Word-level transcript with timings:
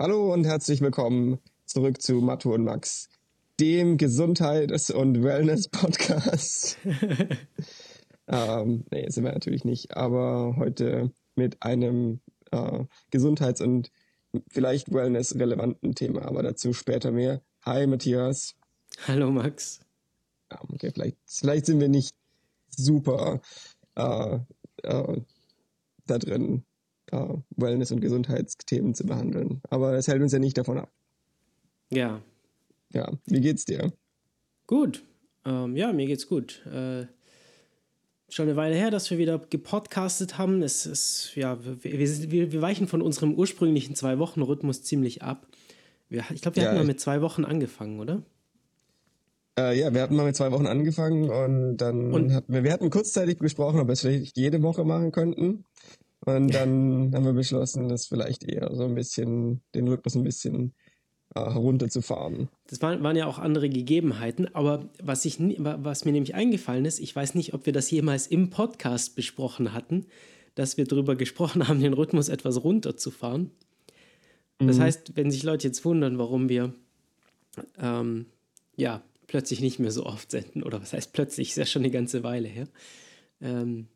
Hallo 0.00 0.32
und 0.32 0.46
herzlich 0.46 0.80
willkommen 0.80 1.40
zurück 1.66 2.00
zu 2.00 2.22
Matto 2.22 2.54
und 2.54 2.64
Max, 2.64 3.10
dem 3.60 3.98
Gesundheits- 3.98 4.90
und 4.90 5.22
Wellness-Podcast. 5.22 6.78
ähm, 8.26 8.84
nee, 8.90 9.10
sind 9.10 9.24
wir 9.24 9.32
natürlich 9.32 9.66
nicht, 9.66 9.94
aber 9.94 10.56
heute 10.56 11.12
mit 11.34 11.62
einem 11.62 12.20
äh, 12.50 12.84
Gesundheits- 13.10 13.60
und 13.60 13.92
vielleicht 14.48 14.90
Wellness-relevanten 14.90 15.94
Thema, 15.94 16.22
aber 16.22 16.42
dazu 16.42 16.72
später 16.72 17.12
mehr. 17.12 17.42
Hi 17.66 17.86
Matthias. 17.86 18.54
Hallo 19.06 19.30
Max. 19.30 19.80
Ja, 20.50 20.62
okay, 20.72 20.92
vielleicht, 20.94 21.18
vielleicht 21.26 21.66
sind 21.66 21.78
wir 21.78 21.90
nicht 21.90 22.14
super 22.70 23.42
äh, 23.96 24.38
äh, 24.82 25.20
da 26.06 26.18
drin, 26.18 26.64
äh, 27.12 27.34
Wellness- 27.56 27.92
und 27.92 28.00
Gesundheitsthemen 28.00 28.94
zu 28.94 29.06
behandeln. 29.06 29.60
Aber 29.70 29.92
das 29.92 30.08
hält 30.08 30.22
uns 30.22 30.32
ja 30.32 30.38
nicht 30.38 30.58
davon 30.58 30.78
ab. 30.78 30.90
Ja. 31.90 32.22
Ja, 32.92 33.12
wie 33.26 33.40
geht's 33.40 33.64
dir? 33.64 33.92
Gut. 34.66 35.04
Ähm, 35.44 35.76
ja, 35.76 35.92
mir 35.92 36.06
geht's 36.06 36.28
gut. 36.28 36.64
Äh, 36.66 37.06
schon 38.28 38.46
eine 38.46 38.56
Weile 38.56 38.74
her, 38.74 38.90
dass 38.90 39.10
wir 39.10 39.18
wieder 39.18 39.38
gepodcastet 39.38 40.38
haben. 40.38 40.62
Es 40.62 40.86
ist, 40.86 41.32
ja, 41.34 41.58
wir, 41.64 41.82
wir, 41.82 42.52
wir 42.52 42.62
weichen 42.62 42.86
von 42.86 43.02
unserem 43.02 43.34
ursprünglichen 43.34 43.94
Zwei-Wochen-Rhythmus 43.94 44.82
ziemlich 44.82 45.22
ab. 45.22 45.46
Wir, 46.08 46.24
ich 46.32 46.42
glaube, 46.42 46.56
wir 46.56 46.64
ja, 46.64 46.68
hatten 46.70 46.78
mal 46.78 46.86
mit 46.86 47.00
zwei 47.00 47.22
Wochen 47.22 47.44
angefangen, 47.44 48.00
oder? 48.00 48.22
Äh, 49.58 49.78
ja, 49.78 49.92
wir 49.92 50.02
hatten 50.02 50.16
mal 50.16 50.26
mit 50.26 50.36
zwei 50.36 50.52
Wochen 50.52 50.66
angefangen 50.66 51.28
und 51.30 51.76
dann 51.76 52.12
und? 52.12 52.32
hatten 52.32 52.52
wir, 52.52 52.64
wir 52.64 52.72
hatten 52.72 52.90
kurzzeitig 52.90 53.38
besprochen, 53.38 53.80
ob 53.80 53.88
wir 53.88 53.92
es 53.92 54.00
vielleicht 54.00 54.36
jede 54.36 54.62
Woche 54.62 54.84
machen 54.84 55.12
könnten. 55.12 55.64
Und 56.24 56.48
dann 56.54 57.12
haben 57.14 57.24
wir 57.24 57.32
beschlossen, 57.32 57.88
das 57.88 58.06
vielleicht 58.06 58.44
eher 58.44 58.74
so 58.74 58.84
ein 58.84 58.94
bisschen, 58.94 59.62
den 59.74 59.88
Rhythmus 59.88 60.14
ein 60.14 60.24
bisschen 60.24 60.74
äh, 61.34 61.40
herunterzufahren. 61.40 62.48
Das 62.68 62.82
waren, 62.82 63.02
waren 63.02 63.16
ja 63.16 63.26
auch 63.26 63.38
andere 63.38 63.68
Gegebenheiten, 63.68 64.54
aber 64.54 64.88
was, 65.02 65.24
ich, 65.24 65.38
was 65.38 66.04
mir 66.04 66.12
nämlich 66.12 66.34
eingefallen 66.34 66.84
ist, 66.84 66.98
ich 66.98 67.14
weiß 67.14 67.34
nicht, 67.34 67.54
ob 67.54 67.66
wir 67.66 67.72
das 67.72 67.90
jemals 67.90 68.26
im 68.26 68.50
Podcast 68.50 69.14
besprochen 69.14 69.72
hatten, 69.72 70.06
dass 70.54 70.76
wir 70.76 70.86
darüber 70.86 71.16
gesprochen 71.16 71.68
haben, 71.68 71.80
den 71.80 71.92
Rhythmus 71.92 72.28
etwas 72.28 72.62
runterzufahren. 72.62 73.50
Das 74.58 74.76
mhm. 74.76 74.82
heißt, 74.82 75.16
wenn 75.16 75.30
sich 75.30 75.42
Leute 75.42 75.68
jetzt 75.68 75.84
wundern, 75.84 76.18
warum 76.18 76.48
wir 76.48 76.74
ähm, 77.78 78.26
ja, 78.76 79.02
plötzlich 79.26 79.60
nicht 79.60 79.78
mehr 79.78 79.90
so 79.90 80.06
oft 80.06 80.30
senden, 80.30 80.62
oder 80.62 80.82
was 80.82 80.92
heißt 80.92 81.12
plötzlich, 81.12 81.50
ist 81.50 81.56
ja 81.56 81.66
schon 81.66 81.82
eine 81.82 81.90
ganze 81.90 82.22
Weile 82.22 82.48
her. 82.48 82.66
Ähm, 83.40 83.86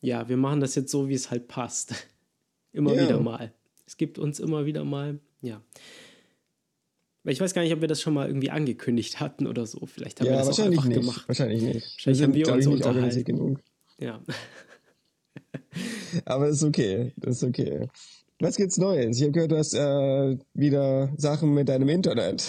ja, 0.00 0.28
wir 0.28 0.36
machen 0.36 0.60
das 0.60 0.74
jetzt 0.74 0.90
so, 0.90 1.08
wie 1.08 1.14
es 1.14 1.30
halt 1.30 1.48
passt. 1.48 2.08
immer 2.72 2.94
ja. 2.94 3.04
wieder 3.04 3.20
mal. 3.20 3.52
Es 3.86 3.96
gibt 3.96 4.18
uns 4.18 4.40
immer 4.40 4.66
wieder 4.66 4.84
mal, 4.84 5.18
ja. 5.40 5.62
Ich 7.24 7.40
weiß 7.40 7.52
gar 7.52 7.62
nicht, 7.62 7.72
ob 7.72 7.80
wir 7.80 7.88
das 7.88 8.00
schon 8.00 8.14
mal 8.14 8.26
irgendwie 8.26 8.50
angekündigt 8.50 9.20
hatten 9.20 9.46
oder 9.46 9.66
so. 9.66 9.84
Vielleicht 9.86 10.20
haben 10.20 10.28
ja, 10.28 10.32
wir 10.32 10.38
das 10.38 10.58
auch 10.58 10.64
einfach 10.64 10.84
nicht. 10.84 11.00
gemacht. 11.00 11.28
Wahrscheinlich 11.28 11.62
nicht. 11.62 11.82
Wahrscheinlich 11.82 12.06
wir 12.06 12.14
sind, 12.14 12.26
haben 12.26 12.34
wir 12.34 12.54
uns 12.54 12.66
nicht 12.66 12.86
unterhalten. 12.86 13.24
genug. 13.24 13.60
Ja. 13.98 14.22
Aber 16.24 16.48
ist 16.48 16.62
okay. 16.62 17.12
Das 17.16 17.36
ist 17.36 17.44
okay. 17.44 17.88
Was 18.40 18.56
gibt's 18.56 18.78
Neues? 18.78 19.16
Ich 19.16 19.22
habe 19.22 19.32
gehört, 19.32 19.50
du 19.50 19.58
hast 19.58 19.74
äh, 19.74 20.38
wieder 20.54 21.12
Sachen 21.16 21.52
mit 21.52 21.68
deinem 21.68 21.88
Internet. 21.88 22.46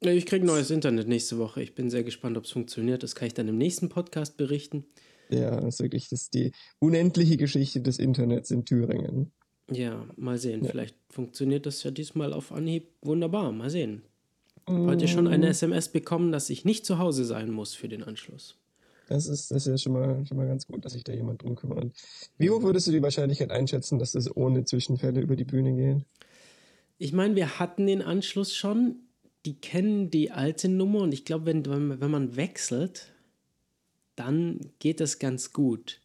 Ich 0.00 0.26
kriege 0.26 0.46
neues 0.46 0.70
Internet 0.70 1.08
nächste 1.08 1.38
Woche. 1.38 1.60
Ich 1.60 1.74
bin 1.74 1.90
sehr 1.90 2.04
gespannt, 2.04 2.38
ob 2.38 2.44
es 2.44 2.52
funktioniert. 2.52 3.02
Das 3.02 3.16
kann 3.16 3.26
ich 3.26 3.34
dann 3.34 3.48
im 3.48 3.58
nächsten 3.58 3.88
Podcast 3.88 4.36
berichten. 4.36 4.84
Ja, 5.30 5.60
das 5.60 5.74
ist 5.74 5.82
wirklich 5.82 6.08
das 6.08 6.22
ist 6.22 6.34
die 6.34 6.52
unendliche 6.78 7.36
Geschichte 7.36 7.80
des 7.80 7.98
Internets 7.98 8.50
in 8.50 8.64
Thüringen. 8.64 9.32
Ja, 9.70 10.06
mal 10.16 10.38
sehen. 10.38 10.64
Ja. 10.64 10.70
Vielleicht 10.70 10.96
funktioniert 11.10 11.66
das 11.66 11.82
ja 11.82 11.90
diesmal 11.90 12.32
auf 12.32 12.52
Anhieb 12.52 12.88
wunderbar. 13.02 13.52
Mal 13.52 13.70
sehen. 13.70 14.02
Heute 14.66 15.08
schon 15.08 15.26
eine 15.26 15.48
SMS 15.48 15.88
mm. 15.88 15.92
bekommen, 15.92 16.32
dass 16.32 16.50
ich 16.50 16.64
nicht 16.64 16.84
zu 16.84 16.98
Hause 16.98 17.24
sein 17.24 17.50
muss 17.50 17.74
für 17.74 17.88
den 17.88 18.02
Anschluss. 18.02 18.58
Das 19.08 19.26
ist, 19.26 19.50
das 19.50 19.66
ist 19.66 19.66
ja 19.66 19.78
schon 19.78 19.92
mal, 19.92 20.26
schon 20.26 20.36
mal 20.36 20.46
ganz 20.46 20.66
gut, 20.66 20.84
dass 20.84 20.92
sich 20.92 21.04
da 21.04 21.14
jemand 21.14 21.42
drum 21.42 21.54
kümmert. 21.54 21.90
Wie 22.36 22.50
hoch 22.50 22.62
würdest 22.62 22.86
du 22.86 22.90
die 22.90 23.02
Wahrscheinlichkeit 23.02 23.50
einschätzen, 23.50 23.98
dass 23.98 24.12
das 24.12 24.34
ohne 24.36 24.64
Zwischenfälle 24.64 25.20
über 25.20 25.36
die 25.36 25.44
Bühne 25.44 25.74
geht? 25.74 26.04
Ich 26.98 27.14
meine, 27.14 27.34
wir 27.34 27.58
hatten 27.58 27.86
den 27.86 28.02
Anschluss 28.02 28.54
schon. 28.54 28.96
Die 29.46 29.58
kennen 29.58 30.10
die 30.10 30.30
alte 30.30 30.68
Nummer 30.68 31.00
und 31.00 31.14
ich 31.14 31.24
glaube, 31.24 31.46
wenn, 31.46 31.64
wenn 31.64 32.10
man 32.10 32.36
wechselt, 32.36 33.14
dann 34.18 34.60
geht 34.78 35.00
das 35.00 35.18
ganz 35.18 35.52
gut. 35.52 36.00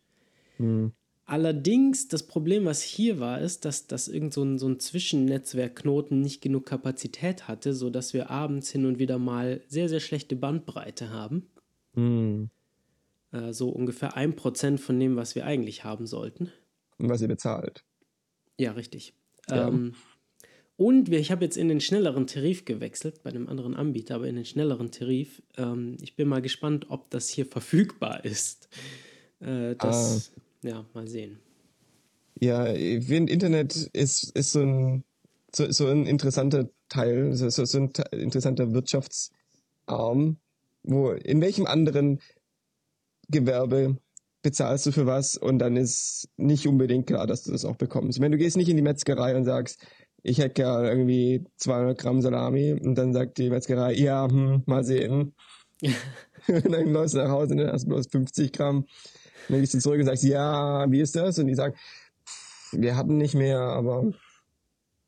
Hm. 0.58 0.92
Allerdings, 1.26 2.10
das 2.10 2.24
Problem, 2.24 2.66
was 2.66 2.82
hier 2.82 3.20
war, 3.20 3.40
ist, 3.40 3.64
dass, 3.64 3.88
dass 3.88 4.10
irgend 4.10 4.34
so 4.34 4.44
ein, 4.44 4.60
so 4.60 4.68
ein 4.68 4.80
Zwischennetzwerkknoten 4.80 6.20
nicht 6.20 6.42
genug 6.42 6.66
Kapazität 6.66 7.48
hatte, 7.48 7.74
sodass 7.74 8.14
wir 8.14 8.30
abends 8.30 8.70
hin 8.70 8.86
und 8.86 9.00
wieder 9.00 9.18
mal 9.20 9.62
sehr, 9.68 9.88
sehr 9.88 10.02
schlechte 10.02 10.36
Bandbreite 10.36 11.12
haben. 11.12 11.48
Hm. 11.94 12.50
Äh, 13.32 13.54
so 13.54 13.70
ungefähr 13.70 14.18
ein 14.18 14.36
Prozent 14.36 14.82
von 14.82 15.00
dem, 15.00 15.16
was 15.16 15.36
wir 15.36 15.46
eigentlich 15.46 15.84
haben 15.84 16.08
sollten. 16.08 16.52
Und 16.98 17.10
was 17.10 17.22
ihr 17.22 17.30
bezahlt. 17.30 17.86
Ja, 18.60 18.74
richtig. 18.74 19.14
Ja. 19.50 19.70
Ähm, 19.70 19.96
und 20.76 21.10
ich 21.10 21.32
habe 21.32 21.46
jetzt 21.46 21.58
in 21.58 21.68
den 21.68 21.82
schnelleren 21.82 22.28
Tarif 22.28 22.66
gewechselt, 22.66 23.22
bei 23.24 23.30
einem 23.30 23.48
anderen 23.48 23.76
Anbieter, 23.76 24.16
aber 24.16 24.28
in 24.28 24.36
den 24.36 24.46
schnelleren 24.46 24.92
Tarif. 24.92 25.42
Ähm, 25.58 25.98
ich 26.02 26.16
bin 26.16 26.28
mal 26.28 26.42
gespannt, 26.42 26.88
ob 26.90 27.10
das 27.10 27.30
hier 27.30 27.46
verfügbar 27.46 28.26
ist. 28.26 28.70
Äh, 29.40 29.76
das, 29.76 30.32
ah 30.36 30.68
ja, 30.68 30.86
mal 30.94 31.08
sehen. 31.08 31.40
Ja, 32.40 32.66
Internet 32.66 33.76
ist, 33.94 34.32
ist 34.36 34.52
so, 34.54 34.62
ein, 34.62 35.04
so, 35.56 35.72
so 35.72 35.88
ein 35.88 36.08
interessanter 36.08 36.70
Teil, 36.90 37.36
so, 37.36 37.50
so 37.50 37.78
ein 37.78 37.92
interessanter 38.12 38.74
Wirtschaftsarm, 38.74 40.38
wo 40.82 41.12
in 41.12 41.42
welchem 41.42 41.68
anderen 41.68 42.20
Gewerbe 43.30 43.98
bezahlst 44.42 44.86
du 44.86 44.92
für 44.92 45.06
was 45.06 45.38
und 45.38 45.60
dann 45.60 45.78
ist 45.78 46.28
nicht 46.36 46.68
unbedingt 46.68 47.08
klar, 47.08 47.28
dass 47.28 47.44
du 47.44 47.52
das 47.52 47.64
auch 47.64 47.78
bekommst. 47.78 48.20
Wenn 48.20 48.32
du 48.32 48.38
gehst 48.38 48.58
nicht 48.58 48.70
in 48.70 48.76
die 48.76 48.84
Metzgerei 48.84 49.36
und 49.36 49.46
sagst, 49.46 49.86
ich 50.24 50.38
hätte 50.38 50.62
ja 50.62 50.84
irgendwie 50.84 51.46
200 51.58 51.98
Gramm 51.98 52.22
Salami 52.22 52.74
und 52.74 52.96
dann 52.96 53.14
sagt 53.14 53.38
die 53.38 53.50
Metzgerei, 53.50 53.94
ja, 53.94 54.28
hm, 54.28 54.64
mal 54.66 54.84
sehen. 54.84 55.36
und 55.82 55.94
dann 56.48 56.94
läufst 56.94 57.16
du 57.16 57.20
nach 57.20 57.30
Hause 57.30 57.52
und 57.54 57.58
dann 57.60 57.72
hast 57.72 57.84
du 57.84 57.90
bloß 57.90 58.08
50 58.08 58.54
Gramm. 58.54 58.78
Und 58.78 58.88
dann 59.50 59.60
gehst 59.60 59.74
du 59.74 59.80
zurück 59.80 60.00
und 60.00 60.06
sagst, 60.06 60.24
ja, 60.24 60.90
wie 60.90 61.02
ist 61.02 61.16
das? 61.16 61.38
Und 61.38 61.48
die 61.48 61.56
sagen, 61.56 61.76
wir 62.72 62.96
hatten 62.96 63.18
nicht 63.18 63.36
mehr, 63.36 63.60
aber. 63.60 64.14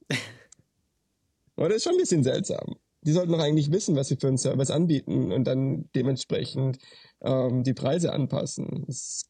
aber 1.55 1.69
das 1.69 1.77
ist 1.77 1.83
schon 1.83 1.93
ein 1.93 1.99
bisschen 1.99 2.23
seltsam. 2.23 2.75
Die 3.01 3.13
sollten 3.13 3.31
doch 3.31 3.39
eigentlich 3.39 3.71
wissen, 3.71 3.95
was 3.95 4.09
sie 4.09 4.17
für 4.17 4.27
einen 4.27 4.37
Service 4.37 4.71
anbieten 4.71 5.31
und 5.31 5.45
dann 5.45 5.89
dementsprechend 5.95 6.79
ähm, 7.21 7.63
die 7.63 7.73
Preise 7.73 8.11
anpassen. 8.11 8.83
Das 8.87 9.25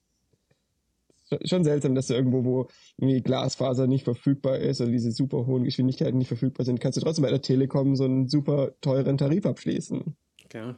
schon 1.44 1.64
seltsam, 1.64 1.96
dass 1.96 2.08
du 2.08 2.14
irgendwo, 2.14 2.44
wo 2.44 2.68
irgendwie 2.98 3.22
Glasfaser 3.22 3.88
nicht 3.88 4.04
verfügbar 4.04 4.60
ist 4.60 4.82
oder 4.82 4.92
diese 4.92 5.12
super 5.12 5.46
hohen 5.46 5.64
Geschwindigkeiten 5.64 6.18
nicht 6.18 6.28
verfügbar 6.28 6.66
sind, 6.66 6.80
kannst 6.80 6.98
du 6.98 7.02
trotzdem 7.02 7.24
bei 7.24 7.32
der 7.32 7.42
Telekom 7.42 7.96
so 7.96 8.06
einen 8.06 8.28
super 8.28 8.72
teuren 8.82 9.18
Tarif 9.18 9.46
abschließen. 9.46 10.16
Ja. 10.54 10.78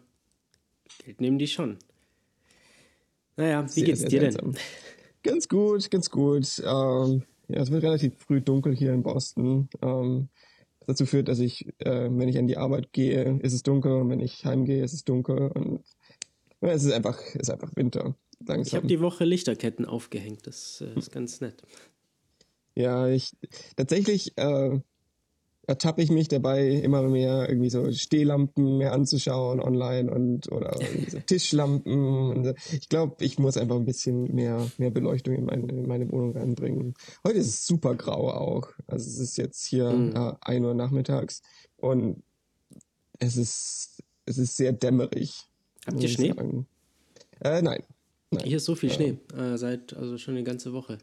Geld 1.03 1.21
nehmen 1.21 1.37
die 1.37 1.47
schon. 1.47 1.77
Naja, 3.35 3.63
wie 3.65 3.69
sehr, 3.69 3.83
geht's 3.83 3.99
sehr 4.01 4.09
dir 4.09 4.21
seltsam. 4.21 4.53
denn? 4.53 4.61
Ganz 5.23 5.47
gut, 5.47 5.91
ganz 5.91 6.09
gut. 6.09 6.61
Ähm, 6.65 7.23
ja, 7.49 7.61
es 7.61 7.71
wird 7.71 7.83
relativ 7.83 8.13
früh 8.17 8.41
dunkel 8.41 8.75
hier 8.75 8.93
in 8.93 9.03
Boston. 9.03 9.69
Ähm, 9.81 10.29
das 10.79 10.97
dazu 10.97 11.05
führt, 11.05 11.27
dass 11.27 11.39
ich, 11.39 11.67
äh, 11.79 12.09
wenn 12.09 12.29
ich 12.29 12.37
an 12.37 12.47
die 12.47 12.57
Arbeit 12.57 12.93
gehe, 12.93 13.39
ist 13.41 13.53
es 13.53 13.63
dunkel 13.63 13.91
und 13.91 14.09
wenn 14.09 14.21
ich 14.21 14.45
heimgehe, 14.45 14.83
ist 14.83 14.93
es 14.93 15.03
dunkel 15.03 15.51
und 15.51 15.81
ja, 16.61 16.69
es 16.69 16.85
ist 16.85 16.93
einfach, 16.93 17.19
ist 17.35 17.51
einfach 17.51 17.75
Winter. 17.75 18.15
Langsam. 18.39 18.61
Ich 18.61 18.75
habe 18.75 18.87
die 18.87 19.01
Woche 19.01 19.25
Lichterketten 19.25 19.85
aufgehängt, 19.85 20.47
das 20.47 20.81
äh, 20.81 20.97
ist 20.97 21.11
ganz 21.11 21.41
nett. 21.41 21.63
Ja, 22.75 23.07
ich 23.07 23.35
tatsächlich 23.75 24.37
äh, 24.37 24.79
ertappe 25.67 26.01
ich 26.01 26.09
mich 26.09 26.29
dabei, 26.29 26.69
immer 26.69 27.03
mehr 27.03 27.49
irgendwie 27.49 27.69
so 27.69 27.91
Stehlampen 27.91 28.77
mehr 28.77 28.93
anzuschauen 28.93 29.59
online 29.59 30.09
und 30.09 30.49
oder 30.51 30.77
so 31.09 31.19
Tischlampen. 31.25 32.29
Und. 32.29 32.55
Ich 32.71 32.87
glaube, 32.87 33.23
ich 33.23 33.37
muss 33.37 33.57
einfach 33.57 33.75
ein 33.75 33.85
bisschen 33.85 34.33
mehr, 34.33 34.65
mehr 34.77 34.91
Beleuchtung 34.91 35.35
in 35.35 35.45
meine, 35.45 35.67
in 35.67 35.87
meine 35.87 36.09
Wohnung 36.09 36.37
reinbringen. 36.37 36.93
Heute 37.23 37.39
ist 37.39 37.47
es 37.47 37.67
super 37.67 37.95
grau 37.95 38.29
auch. 38.29 38.69
Also 38.87 39.09
es 39.09 39.19
ist 39.19 39.37
jetzt 39.37 39.65
hier 39.65 39.89
mhm. 39.89 40.15
äh, 40.15 40.33
1 40.41 40.65
Uhr 40.65 40.73
nachmittags 40.73 41.41
und 41.75 42.23
es 43.19 43.35
ist, 43.35 44.03
es 44.25 44.37
ist 44.37 44.55
sehr 44.55 44.71
dämmerig. 44.71 45.47
Habt 45.85 46.01
ihr 46.01 46.09
Schnee? 46.09 46.33
Äh, 47.41 47.61
nein. 47.61 47.83
Nein. 48.31 48.45
Hier 48.45 48.57
ist 48.57 48.65
so 48.65 48.75
viel 48.75 48.91
Schnee, 48.91 49.17
äh, 49.35 49.57
seit 49.57 49.95
also 49.95 50.17
schon 50.17 50.35
eine 50.35 50.43
ganze 50.43 50.73
Woche. 50.73 50.97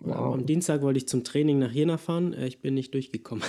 Wow. 0.00 0.34
Am 0.34 0.46
Dienstag 0.46 0.82
wollte 0.82 0.98
ich 0.98 1.08
zum 1.08 1.24
Training 1.24 1.58
nach 1.58 1.72
Jena 1.72 1.96
fahren. 1.96 2.32
Äh, 2.32 2.46
ich 2.46 2.60
bin 2.60 2.74
nicht 2.74 2.92
durchgekommen. 2.94 3.44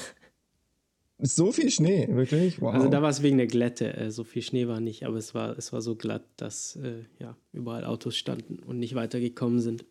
So 1.19 1.51
viel 1.51 1.71
Schnee, 1.71 2.07
wirklich? 2.09 2.61
Wow. 2.61 2.73
Also 2.75 2.89
da 2.89 3.01
war 3.01 3.09
es 3.09 3.23
wegen 3.23 3.37
der 3.37 3.47
Glätte. 3.47 3.95
Äh, 3.97 4.11
so 4.11 4.23
viel 4.23 4.41
Schnee 4.41 4.67
war 4.67 4.79
nicht, 4.79 5.03
aber 5.03 5.17
es 5.17 5.33
war, 5.33 5.57
es 5.57 5.73
war 5.73 5.81
so 5.81 5.95
glatt, 5.95 6.23
dass 6.37 6.75
äh, 6.75 7.05
ja, 7.19 7.35
überall 7.53 7.85
Autos 7.85 8.15
standen 8.15 8.59
und 8.59 8.79
nicht 8.79 8.95
weitergekommen 8.95 9.59
sind. 9.59 9.85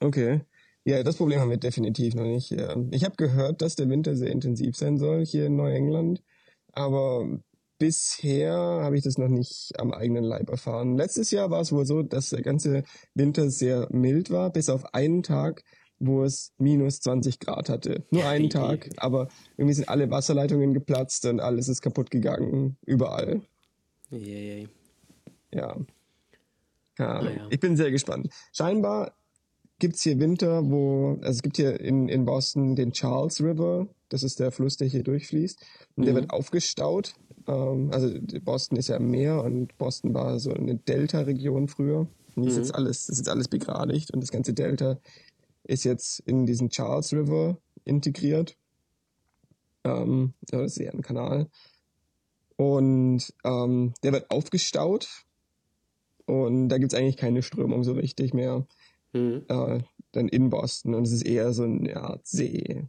Okay. 0.00 0.42
Ja, 0.84 1.02
das 1.02 1.16
Problem 1.16 1.40
haben 1.40 1.50
wir 1.50 1.58
definitiv 1.58 2.14
noch 2.14 2.24
nicht. 2.24 2.52
Ich 2.92 3.04
habe 3.04 3.16
gehört, 3.16 3.60
dass 3.60 3.76
der 3.76 3.90
Winter 3.90 4.16
sehr 4.16 4.30
intensiv 4.30 4.74
sein 4.74 4.96
soll 4.96 5.26
hier 5.26 5.46
in 5.46 5.56
Neuengland, 5.56 6.22
aber 6.72 7.40
bisher 7.78 8.52
habe 8.52 8.96
ich 8.96 9.04
das 9.04 9.18
noch 9.18 9.28
nicht 9.28 9.72
am 9.78 9.92
eigenen 9.92 10.24
Leib 10.24 10.50
erfahren. 10.50 10.96
Letztes 10.96 11.30
Jahr 11.30 11.50
war 11.50 11.60
es 11.60 11.72
wohl 11.72 11.86
so, 11.86 12.02
dass 12.02 12.30
der 12.30 12.42
ganze 12.42 12.84
Winter 13.14 13.50
sehr 13.50 13.88
mild 13.90 14.30
war, 14.30 14.50
bis 14.50 14.68
auf 14.68 14.94
einen 14.94 15.22
Tag, 15.22 15.62
wo 15.98 16.24
es 16.24 16.52
minus 16.58 17.00
20 17.00 17.40
Grad 17.40 17.68
hatte. 17.68 18.04
Nur 18.10 18.26
einen 18.26 18.50
Tag, 18.50 18.90
aber 18.96 19.28
irgendwie 19.56 19.74
sind 19.74 19.88
alle 19.88 20.10
Wasserleitungen 20.10 20.74
geplatzt 20.74 21.24
und 21.26 21.40
alles 21.40 21.68
ist 21.68 21.82
kaputt 21.82 22.10
gegangen, 22.10 22.76
überall. 22.84 23.42
Yay. 24.10 24.68
Ja. 25.52 25.76
ja. 26.98 27.20
Ah, 27.20 27.22
ja. 27.22 27.46
Ich 27.50 27.60
bin 27.60 27.76
sehr 27.76 27.90
gespannt. 27.90 28.28
Scheinbar 28.52 29.12
gibt 29.78 29.96
es 29.96 30.02
hier 30.02 30.18
Winter, 30.18 30.68
wo, 30.68 31.18
also 31.20 31.30
es 31.30 31.42
gibt 31.42 31.56
hier 31.56 31.80
in, 31.80 32.08
in 32.08 32.24
Boston 32.24 32.74
den 32.74 32.92
Charles 32.92 33.40
River, 33.40 33.86
das 34.08 34.22
ist 34.22 34.40
der 34.40 34.50
Fluss, 34.50 34.76
der 34.76 34.88
hier 34.88 35.02
durchfließt, 35.02 35.60
und 35.96 36.02
mhm. 36.02 36.06
der 36.06 36.14
wird 36.14 36.30
aufgestaut. 36.30 37.14
Ähm, 37.48 37.90
also 37.92 38.14
Boston 38.44 38.78
ist 38.78 38.88
ja 38.88 38.98
Meer 38.98 39.42
und 39.42 39.76
Boston 39.78 40.14
war 40.14 40.38
so 40.38 40.52
eine 40.52 40.76
Delta-Region 40.76 41.66
früher. 41.68 42.06
Und 42.36 42.44
mhm. 42.44 42.48
ist 42.48 42.56
jetzt 42.56 42.74
alles, 42.74 43.08
ist 43.08 43.18
jetzt 43.18 43.28
alles 43.28 43.48
begradigt 43.48 44.12
und 44.12 44.20
das 44.20 44.30
ganze 44.30 44.52
Delta 44.52 45.00
ist 45.64 45.84
jetzt 45.84 46.20
in 46.20 46.46
diesen 46.46 46.70
Charles 46.70 47.12
River 47.12 47.58
integriert. 47.84 48.56
Ähm, 49.84 50.34
das 50.42 50.72
ist 50.72 50.78
ja 50.78 50.92
ein 50.92 51.02
Kanal. 51.02 51.48
Und 52.56 53.32
ähm, 53.44 53.94
der 54.02 54.12
wird 54.12 54.30
aufgestaut. 54.30 55.08
Und 56.26 56.68
da 56.68 56.78
gibt 56.78 56.92
es 56.92 56.98
eigentlich 56.98 57.16
keine 57.16 57.42
Strömung 57.42 57.84
so 57.84 57.92
richtig 57.92 58.34
mehr. 58.34 58.66
Mhm. 59.12 59.44
Äh, 59.48 59.80
dann 60.12 60.28
in 60.28 60.50
Boston. 60.50 60.94
Und 60.94 61.04
es 61.04 61.12
ist 61.12 61.26
eher 61.26 61.52
so 61.52 61.64
eine 61.64 61.96
Art 61.96 62.26
See, 62.26 62.84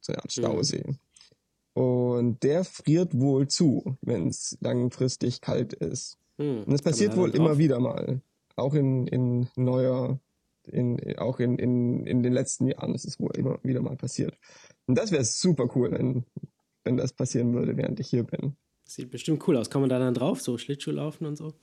so 0.00 0.12
eine 0.12 0.22
Art 0.22 0.36
mhm. 0.36 0.40
Stausee. 0.40 0.84
Mhm. 0.86 0.98
Und 1.72 2.42
der 2.42 2.64
friert 2.64 3.18
wohl 3.18 3.48
zu, 3.48 3.96
wenn 4.02 4.28
es 4.28 4.58
langfristig 4.60 5.40
kalt 5.40 5.72
ist. 5.72 6.18
Mhm. 6.38 6.64
Und 6.64 6.72
das 6.72 6.82
passiert 6.82 7.16
wohl 7.16 7.30
immer 7.30 7.58
wieder 7.58 7.80
mal. 7.80 8.20
Auch 8.56 8.74
in, 8.74 9.06
in 9.06 9.48
neuer, 9.56 10.18
in, 10.64 10.98
auch 11.18 11.38
in, 11.40 11.58
in, 11.58 12.06
in 12.06 12.22
den 12.22 12.32
letzten 12.32 12.66
Jahren 12.66 12.94
ist 12.94 13.04
es 13.04 13.20
wohl 13.20 13.30
immer 13.36 13.58
wieder 13.62 13.80
mal 13.80 13.96
passiert. 13.96 14.36
Und 14.86 14.96
das 14.96 15.12
wäre 15.12 15.24
super 15.24 15.68
cool, 15.74 15.92
wenn, 15.92 16.24
wenn 16.84 16.96
das 16.96 17.12
passieren 17.12 17.54
würde, 17.54 17.76
während 17.76 18.00
ich 18.00 18.08
hier 18.08 18.24
bin. 18.24 18.56
Sieht 18.84 19.10
bestimmt 19.10 19.46
cool 19.46 19.56
aus. 19.56 19.70
Kann 19.70 19.80
man 19.80 19.90
da 19.90 19.98
dann 19.98 20.14
drauf, 20.14 20.40
so 20.40 20.58
Schlittschuh 20.58 20.90
laufen 20.90 21.26
und 21.26 21.36
so? 21.36 21.54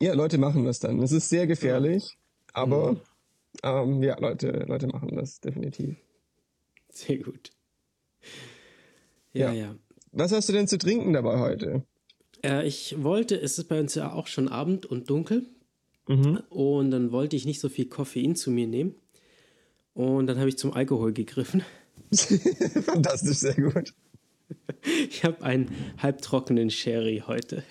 Ja, 0.00 0.14
Leute 0.14 0.38
machen 0.38 0.64
das 0.64 0.80
dann. 0.80 1.02
Es 1.02 1.12
ist 1.12 1.28
sehr 1.28 1.46
gefährlich, 1.46 2.04
ja. 2.12 2.62
aber 2.62 2.92
mhm. 2.92 3.00
Ähm, 3.62 4.02
ja, 4.02 4.18
Leute, 4.18 4.64
Leute 4.66 4.86
machen 4.86 5.16
das 5.16 5.40
definitiv. 5.40 5.96
Sehr 6.88 7.18
gut. 7.18 7.50
Ja, 9.32 9.52
ja. 9.52 9.74
Was 10.12 10.32
hast 10.32 10.48
du 10.48 10.52
denn 10.52 10.68
zu 10.68 10.78
trinken 10.78 11.12
dabei 11.12 11.38
heute? 11.38 11.84
Äh, 12.42 12.66
ich 12.66 13.02
wollte, 13.02 13.40
es 13.40 13.58
ist 13.58 13.68
bei 13.68 13.78
uns 13.78 13.94
ja 13.94 14.12
auch 14.12 14.26
schon 14.26 14.48
Abend 14.48 14.86
und 14.86 15.08
dunkel. 15.10 15.46
Mhm. 16.08 16.42
Und 16.48 16.90
dann 16.90 17.12
wollte 17.12 17.36
ich 17.36 17.46
nicht 17.46 17.60
so 17.60 17.68
viel 17.68 17.86
Koffein 17.86 18.34
zu 18.34 18.50
mir 18.50 18.66
nehmen. 18.66 18.94
Und 19.94 20.26
dann 20.26 20.38
habe 20.38 20.48
ich 20.48 20.58
zum 20.58 20.72
Alkohol 20.72 21.12
gegriffen. 21.12 21.62
Fantastisch, 22.12 23.38
sehr 23.38 23.54
gut. 23.54 23.94
Ich 25.08 25.24
habe 25.24 25.44
einen 25.44 25.70
halbtrockenen 25.98 26.70
Sherry 26.70 27.22
heute. 27.26 27.62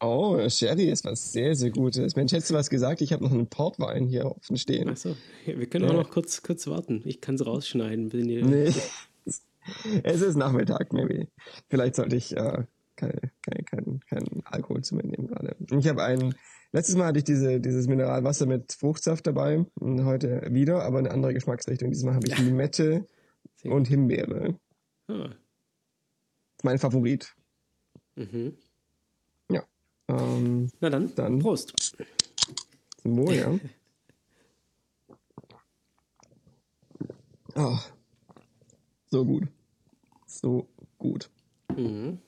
Oh, 0.00 0.36
Sherry 0.48 0.90
ist 0.90 1.04
was 1.04 1.32
sehr, 1.32 1.54
sehr 1.54 1.70
Gutes. 1.70 2.16
Mensch, 2.16 2.32
hättest 2.32 2.50
du 2.50 2.54
was 2.54 2.68
gesagt? 2.68 3.00
Ich 3.00 3.12
habe 3.12 3.22
noch 3.22 3.30
einen 3.30 3.46
Portwein 3.46 4.06
hier 4.06 4.26
offen 4.26 4.56
stehen. 4.56 4.88
Achso, 4.88 5.14
wir 5.46 5.66
können 5.66 5.84
ja. 5.84 5.92
auch 5.92 5.96
noch 5.96 6.10
kurz, 6.10 6.42
kurz 6.42 6.66
warten. 6.66 7.02
Ich 7.04 7.20
kann 7.20 7.36
es 7.36 7.46
rausschneiden. 7.46 8.12
Wenn 8.12 8.28
ihr 8.28 8.44
nee. 8.44 8.72
es 10.02 10.20
ist 10.20 10.36
Nachmittag, 10.36 10.92
maybe. 10.92 11.28
Vielleicht 11.68 11.96
sollte 11.96 12.16
ich 12.16 12.36
äh, 12.36 12.64
kein, 12.96 13.20
kein, 13.42 13.64
kein, 13.64 14.00
kein 14.08 14.42
Alkohol 14.44 14.82
zu 14.82 14.96
mir 14.96 15.04
nehmen 15.04 15.28
gerade. 15.28 15.56
Ich 15.70 15.88
habe 15.88 16.02
einen, 16.02 16.34
letztes 16.72 16.96
Mal 16.96 17.06
hatte 17.06 17.18
ich 17.18 17.24
diese, 17.24 17.60
dieses 17.60 17.86
Mineralwasser 17.86 18.46
mit 18.46 18.72
Fruchtsaft 18.72 19.26
dabei 19.26 19.64
und 19.74 20.04
heute 20.04 20.48
wieder, 20.50 20.82
aber 20.82 20.98
eine 20.98 21.10
andere 21.10 21.34
Geschmacksrichtung. 21.34 21.90
Diesmal 21.90 22.14
habe 22.14 22.26
ich 22.26 22.38
ja. 22.38 22.44
Limette 22.44 23.06
und 23.64 23.88
Himbeere. 23.88 24.58
Ah. 25.08 25.30
Mein 26.62 26.78
Favorit. 26.78 27.34
Mhm. 28.16 28.56
Ähm, 30.08 30.70
Na 30.80 30.90
dann, 30.90 31.14
dann, 31.14 31.38
Prost. 31.38 31.72
Zum 33.00 33.16
Wohl, 33.16 33.34
ja. 33.34 33.58
oh, 37.54 37.78
so 39.12 39.26
gut. 39.26 39.44
So 40.26 40.66
gut. 40.96 41.28
Mhm. 41.76 42.18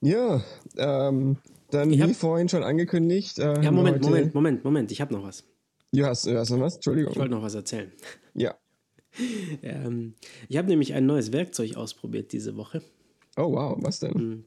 Ja, 0.00 0.42
ähm, 0.76 1.36
dann 1.70 1.92
ich 1.92 2.04
wie 2.04 2.12
vorhin 2.12 2.48
schon 2.48 2.64
angekündigt. 2.64 3.38
Äh, 3.38 3.62
ja, 3.62 3.70
Moment. 3.70 4.02
Moment, 4.02 4.34
Moment, 4.34 4.64
Moment, 4.64 4.90
ich 4.90 5.00
habe 5.00 5.14
noch 5.14 5.22
was. 5.22 5.44
Du 5.92 6.04
hast, 6.04 6.26
du 6.26 6.36
hast 6.36 6.50
noch 6.50 6.58
was? 6.58 6.74
Entschuldigung. 6.74 7.12
Ich 7.12 7.18
wollte 7.18 7.30
noch 7.30 7.42
was 7.42 7.54
erzählen. 7.54 7.92
Ja. 8.34 8.56
ähm, 9.62 10.14
ich 10.48 10.56
habe 10.56 10.66
nämlich 10.66 10.92
ein 10.94 11.06
neues 11.06 11.30
Werkzeug 11.30 11.76
ausprobiert 11.76 12.32
diese 12.32 12.56
Woche. 12.56 12.82
Oh 13.36 13.52
wow, 13.52 13.78
was 13.80 14.00
denn? 14.00 14.12
Mhm. 14.14 14.44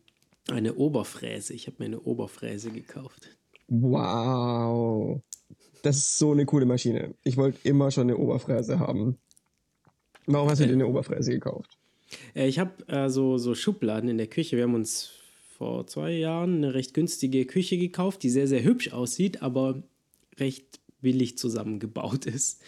Eine 0.49 0.75
Oberfräse. 0.75 1.53
Ich 1.53 1.67
habe 1.67 1.77
mir 1.79 1.85
eine 1.85 2.01
Oberfräse 2.01 2.69
gekauft. 2.69 3.29
Wow. 3.69 5.21
Das 5.83 5.97
ist 5.97 6.17
so 6.17 6.33
eine 6.33 6.45
coole 6.45 6.65
Maschine. 6.65 7.15
Ich 7.23 7.37
wollte 7.37 7.59
immer 7.63 7.91
schon 7.91 8.09
eine 8.09 8.17
Oberfräse 8.17 8.79
haben. 8.79 9.19
Warum 10.27 10.49
hast 10.49 10.59
du 10.59 10.63
äh, 10.63 10.67
dir 10.67 10.73
eine 10.73 10.87
Oberfräse 10.87 11.31
gekauft? 11.31 11.77
Äh, 12.33 12.47
ich 12.47 12.59
habe 12.59 12.87
äh, 12.87 13.09
so, 13.09 13.37
so 13.37 13.55
Schubladen 13.55 14.09
in 14.09 14.17
der 14.17 14.27
Küche. 14.27 14.57
Wir 14.57 14.63
haben 14.63 14.75
uns 14.75 15.11
vor 15.57 15.87
zwei 15.87 16.11
Jahren 16.11 16.57
eine 16.57 16.73
recht 16.73 16.93
günstige 16.93 17.45
Küche 17.45 17.77
gekauft, 17.77 18.23
die 18.23 18.29
sehr, 18.29 18.47
sehr 18.47 18.63
hübsch 18.63 18.91
aussieht, 18.91 19.41
aber 19.41 19.83
recht 20.37 20.79
billig 21.01 21.37
zusammengebaut 21.37 22.25
ist. 22.25 22.61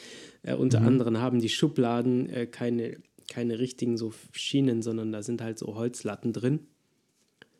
Äh, 0.44 0.56
unter 0.56 0.81
mhm. 0.81 0.88
anderem 0.88 1.18
haben 1.18 1.39
die 1.39 1.50
Schubladen 1.50 2.30
äh, 2.30 2.48
keine, 2.48 2.98
keine 3.30 3.59
richtigen 3.59 3.98
so 3.98 4.13
Schienen, 4.31 4.81
sondern 4.81 5.12
da 5.12 5.24
sind 5.24 5.42
halt 5.42 5.59
so 5.59 5.75
Holzlatten 5.75 6.33
drin. 6.33 6.59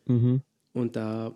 Mhm. 0.06 0.42
Und 0.74 0.96
da, 0.96 1.36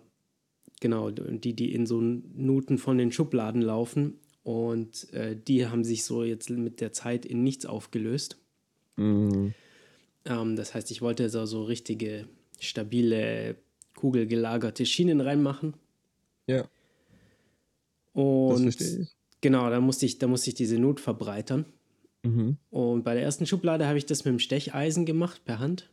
genau, 0.80 1.10
die, 1.10 1.54
die 1.54 1.74
in 1.74 1.84
so 1.84 2.00
Nuten 2.00 2.78
von 2.78 2.96
den 2.96 3.12
Schubladen 3.12 3.60
laufen. 3.60 4.14
Und 4.44 5.12
äh, 5.12 5.36
die 5.36 5.66
haben 5.66 5.84
sich 5.84 6.04
so 6.04 6.24
jetzt 6.24 6.50
mit 6.50 6.80
der 6.80 6.92
Zeit 6.92 7.26
in 7.26 7.42
nichts 7.42 7.66
aufgelöst. 7.66 8.41
Mhm. 8.96 9.54
Ähm, 10.24 10.56
das 10.56 10.74
heißt, 10.74 10.90
ich 10.90 11.02
wollte 11.02 11.28
so, 11.28 11.46
so 11.46 11.64
richtige, 11.64 12.26
stabile, 12.60 13.56
kugelgelagerte 13.96 14.86
Schienen 14.86 15.20
reinmachen. 15.20 15.74
Ja. 16.46 16.64
Und 18.12 18.66
das 18.66 18.76
verstehe 18.76 19.02
ich. 19.02 19.08
Genau, 19.40 19.68
da 19.70 19.80
musste 19.80 20.06
ich, 20.06 20.18
da 20.18 20.28
musste 20.28 20.50
ich 20.50 20.54
diese 20.54 20.78
Nut 20.78 21.00
verbreitern. 21.00 21.66
Mhm. 22.22 22.56
Und 22.70 23.02
bei 23.02 23.14
der 23.14 23.24
ersten 23.24 23.46
Schublade 23.46 23.86
habe 23.86 23.98
ich 23.98 24.06
das 24.06 24.24
mit 24.24 24.32
dem 24.32 24.38
Stecheisen 24.38 25.04
gemacht, 25.04 25.44
per 25.44 25.58
Hand. 25.58 25.90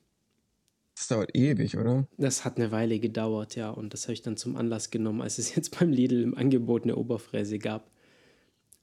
Das 0.95 1.07
dauert 1.07 1.35
ewig, 1.35 1.77
oder? 1.77 2.07
Das 2.17 2.45
hat 2.45 2.57
eine 2.57 2.71
Weile 2.71 2.99
gedauert, 2.99 3.55
ja. 3.55 3.69
Und 3.69 3.93
das 3.93 4.03
habe 4.03 4.13
ich 4.13 4.21
dann 4.21 4.37
zum 4.37 4.55
Anlass 4.55 4.91
genommen, 4.91 5.21
als 5.21 5.39
es 5.39 5.55
jetzt 5.55 5.79
beim 5.79 5.91
Lidl 5.91 6.21
im 6.21 6.37
Angebot 6.37 6.83
eine 6.83 6.95
Oberfräse 6.95 7.57
gab. 7.57 7.89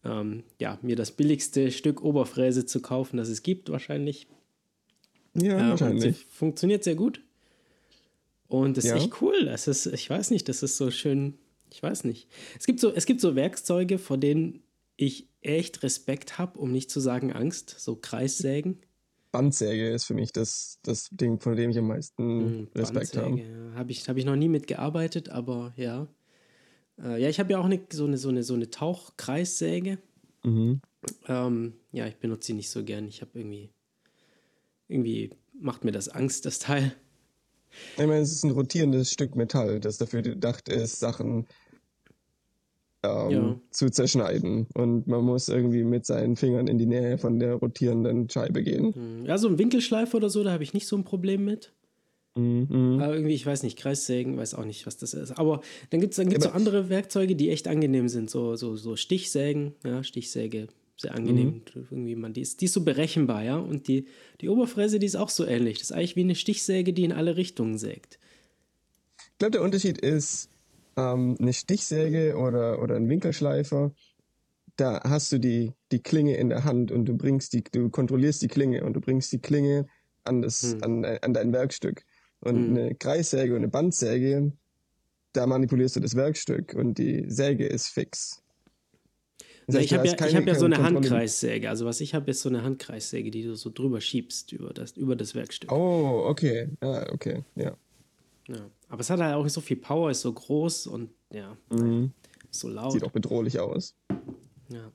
Ähm, 0.07 0.45
ja, 0.61 0.79
mir 0.83 0.95
das 0.95 1.11
billigste 1.11 1.71
Stück 1.73 2.03
Oberfräse 2.03 2.65
zu 2.65 2.81
kaufen, 2.81 3.17
das 3.17 3.29
es 3.29 3.43
gibt, 3.43 3.71
wahrscheinlich. 3.71 4.29
Ja, 5.35 5.59
ähm, 5.59 5.71
wahrscheinlich. 5.71 6.25
funktioniert 6.27 6.85
sehr 6.85 6.95
gut. 6.95 7.23
Und 8.49 8.77
das 8.77 8.85
ja. 8.85 8.97
ist 8.97 9.03
echt 9.03 9.21
cool. 9.21 9.45
Das 9.45 9.67
ist, 9.67 9.87
ich 9.87 10.09
weiß 10.09 10.31
nicht, 10.31 10.49
das 10.49 10.63
ist 10.63 10.77
so 10.77 10.91
schön. 10.91 11.35
Ich 11.73 11.83
weiß 11.83 12.05
nicht. 12.05 12.29
Es 12.59 12.67
gibt 12.67 12.79
so, 12.79 12.93
es 12.93 13.07
gibt 13.07 13.21
so 13.21 13.35
Werkzeuge, 13.35 13.99
vor 13.99 14.19
denen 14.19 14.63
ich 14.97 15.29
echt 15.41 15.83
Respekt 15.83 16.39
habe, 16.39 16.59
um 16.59 16.71
nicht 16.71 16.91
zu 16.91 17.01
sagen 17.01 17.33
Angst. 17.33 17.75
So 17.79 17.97
Kreissägen. 17.97 18.81
Bandsäge 19.33 19.91
ist 19.91 20.05
für 20.05 20.15
mich 20.15 20.33
das, 20.33 20.79
das 20.83 21.09
Ding, 21.11 21.41
von 21.41 21.57
dem 21.57 21.71
ich 21.71 21.79
am 21.79 21.89
meisten 21.89 22.61
mhm, 22.61 22.69
Respekt 22.75 23.17
habe. 23.17 23.41
Ja. 23.41 23.75
Habe 23.75 23.91
ich, 23.91 24.09
hab 24.09 24.17
ich 24.17 24.25
noch 24.25 24.37
nie 24.37 24.49
mitgearbeitet, 24.49 25.29
aber 25.29 25.75
ja. 25.77 26.07
Äh, 27.03 27.23
ja, 27.23 27.29
ich 27.29 27.39
habe 27.41 27.53
ja 27.53 27.59
auch 27.59 27.65
eine, 27.65 27.81
so 27.91 28.07
eine, 28.07 28.19
so 28.19 28.29
eine, 28.29 28.43
so 28.43 28.55
eine 28.55 28.71
Tauchkreissäge. 28.71 29.99
Mhm. 30.45 30.81
Ähm, 31.29 31.75
ja, 31.93 32.07
ich 32.07 32.17
benutze 32.17 32.49
sie 32.49 32.55
nicht 32.55 32.71
so 32.71 32.85
gern. 32.85 33.07
Ich 33.09 33.21
habe 33.21 33.33
irgendwie, 33.35 33.71
irgendwie 34.89 35.31
macht 35.59 35.85
mir 35.85 35.93
das 35.93 36.09
Angst, 36.09 36.47
das 36.47 36.59
Teil. 36.59 36.95
Ich 37.97 38.07
meine, 38.07 38.21
es 38.21 38.33
ist 38.33 38.45
ein 38.45 38.53
rotierendes 38.53 39.11
Stück 39.11 39.37
Metall, 39.37 39.81
das 39.81 39.99
dafür 39.99 40.23
gedacht 40.23 40.69
ist, 40.69 40.99
Sachen 40.99 41.47
ähm, 43.03 43.31
ja. 43.31 43.61
zu 43.71 43.91
zerschneiden. 43.91 44.67
Und 44.75 45.07
man 45.07 45.25
muss 45.25 45.49
irgendwie 45.49 45.85
mit 45.85 46.07
seinen 46.07 46.37
Fingern 46.37 46.69
in 46.69 46.79
die 46.79 46.87
Nähe 46.87 47.19
von 47.19 47.39
der 47.39 47.55
rotierenden 47.55 48.29
Scheibe 48.31 48.63
gehen. 48.63 48.95
Hm. 48.95 49.27
Ja, 49.27 49.39
so 49.39 49.49
ein 49.49 49.59
Winkelschleifer 49.59 50.17
oder 50.17 50.31
so, 50.31 50.43
da 50.43 50.53
habe 50.53 50.63
ich 50.63 50.75
nicht 50.75 50.87
so 50.87 50.97
ein 50.97 51.05
Problem 51.05 51.45
mit. 51.45 51.73
Mhm. 52.37 53.01
Aber 53.01 53.15
irgendwie, 53.15 53.35
ich 53.35 53.47
weiß 53.47 53.63
nicht, 53.63 53.79
Kreissägen, 53.79 54.37
weiß 54.37 54.55
auch 54.55 54.65
nicht, 54.65 54.87
was 54.87 54.97
das 54.97 55.15
ist. 55.15 55.33
Aber 55.33 55.63
dann 55.91 56.01
gibt 56.01 56.13
es 56.13 56.17
dann 56.17 56.29
gibt's 56.29 56.45
so 56.45 56.51
andere 56.51 56.89
Werkzeuge, 56.89 57.35
die 57.35 57.51
echt 57.51 57.67
angenehm 57.67 58.09
sind. 58.09 58.31
So, 58.31 58.57
so, 58.57 58.77
so 58.77 58.97
Stichsägen, 58.97 59.75
ja, 59.85 60.03
Stichsäge 60.05 60.69
sehr 60.97 61.15
angenehm. 61.15 61.63
Mhm. 61.75 61.87
Irgendwie 61.91 62.17
man, 62.17 62.33
die, 62.33 62.41
ist, 62.43 62.61
die 62.61 62.67
ist 62.67 62.75
so 62.75 62.85
berechenbar, 62.85 63.43
ja. 63.43 63.57
Und 63.57 63.89
die, 63.89 64.07
die 64.41 64.49
Oberfräse, 64.49 64.99
die 64.99 65.07
ist 65.07 65.17
auch 65.17 65.31
so 65.31 65.45
ähnlich. 65.47 65.79
Das 65.79 65.91
ist 65.91 65.97
eigentlich 65.97 66.17
wie 66.17 66.21
eine 66.21 66.35
Stichsäge, 66.35 66.93
die 66.93 67.05
in 67.05 67.13
alle 67.13 67.37
Richtungen 67.37 67.79
sägt. 67.79 68.19
Ich 69.33 69.39
glaube, 69.39 69.53
der 69.53 69.63
Unterschied 69.63 69.99
ist, 69.99 70.51
ähm, 70.97 71.37
eine 71.39 71.53
Stichsäge 71.53 72.37
oder, 72.37 72.83
oder 72.83 72.97
ein 72.97 73.09
Winkelschleifer, 73.09 73.93
da 74.77 75.01
hast 75.05 75.33
du 75.33 75.39
die, 75.39 75.73
die 75.93 76.03
Klinge 76.03 76.37
in 76.37 76.49
der 76.49 76.65
Hand 76.65 76.91
und 76.91 77.07
du 77.07 77.17
bringst 77.17 77.53
die, 77.53 77.65
du 77.65 77.89
kontrollierst 77.91 78.43
die 78.43 78.49
Klinge 78.49 78.85
und 78.85 78.95
du 78.95 79.01
bringst 79.01 79.33
die 79.33 79.39
Klinge 79.39 79.87
an 80.25 80.43
das, 80.43 80.73
hm. 80.73 80.83
an, 80.83 81.05
an 81.05 81.35
dein 81.35 81.53
Werkstück. 81.53 82.05
Und 82.41 82.57
hm. 82.57 82.77
eine 82.77 82.95
Kreissäge 82.95 83.53
und 83.53 83.59
eine 83.59 83.69
Bandsäge, 83.69 84.53
da 85.33 85.47
manipulierst 85.47 85.97
du 85.97 86.01
das 86.01 86.15
Werkstück 86.15 86.75
und 86.75 86.99
die 86.99 87.25
Säge 87.29 87.67
ist 87.67 87.89
fix. 87.89 88.43
Das 89.67 89.77
heißt, 89.77 89.85
ich 89.87 89.95
habe 89.95 90.07
ja, 90.07 90.15
keine, 90.15 90.37
hab 90.37 90.47
ja 90.47 90.55
so 90.55 90.67
eine. 90.67 90.81
Handkreissäge. 90.81 91.69
Also 91.69 91.87
was 91.87 92.01
ich 92.01 92.15
habe, 92.15 92.31
ist 92.31 92.41
so 92.41 92.49
eine 92.49 92.63
Handkreissäge, 92.63 93.33
die 93.33 93.43
du 93.43 93.57
so 93.57 93.71
drüber 93.71 94.01
schiebst 94.01 94.53
über 94.53 94.73
das, 94.73 94.93
über 94.93 95.17
das 95.17 95.35
Werkstück. 95.35 95.73
Oh, 95.73 96.25
okay. 96.27 96.69
Ah, 96.81 97.07
okay, 97.13 97.43
ja. 97.57 97.77
ja. 98.47 98.71
Aber 98.89 99.01
es 99.01 99.11
hat 99.11 99.19
halt 99.19 99.35
auch 99.35 99.49
so 99.49 99.61
viel 99.61 99.77
Power, 99.77 100.11
ist 100.11 100.21
so 100.21 100.33
groß 100.33 100.87
und 100.87 101.11
ja, 101.33 101.57
mhm. 101.71 102.13
so 102.51 102.69
laut. 102.69 102.93
Sieht 102.93 103.03
auch 103.03 103.11
bedrohlich 103.11 103.59
aus. 103.59 103.97
Ja. 104.69 104.93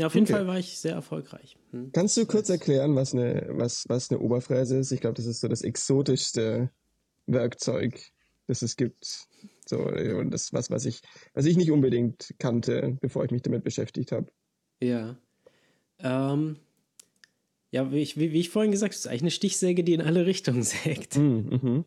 Ja, 0.00 0.06
auf 0.06 0.14
jeden 0.14 0.24
okay. 0.24 0.32
Fall 0.32 0.46
war 0.46 0.58
ich 0.58 0.78
sehr 0.78 0.94
erfolgreich. 0.94 1.58
Hm? 1.72 1.90
Kannst 1.92 2.16
du 2.16 2.24
kurz 2.24 2.48
erklären, 2.48 2.96
was 2.96 3.12
eine, 3.12 3.48
was, 3.50 3.84
was 3.86 4.10
eine 4.10 4.18
Oberfräse 4.18 4.78
ist? 4.78 4.92
Ich 4.92 5.00
glaube, 5.02 5.14
das 5.14 5.26
ist 5.26 5.40
so 5.40 5.48
das 5.48 5.60
exotischste 5.60 6.70
Werkzeug, 7.26 8.00
das 8.46 8.62
es 8.62 8.76
gibt. 8.76 9.28
So, 9.66 9.78
und 9.78 10.30
das 10.30 10.54
was, 10.54 10.70
was 10.70 10.86
ich, 10.86 11.02
was 11.34 11.44
ich 11.44 11.58
nicht 11.58 11.70
unbedingt 11.70 12.34
kannte, 12.38 12.96
bevor 13.02 13.26
ich 13.26 13.30
mich 13.30 13.42
damit 13.42 13.62
beschäftigt 13.62 14.10
habe. 14.10 14.32
Ja. 14.82 15.18
Ähm, 15.98 16.56
ja, 17.70 17.92
wie 17.92 17.98
ich, 17.98 18.18
wie, 18.18 18.32
wie 18.32 18.40
ich 18.40 18.48
vorhin 18.48 18.72
gesagt 18.72 18.94
habe, 18.94 18.98
ist 18.98 19.06
eigentlich 19.06 19.22
eine 19.22 19.30
Stichsäge, 19.32 19.84
die 19.84 19.92
in 19.92 20.00
alle 20.00 20.24
Richtungen 20.24 20.62
sägt. 20.64 21.18
Mhm, 21.18 21.60
mhm. 21.62 21.84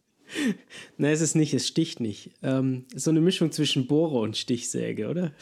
Nein, 0.98 1.14
es 1.14 1.22
ist 1.22 1.34
nicht, 1.34 1.56
es 1.56 1.68
sticht 1.68 2.00
nicht. 2.00 2.30
Ähm, 2.44 2.86
so 2.94 3.10
eine 3.10 3.22
Mischung 3.22 3.52
zwischen 3.52 3.88
Bohrer 3.88 4.22
und 4.22 4.38
Stichsäge, 4.38 5.10
oder? 5.10 5.34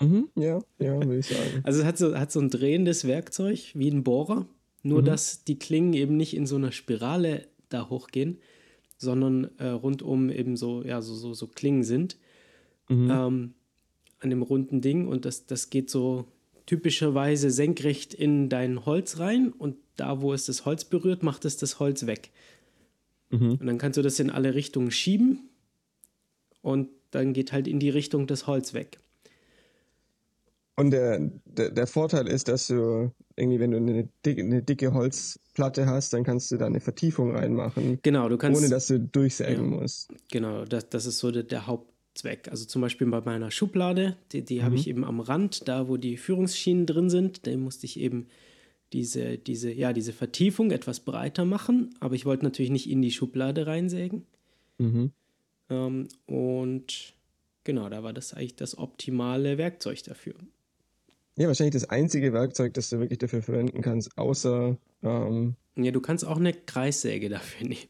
Mhm, 0.00 0.28
ja, 0.34 0.60
ja, 0.78 0.96
würde 0.96 1.18
ich 1.18 1.26
sagen. 1.26 1.60
Also 1.62 1.80
es 1.80 1.86
hat 1.86 1.98
so, 1.98 2.18
hat 2.18 2.32
so 2.32 2.40
ein 2.40 2.50
drehendes 2.50 3.06
Werkzeug 3.06 3.72
wie 3.74 3.90
ein 3.90 4.02
Bohrer, 4.02 4.46
nur 4.82 5.02
mhm. 5.02 5.04
dass 5.04 5.44
die 5.44 5.58
Klingen 5.58 5.92
eben 5.92 6.16
nicht 6.16 6.34
in 6.34 6.46
so 6.46 6.56
einer 6.56 6.72
Spirale 6.72 7.46
da 7.68 7.88
hochgehen, 7.90 8.38
sondern 8.96 9.50
äh, 9.58 9.68
rundum 9.68 10.30
eben 10.30 10.56
so, 10.56 10.82
ja, 10.82 11.02
so, 11.02 11.14
so, 11.14 11.34
so 11.34 11.46
Klingen 11.46 11.84
sind 11.84 12.16
mhm. 12.88 13.10
ähm, 13.10 13.54
an 14.18 14.30
dem 14.30 14.42
runden 14.42 14.80
Ding 14.80 15.06
und 15.06 15.24
das, 15.24 15.46
das 15.46 15.70
geht 15.70 15.90
so 15.90 16.26
typischerweise 16.66 17.50
senkrecht 17.50 18.14
in 18.14 18.48
dein 18.48 18.84
Holz 18.84 19.18
rein 19.18 19.52
und 19.52 19.76
da, 19.96 20.20
wo 20.20 20.32
es 20.32 20.46
das 20.46 20.66
Holz 20.66 20.84
berührt, 20.84 21.22
macht 21.22 21.44
es 21.44 21.56
das 21.56 21.78
Holz 21.78 22.06
weg. 22.06 22.30
Mhm. 23.30 23.52
Und 23.52 23.66
dann 23.66 23.78
kannst 23.78 23.96
du 23.96 24.02
das 24.02 24.20
in 24.20 24.30
alle 24.30 24.54
Richtungen 24.54 24.90
schieben 24.90 25.48
und 26.62 26.88
dann 27.10 27.32
geht 27.32 27.52
halt 27.52 27.66
in 27.66 27.80
die 27.80 27.90
Richtung 27.90 28.26
das 28.26 28.46
Holz 28.46 28.74
weg. 28.74 28.98
Und 30.80 30.92
der, 30.92 31.30
der, 31.44 31.70
der, 31.72 31.86
Vorteil 31.86 32.26
ist, 32.26 32.48
dass 32.48 32.68
du 32.68 33.12
irgendwie, 33.36 33.60
wenn 33.60 33.70
du 33.70 33.76
eine 33.76 34.08
dicke, 34.24 34.40
eine 34.40 34.62
dicke 34.62 34.94
Holzplatte 34.94 35.84
hast, 35.84 36.14
dann 36.14 36.24
kannst 36.24 36.50
du 36.50 36.56
da 36.56 36.64
eine 36.64 36.80
Vertiefung 36.80 37.36
reinmachen. 37.36 37.98
Genau, 38.02 38.30
du 38.30 38.38
kannst. 38.38 38.58
Ohne 38.58 38.70
dass 38.70 38.86
du 38.86 38.98
durchsägen 38.98 39.72
ja, 39.72 39.80
musst. 39.80 40.10
Genau, 40.32 40.64
das, 40.64 40.88
das 40.88 41.04
ist 41.04 41.18
so 41.18 41.30
der, 41.30 41.42
der, 41.42 41.66
Hauptzweck. 41.66 42.48
Also 42.50 42.64
zum 42.64 42.80
Beispiel 42.80 43.06
bei 43.08 43.20
meiner 43.20 43.50
Schublade, 43.50 44.16
die, 44.32 44.42
die 44.42 44.60
mhm. 44.60 44.62
habe 44.62 44.76
ich 44.76 44.88
eben 44.88 45.04
am 45.04 45.20
Rand, 45.20 45.68
da 45.68 45.86
wo 45.86 45.98
die 45.98 46.16
Führungsschienen 46.16 46.86
drin 46.86 47.10
sind, 47.10 47.46
da 47.46 47.54
musste 47.58 47.84
ich 47.84 48.00
eben 48.00 48.28
diese, 48.94 49.36
diese, 49.36 49.70
ja, 49.70 49.92
diese 49.92 50.14
Vertiefung 50.14 50.70
etwas 50.70 51.00
breiter 51.00 51.44
machen, 51.44 51.90
aber 52.00 52.14
ich 52.14 52.24
wollte 52.24 52.46
natürlich 52.46 52.70
nicht 52.70 52.88
in 52.88 53.02
die 53.02 53.10
Schublade 53.10 53.66
reinsägen. 53.66 54.24
Mhm. 54.78 55.12
Ähm, 55.68 56.08
und 56.24 57.12
genau, 57.64 57.90
da 57.90 58.02
war 58.02 58.14
das 58.14 58.32
eigentlich 58.32 58.56
das 58.56 58.78
optimale 58.78 59.58
Werkzeug 59.58 60.02
dafür. 60.04 60.36
Ja, 61.40 61.48
wahrscheinlich 61.48 61.72
das 61.72 61.88
einzige 61.88 62.32
Werkzeug, 62.32 62.74
das 62.74 62.90
du 62.90 63.00
wirklich 63.00 63.18
dafür 63.18 63.42
verwenden 63.42 63.80
kannst, 63.80 64.16
außer. 64.18 64.76
Ähm 65.02 65.56
ja, 65.76 65.90
du 65.90 66.00
kannst 66.00 66.26
auch 66.26 66.36
eine 66.36 66.52
Kreissäge 66.52 67.28
dafür 67.28 67.66
nehmen. 67.66 67.88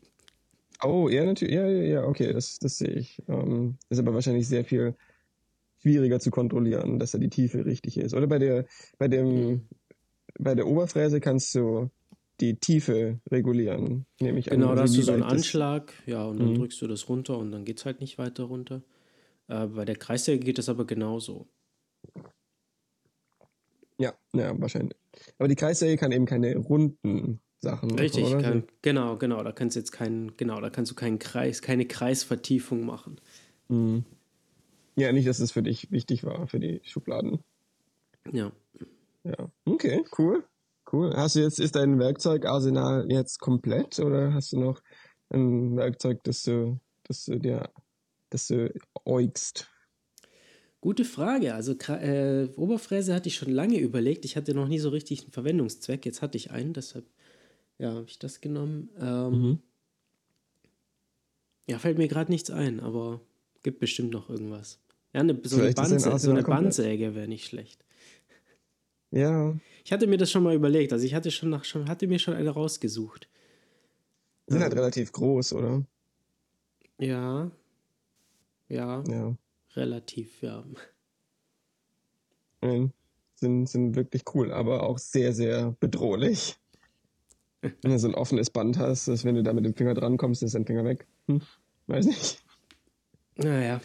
Oh, 0.83 1.09
ja, 1.09 1.25
natürlich. 1.25 1.55
Ja, 1.55 1.67
ja, 1.67 1.83
ja, 1.83 2.05
okay, 2.05 2.33
das, 2.33 2.59
das 2.59 2.79
sehe 2.79 2.93
ich. 2.93 3.21
Ähm, 3.29 3.77
ist 3.89 3.99
aber 3.99 4.15
wahrscheinlich 4.15 4.49
sehr 4.49 4.65
viel 4.65 4.95
schwieriger 5.83 6.21
zu 6.21 6.31
kontrollieren, 6.31 6.99
dass 6.99 7.11
da 7.11 7.19
die 7.19 7.29
Tiefe 7.29 7.65
richtig 7.65 7.99
ist. 7.99 8.15
Oder 8.15 8.27
bei 8.27 8.39
der, 8.39 8.67
bei 8.99 9.09
dem, 9.09 9.27
mhm 9.27 9.69
bei 10.39 10.55
der 10.55 10.67
Oberfräse 10.67 11.21
kannst 11.21 11.55
du 11.55 11.91
die 12.41 12.59
Tiefe 12.59 13.21
regulieren, 13.31 14.07
nehme 14.21 14.39
ich 14.39 14.47
Genau, 14.47 14.75
da 14.75 14.83
hast 14.83 14.97
du 14.97 15.03
so 15.03 15.13
einen 15.13 15.23
Anschlag, 15.23 15.93
ja, 16.07 16.25
und 16.25 16.39
dann 16.39 16.51
mhm. 16.53 16.55
drückst 16.57 16.81
du 16.81 16.87
das 16.87 17.09
runter 17.09 17.39
und 17.39 17.53
dann 17.53 17.65
geht 17.65 17.79
es 17.79 17.85
halt 17.85 18.01
nicht 18.01 18.17
weiter 18.19 18.45
runter. 18.45 18.83
Äh, 19.49 19.67
bei 19.67 19.85
der 19.85 19.97
Kreissäge 19.97 20.43
geht 20.43 20.59
das 20.59 20.69
aber 20.69 20.87
genauso. 20.87 21.49
Ja, 24.01 24.15
ja, 24.33 24.59
wahrscheinlich. 24.59 24.97
Aber 25.39 25.47
die 25.47 25.57
Kreissäge 25.57 25.99
kann 25.99 26.11
eben 26.11 26.25
keine 26.25 26.57
runden 26.57 27.41
Sachen 27.59 27.91
Richtig, 27.99 28.23
machen, 28.23 28.41
kann, 28.41 28.65
genau, 28.81 29.19
genau. 29.19 29.43
Da 29.45 29.53
kannst 29.53 29.77
du 29.77 29.81
jetzt 29.81 29.93
keinen, 29.93 30.39
genau, 30.39 30.59
da 30.63 30.71
kannst 30.71 30.91
du 30.91 30.95
keinen 30.95 31.19
Kreis, 31.19 31.61
keine 31.61 31.85
Kreisvertiefung 31.85 32.87
machen. 32.87 33.21
Mhm. 33.69 34.07
Ja, 34.97 35.13
nicht, 35.13 35.29
dass 35.29 35.39
es 35.39 35.53
für 35.53 35.63
dich 35.63 35.91
wichtig 35.91 36.25
war, 36.25 36.47
für 36.47 36.59
die 36.59 36.81
Schubladen. 36.83 37.45
Ja. 38.33 38.53
Ja, 39.25 39.51
okay, 39.67 40.03
cool. 40.19 40.45
Cool. 40.91 41.15
Hast 41.15 41.37
du 41.37 41.41
jetzt, 41.41 41.61
ist 41.61 41.77
dein 41.77 41.99
Werkzeugarsenal 41.99 43.07
jetzt 43.11 43.39
komplett 43.39 44.01
oder 44.01 44.33
hast 44.33 44.53
du 44.53 44.59
noch 44.59 44.81
ein 45.29 45.77
Werkzeug, 45.77 46.25
das 46.25 46.43
du, 46.43 46.81
das 47.03 47.27
du 47.27 47.39
dir, 47.39 47.71
das 48.31 48.47
du 48.47 48.73
äugst? 49.05 49.70
Gute 50.81 51.05
Frage. 51.05 51.55
Also 51.55 51.73
äh, 51.73 52.49
Oberfräse 52.57 53.15
hatte 53.15 53.29
ich 53.29 53.37
schon 53.37 53.53
lange 53.53 53.79
überlegt. 53.79 54.25
Ich 54.25 54.37
hatte 54.37 54.55
noch 54.55 54.69
nie 54.69 54.79
so 54.79 54.89
richtig 54.89 55.23
einen 55.23 55.33
Verwendungszweck. 55.33 56.07
Jetzt 56.07 56.23
hatte 56.23 56.39
ich 56.39 56.51
einen, 56.51 56.73
deshalb 56.73 57.05
ja, 57.79 57.93
habe 57.93 58.07
ich 58.07 58.19
das 58.19 58.41
genommen. 58.41 58.91
Ähm, 58.99 59.31
mhm. 59.31 59.59
Ja, 61.69 61.79
fällt 61.79 61.99
mir 61.99 62.09
gerade 62.09 62.33
nichts 62.33 62.51
ein, 62.51 62.81
aber 62.81 63.21
gibt 63.63 63.79
bestimmt 63.79 64.11
noch 64.11 64.29
irgendwas. 64.31 64.79
Ja, 65.13 65.21
eine, 65.21 65.39
so, 65.43 65.61
eine, 65.61 65.73
Bandsäge, 65.73 66.19
so 66.19 66.31
eine 66.31 66.43
Bandsäge 66.43 67.15
wäre 67.15 67.29
nicht 67.29 67.47
schlecht. 67.47 67.85
Ja. 69.11 69.55
Ich 69.85 69.93
hatte 69.93 70.07
mir 70.07 70.19
das 70.19 70.31
schon 70.31 70.43
mal 70.43 70.55
überlegt. 70.55 70.93
Also 70.93 71.05
ich 71.05 71.15
hatte 71.15 71.31
schon 71.31 71.51
nach 71.51 71.65
schon 71.65 71.89
hatte 71.89 72.07
mir 72.07 72.19
schon 72.19 72.35
eine 72.35 72.51
rausgesucht. 72.51 73.29
Sind 74.47 74.59
ähm, 74.59 74.63
halt 74.63 74.75
relativ 74.75 75.13
groß, 75.13 75.53
oder? 75.55 75.85
Ja. 76.99 77.51
Ja. 78.69 79.03
Ja. 79.09 79.37
Relativ, 79.77 80.43
ja. 80.43 80.65
Nein, 82.61 82.93
sind, 83.37 83.69
sind 83.69 83.97
wirklich 83.97 84.23
cool, 84.35 84.53
aber 84.53 84.83
auch 84.83 84.99
sehr, 84.99 85.33
sehr 85.33 85.77
bedrohlich. 85.81 86.57
wenn 87.61 87.91
du 87.91 87.99
so 87.99 88.09
ein 88.09 88.15
offenes 88.15 88.51
Band 88.51 88.79
hast, 88.79 89.09
dass 89.09 89.25
wenn 89.25 89.35
du 89.35 89.43
da 89.43 89.53
mit 89.53 89.65
dem 89.65 89.75
Finger 89.75 89.95
dran 89.95 90.17
kommst, 90.17 90.43
ist 90.43 90.55
dein 90.55 90.67
Finger 90.67 90.85
weg. 90.85 91.07
Hm, 91.27 91.43
weiß 91.87 92.07
nicht. 92.07 92.43
Naja. 93.37 93.81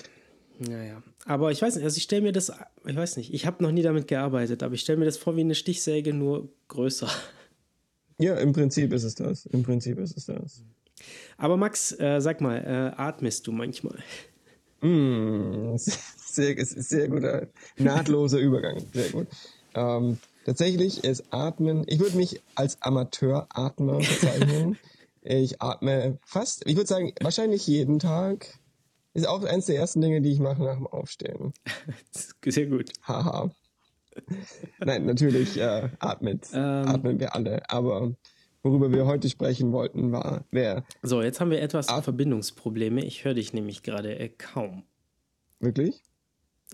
Naja, 0.58 1.04
aber 1.26 1.52
ich 1.52 1.62
weiß 1.62 1.76
nicht, 1.76 1.84
also 1.84 1.98
ich 1.98 2.04
stelle 2.04 2.22
mir 2.22 2.32
das, 2.32 2.52
ich 2.86 2.96
weiß 2.96 3.18
nicht, 3.18 3.34
ich 3.34 3.46
habe 3.46 3.62
noch 3.62 3.72
nie 3.72 3.82
damit 3.82 4.08
gearbeitet, 4.08 4.64
aber 4.64 4.74
ich 4.74 4.82
stelle 4.82 4.98
mir 4.98 5.04
das 5.04 5.18
vor 5.18 5.36
wie 5.36 5.42
eine 5.42 5.56
Stichsäge, 5.56 6.14
nur 6.14 6.48
größer. 6.70 7.10
Ja, 8.18 8.36
im 8.36 8.54
Prinzip 8.54 8.94
ist 8.94 9.04
es 9.04 9.16
das. 9.16 9.46
Im 9.48 9.64
Prinzip 9.64 10.00
ist 10.00 10.16
es 10.16 10.28
das. 10.28 10.64
Aber 11.38 11.58
Max, 11.58 11.92
äh, 12.00 12.22
sag 12.22 12.40
mal, 12.40 12.58
äh, 12.58 13.02
atmest 13.02 13.46
du 13.48 13.52
manchmal? 13.52 14.02
Mm, 14.86 15.78
sehr, 15.78 16.66
sehr 16.66 17.08
guter, 17.08 17.48
nahtloser 17.78 18.40
Übergang. 18.40 18.82
Sehr 18.94 19.10
gut. 19.10 19.28
Ähm, 19.74 20.20
tatsächlich 20.46 21.04
ist 21.04 21.26
Atmen, 21.32 21.84
ich 21.88 22.00
würde 22.00 22.18
mich 22.18 22.42
als 22.54 22.82
Amateuratmer 22.82 23.98
bezeichnen. 23.98 24.78
ich 25.24 25.62
atme 25.62 26.20
fast, 26.24 26.68
ich 26.68 26.76
würde 26.76 26.88
sagen, 26.88 27.14
wahrscheinlich 27.20 27.66
jeden 27.68 28.00
Tag 28.00 28.48
ist 29.14 29.28
auch 29.28 29.44
eines 29.44 29.66
der 29.66 29.78
ersten 29.78 30.02
Dinge, 30.02 30.22
die 30.22 30.32
ich 30.32 30.40
mache 30.40 30.62
nach 30.62 30.76
dem 30.76 30.88
Aufstehen. 30.88 31.54
Sehr 32.46 32.68
gut. 32.68 32.92
Haha. 33.08 33.50
Nein, 34.80 35.06
natürlich 35.06 35.58
äh, 35.58 35.90
atmet, 36.00 36.48
ähm, 36.54 36.88
atmen 36.88 37.20
wir 37.20 37.34
alle. 37.34 37.70
Aber 37.70 38.14
worüber 38.66 38.92
wir 38.92 39.06
heute 39.06 39.30
sprechen 39.30 39.72
wollten, 39.72 40.12
war, 40.12 40.44
wer. 40.50 40.84
So, 41.04 41.22
jetzt 41.22 41.40
haben 41.40 41.52
wir 41.52 41.62
etwas 41.62 41.88
At 41.88 42.04
Verbindungsprobleme. 42.04 43.06
Ich 43.06 43.24
höre 43.24 43.36
dich 43.36 43.54
nämlich 43.54 43.84
gerade 43.84 44.18
äh, 44.18 44.28
kaum. 44.28 44.84
Wirklich? 45.60 46.02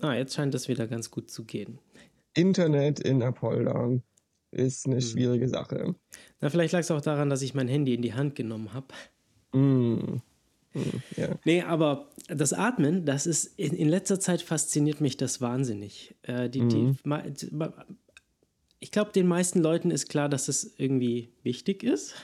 Ah, 0.00 0.14
jetzt 0.14 0.34
scheint 0.34 0.54
das 0.54 0.68
wieder 0.68 0.86
ganz 0.86 1.10
gut 1.10 1.30
zu 1.30 1.44
gehen. 1.44 1.78
Internet 2.34 2.98
in 2.98 3.22
Apolda 3.22 3.90
ist 4.50 4.86
eine 4.86 4.96
hm. 4.96 5.02
schwierige 5.02 5.48
Sache. 5.48 5.94
Na, 6.40 6.48
vielleicht 6.48 6.72
lag 6.72 6.80
es 6.80 6.90
auch 6.90 7.02
daran, 7.02 7.28
dass 7.28 7.42
ich 7.42 7.54
mein 7.54 7.68
Handy 7.68 7.94
in 7.94 8.02
die 8.02 8.14
Hand 8.14 8.34
genommen 8.34 8.72
habe. 8.72 8.86
Mm. 9.52 10.22
Hm, 10.72 11.02
ja. 11.18 11.28
Nee, 11.44 11.60
aber 11.60 12.08
das 12.28 12.54
Atmen, 12.54 13.04
das 13.04 13.26
ist 13.26 13.58
in, 13.58 13.74
in 13.74 13.90
letzter 13.90 14.18
Zeit 14.18 14.40
fasziniert 14.40 15.02
mich 15.02 15.18
das 15.18 15.42
wahnsinnig. 15.42 16.14
Äh, 16.22 16.48
die, 16.48 16.62
mhm. 16.62 16.96
die, 17.04 17.50
ich 18.82 18.90
glaube, 18.90 19.12
den 19.12 19.28
meisten 19.28 19.60
Leuten 19.60 19.92
ist 19.92 20.08
klar, 20.08 20.28
dass 20.28 20.48
es 20.48 20.74
irgendwie 20.76 21.32
wichtig 21.44 21.84
ist. 21.84 22.14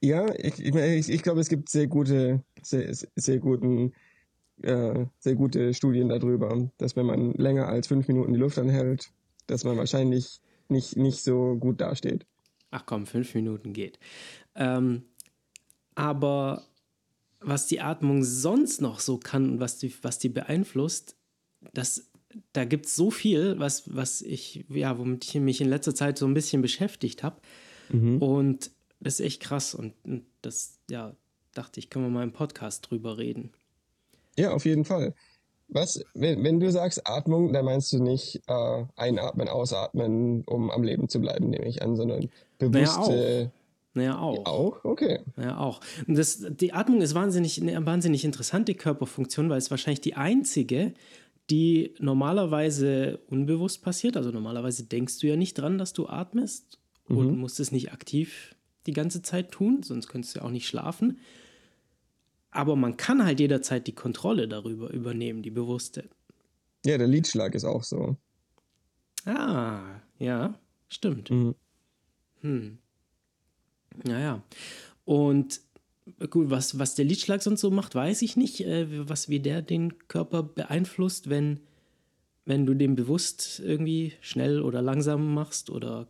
Ja, 0.00 0.32
ich, 0.36 0.60
ich, 0.64 1.08
ich 1.08 1.22
glaube, 1.24 1.40
es 1.40 1.48
gibt 1.48 1.68
sehr 1.68 1.88
gute, 1.88 2.44
sehr, 2.62 2.94
sehr 3.16 3.38
guten, 3.40 3.94
äh, 4.62 5.06
sehr 5.18 5.34
gute 5.34 5.74
Studien 5.74 6.08
darüber, 6.08 6.70
dass 6.78 6.94
wenn 6.94 7.06
man 7.06 7.32
länger 7.32 7.66
als 7.66 7.88
fünf 7.88 8.06
Minuten 8.06 8.32
die 8.32 8.38
Luft 8.38 8.58
anhält, 8.58 9.10
dass 9.48 9.64
man 9.64 9.76
wahrscheinlich 9.76 10.40
nicht, 10.68 10.96
nicht 10.96 11.24
so 11.24 11.56
gut 11.56 11.80
dasteht. 11.80 12.24
Ach 12.70 12.86
komm, 12.86 13.04
fünf 13.04 13.34
Minuten 13.34 13.72
geht. 13.72 13.98
Ähm, 14.54 15.02
aber 15.96 16.64
was 17.40 17.66
die 17.66 17.80
Atmung 17.80 18.22
sonst 18.22 18.80
noch 18.80 19.00
so 19.00 19.18
kann 19.18 19.50
und 19.50 19.60
was 19.60 19.78
die, 19.78 19.92
was 20.02 20.20
die 20.20 20.28
beeinflusst, 20.28 21.16
das, 21.74 22.08
da 22.52 22.64
gibt 22.64 22.86
es 22.86 22.96
so 22.96 23.10
viel, 23.10 23.58
was, 23.58 23.94
was 23.94 24.22
ich, 24.22 24.64
ja, 24.68 24.98
womit 24.98 25.24
ich 25.24 25.34
mich 25.36 25.60
in 25.60 25.68
letzter 25.68 25.94
Zeit 25.94 26.18
so 26.18 26.26
ein 26.26 26.34
bisschen 26.34 26.62
beschäftigt 26.62 27.22
habe. 27.22 27.36
Mhm. 27.90 28.18
Und 28.18 28.70
das 29.00 29.20
ist 29.20 29.26
echt 29.26 29.42
krass. 29.42 29.74
Und, 29.74 29.94
und 30.04 30.24
das, 30.42 30.78
ja, 30.90 31.14
dachte 31.54 31.80
ich, 31.80 31.90
können 31.90 32.06
wir 32.06 32.10
mal 32.10 32.22
im 32.22 32.32
Podcast 32.32 32.90
drüber 32.90 33.18
reden. 33.18 33.52
Ja, 34.36 34.52
auf 34.52 34.64
jeden 34.64 34.84
Fall. 34.84 35.14
Was, 35.68 36.02
wenn, 36.14 36.42
wenn 36.44 36.60
du 36.60 36.70
sagst 36.70 37.06
Atmung, 37.06 37.52
dann 37.52 37.64
meinst 37.64 37.92
du 37.92 38.02
nicht 38.02 38.40
äh, 38.46 38.84
einatmen, 38.96 39.48
ausatmen, 39.48 40.42
um 40.44 40.70
am 40.70 40.82
Leben 40.82 41.08
zu 41.08 41.20
bleiben, 41.20 41.50
nehme 41.50 41.66
ich 41.66 41.82
an, 41.82 41.94
sondern 41.94 42.30
bewusste. 42.58 43.52
Naja, 43.94 44.18
auch. 44.18 44.36
Ja, 44.36 44.46
auch? 44.46 44.84
Okay. 44.84 45.20
Ja, 45.36 45.58
auch. 45.58 45.80
Und 46.06 46.16
das, 46.16 46.46
die 46.48 46.72
Atmung 46.72 47.02
ist 47.02 47.14
wahnsinnig, 47.14 47.60
eine 47.60 47.84
wahnsinnig 47.84 48.24
interessante 48.24 48.74
Körperfunktion, 48.74 49.50
weil 49.50 49.58
es 49.58 49.70
wahrscheinlich 49.70 50.00
die 50.00 50.14
einzige, 50.14 50.94
die 51.50 51.94
normalerweise 51.98 53.20
unbewusst 53.28 53.82
passiert. 53.82 54.16
Also 54.16 54.30
normalerweise 54.30 54.84
denkst 54.84 55.18
du 55.20 55.26
ja 55.26 55.36
nicht 55.36 55.54
dran, 55.54 55.78
dass 55.78 55.92
du 55.92 56.06
atmest 56.06 56.78
mhm. 57.08 57.16
und 57.16 57.38
musst 57.38 57.60
es 57.60 57.72
nicht 57.72 57.92
aktiv 57.92 58.54
die 58.86 58.92
ganze 58.92 59.22
Zeit 59.22 59.50
tun, 59.50 59.82
sonst 59.82 60.08
könntest 60.08 60.34
du 60.34 60.40
ja 60.40 60.44
auch 60.46 60.50
nicht 60.50 60.66
schlafen. 60.66 61.18
Aber 62.50 62.76
man 62.76 62.96
kann 62.96 63.24
halt 63.24 63.40
jederzeit 63.40 63.86
die 63.86 63.94
Kontrolle 63.94 64.48
darüber 64.48 64.90
übernehmen, 64.90 65.42
die 65.42 65.50
bewusste. 65.50 66.08
Ja, 66.84 66.96
der 66.96 67.06
Liedschlag 67.06 67.54
ist 67.54 67.64
auch 67.64 67.82
so. 67.82 68.16
Ah, 69.26 70.00
ja, 70.18 70.58
stimmt. 70.88 71.30
Mhm. 71.30 71.54
Hm. 72.40 72.78
Naja. 74.04 74.42
Und 75.04 75.60
gut, 76.30 76.50
was, 76.50 76.78
was 76.78 76.94
der 76.94 77.04
Liedschlag 77.04 77.42
sonst 77.42 77.60
so 77.60 77.70
macht, 77.70 77.94
weiß 77.94 78.22
ich 78.22 78.36
nicht. 78.36 78.60
Äh, 78.60 79.08
was 79.08 79.28
wie 79.28 79.40
der 79.40 79.62
den 79.62 80.08
Körper 80.08 80.42
beeinflusst, 80.42 81.30
wenn, 81.30 81.60
wenn 82.44 82.66
du 82.66 82.74
den 82.74 82.94
bewusst 82.94 83.60
irgendwie 83.64 84.12
schnell 84.20 84.62
oder 84.62 84.82
langsam 84.82 85.34
machst 85.34 85.70
oder 85.70 86.08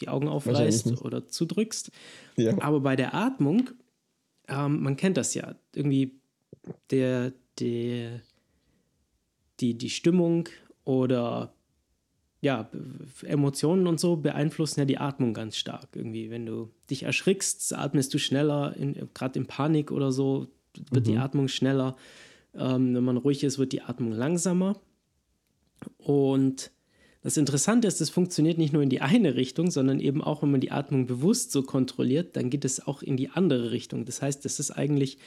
die 0.00 0.08
Augen 0.08 0.28
aufreißt 0.28 1.02
oder 1.02 1.26
zudrückst. 1.26 1.90
Ja. 2.36 2.60
Aber 2.60 2.80
bei 2.80 2.96
der 2.96 3.14
Atmung, 3.14 3.70
ähm, 4.48 4.82
man 4.82 4.96
kennt 4.96 5.16
das 5.16 5.34
ja, 5.34 5.54
irgendwie 5.74 6.18
der, 6.90 7.32
der, 7.58 8.20
die, 9.60 9.74
die 9.74 9.90
Stimmung 9.90 10.48
oder 10.84 11.54
ja, 12.42 12.68
Emotionen 13.22 13.86
und 13.86 14.00
so 14.00 14.16
beeinflussen 14.16 14.80
ja 14.80 14.84
die 14.84 14.98
Atmung 14.98 15.32
ganz 15.32 15.56
stark. 15.56 15.90
Irgendwie, 15.94 16.28
wenn 16.28 16.44
du 16.44 16.70
dich 16.90 17.04
erschrickst, 17.04 17.72
atmest 17.72 18.12
du 18.12 18.18
schneller, 18.18 18.74
gerade 19.14 19.38
in 19.38 19.46
Panik 19.46 19.92
oder 19.92 20.10
so, 20.10 20.48
wird 20.90 21.06
mhm. 21.06 21.10
die 21.10 21.18
Atmung 21.18 21.46
schneller. 21.46 21.96
Ähm, 22.54 22.96
wenn 22.96 23.04
man 23.04 23.16
ruhig 23.16 23.44
ist, 23.44 23.58
wird 23.58 23.72
die 23.72 23.82
Atmung 23.82 24.10
langsamer. 24.10 24.80
Und 25.98 26.72
das 27.22 27.36
Interessante 27.36 27.86
ist, 27.86 28.00
es 28.00 28.10
funktioniert 28.10 28.58
nicht 28.58 28.72
nur 28.72 28.82
in 28.82 28.90
die 28.90 29.00
eine 29.00 29.36
Richtung, 29.36 29.70
sondern 29.70 30.00
eben 30.00 30.20
auch, 30.20 30.42
wenn 30.42 30.50
man 30.50 30.60
die 30.60 30.72
Atmung 30.72 31.06
bewusst 31.06 31.52
so 31.52 31.62
kontrolliert, 31.62 32.34
dann 32.34 32.50
geht 32.50 32.64
es 32.64 32.84
auch 32.84 33.02
in 33.02 33.16
die 33.16 33.30
andere 33.30 33.70
Richtung. 33.70 34.04
Das 34.04 34.20
heißt, 34.20 34.44
das 34.44 34.58
ist 34.58 34.72
eigentlich 34.72 35.18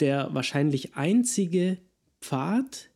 der 0.00 0.28
wahrscheinlich 0.34 0.94
einzige 0.94 1.78
Pfad, 2.20 2.90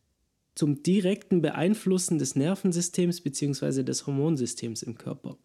zum 0.59 0.83
direkten 0.83 1.41
Beeinflussen 1.41 2.19
des 2.19 2.35
Nervensystems 2.35 3.21
bzw. 3.21 3.83
des 3.83 4.05
Hormonsystems 4.05 4.83
im 4.83 4.97
Körper. 4.97 5.37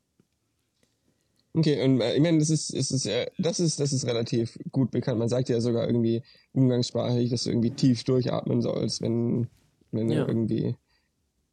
Okay, 1.52 1.84
und 1.84 2.00
äh, 2.00 2.16
ich 2.16 2.20
meine, 2.20 2.40
das 2.40 2.50
ist, 2.50 2.70
ist, 2.70 2.90
ist, 2.90 3.08
das 3.38 3.60
ist, 3.60 3.78
das 3.78 3.92
ist 3.92 4.06
relativ 4.06 4.58
gut 4.72 4.90
bekannt. 4.90 5.20
Man 5.20 5.28
sagt 5.28 5.48
ja 5.50 5.60
sogar 5.60 5.86
irgendwie 5.86 6.20
umgangssprachlich, 6.52 7.30
dass 7.30 7.44
du 7.44 7.50
irgendwie 7.50 7.70
tief 7.70 8.02
durchatmen 8.02 8.60
sollst, 8.60 9.02
wenn, 9.02 9.46
wenn 9.92 10.10
ja. 10.10 10.24
du 10.24 10.32
irgendwie 10.32 10.74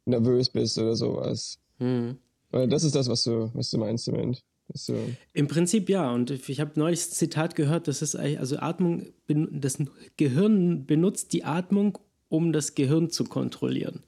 nervös 0.06 0.48
bist 0.50 0.76
oder 0.78 0.96
sowas. 0.96 1.60
Hm. 1.78 2.16
Das 2.50 2.82
ist 2.82 2.96
das, 2.96 3.08
was 3.08 3.22
du, 3.22 3.48
was 3.54 3.70
du 3.70 3.78
meinst 3.78 4.10
Moment. 4.10 4.42
So. 4.74 4.96
Im 5.34 5.46
Prinzip 5.46 5.88
ja. 5.88 6.12
Und 6.12 6.32
ich 6.32 6.58
habe 6.58 6.72
neulich 6.74 7.06
ein 7.06 7.12
Zitat 7.12 7.54
gehört, 7.54 7.86
das 7.86 8.02
ist 8.02 8.16
also 8.16 8.56
Atmung, 8.58 9.12
das 9.28 9.78
Gehirn 10.16 10.84
benutzt 10.84 11.32
die 11.32 11.44
Atmung, 11.44 11.98
um 12.32 12.52
das 12.52 12.74
Gehirn 12.74 13.10
zu 13.10 13.24
kontrollieren. 13.24 14.02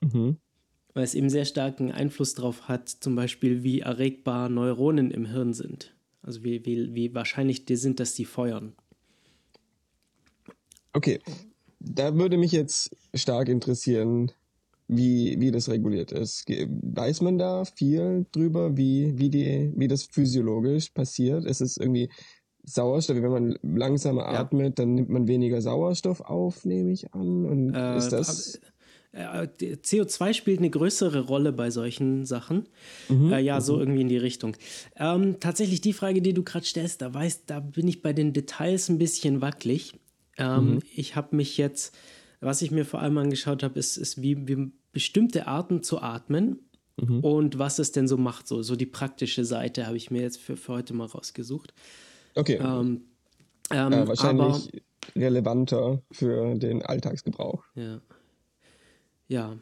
Mhm. 0.00 0.36
Weil 0.92 1.04
es 1.04 1.14
eben 1.14 1.30
sehr 1.30 1.46
starken 1.46 1.90
Einfluss 1.90 2.34
darauf 2.34 2.68
hat, 2.68 2.88
zum 2.88 3.16
Beispiel, 3.16 3.62
wie 3.62 3.80
erregbar 3.80 4.50
Neuronen 4.50 5.10
im 5.10 5.24
Hirn 5.24 5.54
sind. 5.54 5.96
Also 6.20 6.44
wie, 6.44 6.64
wie, 6.66 6.94
wie 6.94 7.14
wahrscheinlich 7.14 7.64
die 7.64 7.76
sind, 7.76 8.00
dass 8.00 8.14
die 8.14 8.26
feuern. 8.26 8.74
Okay, 10.92 11.20
da 11.80 12.14
würde 12.14 12.36
mich 12.36 12.52
jetzt 12.52 12.94
stark 13.14 13.48
interessieren, 13.48 14.30
wie, 14.86 15.40
wie 15.40 15.50
das 15.50 15.70
reguliert 15.70 16.12
ist. 16.12 16.44
Weiß 16.48 17.22
man 17.22 17.38
da 17.38 17.64
viel 17.64 18.26
drüber, 18.32 18.76
wie, 18.76 19.16
wie, 19.18 19.30
die, 19.30 19.72
wie 19.74 19.88
das 19.88 20.02
physiologisch 20.02 20.90
passiert? 20.90 21.46
Ist 21.46 21.62
es 21.62 21.78
irgendwie 21.78 22.10
Sauerstoff, 22.74 23.16
wenn 23.16 23.30
man 23.30 23.58
langsamer 23.62 24.22
ja. 24.22 24.40
atmet, 24.40 24.78
dann 24.78 24.94
nimmt 24.94 25.08
man 25.08 25.28
weniger 25.28 25.60
Sauerstoff 25.60 26.20
auf, 26.20 26.64
nehme 26.64 26.92
ich 26.92 27.12
an. 27.14 27.44
Und 27.44 27.74
äh, 27.74 27.96
ist 27.96 28.10
das. 28.10 28.60
Äh, 29.12 29.48
CO2 29.58 30.34
spielt 30.34 30.58
eine 30.58 30.70
größere 30.70 31.20
Rolle 31.20 31.52
bei 31.52 31.70
solchen 31.70 32.26
Sachen. 32.26 32.68
Mhm, 33.08 33.32
äh, 33.32 33.40
ja, 33.40 33.56
mhm. 33.56 33.60
so 33.60 33.78
irgendwie 33.78 34.02
in 34.02 34.08
die 34.08 34.18
Richtung. 34.18 34.56
Ähm, 34.96 35.40
tatsächlich 35.40 35.80
die 35.80 35.94
Frage, 35.94 36.20
die 36.20 36.34
du 36.34 36.42
gerade 36.42 36.66
stellst, 36.66 37.00
da 37.00 37.12
weiß, 37.12 37.46
da 37.46 37.60
bin 37.60 37.88
ich 37.88 38.02
bei 38.02 38.12
den 38.12 38.32
Details 38.32 38.88
ein 38.88 38.98
bisschen 38.98 39.40
wackelig. 39.40 39.94
Ähm, 40.36 40.74
mhm. 40.74 40.78
Ich 40.94 41.16
habe 41.16 41.34
mich 41.34 41.56
jetzt, 41.56 41.96
was 42.40 42.62
ich 42.62 42.70
mir 42.70 42.84
vor 42.84 43.00
allem 43.00 43.18
angeschaut 43.18 43.62
habe, 43.62 43.78
ist, 43.78 43.96
ist 43.96 44.20
wie, 44.20 44.46
wie 44.46 44.70
bestimmte 44.92 45.46
Arten 45.46 45.82
zu 45.82 46.00
atmen 46.00 46.58
mhm. 46.96 47.20
und 47.20 47.58
was 47.58 47.78
es 47.78 47.92
denn 47.92 48.08
so 48.08 48.16
macht. 48.16 48.46
So, 48.46 48.62
so 48.62 48.76
die 48.76 48.86
praktische 48.86 49.44
Seite 49.44 49.86
habe 49.86 49.96
ich 49.96 50.10
mir 50.10 50.22
jetzt 50.22 50.38
für, 50.38 50.56
für 50.56 50.74
heute 50.74 50.94
mal 50.94 51.06
rausgesucht. 51.06 51.72
Okay. 52.34 52.56
Ähm, 52.56 53.02
ähm, 53.70 53.92
äh, 53.92 54.08
wahrscheinlich 54.08 54.68
aber, 54.68 55.22
relevanter 55.22 56.02
für 56.10 56.54
den 56.54 56.82
Alltagsgebrauch. 56.82 57.64
Ja. 57.74 58.00
Ja. 59.28 59.56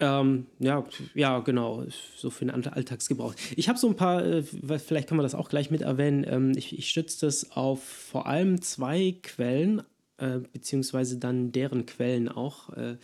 Ähm, 0.00 0.46
ja, 0.60 0.84
ja, 1.14 1.40
genau, 1.40 1.84
so 2.16 2.30
für 2.30 2.44
den 2.44 2.50
Alltagsgebrauch. 2.50 3.34
Ich 3.56 3.68
habe 3.68 3.78
so 3.78 3.88
ein 3.88 3.96
paar, 3.96 4.24
äh, 4.24 4.42
vielleicht 4.42 5.08
kann 5.08 5.16
man 5.16 5.24
das 5.24 5.34
auch 5.34 5.48
gleich 5.48 5.70
mit 5.70 5.82
erwähnen. 5.82 6.24
Ähm, 6.28 6.52
ich, 6.56 6.78
ich 6.78 6.88
stütze 6.88 7.26
das 7.26 7.50
auf 7.52 7.82
vor 7.82 8.26
allem 8.26 8.62
zwei 8.62 9.16
Quellen, 9.22 9.82
äh, 10.18 10.38
beziehungsweise 10.52 11.18
dann 11.18 11.50
deren 11.50 11.84
Quellen 11.86 12.28
auch. 12.28 12.70
Äh, 12.76 12.96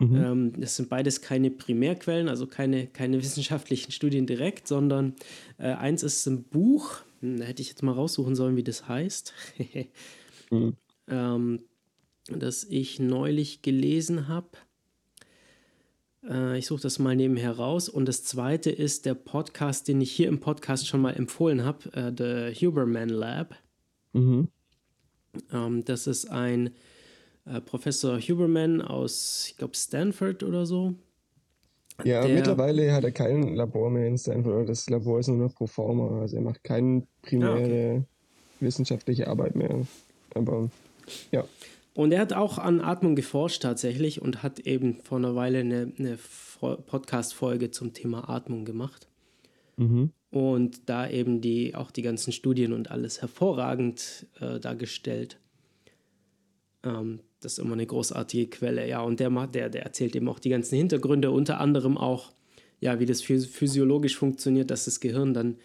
mhm. 0.00 0.16
ähm, 0.16 0.60
das 0.60 0.76
sind 0.76 0.88
beides 0.88 1.20
keine 1.20 1.50
Primärquellen, 1.50 2.28
also 2.28 2.48
keine, 2.48 2.88
keine 2.88 3.22
wissenschaftlichen 3.22 3.92
Studien 3.92 4.26
direkt, 4.26 4.66
sondern 4.66 5.14
äh, 5.58 5.72
eins 5.72 6.02
ist 6.02 6.26
ein 6.26 6.42
Buch, 6.42 7.02
da 7.22 7.44
hätte 7.44 7.62
ich 7.62 7.68
jetzt 7.68 7.82
mal 7.82 7.92
raussuchen 7.92 8.34
sollen, 8.34 8.56
wie 8.56 8.64
das 8.64 8.88
heißt. 8.88 9.32
mhm. 10.50 10.76
ähm, 11.08 11.60
das 12.28 12.64
ich 12.64 13.00
neulich 13.00 13.62
gelesen 13.62 14.28
habe. 14.28 14.50
Äh, 16.28 16.58
ich 16.58 16.66
suche 16.66 16.82
das 16.82 16.98
mal 16.98 17.16
nebenher 17.16 17.52
raus. 17.52 17.88
Und 17.88 18.06
das 18.06 18.24
zweite 18.24 18.70
ist 18.70 19.06
der 19.06 19.14
Podcast, 19.14 19.88
den 19.88 20.00
ich 20.00 20.12
hier 20.12 20.28
im 20.28 20.40
Podcast 20.40 20.86
schon 20.86 21.00
mal 21.00 21.12
empfohlen 21.12 21.64
habe, 21.64 21.92
äh, 21.94 22.12
The 22.16 22.66
Huberman 22.66 23.08
Lab. 23.08 23.56
Mhm. 24.12 24.48
Ähm, 25.52 25.84
das 25.84 26.06
ist 26.06 26.26
ein 26.26 26.70
äh, 27.44 27.60
Professor 27.60 28.20
Huberman 28.20 28.82
aus, 28.82 29.46
ich 29.48 29.56
glaube, 29.56 29.76
Stanford 29.76 30.42
oder 30.42 30.66
so. 30.66 30.94
Ja, 32.04 32.22
der, 32.22 32.34
mittlerweile 32.34 32.92
hat 32.92 33.04
er 33.04 33.12
kein 33.12 33.54
Labor 33.54 33.90
mehr 33.90 34.06
in 34.06 34.18
Stanford. 34.18 34.68
Das 34.68 34.88
Labor 34.88 35.20
ist 35.20 35.28
nur 35.28 35.38
noch 35.38 35.54
pro 35.54 35.66
forma. 35.66 36.20
Also 36.20 36.36
er 36.36 36.42
macht 36.42 36.64
keine 36.64 37.06
primäre 37.22 37.62
okay. 37.62 38.02
wissenschaftliche 38.60 39.28
Arbeit 39.28 39.54
mehr. 39.54 39.86
Aber 40.34 40.70
ja. 41.30 41.44
Und 41.94 42.12
er 42.12 42.20
hat 42.20 42.32
auch 42.32 42.58
an 42.58 42.80
Atmung 42.80 43.14
geforscht 43.14 43.62
tatsächlich 43.62 44.22
und 44.22 44.42
hat 44.42 44.60
eben 44.60 44.96
vor 45.02 45.18
einer 45.18 45.34
Weile 45.34 45.58
eine, 45.60 45.92
eine 45.98 46.18
Podcast-Folge 46.60 47.70
zum 47.70 47.92
Thema 47.92 48.30
Atmung 48.30 48.64
gemacht. 48.64 49.08
Mhm. 49.76 50.10
Und 50.30 50.88
da 50.88 51.08
eben 51.08 51.42
die, 51.42 51.74
auch 51.74 51.90
die 51.90 52.00
ganzen 52.00 52.32
Studien 52.32 52.72
und 52.72 52.90
alles 52.90 53.20
hervorragend 53.20 54.26
äh, 54.40 54.58
dargestellt. 54.58 55.38
Ähm, 56.82 57.20
das 57.44 57.54
ist 57.54 57.58
immer 57.58 57.74
eine 57.74 57.86
großartige 57.86 58.48
Quelle, 58.48 58.88
ja. 58.88 59.02
Und 59.02 59.20
der, 59.20 59.30
der, 59.48 59.68
der 59.68 59.82
erzählt 59.82 60.16
eben 60.16 60.28
auch 60.28 60.38
die 60.38 60.50
ganzen 60.50 60.76
Hintergründe, 60.76 61.30
unter 61.30 61.60
anderem 61.60 61.98
auch, 61.98 62.32
ja, 62.80 62.98
wie 63.00 63.06
das 63.06 63.22
physiologisch 63.22 64.16
funktioniert, 64.16 64.70
dass 64.70 64.86
das 64.86 65.00
Gehirn 65.00 65.34
dann 65.34 65.56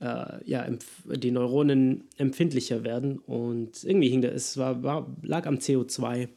äh, 0.00 0.48
ja, 0.48 0.66
die 1.04 1.30
Neuronen 1.30 2.04
empfindlicher 2.16 2.84
werden. 2.84 3.18
Und 3.18 3.84
irgendwie 3.84 4.08
hing 4.08 4.22
das, 4.22 4.34
es 4.34 4.56
war, 4.56 4.82
war, 4.82 5.16
lag 5.22 5.46
am 5.46 5.56
CO2, 5.56 6.28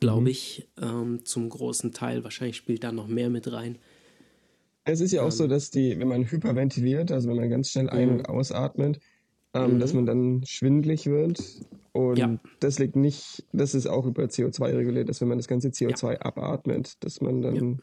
glaube 0.00 0.22
mhm. 0.22 0.26
ich, 0.28 0.68
ähm, 0.80 1.24
zum 1.24 1.48
großen 1.48 1.92
Teil. 1.92 2.24
Wahrscheinlich 2.24 2.56
spielt 2.56 2.84
da 2.84 2.92
noch 2.92 3.08
mehr 3.08 3.30
mit 3.30 3.52
rein. 3.52 3.78
Es 4.84 5.00
ist 5.00 5.12
ja 5.12 5.22
auch 5.22 5.26
ähm, 5.26 5.30
so, 5.30 5.46
dass 5.46 5.70
die, 5.70 5.98
wenn 5.98 6.08
man 6.08 6.30
hyperventiliert, 6.30 7.10
also 7.10 7.28
wenn 7.28 7.36
man 7.36 7.50
ganz 7.50 7.70
schnell 7.70 7.88
ein- 7.88 8.10
und 8.10 8.28
ausatmet, 8.28 9.00
ähm, 9.54 9.74
mhm. 9.74 9.78
dass 9.78 9.94
man 9.94 10.06
dann 10.06 10.42
schwindlig 10.44 11.06
wird. 11.06 11.40
Und 11.92 12.18
ja. 12.18 12.38
das 12.58 12.78
liegt 12.78 12.96
nicht, 12.96 13.44
das 13.52 13.74
ist 13.74 13.86
auch 13.86 14.04
über 14.04 14.24
CO2 14.24 14.76
reguliert, 14.76 15.08
dass 15.08 15.20
wenn 15.20 15.28
man 15.28 15.38
das 15.38 15.46
ganze 15.46 15.68
CO2 15.68 16.12
ja. 16.12 16.20
abatmet, 16.22 17.02
dass 17.04 17.20
man 17.20 17.40
dann, 17.40 17.80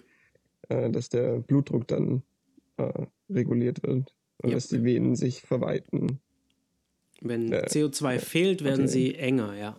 ja. 0.70 0.78
äh, 0.78 0.92
dass 0.92 1.10
der 1.10 1.40
Blutdruck 1.40 1.88
dann 1.88 2.24
äh, 2.78 3.06
reguliert 3.30 3.84
wird 3.84 4.14
und 4.44 4.54
dass 4.54 4.68
die 4.68 4.84
Venen 4.84 5.16
sich 5.16 5.42
verweiten. 5.42 6.20
Wenn 7.22 7.54
äh, 7.54 7.66
CO2 7.68 8.20
fehlt, 8.20 8.64
werden 8.64 8.86
okay. 8.86 8.92
sie 8.92 9.16
enger, 9.16 9.56
ja. 9.56 9.78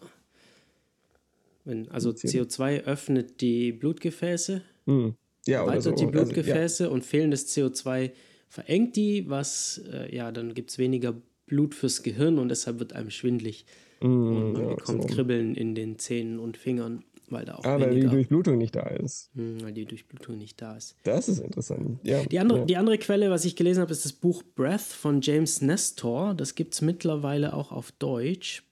Wenn, 1.64 1.88
also 1.90 2.10
CO2 2.10 2.84
öffnet 2.84 3.40
die 3.40 3.72
Blutgefäße, 3.72 4.62
hm. 4.86 5.14
ja, 5.46 5.60
erweitert 5.60 5.98
so. 5.98 6.06
die 6.06 6.10
Blutgefäße 6.10 6.84
also, 6.84 6.94
und 6.94 7.04
fehlendes 7.04 7.54
CO2 7.54 8.12
verengt 8.48 8.96
die, 8.96 9.28
was, 9.28 9.82
äh, 9.92 10.14
ja, 10.14 10.32
dann 10.32 10.54
gibt 10.54 10.70
es 10.70 10.78
weniger 10.78 11.14
Blut 11.52 11.74
fürs 11.74 12.02
Gehirn 12.02 12.38
und 12.38 12.48
deshalb 12.48 12.78
wird 12.78 12.94
einem 12.94 13.10
schwindlig. 13.10 13.66
Mm, 14.00 14.06
und 14.06 14.52
man 14.54 14.62
ja, 14.62 14.74
bekommt 14.74 15.02
so. 15.02 15.08
Kribbeln 15.08 15.54
in 15.54 15.74
den 15.74 15.98
Zähnen 15.98 16.38
und 16.38 16.56
Fingern, 16.56 17.04
weil 17.28 17.44
da 17.44 17.56
auch. 17.56 17.64
Ah, 17.64 17.78
weil 17.78 17.94
die 18.00 18.06
Durchblutung 18.06 18.56
nicht 18.56 18.74
da 18.74 18.84
ist. 18.84 19.30
Mh, 19.34 19.62
weil 19.62 19.74
die 19.74 19.84
Durchblutung 19.84 20.38
nicht 20.38 20.62
da 20.62 20.78
ist. 20.78 20.96
Das 21.02 21.28
ist 21.28 21.40
interessant. 21.40 21.98
Ja, 22.04 22.24
die, 22.24 22.38
andere, 22.38 22.60
ja. 22.60 22.64
die 22.64 22.76
andere 22.78 22.96
Quelle, 22.96 23.30
was 23.30 23.44
ich 23.44 23.54
gelesen 23.54 23.82
habe, 23.82 23.92
ist 23.92 24.06
das 24.06 24.14
Buch 24.14 24.42
Breath 24.54 24.80
von 24.80 25.20
James 25.20 25.60
Nestor. 25.60 26.32
Das 26.32 26.54
gibt 26.54 26.72
es 26.72 26.80
mittlerweile 26.80 27.52
auch 27.52 27.70
auf 27.70 27.92
Deutsch. 27.92 28.62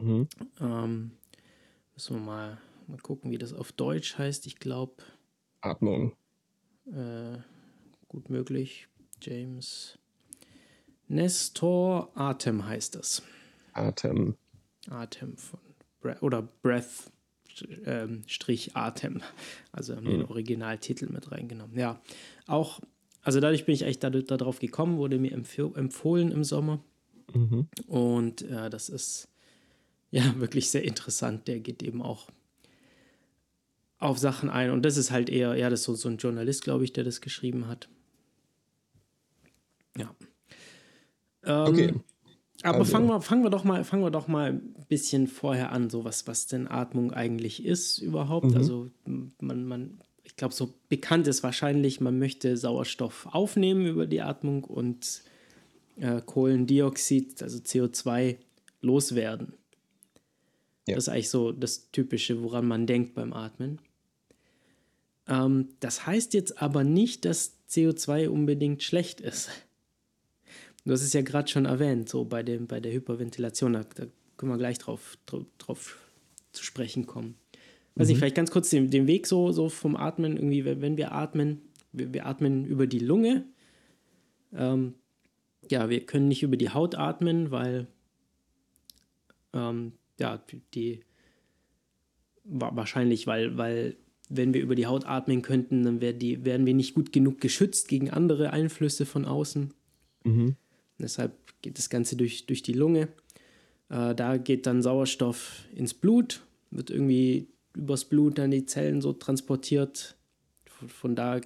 Mhm. 0.00 0.28
Ähm, 0.60 1.10
müssen 1.94 2.16
wir 2.18 2.22
mal, 2.22 2.58
mal 2.86 2.98
gucken, 2.98 3.32
wie 3.32 3.38
das 3.38 3.52
auf 3.52 3.72
Deutsch 3.72 4.16
heißt. 4.16 4.46
Ich 4.46 4.60
glaube. 4.60 4.92
Atmung. 5.60 6.12
Äh, 6.86 7.38
gut 8.06 8.30
möglich. 8.30 8.86
James 9.20 9.98
Nestor 11.08 12.10
Atem 12.14 12.66
heißt 12.66 12.96
es. 12.96 13.22
Atem. 13.72 14.36
Atem 14.88 15.36
von 15.36 15.60
Bre 16.00 16.16
oder 16.20 16.42
Breath 16.42 17.10
ähm, 17.84 18.22
Strich 18.26 18.76
Atem. 18.76 19.22
Also 19.72 19.96
haben 19.96 20.04
mhm. 20.04 20.10
den 20.10 20.24
Originaltitel 20.26 21.06
mit 21.10 21.30
reingenommen. 21.30 21.78
Ja, 21.78 22.00
auch, 22.46 22.80
also 23.22 23.40
dadurch 23.40 23.64
bin 23.66 23.74
ich 23.74 23.84
eigentlich 23.84 23.98
darauf 23.98 24.58
da 24.58 24.66
gekommen, 24.66 24.98
wurde 24.98 25.18
mir 25.18 25.32
empfohlen 25.32 26.32
im 26.32 26.44
Sommer. 26.44 26.82
Mhm. 27.34 27.68
Und 27.86 28.42
äh, 28.42 28.70
das 28.70 28.88
ist 28.88 29.28
ja 30.10 30.22
wirklich 30.38 30.70
sehr 30.70 30.84
interessant. 30.84 31.48
Der 31.48 31.60
geht 31.60 31.82
eben 31.82 32.02
auch 32.02 32.28
auf 33.98 34.18
Sachen 34.18 34.48
ein. 34.48 34.70
Und 34.70 34.82
das 34.82 34.96
ist 34.96 35.10
halt 35.10 35.28
eher, 35.28 35.56
ja, 35.56 35.70
das 35.70 35.80
ist 35.80 35.86
so, 35.86 35.94
so 35.94 36.08
ein 36.08 36.18
Journalist, 36.18 36.62
glaube 36.62 36.84
ich, 36.84 36.92
der 36.92 37.04
das 37.04 37.20
geschrieben 37.20 37.66
hat. 37.66 37.88
Ja. 39.96 40.14
Ähm, 41.48 41.66
okay. 41.66 41.94
Aber 42.62 42.80
also. 42.80 42.92
fangen, 42.92 43.08
wir, 43.08 43.20
fangen, 43.20 43.42
wir 43.42 43.50
doch 43.50 43.64
mal, 43.64 43.84
fangen 43.84 44.02
wir 44.02 44.10
doch 44.10 44.28
mal 44.28 44.50
ein 44.50 44.86
bisschen 44.88 45.26
vorher 45.26 45.72
an, 45.72 45.90
so 45.90 46.04
was, 46.04 46.26
was 46.26 46.46
denn 46.46 46.68
Atmung 46.68 47.12
eigentlich 47.12 47.64
ist 47.64 47.98
überhaupt. 47.98 48.50
Mhm. 48.50 48.56
Also 48.56 48.90
man, 49.40 49.64
man, 49.64 50.00
ich 50.24 50.36
glaube, 50.36 50.54
so 50.54 50.74
bekannt 50.88 51.26
ist 51.28 51.42
wahrscheinlich, 51.42 52.00
man 52.00 52.18
möchte 52.18 52.56
Sauerstoff 52.56 53.26
aufnehmen 53.30 53.86
über 53.86 54.06
die 54.06 54.22
Atmung 54.22 54.64
und 54.64 55.22
äh, 55.96 56.20
Kohlendioxid, 56.20 57.42
also 57.42 57.58
CO2, 57.58 58.36
loswerden. 58.80 59.54
Ja. 60.86 60.96
Das 60.96 61.04
ist 61.04 61.08
eigentlich 61.08 61.30
so 61.30 61.52
das 61.52 61.90
Typische, 61.90 62.42
woran 62.42 62.66
man 62.66 62.86
denkt 62.86 63.14
beim 63.14 63.32
Atmen. 63.32 63.80
Ähm, 65.28 65.68
das 65.80 66.06
heißt 66.06 66.34
jetzt 66.34 66.60
aber 66.60 66.82
nicht, 66.82 67.24
dass 67.24 67.56
CO2 67.70 68.28
unbedingt 68.28 68.82
schlecht 68.82 69.20
ist. 69.20 69.50
Du 70.88 70.94
hast 70.94 71.02
es 71.02 71.12
ja 71.12 71.20
gerade 71.20 71.46
schon 71.46 71.66
erwähnt, 71.66 72.08
so 72.08 72.24
bei, 72.24 72.42
dem, 72.42 72.66
bei 72.66 72.80
der 72.80 72.90
Hyperventilation, 72.90 73.74
da, 73.74 73.84
da 73.94 74.06
können 74.38 74.52
wir 74.52 74.56
gleich 74.56 74.78
drauf, 74.78 75.18
drauf, 75.26 75.44
drauf 75.58 75.98
zu 76.52 76.64
sprechen 76.64 77.04
kommen. 77.04 77.34
Weiß 77.94 78.06
mhm. 78.06 78.12
nicht, 78.12 78.18
vielleicht 78.20 78.36
ganz 78.36 78.50
kurz 78.50 78.70
den, 78.70 78.88
den 78.88 79.06
Weg 79.06 79.26
so, 79.26 79.52
so 79.52 79.68
vom 79.68 79.96
Atmen, 79.96 80.38
irgendwie, 80.38 80.64
wenn 80.64 80.96
wir 80.96 81.12
atmen, 81.12 81.60
wir, 81.92 82.14
wir 82.14 82.24
atmen 82.24 82.64
über 82.64 82.86
die 82.86 83.00
Lunge. 83.00 83.44
Ähm, 84.54 84.94
ja, 85.70 85.90
wir 85.90 86.06
können 86.06 86.26
nicht 86.26 86.42
über 86.42 86.56
die 86.56 86.70
Haut 86.70 86.94
atmen, 86.94 87.50
weil 87.50 87.86
ähm, 89.52 89.92
ja, 90.18 90.42
die 90.72 91.00
wahrscheinlich, 92.44 93.26
weil, 93.26 93.58
weil 93.58 93.98
wenn 94.30 94.54
wir 94.54 94.62
über 94.62 94.74
die 94.74 94.86
Haut 94.86 95.04
atmen 95.04 95.42
könnten, 95.42 95.84
dann 95.84 96.00
wär 96.00 96.14
die, 96.14 96.46
wären 96.46 96.64
wir 96.64 96.72
nicht 96.72 96.94
gut 96.94 97.12
genug 97.12 97.42
geschützt 97.42 97.88
gegen 97.88 98.08
andere 98.08 98.54
Einflüsse 98.54 99.04
von 99.04 99.26
außen. 99.26 99.74
Mhm. 100.24 100.56
Deshalb 100.98 101.32
geht 101.62 101.78
das 101.78 101.90
Ganze 101.90 102.16
durch, 102.16 102.46
durch 102.46 102.62
die 102.62 102.72
Lunge. 102.72 103.08
Äh, 103.88 104.14
da 104.14 104.36
geht 104.36 104.66
dann 104.66 104.82
Sauerstoff 104.82 105.64
ins 105.74 105.94
Blut, 105.94 106.42
wird 106.70 106.90
irgendwie 106.90 107.48
übers 107.74 108.04
Blut 108.04 108.38
dann 108.38 108.50
die 108.50 108.66
Zellen 108.66 109.00
so 109.00 109.12
transportiert. 109.12 110.16
Von, 110.66 110.88
von 110.88 111.16
da 111.16 111.40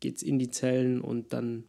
geht 0.00 0.16
es 0.16 0.22
in 0.22 0.38
die 0.38 0.50
Zellen 0.50 1.00
und 1.00 1.32
dann 1.32 1.64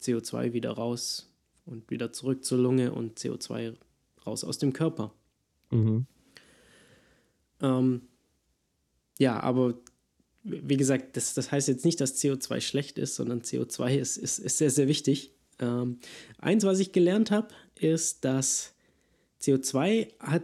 CO2 0.00 0.52
wieder 0.52 0.72
raus 0.72 1.32
und 1.64 1.90
wieder 1.90 2.12
zurück 2.12 2.44
zur 2.44 2.58
Lunge 2.58 2.92
und 2.92 3.18
CO2 3.18 3.74
raus 4.26 4.44
aus 4.44 4.58
dem 4.58 4.72
Körper. 4.72 5.12
Mhm. 5.70 6.06
Ähm, 7.60 8.02
ja, 9.18 9.40
aber 9.40 9.74
wie 10.42 10.76
gesagt, 10.76 11.16
das, 11.16 11.34
das 11.34 11.52
heißt 11.52 11.68
jetzt 11.68 11.84
nicht, 11.84 12.00
dass 12.00 12.20
CO2 12.20 12.60
schlecht 12.60 12.98
ist, 12.98 13.14
sondern 13.14 13.42
CO2 13.42 13.96
ist, 13.96 14.16
ist, 14.16 14.38
ist 14.38 14.58
sehr, 14.58 14.70
sehr 14.70 14.88
wichtig. 14.88 15.32
Ähm, 15.60 15.98
eins, 16.38 16.64
was 16.64 16.78
ich 16.78 16.92
gelernt 16.92 17.30
habe, 17.30 17.48
ist, 17.78 18.24
dass 18.24 18.74
CO2 19.40 20.08
hat 20.20 20.42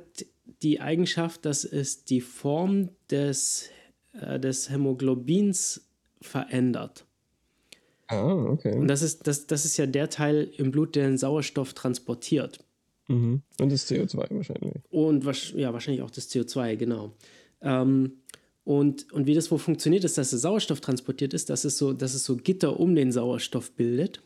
die 0.62 0.81
Eigenschaft, 0.81 1.44
dass 1.44 1.64
es 1.64 2.05
die 2.05 2.21
Form 2.21 2.90
des, 3.11 3.71
äh, 4.12 4.40
des 4.40 4.71
Hämoglobins 4.71 5.88
verändert. 6.21 7.05
Ah, 8.09 8.33
okay. 8.33 8.75
Und 8.75 8.88
das 8.88 9.03
ist, 9.03 9.27
das, 9.27 9.47
das 9.47 9.64
ist 9.64 9.77
ja 9.77 9.87
der 9.87 10.09
Teil 10.09 10.51
im 10.57 10.71
Blut, 10.71 10.97
der 10.97 11.07
den 11.07 11.18
Sauerstoff 11.18 11.75
transportiert. 11.75 12.64
Mhm. 13.09 13.42
Und 13.61 13.73
das 13.73 13.90
CO2 13.90 14.35
wahrscheinlich. 14.35 14.75
Und 14.90 15.25
ja, 15.55 15.73
wahrscheinlich 15.73 16.03
auch 16.03 16.11
das 16.11 16.31
CO2, 16.31 16.77
genau. 16.77 17.12
Ähm, 17.61 18.12
und, 18.64 19.11
und 19.12 19.27
wie 19.27 19.35
das 19.35 19.51
wohl 19.51 19.59
funktioniert, 19.59 20.05
ist, 20.05 20.18
dass 20.18 20.31
der 20.31 20.38
Sauerstoff 20.38 20.81
transportiert 20.81 21.33
ist, 21.35 21.49
dass 21.51 21.64
es 21.64 21.79
so, 21.79 21.92
dass 21.92 22.14
es 22.14 22.25
so 22.25 22.37
Gitter 22.37 22.79
um 22.79 22.94
den 22.94 23.12
Sauerstoff 23.12 23.73
bildet. 23.73 24.21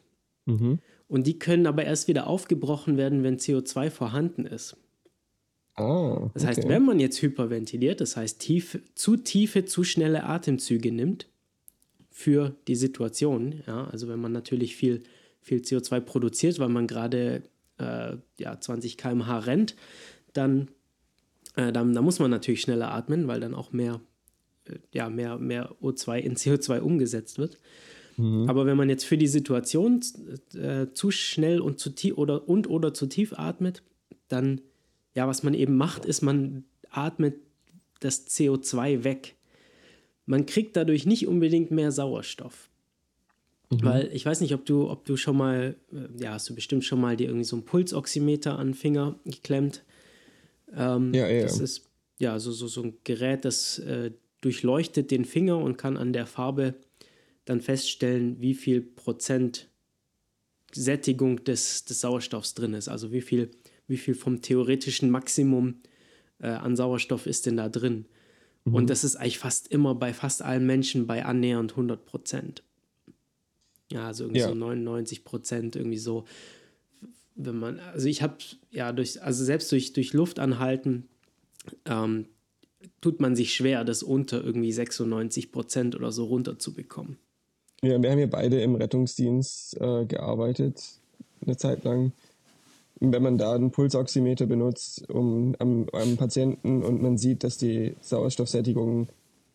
Mhm. 0.47 0.79
Und 1.09 1.27
die 1.27 1.39
können 1.39 1.67
aber 1.67 1.85
erst 1.85 2.09
wieder 2.09 2.27
aufgebrochen 2.27 2.97
werden, 2.97 3.23
wenn 3.23 3.39
CO2 3.39 3.91
vorhanden 3.91 4.47
ist. 4.47 4.77
Ah, 5.75 6.31
das 6.35 6.45
heißt, 6.45 6.69
wenn 6.69 6.85
man 6.85 7.01
jetzt 7.01 7.23
hyperventiliert, 7.23 8.01
das 8.01 8.17
heißt 8.17 8.41
tief, 8.41 8.79
zu 8.95 9.17
tiefe, 9.17 9.65
zu 9.65 9.85
schnelle 9.85 10.25
Atemzüge 10.25 10.93
nimmt 10.93 11.29
für 12.11 12.55
die 12.69 12.77
Situation, 12.77 13.63
ja, 13.67 13.87
also 13.87 14.07
wenn 14.09 14.21
man 14.21 14.33
natürlich 14.33 14.77
viel, 14.77 15.03
viel 15.41 15.61
CO2 15.61 16.01
produziert, 16.01 16.59
weil 16.59 16.69
man 16.69 16.87
gerade 16.87 17.43
äh, 17.79 18.17
ja, 18.39 18.61
20 18.61 18.99
km/h 18.99 19.39
rennt, 19.41 19.77
dann, 20.35 20.69
äh, 21.57 21.73
dann, 21.73 21.95
dann, 21.95 22.05
muss 22.05 22.19
man 22.19 22.31
natürlich 22.31 22.61
schneller 22.61 22.93
atmen, 22.93 23.27
weil 23.27 23.41
dann 23.41 23.55
auch 23.55 23.73
mehr, 23.73 24.01
äh, 24.67 24.77
ja, 24.93 25.09
mehr, 25.09 25.39
mehr 25.39 25.75
O2 25.81 26.19
in 26.19 26.37
CO2 26.37 26.81
umgesetzt 26.81 27.39
wird. 27.39 27.59
Mhm. 28.17 28.49
Aber 28.49 28.67
wenn 28.67 28.77
man 28.77 28.89
jetzt 28.89 29.05
für 29.05 29.19
die 29.19 29.27
Situation 29.27 30.01
äh, 30.55 30.87
zu 30.93 31.11
schnell 31.11 31.61
und 31.61 31.79
zu 31.79 31.91
tief 31.91 32.19
oder 32.19 32.49
und 32.49 32.69
oder 32.69 32.93
zu 32.95 33.07
tief 33.07 33.33
atmet, 33.39 33.83
dann 34.29 34.61
ja, 35.15 35.29
was 35.29 35.43
man 35.43 35.55
eben 35.55 35.77
macht, 35.77 36.05
ist, 36.05 36.23
man 36.23 36.65
atmet 36.91 37.37
das 38.01 38.27
CO2 38.27 39.05
weg. 39.05 39.37
Man 40.27 40.47
kriegt 40.47 40.77
dadurch 40.77 41.07
nicht 41.07 41.27
unbedingt 41.27 41.71
mehr 41.71 41.93
Sauerstoff. 41.93 42.71
Mhm. 43.71 43.83
Weil 43.83 44.11
ich 44.13 44.25
weiß 44.25 44.41
nicht, 44.41 44.55
ob 44.55 44.65
du, 44.65 44.91
ob 44.91 45.05
du 45.05 45.17
schon 45.17 45.37
mal, 45.37 45.77
äh, 45.93 46.23
ja, 46.23 46.33
hast 46.33 46.49
du 46.49 46.55
bestimmt 46.55 46.85
schon 46.85 47.01
mal 47.01 47.17
dir 47.17 47.27
irgendwie 47.27 47.45
so 47.45 47.57
ein 47.57 47.65
Pulsoximeter 47.65 48.59
an 48.59 48.69
den 48.69 48.75
Finger 48.75 49.19
geklemmt. 49.25 49.85
Ähm, 50.75 51.13
ja, 51.15 51.29
ja. 51.29 51.43
Das 51.43 51.61
ist 51.61 51.89
ja 52.19 52.39
so, 52.39 52.53
so, 52.53 52.69
so 52.69 52.83
ein 52.83 52.95
Gerät, 53.05 53.45
das 53.45 53.79
äh, 53.81 54.13
durchleuchtet 54.41 55.11
den 55.11 55.25
Finger 55.25 55.59
und 55.59 55.77
kann 55.77 55.97
an 55.97 56.13
der 56.13 56.27
Farbe 56.27 56.75
dann 57.45 57.61
feststellen, 57.61 58.41
wie 58.41 58.55
viel 58.55 58.81
Prozent 58.81 59.69
Sättigung 60.73 61.45
des, 61.45 61.85
des 61.85 62.01
Sauerstoffs 62.01 62.55
drin 62.55 62.75
ist. 62.75 62.89
Also 62.89 63.13
wie 63.13 63.21
viel, 63.21 63.51
wie 63.89 63.97
viel 63.97 64.15
vom 64.15 64.41
theoretischen 64.41 65.11
Maximum 65.11 65.81
äh, 66.39 66.49
an 66.49 66.77
Sauerstoff 66.77 67.27
ist 67.27 67.47
denn 67.47 67.57
da 67.57 67.69
drin. 67.69 68.07
Mhm. 68.65 68.75
Und 68.75 68.91
das 68.91 69.05
ist 69.05 69.17
eigentlich 69.17 69.39
fast 69.39 69.69
immer 69.69 69.95
bei 69.95 70.13
fast 70.15 70.43
allen 70.43 70.67
Menschen 70.67 71.07
bei 71.07 71.25
annähernd 71.25 71.73
100 71.73 72.05
Prozent. 72.07 72.63
Ja, 73.91 74.07
also 74.07 74.25
irgendwie 74.25 74.41
Ja. 74.41 74.49
so 74.49 74.55
99 74.55 75.25
Prozent, 75.25 75.77
irgendwie 75.77 75.99
so. 75.99 76.25
Wenn 77.35 77.59
man, 77.59 77.79
also 77.79 78.09
ich 78.09 78.23
habe, 78.23 78.39
ja, 78.71 78.93
durch, 78.93 79.23
also 79.23 79.45
selbst 79.45 79.73
durch, 79.73 79.93
durch 79.93 80.13
Luft 80.13 80.39
anhalten, 80.39 81.09
ähm, 81.87 82.27
tut 83.01 83.21
man 83.21 83.37
sich 83.37 83.55
schwer, 83.55 83.85
das 83.85 84.03
unter 84.03 84.43
irgendwie 84.43 84.73
96 84.73 85.53
Prozent 85.53 85.95
oder 85.95 86.13
so 86.13 86.25
runterzubekommen. 86.25 87.19
Ja, 87.85 88.01
wir 88.01 88.11
haben 88.11 88.19
ja 88.19 88.27
beide 88.27 88.61
im 88.61 88.77
Rettungsdienst 88.77 89.81
äh, 89.81 90.05
gearbeitet, 90.07 91.01
eine 91.45 91.57
Zeit 91.57 91.83
lang. 91.83 92.13
Und 93.01 93.13
wenn 93.13 93.23
man 93.23 93.39
da 93.39 93.55
einen 93.55 93.73
Pulsoximeter 93.73 94.47
benutzt, 94.47 95.11
um 95.11 95.57
am, 95.59 95.89
am 95.93 96.17
Patienten 96.17 96.85
und 96.85 97.03
man 97.03 97.19
sieht, 97.19 97.43
dass 97.43 97.59
die 97.59 97.97
Sauerstoffsättigung 98.01 99.09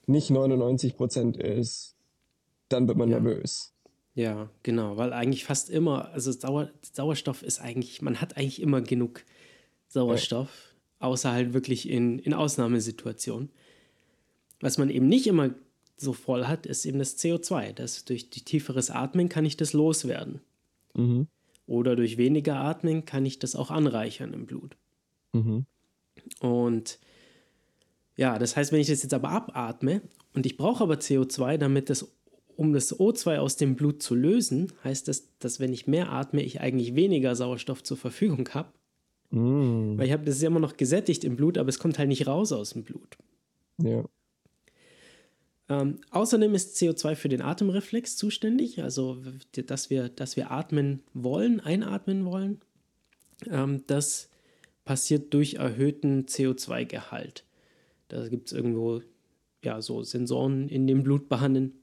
nicht 0.07 0.29
99 0.29 0.97
Prozent 0.97 1.37
ist, 1.37 1.95
dann 2.67 2.89
wird 2.89 2.97
man 2.97 3.09
Ja. 3.09 3.19
nervös. 3.21 3.73
Ja, 4.13 4.49
genau, 4.63 4.97
weil 4.97 5.13
eigentlich 5.13 5.45
fast 5.45 5.69
immer, 5.69 6.09
also 6.09 6.31
Sauer, 6.31 6.69
Sauerstoff 6.81 7.43
ist 7.43 7.61
eigentlich, 7.61 8.01
man 8.01 8.19
hat 8.19 8.35
eigentlich 8.35 8.61
immer 8.61 8.81
genug 8.81 9.23
Sauerstoff, 9.87 10.49
außer 10.99 11.31
halt 11.31 11.53
wirklich 11.53 11.87
in, 11.87 12.19
in 12.19 12.33
Ausnahmesituationen. 12.33 13.51
Was 14.59 14.77
man 14.77 14.89
eben 14.89 15.07
nicht 15.07 15.27
immer 15.27 15.51
so 15.97 16.13
voll 16.13 16.45
hat, 16.45 16.65
ist 16.65 16.85
eben 16.85 16.99
das 16.99 17.17
CO2. 17.17 17.73
Das 17.73 18.05
durch, 18.05 18.29
tieferes 18.29 18.89
Atmen 18.89 19.29
kann 19.29 19.45
ich 19.45 19.57
das 19.57 19.73
loswerden. 19.73 20.41
Mhm. 20.93 21.27
Oder 21.65 21.95
durch 21.95 22.17
weniger 22.17 22.55
Atmen 22.57 23.05
kann 23.05 23.25
ich 23.25 23.39
das 23.39 23.55
auch 23.55 23.71
anreichern 23.71 24.33
im 24.33 24.45
Blut. 24.45 24.77
Mhm. 25.33 25.65
Und 26.39 26.99
ja, 28.15 28.39
das 28.39 28.55
heißt, 28.55 28.71
wenn 28.71 28.79
ich 28.79 28.87
das 28.87 29.03
jetzt 29.03 29.13
aber 29.13 29.29
abatme 29.29 30.01
und 30.33 30.45
ich 30.45 30.57
brauche 30.57 30.83
aber 30.83 30.95
CO2, 30.95 31.57
damit 31.57 31.89
das, 31.89 32.07
um 32.55 32.73
das 32.73 32.97
O2 32.97 33.37
aus 33.37 33.57
dem 33.57 33.75
Blut 33.75 34.01
zu 34.01 34.15
lösen, 34.15 34.71
heißt 34.83 35.07
das, 35.07 35.37
dass 35.39 35.59
wenn 35.59 35.73
ich 35.73 35.87
mehr 35.87 36.11
atme, 36.11 36.41
ich 36.41 36.61
eigentlich 36.61 36.95
weniger 36.95 37.35
Sauerstoff 37.35 37.83
zur 37.83 37.97
Verfügung 37.97 38.49
habe. 38.49 38.69
Mhm. 39.29 39.97
Weil 39.97 40.07
ich 40.07 40.13
habe 40.13 40.25
das 40.25 40.41
ja 40.41 40.47
immer 40.47 40.59
noch 40.59 40.77
gesättigt 40.77 41.23
im 41.23 41.35
Blut, 41.35 41.57
aber 41.57 41.69
es 41.69 41.79
kommt 41.79 41.99
halt 41.99 42.07
nicht 42.07 42.27
raus 42.27 42.51
aus 42.51 42.71
dem 42.71 42.83
Blut. 42.83 43.17
Ja. 43.81 44.03
Ähm, 45.69 45.99
außerdem 46.11 46.53
ist 46.55 46.77
CO2 46.77 47.15
für 47.15 47.29
den 47.29 47.41
Atemreflex 47.41 48.15
zuständig, 48.15 48.81
also 48.81 49.17
dass 49.51 49.89
wir, 49.89 50.07
dass 50.09 50.37
wir 50.37 50.51
atmen 50.51 51.01
wollen, 51.13 51.59
einatmen 51.59 52.25
wollen. 52.25 52.61
Ähm, 53.49 53.83
das 53.87 54.29
passiert 54.85 55.33
durch 55.33 55.55
erhöhten 55.55 56.25
CO2-Gehalt. 56.25 57.43
Da 58.07 58.27
gibt 58.29 58.47
es 58.47 58.53
irgendwo 58.53 59.01
ja, 59.63 59.81
so 59.81 60.03
Sensoren 60.03 60.69
in 60.69 60.87
den 60.87 61.03
Blutbahnen, 61.03 61.73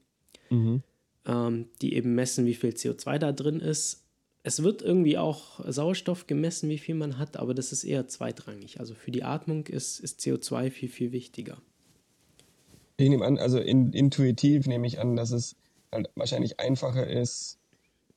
Mhm. 0.49 0.81
ähm, 1.25 1.67
die 1.81 1.93
eben 1.95 2.15
messen, 2.15 2.45
wie 2.45 2.53
viel 2.55 2.71
CO2 2.71 3.17
da 3.19 3.31
drin 3.31 3.59
ist. 3.59 4.03
Es 4.43 4.61
wird 4.61 4.81
irgendwie 4.83 5.17
auch 5.17 5.59
Sauerstoff 5.71 6.27
gemessen, 6.27 6.69
wie 6.69 6.77
viel 6.77 6.93
man 6.95 7.17
hat, 7.17 7.37
aber 7.37 7.53
das 7.55 7.71
ist 7.71 7.83
eher 7.83 8.07
zweitrangig. 8.07 8.79
Also 8.79 8.93
für 8.93 9.09
die 9.11 9.23
Atmung 9.23 9.65
ist, 9.65 9.99
ist 9.99 10.19
CO2 10.21 10.69
viel, 10.69 10.89
viel 10.89 11.11
wichtiger. 11.11 11.57
Ich 12.97 13.09
nehme 13.09 13.25
an, 13.25 13.37
also 13.37 13.59
in, 13.59 13.91
intuitiv 13.91 14.67
nehme 14.67 14.87
ich 14.87 14.99
an, 14.99 15.15
dass 15.15 15.31
es 15.31 15.55
halt 15.91 16.09
wahrscheinlich 16.15 16.59
einfacher 16.59 17.07
ist, 17.07 17.59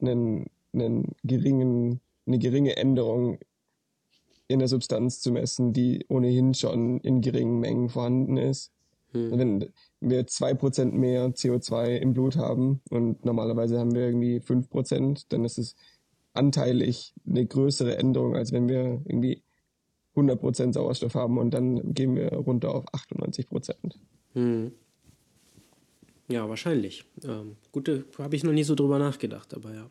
einen, 0.00 0.46
einen 0.72 1.14
geringen, 1.24 2.00
eine 2.26 2.38
geringe 2.38 2.76
Änderung 2.76 3.38
in 4.46 4.60
der 4.60 4.68
Substanz 4.68 5.20
zu 5.20 5.32
messen, 5.32 5.72
die 5.72 6.06
ohnehin 6.08 6.54
schon 6.54 7.00
in 7.00 7.20
geringen 7.20 7.60
Mengen 7.60 7.88
vorhanden 7.88 8.36
ist. 8.36 8.72
Wenn 9.12 9.72
wir 10.00 10.26
2% 10.26 10.92
mehr 10.92 11.30
CO2 11.30 11.96
im 11.96 12.12
Blut 12.12 12.36
haben 12.36 12.82
und 12.90 13.24
normalerweise 13.24 13.78
haben 13.78 13.94
wir 13.94 14.02
irgendwie 14.02 14.38
5%, 14.38 15.24
dann 15.30 15.44
ist 15.44 15.58
es 15.58 15.76
anteilig 16.34 17.14
eine 17.26 17.46
größere 17.46 17.96
Änderung, 17.96 18.36
als 18.36 18.52
wenn 18.52 18.68
wir 18.68 19.00
irgendwie 19.06 19.42
100% 20.14 20.72
Sauerstoff 20.74 21.14
haben 21.14 21.38
und 21.38 21.52
dann 21.52 21.94
gehen 21.94 22.16
wir 22.16 22.32
runter 22.34 22.74
auf 22.74 22.84
98%. 22.92 23.74
Hm. 24.34 24.72
Ja, 26.28 26.48
wahrscheinlich. 26.48 27.04
Ähm, 27.24 27.56
gute, 27.72 28.04
habe 28.18 28.36
ich 28.36 28.44
noch 28.44 28.52
nie 28.52 28.64
so 28.64 28.74
drüber 28.74 28.98
nachgedacht, 28.98 29.54
aber 29.54 29.74
ja. 29.74 29.90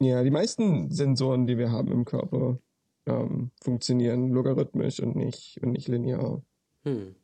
Ja, 0.00 0.22
die 0.22 0.30
meisten 0.30 0.90
Sensoren, 0.90 1.46
die 1.46 1.56
wir 1.56 1.70
haben 1.70 1.90
im 1.90 2.04
Körper, 2.04 2.58
ähm, 3.06 3.50
funktionieren 3.62 4.30
logarithmisch 4.30 5.00
und 5.00 5.16
nicht, 5.16 5.58
und 5.62 5.72
nicht 5.72 5.88
linear. 5.88 6.42
Hm. 6.84 7.14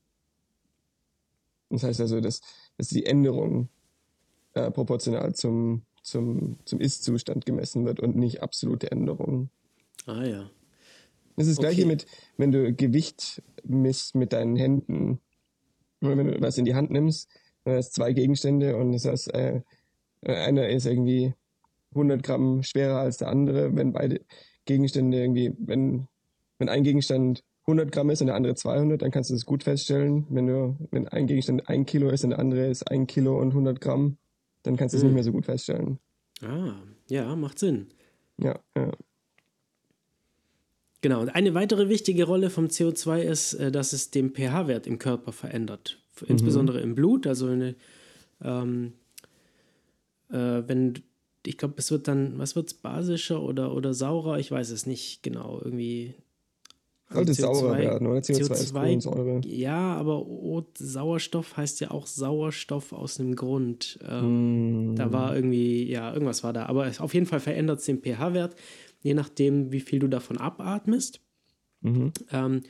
Das 1.69 1.83
heißt 1.83 2.01
also, 2.01 2.21
dass, 2.21 2.41
dass 2.79 2.89
die 2.89 3.05
Änderung 3.05 3.69
äh, 4.55 4.71
proportional 4.71 5.35
zum, 5.35 5.85
zum, 6.03 6.59
zum 6.65 6.81
Ist-Zustand 6.81 7.45
gemessen 7.45 7.85
wird 7.85 8.01
und 8.01 8.17
nicht 8.17 8.43
absolute 8.43 8.91
Änderungen. 8.91 9.51
Ah 10.07 10.25
ja. 10.25 10.51
Das 11.37 11.47
ist 11.47 11.59
das 11.59 11.65
Okay. 11.65 11.75
gleiche 11.75 11.87
mit, 11.87 12.07
wenn 12.37 12.53
du 12.53 12.73
Gewicht 12.75 13.43
misst 13.65 14.15
mit 14.15 14.33
deinen 14.33 14.57
Händen. 14.57 15.21
Wenn 16.03 16.27
du 16.27 16.41
was 16.41 16.59
in 16.59 16.65
die 16.65 16.75
Hand 16.75 16.91
nimmst, 16.91 17.29
dann 17.65 17.77
hast 17.77 17.95
zwei 17.95 18.13
Gegenstände 18.13 18.77
und 18.77 18.93
das 18.93 19.05
heißt, 19.07 19.35
äh, 19.35 19.61
einer 20.23 20.69
ist 20.69 20.87
irgendwie 20.87 21.35
100 21.95 22.23
Gramm 22.23 22.63
schwerer 22.63 22.99
als 22.99 23.19
der 23.19 23.29
andere. 23.29 23.75
Wenn 23.77 23.93
beide 23.93 24.21
Gegenstände 24.65 25.19
irgendwie, 25.19 25.53
wenn, 25.59 26.07
wenn 26.59 26.69
ein 26.69 26.83
Gegenstand 26.85 27.43
100 27.67 27.93
Gramm 27.93 28.11
ist 28.11 28.21
und 28.21 28.27
der 28.29 28.37
andere 28.37 28.55
200, 28.55 29.03
dann 29.03 29.11
kannst 29.11 29.31
du 29.31 29.35
das 29.35 29.47
gut 29.47 29.63
feststellen. 29.65 30.27
Wenn 30.31 30.47
du, 30.47 30.77
wenn 30.91 31.07
ein 31.09 31.27
Gegenstand 31.27 31.69
ein 31.69 31.87
Kilo 31.87 32.11
ist 32.11 32.25
und 32.25 32.31
der 32.31 32.39
andere 32.39 32.67
ist 32.67 32.91
ein 32.91 33.07
Kilo 33.07 33.39
und 33.41 33.51
100 33.51 33.81
Gramm, 33.81 34.19
dann 34.65 34.77
kannst 34.77 34.95
du 34.95 34.99
es 34.99 35.03
Mhm. 35.03 35.09
nicht 35.09 35.15
mehr 35.15 35.25
so 35.25 35.33
gut 35.33 35.45
feststellen. 35.45 35.99
Ah, 36.43 36.75
ja, 37.09 37.37
macht 37.37 37.59
Sinn. 37.59 37.89
Ja, 38.39 38.59
ja. 38.77 38.91
Genau. 41.03 41.21
Und 41.21 41.29
eine 41.31 41.53
weitere 41.55 41.89
wichtige 41.91 42.25
Rolle 42.25 42.49
vom 42.49 42.67
CO2 42.69 43.21
ist, 43.21 43.55
äh, 43.55 43.71
dass 43.71 43.93
es 43.93 44.11
den 44.11 44.31
pH-Wert 44.31 44.87
im 44.87 44.99
Körper 44.99 45.33
verändert. 45.33 45.99
F- 46.17 46.25
Insbesondere 46.29 46.81
im 46.81 46.95
Blut. 46.95 47.27
Also 47.27 47.49
wenn, 47.51 47.61
du, 47.61 47.75
ähm, 48.43 48.93
äh, 50.31 50.63
wenn 50.67 50.95
ich 51.45 51.59
glaube, 51.59 51.75
es 51.79 51.91
wird 51.91 52.07
dann, 52.07 52.39
was 52.39 52.55
wird 52.55 52.69
es, 52.69 52.75
basischer 52.75 53.43
oder, 53.43 53.75
oder 53.75 53.95
saurer? 53.95 54.39
Ich 54.39 54.51
weiß 54.51 54.71
es 54.71 54.87
nicht 54.87 55.23
genau. 55.23 55.61
Irgendwie. 55.63 56.15
Sollte 57.11 57.31
Also 57.33 57.43
saurer 57.43 57.75
CO2 57.75 57.79
werden, 57.79 58.07
oder? 58.07 58.21
CO2, 58.21 58.53
ist 58.53 58.73
Kohlensäure. 58.73 59.41
Ja, 59.45 59.95
aber 59.97 60.25
O- 60.25 60.65
Sauerstoff 60.79 61.57
heißt 61.57 61.81
ja 61.81 61.91
auch 61.91 62.07
Sauerstoff 62.07 62.93
aus 62.93 63.19
einem 63.21 63.35
Grund. 63.35 63.99
Ähm, 64.09 64.93
Mm. 64.93 64.97
Da 64.97 65.13
war 65.13 65.35
irgendwie, 65.35 65.91
ja, 65.91 66.13
irgendwas 66.13 66.45
war 66.45 66.53
da. 66.53 66.67
Aber 66.67 66.91
auf 66.99 67.13
jeden 67.13 67.27
Fall 67.27 67.41
verändert 67.41 67.81
es 67.81 67.87
den 67.87 68.01
pH-Wert, 68.01 68.55
je 69.03 69.15
nachdem, 69.15 69.73
wie 69.73 69.81
viel 69.81 69.99
du 69.99 70.09
davon 70.09 70.39
abatmest. 70.39 71.21
Mhm. 71.81 72.13
Ähm, 72.31 72.63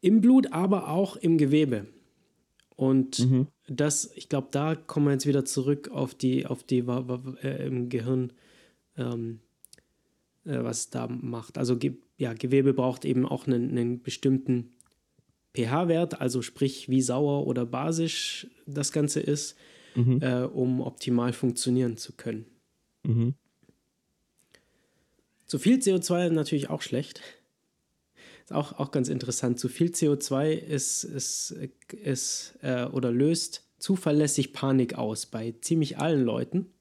Im 0.00 0.20
Blut, 0.20 0.52
aber 0.52 0.88
auch 0.88 1.16
im 1.16 1.38
Gewebe. 1.38 1.86
Und 2.76 3.18
Mhm. 3.20 3.46
das, 3.68 4.10
ich 4.14 4.28
glaube, 4.28 4.48
da 4.50 4.74
kommen 4.74 5.06
wir 5.06 5.12
jetzt 5.12 5.26
wieder 5.26 5.44
zurück 5.44 5.88
auf 5.90 6.14
die, 6.14 6.46
auf 6.46 6.62
die 6.62 6.80
äh, 6.80 7.66
im 7.66 7.88
Gehirn, 7.88 8.32
ähm, 8.96 9.40
äh, 10.44 10.62
was 10.62 10.78
es 10.80 10.90
da 10.90 11.06
macht. 11.08 11.58
Also 11.58 11.76
Ge 11.76 11.96
ja, 12.16 12.32
Gewebe 12.32 12.74
braucht 12.74 13.04
eben 13.04 13.26
auch 13.26 13.48
einen, 13.48 13.70
einen 13.70 14.02
bestimmten 14.02 14.70
pH-Wert, 15.56 16.20
also 16.20 16.42
sprich, 16.42 16.88
wie 16.88 17.02
sauer 17.02 17.46
oder 17.46 17.66
basisch 17.66 18.46
das 18.66 18.92
Ganze 18.92 19.20
ist, 19.20 19.56
Mhm. 19.96 20.20
äh, 20.22 20.42
um 20.42 20.80
optimal 20.80 21.32
funktionieren 21.32 21.96
zu 21.96 22.12
können. 22.12 22.46
Mhm. 23.04 23.34
Zu 25.54 25.60
viel 25.60 25.78
CO2 25.78 26.26
ist 26.26 26.32
natürlich 26.32 26.68
auch 26.68 26.82
schlecht. 26.82 27.20
Ist 28.42 28.52
auch, 28.52 28.72
auch 28.72 28.90
ganz 28.90 29.08
interessant. 29.08 29.60
Zu 29.60 29.68
viel 29.68 29.90
CO2 29.90 30.50
ist, 30.50 31.04
ist, 31.04 31.54
ist 31.92 32.58
äh, 32.62 32.86
oder 32.86 33.12
löst 33.12 33.62
zuverlässig 33.78 34.52
Panik 34.52 34.94
aus 34.94 35.26
bei 35.26 35.54
ziemlich 35.60 35.96
allen 35.98 36.24
Leuten. 36.24 36.72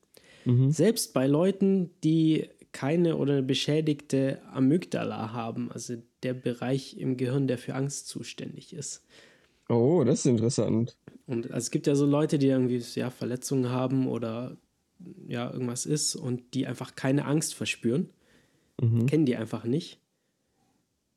Mhm. 0.45 0.71
Selbst 0.71 1.13
bei 1.13 1.27
Leuten, 1.27 1.91
die 2.03 2.49
keine 2.71 3.17
oder 3.17 3.33
eine 3.33 3.43
beschädigte 3.43 4.41
Amygdala 4.51 5.33
haben, 5.33 5.71
also 5.71 5.93
der 6.23 6.33
Bereich 6.33 6.97
im 6.97 7.15
Gehirn, 7.15 7.47
der 7.47 7.59
für 7.59 7.75
Angst 7.75 8.07
zuständig 8.07 8.73
ist. 8.73 9.05
Oh, 9.69 10.03
das 10.03 10.21
ist 10.21 10.25
interessant. 10.25 10.97
Und 11.27 11.51
also 11.51 11.57
es 11.59 11.69
gibt 11.69 11.85
ja 11.85 11.93
so 11.93 12.07
Leute, 12.07 12.39
die 12.39 12.47
irgendwie 12.47 12.81
ja, 12.95 13.11
Verletzungen 13.11 13.69
haben 13.69 14.07
oder 14.07 14.57
ja, 15.27 15.53
irgendwas 15.53 15.85
ist 15.85 16.15
und 16.15 16.55
die 16.55 16.65
einfach 16.65 16.95
keine 16.95 17.25
Angst 17.25 17.53
verspüren. 17.53 18.09
Mhm. 18.81 19.05
Kennen 19.05 19.25
die 19.25 19.35
einfach 19.35 19.63
nicht. 19.65 19.99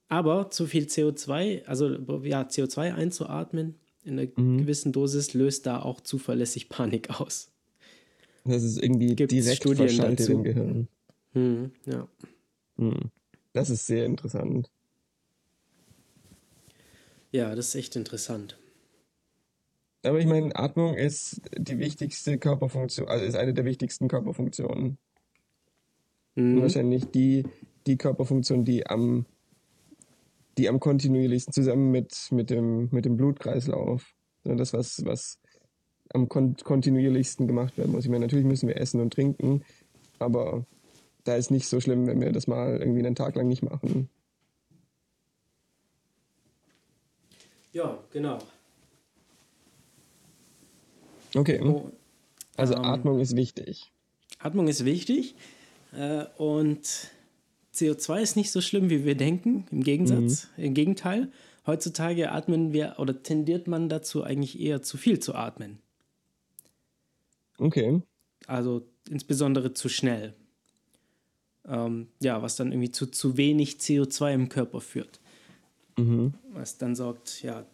Aber 0.08 0.50
zu 0.50 0.66
viel 0.66 0.84
CO2, 0.86 1.64
also 1.66 1.88
ja, 2.22 2.42
CO2 2.42 2.94
einzuatmen 2.94 3.74
in 4.04 4.18
einer 4.18 4.28
Mhm. 4.36 4.58
gewissen 4.58 4.92
Dosis 4.92 5.34
löst 5.34 5.66
da 5.66 5.82
auch 5.82 6.00
zuverlässig 6.00 6.68
Panik 6.68 7.20
aus. 7.20 7.50
Das 8.44 8.62
ist 8.62 8.80
irgendwie 8.80 9.16
Gibt's 9.16 9.34
direkt 9.34 9.56
Studien 9.56 9.88
verschaltet 9.88 10.20
dazu? 10.20 10.32
im 10.32 10.44
Gehirn. 10.44 10.88
Hm, 11.32 11.72
ja. 11.86 12.08
Hm. 12.78 13.10
Das 13.52 13.70
ist 13.70 13.86
sehr 13.86 14.04
interessant. 14.04 14.70
ja, 17.32 17.54
das 17.54 17.68
ist 17.68 17.74
echt 17.74 17.96
interessant. 17.96 18.58
Aber 20.04 20.20
ich 20.20 20.26
meine, 20.26 20.54
Atmung 20.54 20.94
ist 20.94 21.40
die 21.58 21.78
wichtigste 21.78 22.38
Körperfunktion, 22.38 23.08
also 23.08 23.24
ist 23.24 23.34
eine 23.34 23.52
der 23.54 23.64
wichtigsten 23.64 24.06
Körperfunktionen. 24.08 24.98
Mhm. 26.36 26.62
wahrscheinlich 26.62 27.06
die, 27.06 27.44
die 27.86 27.96
Körperfunktion, 27.96 28.64
die 28.64 28.86
am, 28.86 29.26
die 30.58 30.68
am 30.68 30.78
kontinuierlichsten 30.78 31.52
zusammen 31.52 31.90
mit, 31.90 32.28
mit, 32.30 32.50
dem, 32.50 32.88
mit 32.92 33.04
dem 33.04 33.16
Blutkreislauf, 33.16 34.14
das, 34.44 34.72
was, 34.72 35.04
was 35.04 35.40
am 36.14 36.28
kon 36.28 36.56
kontinuierlichsten 36.56 37.48
gemacht 37.48 37.76
werden 37.76 37.92
muss. 37.92 38.04
Ich 38.04 38.10
meine, 38.10 38.24
natürlich 38.24 38.46
müssen 38.46 38.68
wir 38.68 38.76
essen 38.76 39.00
und 39.00 39.12
trinken, 39.12 39.62
aber 40.18 40.64
da 41.24 41.34
ist 41.34 41.50
nicht 41.50 41.68
so 41.68 41.80
schlimm, 41.80 42.06
wenn 42.06 42.20
wir 42.20 42.30
das 42.32 42.46
mal 42.46 42.78
irgendwie 42.78 43.04
einen 43.04 43.16
Tag 43.16 43.34
lang 43.34 43.48
nicht 43.48 43.62
machen. 43.62 44.08
Ja, 47.72 47.98
genau. 48.12 48.38
Okay. 51.34 51.60
Oh, 51.60 51.90
also 52.56 52.74
ähm, 52.74 52.84
Atmung 52.84 53.18
ist 53.18 53.36
wichtig. 53.36 53.92
Atmung 54.38 54.68
ist 54.68 54.84
wichtig 54.84 55.34
und 56.36 57.10
CO2 57.74 58.20
ist 58.20 58.36
nicht 58.36 58.50
so 58.50 58.60
schlimm, 58.60 58.90
wie 58.90 59.04
wir 59.04 59.14
denken. 59.14 59.66
Im 59.70 59.82
Gegensatz, 59.82 60.48
mhm. 60.56 60.64
im 60.64 60.74
Gegenteil. 60.74 61.30
Heutzutage 61.66 62.30
atmen 62.30 62.72
wir 62.72 62.94
oder 62.98 63.22
tendiert 63.22 63.66
man 63.66 63.88
dazu 63.88 64.22
eigentlich 64.22 64.60
eher 64.60 64.82
zu 64.82 64.96
viel 64.96 65.18
zu 65.18 65.34
atmen. 65.34 65.78
Okay. 67.58 68.02
Also 68.46 68.86
insbesondere 69.10 69.74
zu 69.74 69.88
schnell. 69.88 70.34
Ähm, 71.66 72.08
ja, 72.20 72.42
was 72.42 72.56
dann 72.56 72.70
irgendwie 72.70 72.92
zu 72.92 73.06
zu 73.06 73.36
wenig 73.36 73.76
CO2 73.76 74.34
im 74.34 74.48
Körper 74.48 74.80
führt. 74.80 75.20
Mhm. 75.96 76.34
Was 76.52 76.78
dann 76.78 76.94
sorgt, 76.94 77.42
ja, 77.42 77.66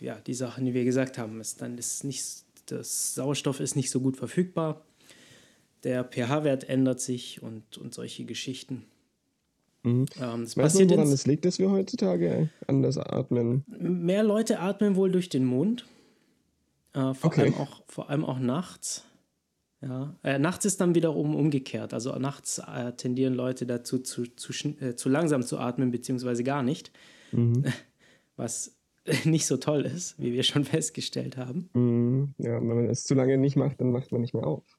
ja, 0.00 0.20
die 0.26 0.34
Sachen, 0.34 0.66
die 0.66 0.74
wir 0.74 0.84
gesagt 0.84 1.16
haben, 1.16 1.40
ist 1.40 1.62
dann 1.62 1.78
ist 1.78 2.04
nicht, 2.04 2.44
das 2.66 3.14
Sauerstoff 3.14 3.60
ist 3.60 3.76
nicht 3.76 3.90
so 3.90 4.00
gut 4.00 4.16
verfügbar, 4.16 4.84
der 5.86 6.02
pH-Wert 6.02 6.68
ändert 6.68 7.00
sich 7.00 7.42
und, 7.42 7.78
und 7.78 7.94
solche 7.94 8.24
Geschichten. 8.24 8.84
Mhm. 9.84 10.06
Ähm, 10.20 10.42
das 10.42 10.56
weißt 10.56 10.80
du, 10.80 10.90
woran 10.90 11.06
es 11.06 11.28
liegt, 11.28 11.44
dass 11.44 11.60
wir 11.60 11.70
heutzutage 11.70 12.50
anders 12.66 12.98
atmen? 12.98 13.64
Mehr 13.68 14.24
Leute 14.24 14.58
atmen 14.58 14.96
wohl 14.96 15.12
durch 15.12 15.28
den 15.28 15.44
Mund. 15.44 15.86
Äh, 16.92 17.14
vor, 17.14 17.30
okay. 17.30 17.42
allem 17.42 17.54
auch, 17.54 17.82
vor 17.86 18.10
allem 18.10 18.24
auch 18.24 18.40
nachts. 18.40 19.04
Ja, 19.80 20.16
äh, 20.24 20.40
nachts 20.40 20.64
ist 20.64 20.80
dann 20.80 20.96
wiederum 20.96 21.36
umgekehrt. 21.36 21.94
Also 21.94 22.12
nachts 22.18 22.58
äh, 22.58 22.92
tendieren 22.94 23.34
Leute 23.34 23.64
dazu, 23.64 24.00
zu, 24.00 24.24
zu, 24.34 24.52
äh, 24.80 24.96
zu 24.96 25.08
langsam 25.08 25.44
zu 25.44 25.58
atmen, 25.58 25.92
beziehungsweise 25.92 26.42
gar 26.42 26.64
nicht. 26.64 26.90
Mhm. 27.30 27.64
Was 28.36 28.76
nicht 29.24 29.46
so 29.46 29.56
toll 29.56 29.82
ist, 29.82 30.18
wie 30.18 30.32
wir 30.32 30.42
schon 30.42 30.64
festgestellt 30.64 31.36
haben. 31.36 31.70
Mhm. 31.74 32.34
Ja, 32.38 32.54
wenn 32.54 32.66
man 32.66 32.90
es 32.90 33.04
zu 33.04 33.14
lange 33.14 33.38
nicht 33.38 33.56
macht, 33.56 33.80
dann 33.80 33.92
macht 33.92 34.12
man 34.12 34.20
nicht 34.20 34.34
mehr 34.34 34.46
auf. 34.46 34.75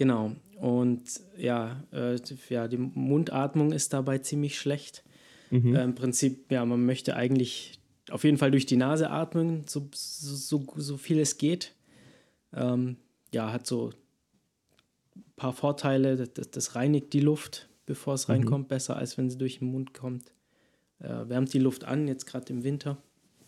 Genau. 0.00 0.32
Und 0.58 1.02
ja, 1.36 1.84
äh, 1.92 2.16
ja, 2.48 2.68
die 2.68 2.78
Mundatmung 2.78 3.70
ist 3.70 3.92
dabei 3.92 4.16
ziemlich 4.16 4.58
schlecht. 4.58 5.04
Mhm. 5.50 5.76
Äh, 5.76 5.84
Im 5.84 5.94
Prinzip, 5.94 6.50
ja, 6.50 6.64
man 6.64 6.86
möchte 6.86 7.16
eigentlich 7.16 7.78
auf 8.08 8.24
jeden 8.24 8.38
Fall 8.38 8.50
durch 8.50 8.64
die 8.64 8.78
Nase 8.78 9.10
atmen, 9.10 9.64
so, 9.66 9.90
so, 9.92 10.64
so 10.74 10.96
viel 10.96 11.18
es 11.18 11.36
geht. 11.36 11.74
Ähm, 12.54 12.96
ja, 13.34 13.52
hat 13.52 13.66
so 13.66 13.90
ein 15.14 15.22
paar 15.36 15.52
Vorteile. 15.52 16.16
Das, 16.16 16.50
das 16.50 16.74
reinigt 16.76 17.12
die 17.12 17.20
Luft, 17.20 17.68
bevor 17.84 18.14
es 18.14 18.26
mhm. 18.26 18.32
reinkommt, 18.32 18.68
besser 18.68 18.96
als 18.96 19.18
wenn 19.18 19.28
sie 19.28 19.36
durch 19.36 19.58
den 19.58 19.70
Mund 19.70 19.92
kommt. 19.92 20.32
Äh, 21.00 21.28
wärmt 21.28 21.52
die 21.52 21.58
Luft 21.58 21.84
an, 21.84 22.08
jetzt 22.08 22.24
gerade 22.24 22.50
im 22.54 22.64
Winter. 22.64 22.96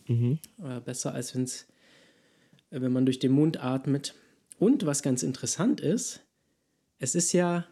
Mhm. 0.07 0.37
Äh, 0.63 0.81
besser 0.81 1.15
als 1.15 1.33
wenn's, 1.33 1.65
äh, 2.69 2.79
wenn 2.79 2.93
man 2.93 3.05
durch 3.05 3.17
den 3.17 3.31
Mund 3.31 3.63
atmet. 3.63 4.13
Und 4.59 4.85
was 4.85 5.01
ganz 5.01 5.23
interessant 5.23 5.81
ist, 5.81 6.23
es 7.03 7.15
ist 7.15 7.33
ja, 7.33 7.65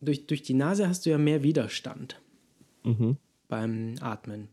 durch, 0.00 0.26
durch 0.26 0.42
die 0.42 0.54
Nase 0.54 0.88
hast 0.88 1.04
du 1.04 1.10
ja 1.10 1.18
mehr 1.18 1.42
Widerstand 1.42 2.18
mhm. 2.82 3.18
beim 3.46 3.96
Atmen. 4.00 4.48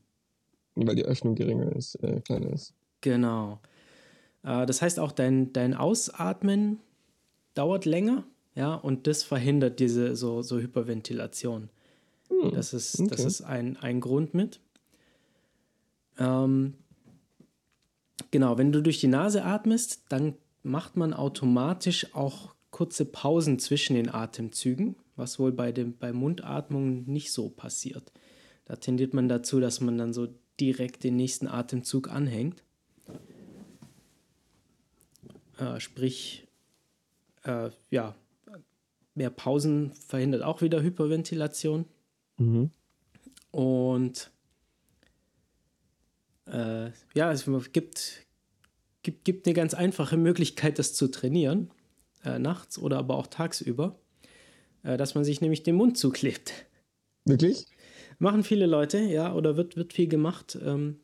Weil 0.76 0.96
die 0.96 1.06
Öffnung 1.06 1.34
geringer 1.34 1.74
ist, 1.74 1.96
äh, 2.04 2.20
kleiner 2.20 2.52
ist. 2.52 2.74
Genau. 3.00 3.62
Äh, 4.44 4.66
das 4.66 4.82
heißt 4.82 5.00
auch, 5.00 5.14
dein, 5.14 5.54
dein 5.54 5.74
Ausatmen 5.74 6.80
dauert 7.54 7.86
länger, 7.86 8.26
ja, 8.54 8.76
und 8.76 9.08
das 9.08 9.24
verhindert 9.24 9.80
diese 9.80 10.18
so, 10.18 10.42
so 10.42 10.60
Hyperventilation. 10.60 11.70
Hm, 12.28 12.52
das 12.52 12.74
ist, 12.74 13.00
okay. 13.00 13.10
das 13.10 13.24
ist 13.24 13.42
ein, 13.42 13.78
ein 13.78 14.02
Grund 14.02 14.34
mit. 14.34 14.60
Ähm, 16.20 16.74
genau, 18.32 18.58
wenn 18.58 18.74
du 18.74 18.84
durch 18.84 19.00
die 19.00 19.08
Nase 19.08 19.46
atmest, 19.46 20.04
dann 20.10 20.34
macht 20.64 20.98
man 20.98 21.14
automatisch 21.14 22.14
auch 22.14 22.57
kurze 22.78 23.06
Pausen 23.06 23.58
zwischen 23.58 23.96
den 23.96 24.08
Atemzügen, 24.08 24.96
was 25.16 25.40
wohl 25.40 25.52
bei, 25.52 25.72
dem, 25.72 25.98
bei 25.98 26.14
Mundatmung 26.14 27.06
nicht 27.06 27.32
so 27.32 27.50
passiert. 27.50 28.12
Da 28.66 28.76
tendiert 28.76 29.16
man 29.16 29.28
dazu, 29.28 29.60
dass 29.60 29.82
man 29.82 29.98
dann 29.98 30.14
so 30.14 30.28
direkt 30.60 31.04
den 31.04 31.16
nächsten 31.16 31.48
Atemzug 31.48 32.08
anhängt. 32.12 32.64
Äh, 35.58 35.80
sprich, 35.80 36.48
äh, 37.46 37.72
ja, 37.90 38.14
mehr 39.16 39.32
Pausen 39.32 39.94
verhindert 39.94 40.44
auch 40.44 40.62
wieder 40.62 40.84
Hyperventilation. 40.84 41.86
Mhm. 42.38 42.70
Und 43.50 44.30
äh, 46.46 46.92
ja, 47.16 47.32
es 47.32 47.50
gibt, 47.74 48.28
gibt, 49.02 49.26
gibt 49.26 49.48
eine 49.48 49.56
ganz 49.56 49.74
einfache 49.74 50.16
Möglichkeit, 50.16 50.78
das 50.78 50.94
zu 50.94 51.08
trainieren, 51.08 51.72
äh, 52.28 52.40
nachts 52.40 52.78
oder 52.78 52.98
aber 52.98 53.16
auch 53.16 53.28
tagsüber, 53.28 54.00
äh, 54.84 54.98
dass 54.98 55.16
man 55.16 55.24
sich 55.24 55.42
nämlich 55.42 55.64
den 55.64 55.76
Mund 55.76 55.98
zuklebt. 55.98 56.54
Wirklich? 57.26 57.66
Machen 58.20 58.44
viele 58.44 58.66
Leute, 58.66 59.00
ja, 59.00 59.34
oder 59.34 59.58
wird, 59.58 59.76
wird 59.76 59.94
viel 59.94 60.08
gemacht. 60.08 60.58
Ähm, 60.64 60.98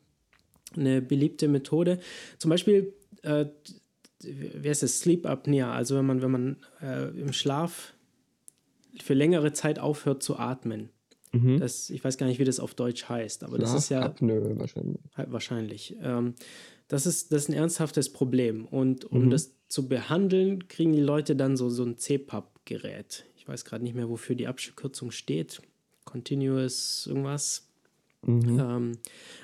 eine 0.76 1.00
beliebte 1.00 1.48
Methode. 1.48 2.00
Zum 2.38 2.48
Beispiel, 2.48 2.94
äh, 3.22 3.46
wie 4.20 4.68
heißt 4.68 4.82
es, 4.82 5.00
Sleep 5.00 5.26
Apnea, 5.26 5.72
also 5.72 5.96
wenn 5.96 6.06
man, 6.06 6.22
wenn 6.22 6.30
man 6.30 6.56
äh, 6.80 7.08
im 7.10 7.32
Schlaf 7.32 7.94
für 9.02 9.14
längere 9.14 9.52
Zeit 9.52 9.78
aufhört 9.78 10.22
zu 10.22 10.36
atmen. 10.36 10.90
Mhm. 11.32 11.58
Das, 11.58 11.90
ich 11.90 12.02
weiß 12.02 12.16
gar 12.16 12.26
nicht, 12.26 12.38
wie 12.38 12.44
das 12.44 12.60
auf 12.60 12.74
Deutsch 12.74 13.08
heißt, 13.08 13.44
aber 13.44 13.58
das 13.58 13.74
ist 13.74 13.88
ja. 13.88 14.02
Apnoe 14.02 14.58
wahrscheinlich. 14.58 15.00
Wahrscheinlich. 15.16 15.96
Ähm, 16.00 16.34
das, 16.88 17.06
ist, 17.06 17.32
das 17.32 17.44
ist 17.44 17.48
ein 17.48 17.54
ernsthaftes 17.54 18.12
Problem. 18.12 18.66
Und 18.66 19.04
um 19.04 19.26
mhm. 19.26 19.30
das 19.30 19.54
zu 19.68 19.88
behandeln, 19.88 20.68
kriegen 20.68 20.92
die 20.92 21.00
Leute 21.00 21.36
dann 21.36 21.56
so, 21.56 21.70
so 21.70 21.84
ein 21.84 21.98
CPAP-Gerät. 21.98 23.24
Ich 23.36 23.48
weiß 23.48 23.64
gerade 23.64 23.84
nicht 23.84 23.94
mehr, 23.94 24.08
wofür 24.08 24.36
die 24.36 24.46
Abkürzung 24.46 25.10
steht. 25.10 25.60
Continuous 26.04 27.06
irgendwas. 27.06 27.68
Mhm. 28.22 28.58
Ähm, 28.58 28.92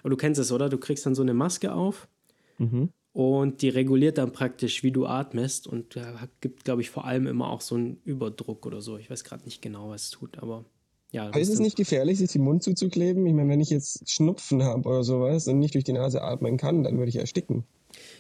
aber 0.00 0.11
du 0.11 0.16
kennst 0.16 0.40
es, 0.40 0.53
oder? 0.53 0.68
Du 0.68 0.79
kriegst 0.79 1.05
dann 1.07 1.14
so 1.14 1.22
eine 1.22 1.35
Maske 1.35 1.72
auf 1.72 2.09
mhm. 2.59 2.90
und 3.12 3.62
die 3.62 3.68
reguliert 3.68 4.18
dann 4.18 4.33
praktisch, 4.33 4.83
wie 4.83 4.92
du 4.92 5.07
atmest 5.07 5.66
und 5.66 5.96
äh, 5.96 6.14
gibt, 6.40 6.64
glaube 6.64 6.81
ich, 6.83 6.90
vor 6.90 7.05
allem 7.05 7.26
immer 7.26 7.50
auch 7.50 7.61
so 7.61 7.74
einen 7.74 8.00
Überdruck 8.05 8.66
oder 8.66 8.81
so. 8.81 8.96
Ich 8.96 9.11
weiß 9.11 9.24
gerade 9.24 9.44
nicht 9.44 9.61
genau, 9.61 9.90
was 9.90 10.05
es 10.05 10.11
tut, 10.11 10.38
aber 10.38 10.64
ja, 11.12 11.29
aber 11.29 11.40
ist 11.40 11.53
es 11.53 11.59
nicht 11.59 11.77
gefährlich, 11.77 12.18
sich 12.18 12.33
den 12.33 12.42
Mund 12.42 12.62
zuzukleben? 12.62 13.27
Ich 13.27 13.35
meine, 13.35 13.49
wenn 13.49 13.61
ich 13.61 13.70
jetzt 13.70 14.09
Schnupfen 14.09 14.62
habe 14.62 14.88
oder 14.88 15.03
sowas 15.03 15.49
und 15.49 15.59
nicht 15.59 15.75
durch 15.75 15.85
die 15.85 15.92
Nase 15.92 16.23
atmen 16.23 16.57
kann, 16.57 16.85
dann 16.85 16.99
würde 16.99 17.09
ich 17.09 17.16
ersticken. 17.16 17.64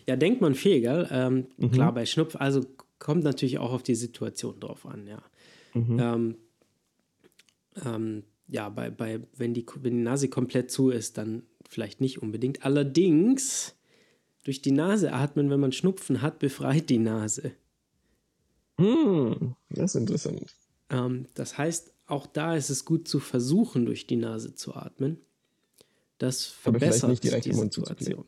Ja, 0.06 0.16
denkt 0.16 0.40
man 0.40 0.54
viel, 0.54 0.80
gell? 0.80 1.08
Ähm, 1.10 1.46
mhm. 1.56 1.70
Klar, 1.70 1.94
bei 1.94 2.06
Schnupfen, 2.06 2.40
also 2.40 2.62
kommt 2.98 3.22
natürlich 3.24 3.58
auch 3.58 3.72
auf 3.72 3.82
die 3.82 3.94
Situation 3.94 4.58
drauf 4.58 4.86
an, 4.86 5.06
ja. 5.06 5.22
Mhm. 5.74 5.98
Ähm, 6.00 6.36
ähm, 7.84 8.22
ja, 8.48 8.68
bei, 8.68 8.90
bei, 8.90 9.20
wenn, 9.36 9.54
die, 9.54 9.64
wenn 9.80 9.94
die 9.96 10.02
Nase 10.02 10.28
komplett 10.28 10.70
zu 10.70 10.90
ist, 10.90 11.18
dann 11.18 11.44
vielleicht 11.68 12.00
nicht 12.00 12.20
unbedingt. 12.20 12.64
Allerdings, 12.64 13.76
durch 14.42 14.62
die 14.62 14.72
Nase 14.72 15.12
atmen, 15.12 15.50
wenn 15.50 15.60
man 15.60 15.72
Schnupfen 15.72 16.22
hat, 16.22 16.40
befreit 16.40 16.90
die 16.90 16.98
Nase. 16.98 17.52
Hm, 18.78 19.54
das 19.68 19.94
ist 19.94 20.00
interessant. 20.00 20.54
Ähm, 20.90 21.26
das 21.34 21.58
heißt, 21.58 21.89
auch 22.10 22.26
da 22.26 22.56
ist 22.56 22.70
es 22.70 22.84
gut 22.84 23.08
zu 23.08 23.20
versuchen, 23.20 23.86
durch 23.86 24.06
die 24.06 24.16
Nase 24.16 24.54
zu 24.54 24.74
atmen. 24.74 25.18
Das 26.18 26.44
verbessert 26.44 27.22
die 27.24 27.52
Situation. 27.52 28.24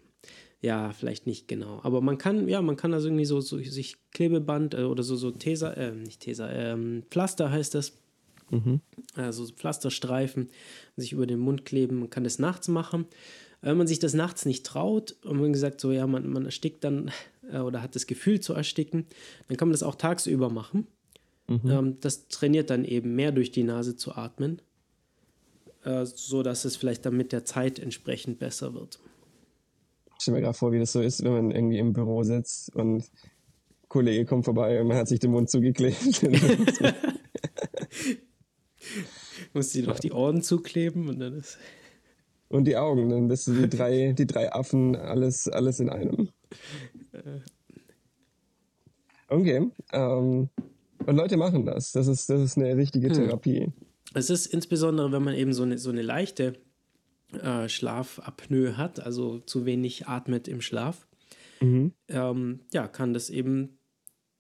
Ja, 0.63 0.93
vielleicht 0.93 1.27
nicht 1.27 1.49
genau. 1.49 1.81
Aber 1.83 2.01
man 2.01 2.19
kann, 2.19 2.49
ja, 2.49 2.63
man 2.63 2.77
kann 2.77 2.95
also 2.95 3.09
irgendwie 3.09 3.25
so, 3.25 3.41
so 3.41 3.59
sich 3.59 3.97
Klebeband 4.13 4.75
äh, 4.75 4.85
oder 4.85 5.03
so, 5.03 5.17
so 5.17 5.33
Tesa, 5.33 5.73
äh, 5.73 5.91
nicht 5.91 6.21
Tesa, 6.21 6.49
ähm, 6.51 7.03
Pflaster 7.11 7.51
heißt 7.51 7.75
das. 7.75 7.95
Mhm. 8.51 8.81
Also 9.15 9.47
Pflasterstreifen, 9.47 10.51
sich 10.97 11.13
über 11.13 11.27
den 11.27 11.41
Mund 11.41 11.65
kleben. 11.65 11.99
Man 11.99 12.11
kann 12.11 12.23
das 12.23 12.39
nachts 12.39 12.69
machen. 12.69 13.07
Wenn 13.61 13.77
man 13.77 13.87
sich 13.87 13.99
das 13.99 14.15
nachts 14.15 14.45
nicht 14.45 14.65
traut 14.65 15.17
und 15.25 15.41
man 15.41 15.53
gesagt, 15.53 15.81
so 15.81 15.91
ja, 15.91 16.07
man, 16.07 16.29
man 16.29 16.45
erstickt 16.45 16.85
dann 16.85 17.11
äh, 17.51 17.59
oder 17.59 17.83
hat 17.83 17.97
das 17.97 18.07
Gefühl 18.07 18.41
zu 18.41 18.55
ersticken, 18.55 19.07
dann 19.49 19.57
kann 19.57 19.69
man 19.69 19.73
das 19.73 19.83
auch 19.83 19.97
tagsüber 19.97 20.49
machen. 20.49 20.87
Mhm. 21.63 21.71
Ähm, 21.71 21.97
das 22.01 22.29
trainiert 22.29 22.71
dann 22.71 22.85
eben 22.85 23.15
mehr 23.15 23.33
durch 23.33 23.51
die 23.51 23.65
Nase 23.65 23.97
zu 23.97 24.15
atmen, 24.15 24.63
äh, 25.85 26.05
so 26.05 26.43
dass 26.43 26.65
es 26.65 26.77
vielleicht 26.77 27.05
dann 27.05 27.17
mit 27.17 27.33
der 27.33 27.45
Zeit 27.45 27.79
entsprechend 27.79 28.39
besser 28.39 28.75
wird. 28.75 29.01
Ich 30.17 30.23
stelle 30.23 30.39
mir 30.39 30.43
gerade 30.43 30.57
vor, 30.57 30.73
wie 30.73 30.79
das 30.79 30.93
so 30.93 31.01
ist, 31.01 31.25
wenn 31.25 31.33
man 31.33 31.51
irgendwie 31.51 31.79
im 31.79 31.93
Büro 31.93 32.23
sitzt 32.23 32.75
und 32.77 32.99
ein 32.99 33.05
Kollege 33.89 34.25
kommt 34.25 34.45
vorbei 34.45 34.81
und 34.81 34.87
man 34.87 34.97
hat 34.97 35.09
sich 35.09 35.19
den 35.21 35.33
Mund 35.33 35.51
zugeklebt. 35.51 36.23
Musst 39.53 39.75
du 39.75 39.83
noch 39.83 39.99
die 39.99 40.13
Ohren 40.13 40.43
zukleben 40.43 41.09
und 41.09 41.19
dann 41.19 41.39
ist. 41.39 41.59
Und 42.49 42.65
die 42.65 42.77
Augen, 42.77 43.09
dann 43.09 43.29
bist 43.29 43.47
du 43.47 43.53
die 43.55 43.69
drei, 43.69 44.13
die 44.13 44.27
drei 44.27 44.53
Affen, 44.53 44.95
alles, 44.95 45.49
alles 45.49 45.81
in 45.81 45.89
einem. 45.89 46.29
Okay. 49.29 49.71
Ähm, 49.93 50.51
und 51.07 51.17
Leute 51.17 51.37
machen 51.37 51.65
das. 51.65 51.93
Das 51.93 52.07
ist, 52.07 52.29
das 52.29 52.41
ist 52.41 52.59
eine 52.59 52.77
richtige 52.77 53.09
hm. 53.09 53.15
Therapie. 53.15 53.73
Es 54.15 54.31
ist 54.31 54.47
insbesondere, 54.47 55.13
wenn 55.13 55.23
man 55.23 55.35
eben 55.35 55.53
so 55.53 55.63
eine, 55.63 55.79
so 55.79 55.91
eine 55.91 56.03
leichte 56.03 56.55
äh, 57.33 57.69
Schlafapnoe 57.69 58.77
hat, 58.77 59.01
also 59.01 59.39
zu 59.41 59.65
wenig 59.65 60.07
atmet 60.07 60.49
im 60.49 60.61
Schlaf, 60.61 61.07
mhm. 61.61 61.93
ähm, 62.09 62.61
ja, 62.73 62.89
kann 62.89 63.15
das 63.15 63.31
eben 63.31 63.79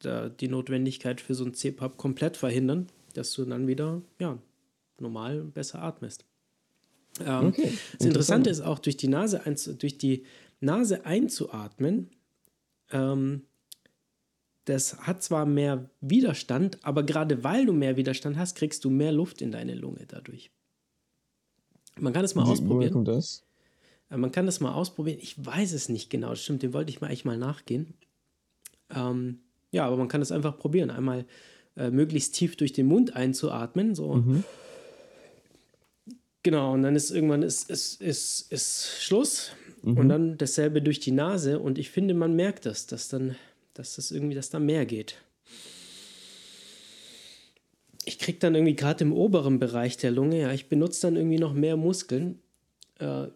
da, 0.01 0.29
die 0.29 0.49
Notwendigkeit 0.49 1.21
für 1.21 1.35
so 1.35 1.45
ein 1.45 1.55
CPAP 1.55 1.97
komplett 1.97 2.37
verhindern, 2.37 2.89
dass 3.15 3.33
du 3.33 3.45
dann 3.45 3.67
wieder 3.67 4.03
ja, 4.19 4.39
normal 4.99 5.43
besser 5.43 5.83
atmest. 5.83 6.25
Ähm, 7.21 7.47
okay, 7.49 7.73
das 7.99 8.07
Interessante 8.07 8.51
ist 8.51 8.61
auch, 8.61 8.79
durch 8.79 8.97
die 8.97 9.09
Nase, 9.09 9.45
einzu, 9.47 9.75
durch 9.75 9.99
die 9.99 10.25
Nase 10.61 11.05
einzuatmen, 11.05 12.11
ähm, 12.91 13.43
das 14.65 14.99
hat 15.01 15.23
zwar 15.23 15.47
mehr 15.47 15.91
Widerstand, 16.01 16.79
aber 16.83 17.03
gerade 17.03 17.43
weil 17.43 17.67
du 17.67 17.73
mehr 17.73 17.97
Widerstand 17.97 18.37
hast, 18.37 18.57
kriegst 18.57 18.85
du 18.85 18.91
mehr 18.91 19.13
Luft 19.13 19.43
in 19.43 19.51
deine 19.51 19.75
Lunge 19.75 20.05
dadurch. 20.07 20.51
Man 21.99 22.13
kann 22.13 22.25
es 22.25 22.35
mal 22.35 22.47
Wie, 22.47 22.51
ausprobieren. 22.51 22.93
Kommt 22.93 23.09
das? 23.09 23.45
Äh, 24.11 24.17
man 24.17 24.33
kann 24.33 24.47
das 24.47 24.61
mal 24.61 24.73
ausprobieren. 24.73 25.19
Ich 25.21 25.45
weiß 25.45 25.73
es 25.73 25.89
nicht 25.89 26.11
genau. 26.11 26.31
Das 26.31 26.43
stimmt, 26.43 26.63
dem 26.63 26.73
wollte 26.73 26.91
ich 26.91 27.01
mal 27.01 27.11
echt 27.11 27.25
mal 27.25 27.37
nachgehen. 27.37 27.95
Ähm, 28.91 29.41
ja, 29.73 29.87
aber 29.87 29.97
man 29.97 30.09
kann 30.09 30.23
es 30.23 30.33
einfach 30.33 30.59
probieren. 30.59 30.91
Einmal 30.91 31.25
äh, 31.77 31.91
möglichst 31.91 32.35
tief 32.35 32.57
durch 32.57 32.73
den 32.73 32.87
Mund 32.87 33.17
einzuatmen. 33.17 33.95
So. 33.95 34.15
Mhm. 34.15 34.45
Genau, 36.43 36.73
und 36.75 36.83
dann 36.83 36.97
ist 36.97 37.11
irgendwann 37.11 37.43
ist, 37.43 37.71
ist, 37.71 38.01
ist, 38.01 38.53
ist 38.53 39.01
Schluss. 39.01 39.53
Mhm. 39.83 39.97
Und 39.97 40.09
dann 40.09 40.39
dasselbe 40.39 40.83
durch 40.83 41.01
die 41.01 41.13
Nase. 41.13 41.59
Und 41.59 41.79
ich 41.79 41.91
finde, 41.91 42.15
man 42.15 42.37
merkt 42.37 42.67
das, 42.67 42.87
dass 42.87 43.09
dann, 43.09 43.37
dass 43.75 43.97
das 43.97 44.11
irgendwie, 44.11 44.35
dass 44.35 44.51
da 44.51 44.59
mehr 44.59 44.87
geht. 44.87 45.16
Ich 48.05 48.18
kriege 48.18 48.39
dann 48.39 48.55
irgendwie 48.55 48.77
gerade 48.77 49.05
im 49.05 49.12
oberen 49.12 49.59
Bereich 49.59 49.97
der 49.97 50.11
Lunge, 50.11 50.41
ja, 50.41 50.53
ich 50.53 50.68
benutze 50.68 51.03
dann 51.03 51.16
irgendwie 51.16 51.39
noch 51.39 51.53
mehr 51.53 51.77
Muskeln. 51.77 52.41
Äh, 52.99 53.29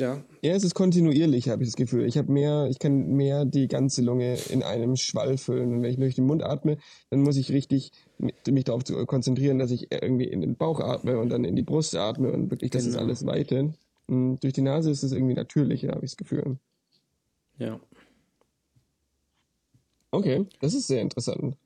ja. 0.00 0.22
Ja, 0.42 0.52
es 0.54 0.62
ist 0.62 0.74
kontinuierlich, 0.74 1.48
habe 1.48 1.62
ich 1.62 1.70
das 1.70 1.76
Gefühl. 1.76 2.04
Ich 2.06 2.16
habe 2.16 2.30
mehr, 2.30 2.68
ich 2.70 2.78
kann 2.78 3.08
mehr 3.12 3.44
die 3.44 3.66
ganze 3.66 4.02
Lunge 4.02 4.38
in 4.48 4.62
einem 4.62 4.96
Schwall 4.96 5.36
füllen. 5.38 5.72
Und 5.72 5.82
wenn 5.82 5.90
ich 5.90 5.96
durch 5.96 6.14
den 6.14 6.26
Mund 6.26 6.42
atme, 6.44 6.78
dann 7.10 7.20
muss 7.20 7.36
ich 7.36 7.50
richtig 7.50 7.90
mich 8.18 8.64
darauf 8.64 8.84
konzentrieren, 9.06 9.58
dass 9.58 9.70
ich 9.70 9.90
irgendwie 9.90 10.26
in 10.26 10.40
den 10.40 10.56
Bauch 10.56 10.80
atme 10.80 11.18
und 11.18 11.30
dann 11.30 11.44
in 11.44 11.56
die 11.56 11.62
Brust 11.62 11.96
atme 11.96 12.32
und 12.32 12.50
wirklich, 12.50 12.70
dass 12.70 12.84
genau. 12.84 12.96
es 12.96 13.02
alles 13.02 13.26
weitet. 13.26 13.74
Und 14.06 14.38
durch 14.42 14.52
die 14.52 14.62
Nase 14.62 14.90
ist 14.90 15.02
es 15.02 15.12
irgendwie 15.12 15.34
natürlicher, 15.34 15.90
habe 15.90 16.04
ich 16.04 16.12
das 16.12 16.16
Gefühl. 16.16 16.58
Ja. 17.58 17.80
Okay, 20.10 20.46
das 20.60 20.74
ist 20.74 20.86
sehr 20.86 21.02
interessant. 21.02 21.56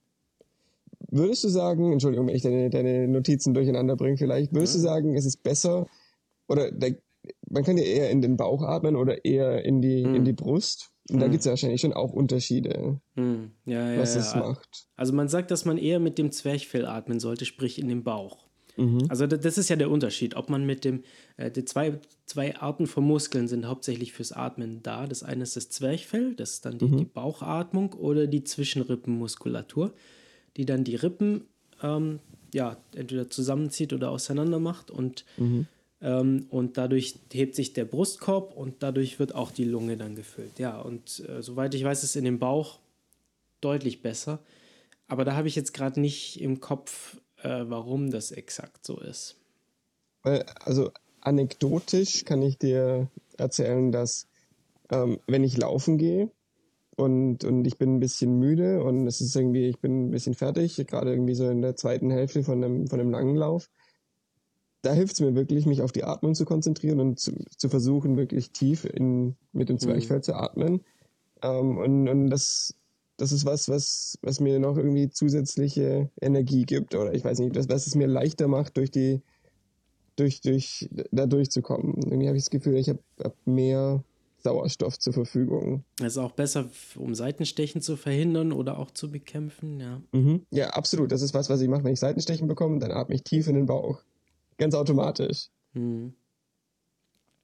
Würdest 1.11 1.45
du 1.45 1.49
sagen, 1.49 1.93
Entschuldigung, 1.93 2.27
wenn 2.29 2.37
ich 2.37 2.43
deine, 2.43 2.71
deine 2.71 3.07
Notizen 3.07 3.55
durcheinander 3.55 3.97
bringe, 3.97 4.17
vielleicht, 4.17 4.53
würdest 4.53 4.75
ja. 4.75 4.81
du 4.81 4.83
sagen, 4.85 5.15
es 5.15 5.27
ist 5.27 5.43
besser 5.43 5.87
oder 6.49 6.71
der 6.71 6.97
man 7.49 7.65
kann 7.65 7.77
ja 7.77 7.85
eher 7.85 8.11
in 8.11 8.23
den 8.23 8.37
Bauch 8.37 8.63
atmen 8.63 8.97
oder 8.97 9.25
eher 9.25 9.65
in 9.65 9.81
die, 9.81 10.05
mm. 10.05 10.15
in 10.15 10.25
die 10.25 10.33
Brust. 10.33 10.91
Und 11.11 11.19
da 11.19 11.27
hm. 11.27 11.33
gibt 11.33 11.41
es 11.41 11.47
ja 11.47 11.53
wahrscheinlich 11.53 11.81
schon 11.81 11.93
auch 11.93 12.13
Unterschiede, 12.13 13.01
mm. 13.17 13.45
ja, 13.67 13.93
ja, 13.93 14.01
was 14.01 14.15
ja. 14.15 14.39
macht. 14.39 14.87
Also 14.95 15.13
man 15.13 15.29
sagt, 15.29 15.51
dass 15.51 15.65
man 15.65 15.77
eher 15.77 15.99
mit 15.99 16.17
dem 16.17 16.31
Zwerchfell 16.31 16.87
atmen 16.87 17.19
sollte, 17.19 17.45
sprich 17.45 17.81
in 17.81 17.89
den 17.89 18.05
Bauch. 18.05 18.47
Mhm. 18.77 19.07
Also 19.09 19.27
das 19.27 19.59
ist 19.59 19.69
ja 19.69 19.77
der 19.77 19.91
Unterschied, 19.91 20.35
ob 20.35 20.49
man 20.51 20.65
mit 20.65 20.85
dem, 20.85 21.03
äh, 21.37 21.51
die 21.51 21.65
zwei, 21.65 21.99
zwei 22.27 22.57
Arten 22.57 22.87
von 22.87 23.05
Muskeln 23.05 23.49
sind 23.49 23.67
hauptsächlich 23.67 24.13
fürs 24.13 24.33
Atmen 24.33 24.83
da. 24.83 25.07
Das 25.07 25.23
eine 25.23 25.43
ist 25.43 25.57
das 25.57 25.69
Zwerchfell, 25.71 26.35
das 26.35 26.55
ist 26.55 26.65
dann 26.65 26.79
die, 26.79 26.87
mhm. 26.87 26.97
die 26.99 27.05
Bauchatmung 27.05 27.93
oder 27.93 28.27
die 28.27 28.45
Zwischenrippenmuskulatur, 28.45 29.93
die 30.57 30.65
dann 30.65 30.85
die 30.85 30.97
Rippen 30.97 31.45
ähm, 31.83 32.21
ja, 32.55 32.77
entweder 32.95 33.31
zusammenzieht 33.31 33.93
oder 33.93 34.11
auseinander 34.11 34.59
macht 34.59 34.91
und 34.91 35.25
mhm 35.37 35.67
ähm, 36.03 36.47
und 36.51 36.77
dadurch 36.77 37.15
hebt 37.33 37.55
sich 37.55 37.73
der 37.73 37.85
Brustkorb 37.85 38.57
und 38.57 38.83
dadurch 38.83 39.19
wird 39.19 39.35
auch 39.35 39.53
die 39.53 39.65
Lunge 39.65 39.97
dann 39.97 40.17
gefüllt. 40.17 40.59
Ja, 40.59 40.81
und 40.81 41.23
äh, 41.29 41.43
soweit 41.43 41.75
ich 41.75 41.85
weiß, 41.85 42.03
ist 42.03 42.17
in 42.17 42.25
dem 42.25 42.41
Bauch 42.41 42.81
deutlich 43.61 44.03
besser. 44.03 44.41
Aber 45.07 45.25
da 45.25 45.37
habe 45.37 45.47
ich 45.47 45.55
jetzt 45.55 45.73
gerade 45.73 46.01
nicht 46.01 46.41
im 46.41 46.61
Kopf, 46.61 47.19
äh, 47.43 47.65
warum 47.69 48.11
das 48.11 48.31
exakt 48.31 48.87
so 48.87 48.99
ist. 48.99 49.37
Also 50.23 50.91
anekdotisch 51.21 52.25
kann 52.25 52.43
ich 52.43 52.59
dir 52.59 53.09
erzählen, 53.37 53.91
dass 53.93 54.29
ähm, 54.91 55.19
wenn 55.27 55.45
ich 55.45 55.57
laufen 55.57 55.99
gehe 55.99 56.31
und, 56.97 57.45
und 57.45 57.65
ich 57.67 57.79
bin 57.79 57.97
ein 57.97 58.01
bisschen 58.01 58.39
müde 58.39 58.83
und 58.83 59.07
es 59.07 59.21
ist 59.21 59.35
irgendwie, 59.35 59.69
ich 59.69 59.81
bin 59.81 60.09
ein 60.09 60.11
bisschen 60.11 60.35
fertig, 60.35 60.77
gerade 60.87 61.11
irgendwie 61.11 61.35
so 61.35 61.49
in 61.49 61.63
der 61.63 61.77
zweiten 61.77 62.11
Hälfte 62.11 62.45
von 62.45 62.63
einem, 62.63 62.87
von 62.87 63.01
einem 63.01 63.11
langen 63.11 63.37
Lauf, 63.37 63.69
da 64.83 64.93
hilft 64.93 65.15
es 65.15 65.21
mir 65.21 65.35
wirklich, 65.35 65.65
mich 65.67 65.81
auf 65.81 65.93
die 65.93 66.05
Atmung 66.05 66.35
zu 66.35 66.45
konzentrieren 66.45 67.01
und 67.01 67.19
zu, 67.19 67.33
zu 67.57 67.69
versuchen, 67.69 68.17
wirklich 68.17 68.51
tief 68.51 68.85
in, 68.85 69.37
mit 69.53 69.69
dem 69.69 69.79
Zwerchfell 69.79 70.19
mhm. 70.19 70.23
zu 70.23 70.35
atmen. 70.35 70.85
Ähm, 71.43 71.79
und, 71.79 72.09
und 72.09 72.31
das, 72.31 72.75
das 73.17 73.33
ist 73.33 73.45
was, 73.45 73.69
was, 73.69 74.19
was 74.23 74.41
mir 74.41 74.59
noch 74.59 74.77
irgendwie 74.77 75.11
zusätzliche 75.11 76.11
Energie 76.21 76.65
gibt. 76.65 76.95
Oder 76.95 77.15
ich 77.15 77.25
weiß 77.25 77.39
nicht, 77.39 77.57
das, 77.57 77.69
was 77.69 77.87
es 77.87 77.95
mir 77.95 78.07
leichter 78.07 78.49
macht, 78.49 78.77
durch 78.77 78.91
die, 78.91 79.23
durch, 80.17 80.41
durch, 80.41 80.89
da 81.11 81.27
durchzukommen. 81.27 81.95
Irgendwie 82.03 82.29
habe 82.29 82.37
ich 82.37 82.45
das 82.45 82.51
Gefühl, 82.51 82.77
ich 82.77 82.89
habe 82.89 83.01
hab 83.23 83.35
mehr 83.47 84.03
Sauerstoff 84.39 84.99
zur 84.99 85.13
Verfügung. 85.13 85.85
Das 85.97 86.15
ist 86.15 86.19
auch 86.19 86.33
besser, 86.33 86.69
um 86.97 87.15
Seitenstechen 87.15 87.81
zu 87.81 87.97
verhindern 87.97 88.53
oder 88.53 88.79
auch 88.79 88.91
zu 88.91 89.11
bekämpfen, 89.11 89.79
ja. 89.79 90.03
Mhm. 90.13 90.45
Ja, 90.51 90.71
absolut. 90.71 91.13
Das 91.13 91.23
ist 91.23 91.35
was, 91.35 91.49
was 91.49 91.61
ich 91.61 91.69
mache, 91.69 91.85
wenn 91.85 91.93
ich 91.93 92.01
Seitenstechen 92.01 92.49
bekomme, 92.49 92.79
dann 92.79 92.91
atme 92.91 93.15
ich 93.15 93.23
tief 93.23 93.47
in 93.47 93.55
den 93.55 93.67
Bauch. 93.67 94.03
Ganz 94.59 94.75
automatisch. 94.75 95.49
Hm. 95.75 96.15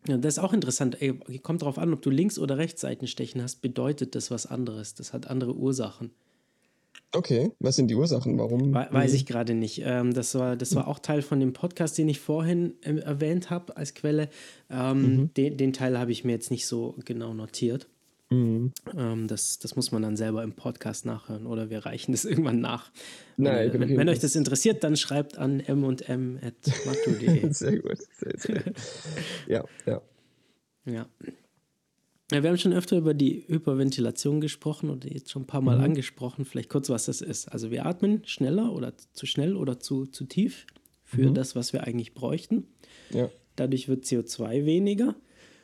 Ja, 0.06 0.16
das 0.16 0.34
ist 0.36 0.42
auch 0.42 0.52
interessant. 0.52 1.00
Ey, 1.00 1.18
kommt 1.42 1.62
darauf 1.62 1.78
an, 1.78 1.92
ob 1.92 2.02
du 2.02 2.10
Links- 2.10 2.38
oder 2.38 2.56
Rechtsseitenstechen 2.58 3.42
hast, 3.42 3.60
bedeutet 3.60 4.14
das 4.14 4.30
was 4.30 4.46
anderes. 4.46 4.94
Das 4.94 5.12
hat 5.12 5.26
andere 5.26 5.54
Ursachen. 5.54 6.12
Okay, 7.12 7.52
was 7.58 7.76
sind 7.76 7.88
die 7.88 7.94
Ursachen? 7.94 8.38
Warum? 8.38 8.74
We 8.74 8.86
weiß 8.90 9.14
ich 9.14 9.24
gerade 9.24 9.54
nicht. 9.54 9.80
Ähm, 9.82 10.12
das, 10.12 10.34
war, 10.34 10.56
das 10.56 10.74
war 10.74 10.86
auch 10.88 10.98
Teil 10.98 11.22
von 11.22 11.40
dem 11.40 11.54
Podcast, 11.54 11.96
den 11.96 12.08
ich 12.08 12.20
vorhin 12.20 12.74
äh, 12.82 12.96
erwähnt 12.98 13.48
habe 13.48 13.76
als 13.78 13.94
Quelle. 13.94 14.28
Ähm, 14.68 15.02
mhm. 15.02 15.34
den, 15.34 15.56
den 15.56 15.72
Teil 15.72 15.98
habe 15.98 16.12
ich 16.12 16.24
mir 16.24 16.32
jetzt 16.32 16.50
nicht 16.50 16.66
so 16.66 16.96
genau 17.04 17.32
notiert. 17.32 17.88
Mhm. 18.30 18.72
Ähm, 18.96 19.26
das, 19.26 19.58
das 19.58 19.74
muss 19.76 19.90
man 19.90 20.02
dann 20.02 20.16
selber 20.16 20.42
im 20.42 20.52
Podcast 20.52 21.06
nachhören 21.06 21.46
oder 21.46 21.70
wir 21.70 21.86
reichen 21.86 22.12
das 22.12 22.24
irgendwann 22.26 22.60
nach. 22.60 22.90
Nein, 23.36 23.72
wenn, 23.72 23.80
wenn, 23.80 23.96
wenn 23.96 24.08
euch 24.08 24.18
das 24.18 24.36
interessiert, 24.36 24.84
dann 24.84 24.96
schreibt 24.96 25.38
an 25.38 25.60
m&m.matu.de. 25.60 27.52
sehr 27.52 27.78
gut. 27.78 27.98
Sehr, 28.18 28.38
sehr. 28.38 28.62
ja, 29.46 29.64
ja. 29.86 30.02
Ja. 30.84 31.06
Ja, 32.30 32.42
wir 32.42 32.50
haben 32.50 32.58
schon 32.58 32.74
öfter 32.74 32.98
über 32.98 33.14
die 33.14 33.44
Hyperventilation 33.48 34.42
gesprochen 34.42 34.90
oder 34.90 35.10
jetzt 35.10 35.30
schon 35.30 35.42
ein 35.42 35.46
paar 35.46 35.62
Mal 35.62 35.78
mhm. 35.78 35.84
angesprochen. 35.84 36.44
Vielleicht 36.44 36.68
kurz, 36.68 36.90
was 36.90 37.06
das 37.06 37.22
ist. 37.22 37.50
Also 37.50 37.70
wir 37.70 37.86
atmen 37.86 38.22
schneller 38.26 38.70
oder 38.72 38.92
zu 39.14 39.24
schnell 39.24 39.56
oder 39.56 39.80
zu, 39.80 40.04
zu 40.04 40.26
tief 40.26 40.66
für 41.04 41.30
mhm. 41.30 41.34
das, 41.34 41.56
was 41.56 41.72
wir 41.72 41.84
eigentlich 41.84 42.12
bräuchten. 42.12 42.66
Ja. 43.10 43.30
Dadurch 43.56 43.88
wird 43.88 44.04
CO2 44.04 44.66
weniger. 44.66 45.16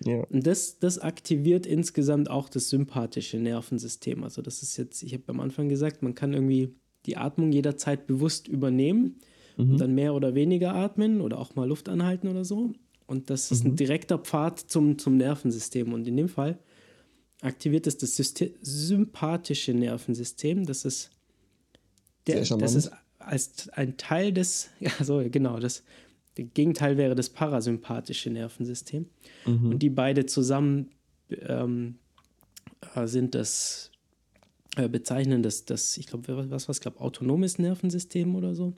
Ja. 0.05 0.24
Und 0.30 0.46
das, 0.46 0.78
das 0.78 0.98
aktiviert 0.98 1.66
insgesamt 1.66 2.30
auch 2.30 2.48
das 2.48 2.68
sympathische 2.70 3.38
Nervensystem. 3.38 4.22
Also 4.24 4.42
das 4.42 4.62
ist 4.62 4.76
jetzt, 4.76 5.02
ich 5.02 5.14
habe 5.14 5.24
am 5.28 5.40
Anfang 5.40 5.68
gesagt, 5.68 6.02
man 6.02 6.14
kann 6.14 6.32
irgendwie 6.32 6.74
die 7.07 7.16
Atmung 7.16 7.52
jederzeit 7.52 8.07
bewusst 8.07 8.48
übernehmen 8.48 9.16
mhm. 9.57 9.72
und 9.72 9.80
dann 9.80 9.94
mehr 9.94 10.14
oder 10.14 10.34
weniger 10.34 10.74
atmen 10.74 11.20
oder 11.20 11.38
auch 11.38 11.55
mal 11.55 11.68
Luft 11.68 11.88
anhalten 11.88 12.28
oder 12.28 12.44
so. 12.44 12.72
Und 13.07 13.30
das 13.30 13.50
ist 13.50 13.64
mhm. 13.64 13.72
ein 13.72 13.76
direkter 13.76 14.18
Pfad 14.18 14.59
zum, 14.59 14.98
zum 14.98 15.16
Nervensystem. 15.16 15.92
Und 15.92 16.07
in 16.09 16.16
dem 16.16 16.28
Fall 16.28 16.59
aktiviert 17.42 17.86
es 17.86 17.98
das 17.98 18.16
System, 18.16 18.50
sympathische 18.62 19.74
Nervensystem. 19.74 20.64
Das 20.64 20.84
ist, 20.84 21.11
der, 22.26 22.42
das 22.44 22.74
ist 22.74 22.90
als 23.18 23.68
ein 23.70 23.96
Teil 23.96 24.32
des, 24.32 24.70
ja, 24.80 24.90
so, 25.02 25.22
genau, 25.30 25.59
das 25.59 25.82
der 26.37 26.45
Gegenteil 26.47 26.97
wäre 26.97 27.14
das 27.14 27.30
parasympathische 27.30 28.30
Nervensystem. 28.30 29.07
Mhm. 29.47 29.72
Und 29.72 29.78
die 29.80 29.91
beide 29.91 30.26
zusammen 30.26 30.91
ähm, 31.30 31.97
äh, 32.95 33.07
sind 33.07 33.35
das, 33.35 33.91
äh, 34.76 34.89
bezeichnen 34.89 35.43
das, 35.43 35.64
das 35.64 35.97
ich 35.97 36.07
glaube, 36.07 36.51
was 36.51 36.68
was, 36.68 36.80
glaube 36.80 37.01
autonomes 37.01 37.59
Nervensystem 37.59 38.35
oder 38.35 38.55
so. 38.55 38.74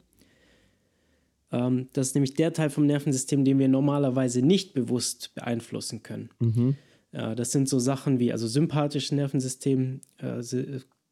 Ähm, 1.53 1.89
das 1.93 2.09
ist 2.09 2.15
nämlich 2.15 2.35
der 2.35 2.53
Teil 2.53 2.71
vom 2.71 2.87
Nervensystem, 2.87 3.45
den 3.45 3.59
wir 3.59 3.69
normalerweise 3.69 4.43
nicht 4.43 4.75
bewusst 4.75 5.35
beeinflussen 5.35 6.03
können. 6.03 6.31
Mhm. 6.41 6.77
Äh, 7.13 7.35
das 7.35 7.53
sind 7.53 7.69
so 7.69 7.79
Sachen 7.79 8.19
wie, 8.19 8.33
also 8.33 8.47
sympathisches 8.47 9.13
Nervensystem 9.13 10.01
äh, 10.19 10.43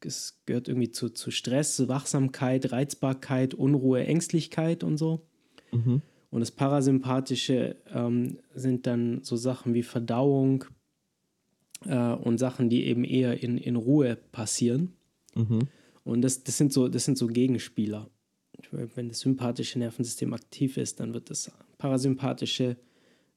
es 0.01 0.39
gehört 0.45 0.67
irgendwie 0.67 0.91
zu, 0.91 1.09
zu 1.09 1.31
Stress, 1.31 1.87
Wachsamkeit, 1.87 2.71
Reizbarkeit, 2.71 3.53
Unruhe, 3.53 4.05
Ängstlichkeit 4.05 4.83
und 4.83 4.97
so. 4.97 5.25
Mhm. 5.71 6.01
Und 6.35 6.41
das 6.41 6.51
Parasympathische 6.51 7.77
ähm, 7.93 8.39
sind 8.53 8.87
dann 8.87 9.23
so 9.23 9.37
Sachen 9.37 9.73
wie 9.73 9.83
Verdauung 9.83 10.65
äh, 11.85 12.11
und 12.11 12.39
Sachen, 12.39 12.69
die 12.69 12.83
eben 12.87 13.05
eher 13.05 13.41
in, 13.41 13.57
in 13.57 13.77
Ruhe 13.77 14.17
passieren. 14.33 14.97
Mhm. 15.33 15.69
Und 16.03 16.23
das, 16.23 16.43
das, 16.43 16.57
sind 16.57 16.73
so, 16.73 16.89
das 16.89 17.05
sind 17.05 17.17
so 17.17 17.27
Gegenspieler. 17.27 18.09
Wenn 18.71 19.07
das 19.07 19.21
sympathische 19.21 19.79
Nervensystem 19.79 20.33
aktiv 20.33 20.75
ist, 20.75 20.99
dann 20.99 21.13
wird 21.13 21.29
das 21.29 21.53
parasympathische 21.77 22.75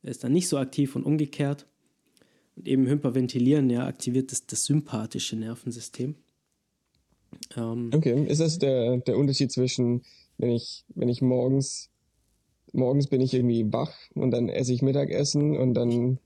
ist 0.03 0.25
dann 0.25 0.33
nicht 0.33 0.49
so 0.49 0.59
aktiv 0.59 0.97
und 0.97 1.05
umgekehrt. 1.05 1.69
Und 2.57 2.67
eben 2.67 2.89
Hyperventilieren 2.89 3.71
ja, 3.71 3.87
aktiviert 3.87 4.33
das, 4.33 4.45
das 4.45 4.65
sympathische 4.65 5.37
Nervensystem. 5.37 6.17
Ähm, 7.57 7.93
okay, 7.95 8.27
ist 8.27 8.41
das 8.41 8.59
der, 8.59 8.97
der 8.97 9.17
Unterschied 9.17 9.53
zwischen, 9.53 10.03
wenn 10.37 10.51
ich, 10.51 10.85
wenn 10.97 11.09
ich 11.09 11.23
morgens, 11.23 11.88
morgens 12.73 13.07
bin 13.09 13.21
ich 13.21 13.35
irgendwie 13.35 13.73
wach 13.73 13.95
und 14.14 14.31
dann 14.31 14.49
esse 14.49 14.73
ich 14.73 14.83
Mittagessen 14.83 15.57
und 15.57 15.75
dann 15.75 16.19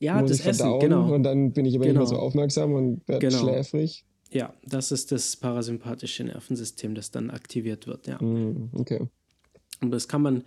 ja, 0.00 0.20
muss 0.20 0.30
das 0.30 0.38
ich 0.38 0.44
verdauen 0.44 0.78
Essen, 0.80 0.88
genau. 0.90 1.12
und 1.14 1.22
dann 1.22 1.52
bin 1.52 1.64
ich 1.66 1.74
aber 1.76 1.86
genau. 1.86 2.00
nicht 2.00 2.10
mehr 2.10 2.18
so 2.18 2.22
aufmerksam 2.24 2.72
und 2.72 3.06
werde 3.08 3.26
Genau. 3.28 3.38
schläfrig. 3.42 4.04
Ja, 4.30 4.52
das 4.64 4.92
ist 4.92 5.10
das 5.10 5.36
parasympathische 5.36 6.24
Nervensystem, 6.24 6.94
das 6.94 7.10
dann 7.10 7.30
aktiviert 7.30 7.86
wird, 7.86 8.06
ja. 8.06 8.22
Mm, 8.22 8.70
okay. 8.74 9.06
Und 9.80 9.90
das 9.90 10.06
kann 10.06 10.20
man, 10.22 10.44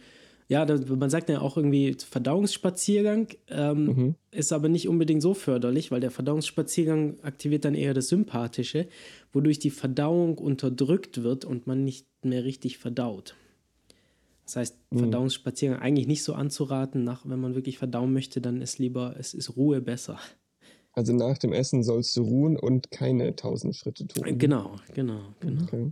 ja, 0.48 0.66
man 0.66 1.10
sagt 1.10 1.30
ja 1.30 1.42
auch 1.42 1.58
irgendwie 1.58 1.96
Verdauungsspaziergang, 1.98 3.28
ähm, 3.50 3.86
Mhm. 3.86 4.16
ist 4.32 4.54
aber 4.54 4.70
nicht 4.70 4.88
unbedingt 4.88 5.22
so 5.22 5.34
förderlich, 5.34 5.90
weil 5.92 6.00
der 6.00 6.12
Verdauungsspaziergang 6.12 7.20
aktiviert 7.24 7.66
dann 7.66 7.74
eher 7.76 7.94
das 7.94 8.08
Sympathische, 8.10 8.88
wodurch 9.34 9.60
die 9.60 9.70
Verdauung 9.72 10.38
unterdrückt 10.38 11.24
wird 11.24 11.44
und 11.44 11.66
man 11.68 11.84
nicht 11.84 12.06
mehr 12.24 12.44
richtig 12.44 12.78
verdaut. 12.78 13.36
Das 14.46 14.56
heißt, 14.56 14.78
Verdauungsspaziergang 14.94 15.80
eigentlich 15.80 16.08
nicht 16.08 16.24
so 16.24 16.34
anzuraten, 16.34 17.04
nach, 17.04 17.28
wenn 17.28 17.40
man 17.40 17.56
wirklich 17.56 17.78
verdauen 17.78 18.12
möchte, 18.12 18.42
dann 18.42 18.62
ist 18.62 18.80
lieber, 18.80 19.16
es 19.18 19.34
ist 19.34 19.56
Ruhe 19.56 19.82
besser. 19.82 20.20
Also 20.94 21.14
nach 21.14 21.38
dem 21.38 21.54
Essen 21.54 21.84
sollst 21.84 22.18
du 22.18 22.24
ruhen 22.24 22.58
und 22.58 22.92
keine 22.92 23.36
tausend 23.36 23.76
Schritte 23.76 24.08
tun. 24.08 24.38
Genau, 24.38 24.76
genau, 24.94 25.22
genau. 25.40 25.64
Okay. 25.64 25.92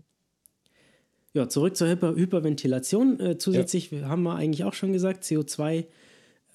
Ja, 1.33 1.47
zurück 1.47 1.75
zur 1.75 1.87
Hyper 1.87 2.15
Hyperventilation. 2.15 3.19
Äh, 3.19 3.37
zusätzlich 3.37 3.91
wir 3.91 4.09
haben 4.09 4.23
wir 4.23 4.35
eigentlich 4.35 4.63
auch 4.65 4.73
schon 4.73 4.91
gesagt, 4.91 5.23
CO2 5.23 5.85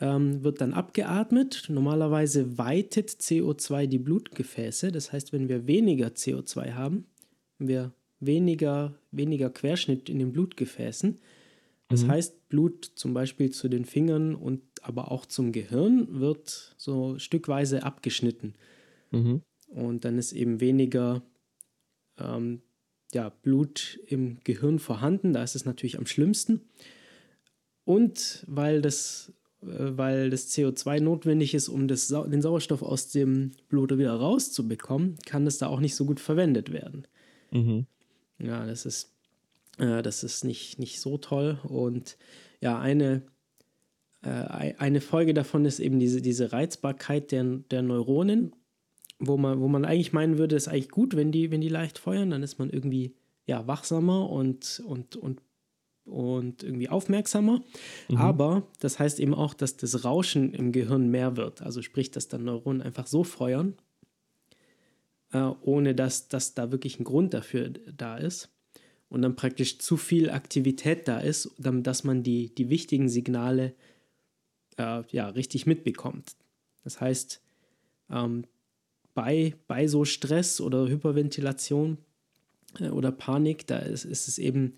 ähm, 0.01 0.42
wird 0.42 0.61
dann 0.61 0.74
abgeatmet. 0.74 1.66
Normalerweise 1.68 2.59
weitet 2.59 3.11
CO2 3.11 3.86
die 3.86 3.99
Blutgefäße. 3.99 4.92
Das 4.92 5.12
heißt, 5.12 5.32
wenn 5.32 5.49
wir 5.49 5.66
weniger 5.66 6.09
CO2 6.09 6.72
haben, 6.72 7.07
haben 7.59 7.68
wir 7.68 7.92
weniger, 8.20 8.95
weniger 9.11 9.49
Querschnitt 9.51 10.09
in 10.09 10.18
den 10.18 10.32
Blutgefäßen. 10.32 11.18
Das 11.89 12.07
heißt, 12.09 12.49
Blut 12.49 12.85
zum 12.95 13.14
Beispiel 13.14 13.51
zu 13.51 13.68
den 13.68 13.85
Fingern 13.85 14.35
und 14.35 14.62
aber 14.82 15.12
auch 15.12 15.26
zum 15.26 15.53
Gehirn 15.53 16.20
wird 16.20 16.74
so 16.76 17.18
stückweise 17.18 17.82
abgeschnitten. 17.85 18.55
Mhm. 19.11 19.43
Und 19.68 20.05
dann 20.05 20.18
ist 20.18 20.32
eben 20.32 20.61
weniger 20.61 21.22
ähm, 22.18 22.62
ja, 23.12 23.28
Blut 23.28 24.01
im 24.07 24.39
Gehirn 24.45 24.78
vorhanden. 24.78 25.32
Da 25.32 25.43
ist 25.43 25.55
es 25.57 25.64
natürlich 25.64 25.99
am 25.99 26.07
schlimmsten. 26.07 26.62
Und 27.85 28.45
weil 28.49 28.80
das, 28.82 29.32
äh, 29.62 29.66
weil 29.68 30.30
das 30.30 30.51
CO2 30.53 31.01
notwendig 31.01 31.55
ist, 31.55 31.68
um 31.68 31.87
das, 31.87 32.09
Sau- 32.09 32.26
den 32.26 32.43
Sauerstoff 32.43 32.82
aus 32.82 33.11
dem 33.11 33.53
Blut 33.68 33.97
wieder 33.97 34.14
rauszubekommen, 34.14 35.16
kann 35.26 35.47
es 35.47 35.59
da 35.59 35.66
auch 35.68 35.80
nicht 35.80 35.95
so 35.95 36.05
gut 36.07 36.20
verwendet 36.20 36.72
werden. 36.72 37.07
Mhm. 37.51 37.87
Ja, 38.39 38.66
das 38.66 38.85
ist, 38.87 39.14
äh, 39.79 40.03
das 40.03 40.25
ist 40.25 40.45
nicht, 40.45 40.79
nicht 40.79 41.01
so 41.01 41.18
toll. 41.18 41.59
Und 41.64 42.16
ja, 42.61 42.79
eine, 42.79 43.22
äh, 44.22 44.29
ei- 44.29 44.75
eine 44.79 45.01
Folge 45.01 45.35
davon 45.35 45.64
ist 45.64 45.81
eben 45.81 45.99
diese, 45.99 46.20
diese 46.22 46.53
Reizbarkeit 46.53 47.33
der, 47.33 47.45
der 47.70 47.83
Neuronen, 47.83 48.55
wo 49.18 49.37
man, 49.37 49.61
wo 49.61 49.68
man 49.68 49.85
eigentlich 49.85 50.12
meinen 50.12 50.39
würde, 50.39 50.57
ist 50.57 50.68
eigentlich 50.68 50.91
gut, 50.91 51.14
wenn 51.16 51.31
die, 51.33 51.51
wenn 51.51 51.61
die 51.61 51.68
leicht 51.68 51.99
feuern, 51.99 52.31
dann 52.31 52.43
ist 52.43 52.59
man 52.59 52.70
irgendwie 52.70 53.14
ja, 53.47 53.66
wachsamer 53.66 54.31
und, 54.31 54.83
und, 54.87 55.16
und, 55.16 55.41
und 56.05 56.62
irgendwie 56.62 56.89
aufmerksamer. 56.89 57.62
Aber 58.18 58.66
das 58.81 58.99
heißt 58.99 59.20
eben 59.20 59.35
auch, 59.35 59.55
dass 59.55 59.77
das 59.77 60.05
Rauschen 60.05 60.53
im 60.55 60.72
Gehirn 60.72 61.09
mehr 61.11 61.37
wird. 61.37 61.62
Also 61.62 61.81
sprich, 61.83 62.11
dass 62.11 62.29
dann 62.29 62.45
Neuronen 62.45 62.83
einfach 62.83 63.07
so 63.07 63.22
feuern, 63.25 63.75
äh, 65.33 65.51
ohne 65.62 65.95
dass, 65.95 66.29
dass 66.29 66.55
da 66.55 66.72
wirklich 66.72 66.99
ein 66.99 67.05
Grund 67.05 67.35
dafür 67.35 67.68
da 67.70 68.16
ist. 68.16 68.51
Und 69.09 69.23
dann 69.23 69.37
praktisch 69.37 69.79
zu 69.79 69.97
viel 69.97 70.31
Aktivität 70.31 71.07
da 71.07 71.21
ist, 71.21 71.51
damit, 71.59 71.87
dass 71.87 72.05
man 72.05 72.23
die, 72.23 72.55
die 72.55 72.69
wichtigen 72.69 73.09
Signale 73.09 73.75
äh, 74.77 75.03
ja, 75.11 75.29
richtig 75.29 75.67
mitbekommt. 75.67 76.37
Das 76.83 77.01
heißt, 77.01 77.41
ähm, 78.11 78.45
bei, 79.15 79.55
bei 79.67 79.87
so 79.87 80.05
Stress 80.05 80.61
oder 80.61 80.89
Hyperventilation 80.89 81.99
äh, 82.81 82.89
oder 82.89 83.13
Panik, 83.13 83.67
da 83.67 83.79
ist, 83.79 84.05
ist 84.05 84.29
es 84.29 84.39
eben 84.39 84.75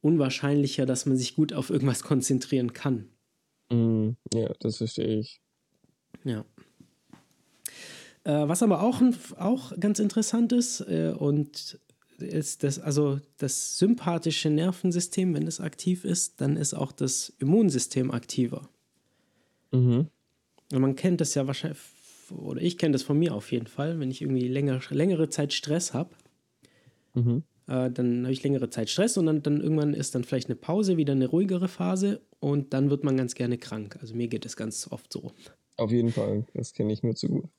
unwahrscheinlicher, 0.00 0.86
dass 0.86 1.06
man 1.06 1.16
sich 1.16 1.34
gut 1.34 1.52
auf 1.52 1.70
irgendwas 1.70 2.02
konzentrieren 2.02 2.72
kann. 2.72 3.08
Mm, 3.70 4.10
ja, 4.32 4.52
das 4.60 4.76
verstehe 4.76 5.18
ich. 5.18 5.40
Ja. 6.24 6.44
Äh, 8.24 8.48
was 8.48 8.62
aber 8.62 8.82
auch, 8.82 9.00
auch 9.38 9.72
ganz 9.78 9.98
interessant 9.98 10.52
ist 10.52 10.80
äh, 10.80 11.14
und 11.16 11.80
ist 12.18 12.62
das, 12.62 12.78
also 12.78 13.20
das 13.38 13.78
sympathische 13.78 14.50
Nervensystem, 14.50 15.34
wenn 15.34 15.46
es 15.46 15.60
aktiv 15.60 16.04
ist, 16.04 16.40
dann 16.40 16.56
ist 16.56 16.74
auch 16.74 16.92
das 16.92 17.32
Immunsystem 17.38 18.10
aktiver. 18.10 18.68
Mhm. 19.72 20.10
Und 20.72 20.80
man 20.80 20.94
kennt 20.96 21.20
das 21.20 21.34
ja 21.34 21.46
wahrscheinlich, 21.46 21.80
oder 22.30 22.60
ich 22.60 22.78
kenne 22.78 22.92
das 22.92 23.02
von 23.02 23.18
mir 23.18 23.34
auf 23.34 23.50
jeden 23.52 23.66
Fall, 23.66 23.98
wenn 24.00 24.10
ich 24.10 24.22
irgendwie 24.22 24.48
länger, 24.48 24.80
längere 24.90 25.28
Zeit 25.28 25.52
Stress 25.52 25.92
habe, 25.94 26.14
Mhm. 27.14 27.42
äh, 27.68 27.90
dann 27.90 28.22
habe 28.24 28.32
ich 28.32 28.42
längere 28.42 28.70
Zeit 28.70 28.90
Stress 28.90 29.16
und 29.16 29.26
dann, 29.26 29.42
dann 29.42 29.60
irgendwann 29.60 29.94
ist 29.94 30.14
dann 30.14 30.24
vielleicht 30.24 30.48
eine 30.48 30.56
Pause, 30.56 30.96
wieder 30.96 31.12
eine 31.12 31.26
ruhigere 31.26 31.68
Phase 31.68 32.20
und 32.40 32.72
dann 32.72 32.90
wird 32.90 33.04
man 33.04 33.16
ganz 33.16 33.34
gerne 33.34 33.58
krank. 33.58 33.98
Also 34.00 34.14
mir 34.14 34.28
geht 34.28 34.46
es 34.46 34.56
ganz 34.56 34.88
oft 34.90 35.12
so. 35.12 35.32
Auf 35.78 35.90
jeden 35.90 36.12
Fall. 36.12 36.46
Das 36.52 36.74
kenne 36.74 36.92
ich 36.92 37.02
nur 37.02 37.14
zu 37.14 37.28
gut. 37.28 37.50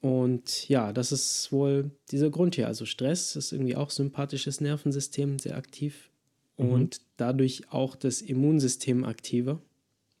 Und 0.00 0.68
ja, 0.68 0.92
das 0.92 1.12
ist 1.12 1.52
wohl 1.52 1.90
dieser 2.10 2.30
Grund 2.30 2.54
hier. 2.54 2.66
Also 2.66 2.86
Stress 2.86 3.36
ist 3.36 3.52
irgendwie 3.52 3.76
auch 3.76 3.90
sympathisches 3.90 4.60
Nervensystem, 4.60 5.38
sehr 5.38 5.56
aktiv 5.56 6.10
und 6.56 7.00
dadurch 7.16 7.70
auch 7.70 7.96
das 7.96 8.20
Immunsystem 8.20 9.04
aktiver. 9.04 9.60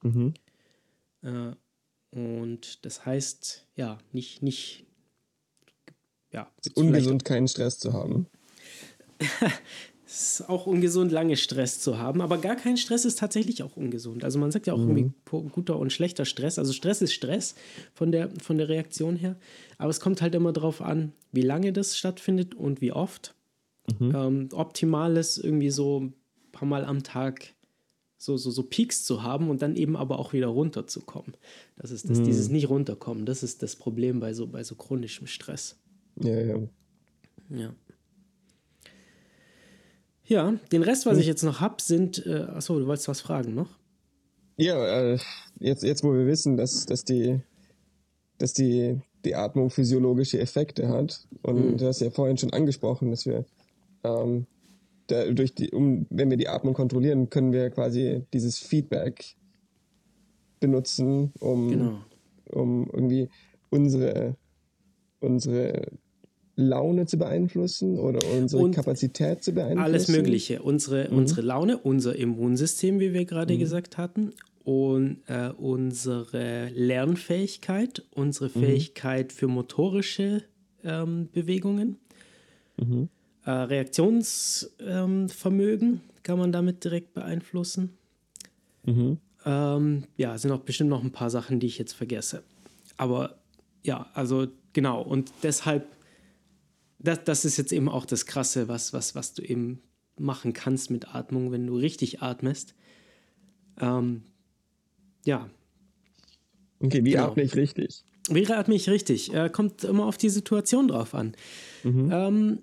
Mhm. 0.02 0.34
Äh, 1.22 1.52
und 2.10 2.84
das 2.84 3.04
heißt, 3.04 3.66
ja, 3.76 3.98
nicht, 4.12 4.42
nicht, 4.42 4.86
ja, 6.32 6.50
gibt's 6.62 6.80
Ungesund, 6.80 7.24
keinen 7.24 7.46
Stress 7.46 7.78
zu 7.78 7.92
haben. 7.92 8.26
Es 10.12 10.40
ist 10.40 10.48
auch 10.48 10.66
ungesund, 10.66 11.12
lange 11.12 11.36
Stress 11.36 11.78
zu 11.78 11.98
haben, 11.98 12.20
aber 12.20 12.38
gar 12.38 12.56
kein 12.56 12.76
Stress 12.76 13.04
ist 13.04 13.20
tatsächlich 13.20 13.62
auch 13.62 13.76
ungesund. 13.76 14.24
Also 14.24 14.40
man 14.40 14.50
sagt 14.50 14.66
ja 14.66 14.72
auch 14.74 14.78
irgendwie 14.80 15.12
po- 15.24 15.42
guter 15.42 15.78
und 15.78 15.92
schlechter 15.92 16.24
Stress. 16.24 16.58
Also 16.58 16.72
Stress 16.72 17.00
ist 17.00 17.12
Stress 17.12 17.54
von 17.94 18.10
der, 18.10 18.28
von 18.42 18.58
der 18.58 18.68
Reaktion 18.68 19.14
her, 19.14 19.36
aber 19.78 19.90
es 19.90 20.00
kommt 20.00 20.20
halt 20.20 20.34
immer 20.34 20.52
darauf 20.52 20.82
an, 20.82 21.12
wie 21.30 21.42
lange 21.42 21.72
das 21.72 21.96
stattfindet 21.96 22.56
und 22.56 22.80
wie 22.80 22.90
oft. 22.92 23.34
Ähm, 24.14 24.48
optimal 24.52 25.16
ist 25.16 25.38
irgendwie 25.38 25.70
so 25.70 26.00
ein 26.00 26.14
paar 26.50 26.66
Mal 26.66 26.84
am 26.84 27.04
Tag 27.04 27.54
so, 28.18 28.36
so, 28.36 28.50
so 28.50 28.64
Peaks 28.64 29.04
zu 29.04 29.22
haben 29.22 29.48
und 29.48 29.62
dann 29.62 29.76
eben 29.76 29.96
aber 29.96 30.18
auch 30.18 30.32
wieder 30.32 30.48
runterzukommen. 30.48 31.34
Das 31.76 31.90
ist 31.92 32.10
das, 32.10 32.18
dieses 32.24 32.48
nicht 32.50 32.68
runterkommen, 32.68 33.26
das 33.26 33.42
ist 33.44 33.62
das 33.62 33.76
Problem 33.76 34.18
bei 34.18 34.34
so, 34.34 34.48
bei 34.48 34.62
so 34.64 34.74
chronischem 34.74 35.26
Stress. 35.28 35.76
Ja, 36.20 36.40
ja. 36.40 36.56
Ja. 37.48 37.74
Ja, 40.30 40.54
den 40.70 40.84
Rest, 40.84 41.06
was 41.06 41.18
ich 41.18 41.26
jetzt 41.26 41.42
noch 41.42 41.60
habe, 41.60 41.82
sind. 41.82 42.24
Äh, 42.24 42.44
achso, 42.54 42.78
du 42.78 42.86
wolltest 42.86 43.08
was 43.08 43.20
fragen 43.20 43.56
noch? 43.56 43.68
Ja, 44.56 44.86
äh, 44.86 45.18
jetzt, 45.58 45.82
jetzt 45.82 46.04
wo 46.04 46.12
wir 46.12 46.24
wissen, 46.24 46.56
dass, 46.56 46.86
dass, 46.86 47.04
die, 47.04 47.40
dass 48.38 48.52
die, 48.52 49.00
die 49.24 49.34
Atmung 49.34 49.70
physiologische 49.70 50.38
Effekte 50.38 50.88
hat, 50.88 51.26
und 51.42 51.78
du 51.80 51.86
hast 51.86 52.00
ja 52.00 52.10
vorhin 52.10 52.38
schon 52.38 52.52
angesprochen, 52.52 53.10
dass 53.10 53.26
wir 53.26 53.44
ähm, 54.04 54.46
da, 55.08 55.24
durch 55.32 55.52
die, 55.52 55.72
um, 55.72 56.06
wenn 56.10 56.30
wir 56.30 56.36
die 56.36 56.48
Atmung 56.48 56.74
kontrollieren, 56.74 57.28
können 57.28 57.52
wir 57.52 57.68
quasi 57.70 58.22
dieses 58.32 58.56
Feedback 58.56 59.34
benutzen, 60.60 61.32
um, 61.40 61.70
Genau. 61.70 61.98
um 62.52 62.88
irgendwie 62.92 63.28
unsere, 63.70 64.36
unsere 65.18 65.88
Laune 66.60 67.06
zu 67.06 67.18
beeinflussen 67.18 67.98
oder 67.98 68.20
unsere 68.36 68.62
Und 68.62 68.74
Kapazität 68.74 69.42
zu 69.42 69.52
beeinflussen. 69.52 69.84
Alles 69.84 70.08
Mögliche. 70.08 70.62
Unsere, 70.62 71.08
unsere 71.08 71.42
Laune, 71.42 71.78
unser 71.78 72.16
Immunsystem, 72.16 73.00
wie 73.00 73.12
wir 73.12 73.24
gerade 73.24 73.58
gesagt 73.58 73.98
hatten, 73.98 74.32
und 74.62 75.22
äh, 75.26 75.50
unsere 75.56 76.68
Lernfähigkeit, 76.68 78.04
unsere 78.14 78.50
Fähigkeit 78.50 79.32
für 79.32 79.48
motorische 79.48 80.42
ähm, 80.84 81.28
Bewegungen 81.32 81.96
Mhm. 82.80 83.08
Äh, 83.44 83.50
Reaktionsvermögen 83.50 85.88
ähm, 85.88 86.00
kann 86.22 86.38
man 86.38 86.52
damit 86.52 86.84
direkt 86.84 87.12
beeinflussen. 87.14 87.96
Mhm. 88.84 89.16
Ähm, 89.44 90.04
ja, 90.16 90.38
sind 90.38 90.52
auch 90.52 90.60
bestimmt 90.60 90.90
noch 90.90 91.02
ein 91.02 91.10
paar 91.12 91.30
Sachen, 91.30 91.58
die 91.60 91.66
ich 91.66 91.78
jetzt 91.78 91.94
vergesse. 91.94 92.42
Aber 92.96 93.36
ja, 93.82 94.06
also 94.14 94.46
genau. 94.72 95.02
Und 95.02 95.32
deshalb, 95.42 95.86
das, 97.02 97.24
das 97.24 97.44
ist 97.44 97.56
jetzt 97.56 97.72
eben 97.72 97.88
auch 97.88 98.04
das 98.04 98.26
Krasse, 98.26 98.68
was, 98.68 98.92
was, 98.92 99.14
was 99.14 99.34
du 99.34 99.42
eben 99.42 99.82
machen 100.18 100.52
kannst 100.52 100.90
mit 100.90 101.14
Atmung, 101.14 101.50
wenn 101.50 101.66
du 101.66 101.76
richtig 101.76 102.22
atmest. 102.22 102.74
Ähm, 103.80 104.22
ja. 105.24 105.48
Okay, 106.80 107.04
wie 107.04 107.12
genau. 107.12 107.28
atme 107.28 107.42
ich 107.42 107.54
richtig? 107.56 108.04
Wie 108.28 108.46
atme 108.46 108.74
ich 108.74 108.88
richtig? 108.88 109.32
Äh, 109.32 109.48
kommt 109.50 109.84
immer 109.84 110.06
auf 110.06 110.18
die 110.18 110.28
Situation 110.28 110.88
drauf 110.88 111.14
an. 111.14 111.34
Mhm. 111.84 112.10
Ähm, 112.12 112.58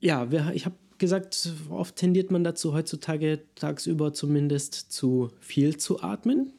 ja, 0.00 0.30
wir, 0.30 0.52
ich 0.54 0.66
habe 0.66 0.76
gesagt, 0.98 1.52
oft 1.70 1.96
tendiert 1.96 2.30
man 2.30 2.44
dazu, 2.44 2.74
heutzutage 2.74 3.40
tagsüber 3.54 4.12
zumindest 4.12 4.74
zu 4.74 5.30
viel 5.40 5.76
zu 5.78 6.02
atmen, 6.02 6.52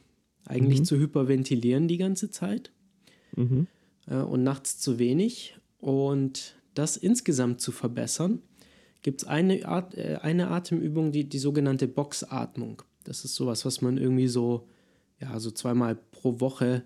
eigentlich 0.44 0.80
mhm. 0.80 0.84
zu 0.84 0.98
hyperventilieren 0.98 1.88
die 1.88 1.98
ganze 1.98 2.30
Zeit 2.30 2.72
mhm. 3.36 3.68
äh, 4.08 4.16
und 4.16 4.42
nachts 4.42 4.78
zu 4.78 4.98
wenig. 4.98 5.56
Und 5.78 6.56
das 6.74 6.96
insgesamt 6.96 7.60
zu 7.60 7.72
verbessern, 7.72 8.42
gibt 9.02 9.22
es 9.22 9.28
eine, 9.28 9.66
At 9.66 9.94
äh, 9.94 10.18
eine 10.22 10.50
Atemübung, 10.50 11.12
die, 11.12 11.28
die 11.28 11.38
sogenannte 11.38 11.88
Boxatmung. 11.88 12.82
Das 13.04 13.24
ist 13.24 13.34
sowas, 13.34 13.64
was 13.64 13.80
man 13.80 13.98
irgendwie 13.98 14.28
so, 14.28 14.66
ja, 15.20 15.38
so 15.38 15.50
zweimal 15.50 15.94
pro 15.94 16.40
Woche 16.40 16.82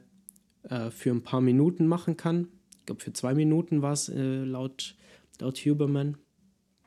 äh, 0.65 0.91
für 0.91 1.11
ein 1.11 1.23
paar 1.23 1.41
Minuten 1.41 1.87
machen 1.87 2.17
kann. 2.17 2.49
Ich 2.81 2.87
glaube, 2.87 3.01
für 3.03 3.13
zwei 3.13 3.35
Minuten 3.35 3.83
war 3.83 3.93
es 3.93 4.09
äh, 4.09 4.45
laut, 4.45 4.97
laut 5.41 5.59
Huberman. 5.59 6.17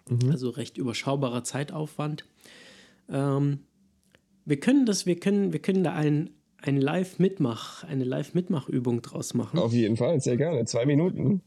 Mhm. 0.10 0.32
Also 0.32 0.50
recht 0.50 0.78
überschaubarer 0.78 1.44
Zeitaufwand. 1.44 2.26
Ähm, 3.10 3.60
wir 4.46 4.60
können 4.60 4.86
das, 4.86 5.06
wir 5.06 5.20
können, 5.20 5.54
wir 5.54 5.62
können 5.62 5.84
da 5.84 5.94
ein, 5.94 6.32
ein 6.58 6.78
Live-Mitmach, 6.78 7.84
eine 7.84 8.04
Live-Mitmachübung 8.04 9.02
draus 9.02 9.34
machen. 9.34 9.60
Auf 9.60 9.74
jeden 9.74 9.98
Fall, 9.98 10.20
sehr 10.20 10.38
gerne. 10.38 10.66
Zwei 10.66 10.86
Minuten. 10.86 11.42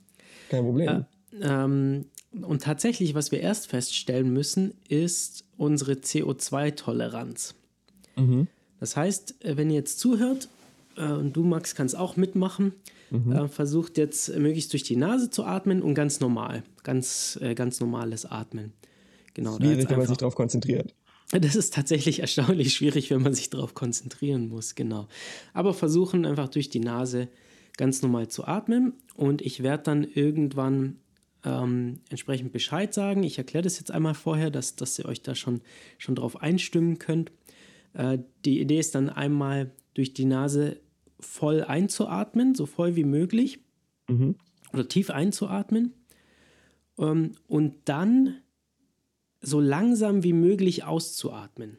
Kein 0.48 0.64
Problem. 0.64 1.04
Äh, 1.40 1.46
ähm, 1.46 2.06
und 2.42 2.62
tatsächlich, 2.62 3.14
was 3.14 3.30
wir 3.32 3.40
erst 3.40 3.68
feststellen 3.68 4.32
müssen, 4.32 4.74
ist 4.88 5.44
unsere 5.56 5.92
CO2-Toleranz. 5.92 7.54
Mhm. 8.16 8.48
Das 8.80 8.96
heißt, 8.96 9.44
äh, 9.44 9.56
wenn 9.56 9.70
ihr 9.70 9.76
jetzt 9.76 9.98
zuhört, 9.98 10.48
äh, 10.96 11.06
und 11.06 11.34
du, 11.34 11.44
Max, 11.44 11.74
kannst 11.74 11.96
auch 11.96 12.16
mitmachen, 12.16 12.72
mhm. 13.10 13.32
äh, 13.32 13.48
versucht 13.48 13.98
jetzt 13.98 14.36
möglichst 14.36 14.72
durch 14.72 14.82
die 14.82 14.96
Nase 14.96 15.30
zu 15.30 15.44
atmen 15.44 15.82
und 15.82 15.94
ganz 15.94 16.20
normal, 16.20 16.62
ganz, 16.82 17.38
äh, 17.40 17.54
ganz 17.54 17.80
normales 17.80 18.26
Atmen. 18.26 18.72
Genau, 19.34 19.56
Schwierig, 19.56 19.88
wenn 19.90 19.98
man 19.98 20.06
sich 20.06 20.16
darauf 20.16 20.34
konzentriert. 20.34 20.94
Das 21.30 21.56
ist 21.56 21.74
tatsächlich 21.74 22.20
erstaunlich 22.20 22.74
schwierig, 22.74 23.10
wenn 23.10 23.22
man 23.22 23.34
sich 23.34 23.50
darauf 23.50 23.74
konzentrieren 23.74 24.48
muss, 24.48 24.74
genau. 24.74 25.08
Aber 25.52 25.74
versuchen 25.74 26.26
einfach 26.26 26.48
durch 26.48 26.68
die 26.68 26.80
Nase 26.80 27.28
ganz 27.76 28.02
normal 28.02 28.28
zu 28.28 28.44
atmen 28.44 28.92
und 29.14 29.42
ich 29.42 29.62
werde 29.62 29.82
dann 29.82 30.04
irgendwann 30.04 30.98
ähm, 31.44 32.00
entsprechend 32.08 32.52
Bescheid 32.52 32.92
sagen. 32.94 33.22
Ich 33.22 33.38
erkläre 33.38 33.62
das 33.62 33.78
jetzt 33.78 33.90
einmal 33.90 34.14
vorher, 34.14 34.50
dass, 34.50 34.76
dass 34.76 34.98
ihr 34.98 35.06
euch 35.06 35.22
da 35.22 35.34
schon, 35.34 35.60
schon 35.98 36.14
drauf 36.14 36.40
einstimmen 36.40 36.98
könnt. 36.98 37.32
Äh, 37.92 38.18
die 38.44 38.60
Idee 38.60 38.78
ist 38.78 38.94
dann 38.94 39.08
einmal 39.08 39.70
durch 39.94 40.14
die 40.14 40.24
Nase 40.24 40.80
voll 41.20 41.62
einzuatmen, 41.62 42.54
so 42.54 42.66
voll 42.66 42.96
wie 42.96 43.04
möglich. 43.04 43.60
Mhm. 44.08 44.36
Oder 44.72 44.88
tief 44.88 45.10
einzuatmen. 45.10 45.92
Ähm, 46.98 47.32
und 47.46 47.74
dann 47.84 48.36
so 49.40 49.60
langsam 49.60 50.22
wie 50.22 50.32
möglich 50.32 50.84
auszuatmen. 50.84 51.76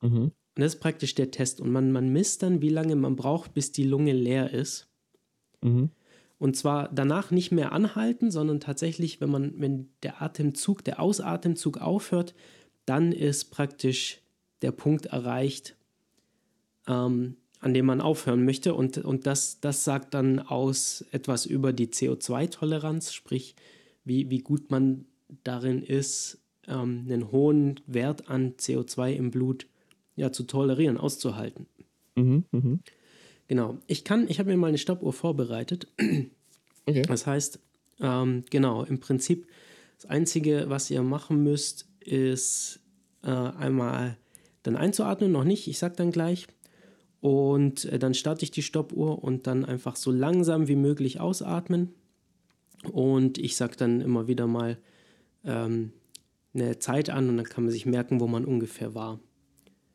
Mhm. 0.00 0.32
Und 0.58 0.62
das 0.62 0.74
ist 0.74 0.80
praktisch 0.80 1.14
der 1.14 1.30
Test. 1.30 1.60
Und 1.60 1.70
man, 1.70 1.92
man 1.92 2.12
misst 2.12 2.42
dann, 2.42 2.62
wie 2.62 2.68
lange 2.68 2.96
man 2.96 3.16
braucht, 3.16 3.54
bis 3.54 3.72
die 3.72 3.84
Lunge 3.84 4.12
leer 4.12 4.52
ist. 4.52 4.88
Mhm. 5.62 5.90
Und 6.38 6.56
zwar 6.56 6.88
danach 6.92 7.30
nicht 7.30 7.50
mehr 7.50 7.72
anhalten, 7.72 8.30
sondern 8.30 8.60
tatsächlich, 8.60 9.20
wenn 9.20 9.30
man, 9.30 9.60
wenn 9.60 9.88
der 10.02 10.22
Atemzug, 10.22 10.84
der 10.84 11.00
Ausatemzug 11.00 11.78
aufhört, 11.78 12.34
dann 12.86 13.12
ist 13.12 13.46
praktisch 13.46 14.20
der 14.62 14.72
Punkt 14.72 15.06
erreicht, 15.06 15.76
ähm, 16.86 17.36
an 17.60 17.74
dem 17.74 17.86
man 17.86 18.00
aufhören 18.00 18.44
möchte. 18.44 18.74
Und, 18.74 18.98
und 18.98 19.26
das, 19.26 19.60
das 19.60 19.84
sagt 19.84 20.14
dann 20.14 20.38
aus 20.38 21.04
etwas 21.10 21.44
über 21.44 21.72
die 21.72 21.88
CO2-Toleranz, 21.88 23.12
sprich, 23.12 23.56
wie, 24.04 24.30
wie 24.30 24.38
gut 24.38 24.70
man 24.70 25.06
darin 25.42 25.82
ist, 25.82 26.38
ähm, 26.68 27.06
einen 27.06 27.32
hohen 27.32 27.80
Wert 27.86 28.28
an 28.28 28.54
CO2 28.54 29.12
im 29.12 29.30
Blut 29.30 29.66
ja, 30.14 30.32
zu 30.32 30.44
tolerieren, 30.44 30.98
auszuhalten. 30.98 31.66
Mhm, 32.14 32.44
mh. 32.52 32.78
Genau. 33.48 33.78
Ich 33.86 34.04
kann, 34.04 34.28
ich 34.28 34.38
habe 34.38 34.50
mir 34.50 34.56
mal 34.56 34.68
eine 34.68 34.78
Stoppuhr 34.78 35.12
vorbereitet. 35.12 35.88
Okay. 36.86 37.02
Das 37.02 37.26
heißt, 37.26 37.58
ähm, 38.00 38.44
genau, 38.48 38.82
im 38.84 38.98
Prinzip 38.98 39.46
das 40.00 40.08
Einzige, 40.08 40.66
was 40.68 40.90
ihr 40.90 41.02
machen 41.02 41.42
müsst, 41.42 41.86
ist 42.00 42.80
äh, 43.22 43.28
einmal 43.28 44.16
dann 44.62 44.76
einzuatmen, 44.76 45.32
noch 45.32 45.44
nicht, 45.44 45.68
ich 45.68 45.78
sag 45.78 45.96
dann 45.96 46.12
gleich. 46.12 46.46
Und 47.20 47.84
äh, 47.86 47.98
dann 47.98 48.14
starte 48.14 48.44
ich 48.44 48.50
die 48.50 48.62
Stoppuhr 48.62 49.22
und 49.22 49.46
dann 49.46 49.64
einfach 49.64 49.96
so 49.96 50.10
langsam 50.12 50.68
wie 50.68 50.76
möglich 50.76 51.20
ausatmen. 51.20 51.92
Und 52.92 53.38
ich 53.38 53.56
sage 53.56 53.76
dann 53.76 54.00
immer 54.00 54.28
wieder 54.28 54.46
mal 54.46 54.78
ähm, 55.44 55.92
eine 56.54 56.78
Zeit 56.78 57.10
an 57.10 57.28
und 57.28 57.36
dann 57.36 57.46
kann 57.46 57.64
man 57.64 57.72
sich 57.72 57.86
merken, 57.86 58.20
wo 58.20 58.28
man 58.28 58.44
ungefähr 58.44 58.94
war. 58.94 59.18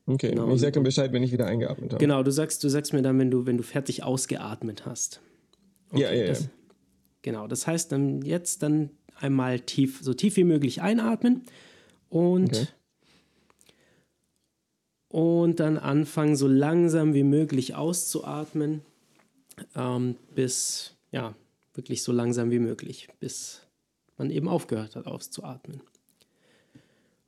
Okay, 0.05 0.31
genau. 0.31 0.53
ich 0.53 0.59
sage 0.59 0.73
dann 0.73 0.83
Bescheid, 0.83 1.13
wenn 1.13 1.23
ich 1.23 1.31
wieder 1.31 1.45
eingeatmet 1.45 1.93
habe. 1.93 1.99
Genau, 1.99 2.23
du 2.23 2.31
sagst, 2.31 2.63
du 2.63 2.69
sagst 2.69 2.93
mir 2.93 3.01
dann, 3.01 3.17
wenn 3.19 3.31
du, 3.31 3.45
wenn 3.45 3.57
du 3.57 3.63
fertig 3.63 4.03
ausgeatmet 4.03 4.85
hast. 4.85 5.21
Okay, 5.91 6.01
ja, 6.01 6.11
ja, 6.11 6.27
das, 6.27 6.41
ja. 6.41 6.49
Genau, 7.21 7.47
das 7.47 7.67
heißt 7.67 7.91
dann 7.91 8.21
jetzt 8.21 8.63
dann 8.63 8.89
einmal 9.15 9.61
tief, 9.61 9.99
so 10.01 10.13
tief 10.13 10.35
wie 10.35 10.43
möglich 10.43 10.81
einatmen 10.81 11.43
und 12.09 12.53
okay 12.53 12.67
und 15.13 15.59
dann 15.59 15.77
anfangen, 15.77 16.35
so 16.35 16.47
langsam 16.47 17.13
wie 17.13 17.23
möglich 17.23 17.75
auszuatmen, 17.75 18.81
ähm, 19.75 20.15
bis, 20.33 20.95
ja, 21.11 21.35
wirklich 21.75 22.01
so 22.01 22.11
langsam 22.11 22.49
wie 22.49 22.57
möglich, 22.57 23.09
bis 23.19 23.61
man 24.17 24.31
eben 24.31 24.47
aufgehört 24.47 24.95
hat 24.95 25.05
auszuatmen. 25.05 25.81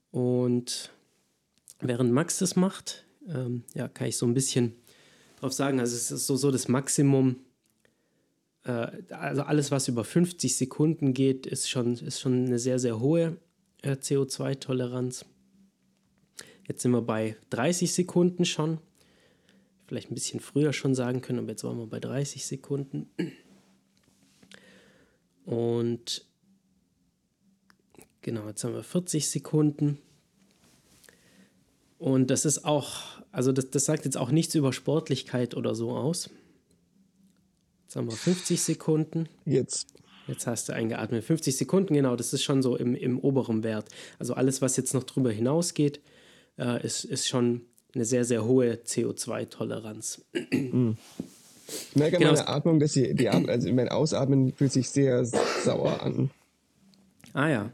Und 0.09 0.91
während 1.80 2.11
Max 2.11 2.39
das 2.39 2.55
macht, 2.55 3.05
ähm, 3.28 3.63
ja, 3.73 3.88
kann 3.88 4.07
ich 4.07 4.17
so 4.17 4.26
ein 4.26 4.34
bisschen 4.34 4.76
drauf 5.39 5.53
sagen, 5.53 5.80
also 5.80 5.95
es 5.95 6.11
ist 6.11 6.28
so, 6.28 6.36
so 6.36 6.51
das 6.51 6.67
Maximum, 6.67 7.38
äh, 8.63 8.91
also 9.09 9.43
alles, 9.43 9.71
was 9.71 9.88
über 9.88 10.03
50 10.03 10.55
Sekunden 10.55 11.13
geht, 11.13 11.45
ist 11.45 11.69
schon, 11.69 11.93
ist 11.93 12.19
schon 12.19 12.45
eine 12.45 12.59
sehr, 12.59 12.80
sehr 12.80 12.99
hohe 12.99 13.38
äh, 13.82 13.91
CO2-Toleranz. 13.91 15.26
Jetzt 16.67 16.82
sind 16.82 16.91
wir 16.91 17.01
bei 17.01 17.38
30 17.51 17.93
Sekunden 17.93 18.45
schon. 18.45 18.80
Vielleicht 19.88 20.09
ein 20.09 20.15
bisschen 20.15 20.39
früher 20.39 20.73
schon 20.73 20.95
sagen 20.95 21.21
können, 21.21 21.39
aber 21.39 21.49
jetzt 21.49 21.63
waren 21.63 21.78
wir 21.78 21.86
bei 21.86 21.99
30 21.99 22.43
Sekunden. 22.45 23.07
Und 25.45 26.26
genau, 28.21 28.47
jetzt 28.47 28.63
haben 28.63 28.73
wir 28.73 28.84
40 28.84 29.30
Sekunden. 29.30 29.99
Und 31.98 32.30
das 32.30 32.46
ist 32.46 32.66
auch, 32.66 32.93
also 33.32 33.52
das, 33.52 33.70
das 33.70 33.86
sagt 33.86 34.06
jetzt 34.06 34.18
auch 34.18 34.32
nichts 34.32 34.56
über 34.56 34.74
Sportlichkeit 34.74 35.56
oder 35.56 35.76
so 35.76 35.91
aus. 35.91 36.30
Jetzt 37.84 37.96
haben 37.96 38.08
wir 38.08 38.16
50 38.16 38.62
Sekunden. 38.62 39.30
Jetzt. 39.46 39.88
Jetzt 40.28 40.48
hast 40.48 40.70
du 40.70 40.74
eingeatmet. 40.74 41.24
50 41.24 41.56
Sekunden, 41.56 41.93
genau, 41.93 42.16
das 42.16 42.34
ist 42.34 42.43
schon 42.43 42.64
so 42.64 42.76
im, 42.76 42.96
im 42.96 43.20
oberen 43.20 43.64
Wert. 43.64 43.89
Also 44.18 44.34
alles, 44.34 44.62
was 44.62 44.76
jetzt 44.76 44.93
noch 44.93 45.04
drüber 45.04 45.32
hinausgeht, 45.32 46.02
äh, 46.58 46.84
ist, 46.84 47.04
ist 47.06 47.28
schon 47.28 47.62
eine 47.93 48.06
sehr, 48.06 48.26
sehr 48.26 48.43
hohe 48.46 48.74
CO2-Toleranz. 48.74 50.26
Mhm. 50.52 50.98
Ich 51.68 51.96
merke 51.96 52.18
genau. 52.18 52.30
an 52.30 52.36
meiner 52.36 52.50
Atmung, 52.50 52.80
dass 52.80 52.93
die, 52.93 53.14
die 53.16 53.30
Atmung, 53.30 53.50
also 53.50 53.72
mein 53.72 53.89
Ausatmen 53.89 54.54
fühlt 54.54 54.72
sich 54.72 54.89
sehr 54.89 55.26
sauer 55.26 56.02
an. 56.02 56.30
Ah 57.34 57.50
ja. 57.50 57.72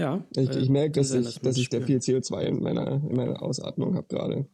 Ja. 0.00 0.24
Ich, 0.34 0.48
ich 0.48 0.70
merke, 0.70 0.92
dass, 0.92 1.12
ich, 1.12 1.40
dass 1.40 1.58
ich 1.58 1.68
da 1.68 1.82
viel 1.82 1.98
CO2 1.98 2.40
in 2.44 2.62
meiner, 2.62 2.92
in 2.92 3.14
meiner 3.14 3.42
Ausatmung 3.42 3.96
habe 3.96 4.06
gerade. 4.08 4.46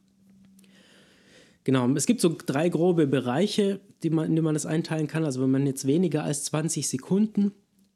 Genau, 1.63 1.89
es 1.91 2.07
gibt 2.07 2.21
so 2.21 2.35
drei 2.45 2.69
grobe 2.69 3.07
Bereiche, 3.07 3.81
die 4.03 4.11
man, 4.11 4.27
in 4.27 4.35
die 4.35 4.43
man 4.43 4.55
das 4.55 4.67
einteilen 4.67 5.07
kann. 5.07 5.25
Also 5.25 5.41
wenn 5.41 5.53
man 5.53 5.65
jetzt 5.65 5.87
weniger 5.87 6.25
als 6.25 6.43
20 6.47 6.89
Sekunden 6.89 7.53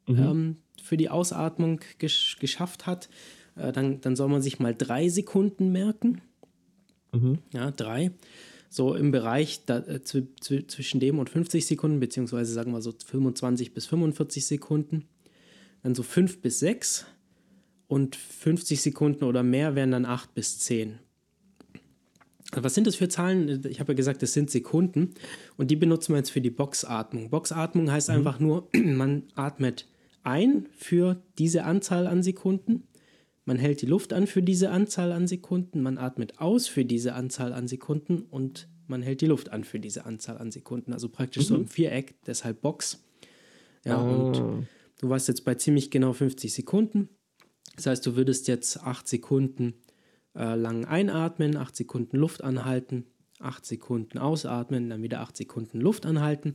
mhm. 0.06 0.18
ähm, 0.18 0.56
für 0.80 0.96
die 0.96 1.08
Ausatmung 1.08 1.80
gesch 1.98 2.38
geschafft 2.38 2.86
hat, 2.86 3.08
äh, 3.56 3.72
dann, 3.72 4.00
dann 4.00 4.14
soll 4.14 4.28
man 4.28 4.42
sich 4.42 4.60
mal 4.60 4.72
drei 4.72 5.08
Sekunden 5.08 5.72
merken. 5.72 6.20
Mhm. 7.10 7.38
Ja, 7.52 7.72
drei. 7.72 8.12
So 8.68 8.94
im 8.94 9.10
Bereich 9.10 9.64
da, 9.66 9.78
äh, 9.78 10.02
zwischen 10.04 11.00
dem 11.00 11.18
und 11.18 11.30
50 11.30 11.66
Sekunden, 11.66 11.98
beziehungsweise 11.98 12.52
sagen 12.52 12.70
wir 12.70 12.80
so 12.80 12.92
25 13.04 13.74
bis 13.74 13.86
45 13.86 14.46
Sekunden, 14.46 15.08
dann 15.82 15.96
so 15.96 16.04
5 16.04 16.42
bis 16.42 16.60
6 16.60 17.06
und 17.90 18.14
50 18.14 18.80
Sekunden 18.80 19.24
oder 19.24 19.42
mehr 19.42 19.74
wären 19.74 19.90
dann 19.90 20.06
8 20.06 20.32
bis 20.32 20.60
10. 20.60 21.00
Was 22.52 22.74
sind 22.74 22.86
das 22.86 22.94
für 22.94 23.08
Zahlen? 23.08 23.64
Ich 23.68 23.80
habe 23.80 23.92
ja 23.92 23.96
gesagt, 23.96 24.22
das 24.22 24.32
sind 24.32 24.48
Sekunden 24.48 25.14
und 25.56 25.72
die 25.72 25.76
benutzen 25.76 26.12
wir 26.12 26.18
jetzt 26.18 26.30
für 26.30 26.40
die 26.40 26.50
Boxatmung. 26.50 27.30
Boxatmung 27.30 27.90
heißt 27.90 28.08
mhm. 28.08 28.14
einfach 28.14 28.38
nur, 28.38 28.68
man 28.74 29.24
atmet 29.34 29.88
ein 30.22 30.68
für 30.76 31.20
diese 31.38 31.64
Anzahl 31.64 32.06
an 32.06 32.22
Sekunden, 32.22 32.84
man 33.44 33.58
hält 33.58 33.82
die 33.82 33.86
Luft 33.86 34.12
an 34.12 34.28
für 34.28 34.42
diese 34.42 34.70
Anzahl 34.70 35.10
an 35.10 35.26
Sekunden, 35.26 35.82
man 35.82 35.98
atmet 35.98 36.38
aus 36.38 36.68
für 36.68 36.84
diese 36.84 37.14
Anzahl 37.14 37.52
an 37.52 37.66
Sekunden 37.66 38.20
und 38.20 38.68
man 38.86 39.02
hält 39.02 39.20
die 39.20 39.26
Luft 39.26 39.50
an 39.50 39.64
für 39.64 39.80
diese 39.80 40.06
Anzahl 40.06 40.38
an 40.38 40.52
Sekunden. 40.52 40.92
Also 40.92 41.08
praktisch 41.08 41.44
mhm. 41.44 41.48
so 41.48 41.56
im 41.56 41.66
Viereck, 41.66 42.14
deshalb 42.24 42.60
Box. 42.60 43.02
Ja, 43.84 44.00
oh. 44.00 44.26
und 44.26 44.66
du 45.00 45.08
warst 45.08 45.26
jetzt 45.26 45.44
bei 45.44 45.56
ziemlich 45.56 45.90
genau 45.90 46.12
50 46.12 46.52
Sekunden. 46.52 47.08
Das 47.76 47.86
heißt, 47.86 48.06
du 48.06 48.16
würdest 48.16 48.48
jetzt 48.48 48.82
8 48.82 49.06
Sekunden 49.06 49.74
äh, 50.34 50.54
lang 50.54 50.84
einatmen, 50.84 51.56
8 51.56 51.74
Sekunden 51.74 52.16
Luft 52.16 52.42
anhalten, 52.42 53.06
8 53.40 53.64
Sekunden 53.64 54.18
ausatmen, 54.18 54.90
dann 54.90 55.02
wieder 55.02 55.20
8 55.20 55.36
Sekunden 55.36 55.80
Luft 55.80 56.06
anhalten. 56.06 56.54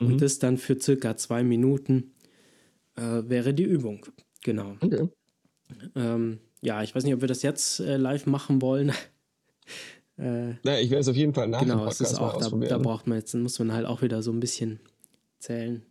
Mhm. 0.00 0.06
Und 0.06 0.22
das 0.22 0.38
dann 0.38 0.58
für 0.58 0.80
circa 0.80 1.16
2 1.16 1.44
Minuten 1.44 2.12
äh, 2.96 3.22
wäre 3.24 3.54
die 3.54 3.64
Übung. 3.64 4.06
Genau. 4.42 4.76
Okay. 4.80 5.08
Ähm, 5.94 6.38
ja, 6.60 6.82
ich 6.82 6.94
weiß 6.94 7.04
nicht, 7.04 7.14
ob 7.14 7.20
wir 7.20 7.28
das 7.28 7.42
jetzt 7.42 7.80
äh, 7.80 7.96
live 7.96 8.26
machen 8.26 8.62
wollen. 8.62 8.90
äh, 10.16 10.54
Na, 10.62 10.80
ich 10.80 10.90
werde 10.90 11.00
es 11.00 11.08
auf 11.08 11.16
jeden 11.16 11.34
Fall 11.34 11.48
nach 11.48 11.60
Genau, 11.60 11.86
es 11.86 12.00
ist 12.00 12.18
auch, 12.18 12.38
da, 12.38 12.48
da 12.48 12.78
braucht 12.78 13.06
man 13.06 13.18
jetzt, 13.18 13.34
dann 13.34 13.42
muss 13.42 13.58
man 13.58 13.72
halt 13.72 13.86
auch 13.86 14.02
wieder 14.02 14.22
so 14.22 14.32
ein 14.32 14.40
bisschen 14.40 14.80
zählen. 15.38 15.82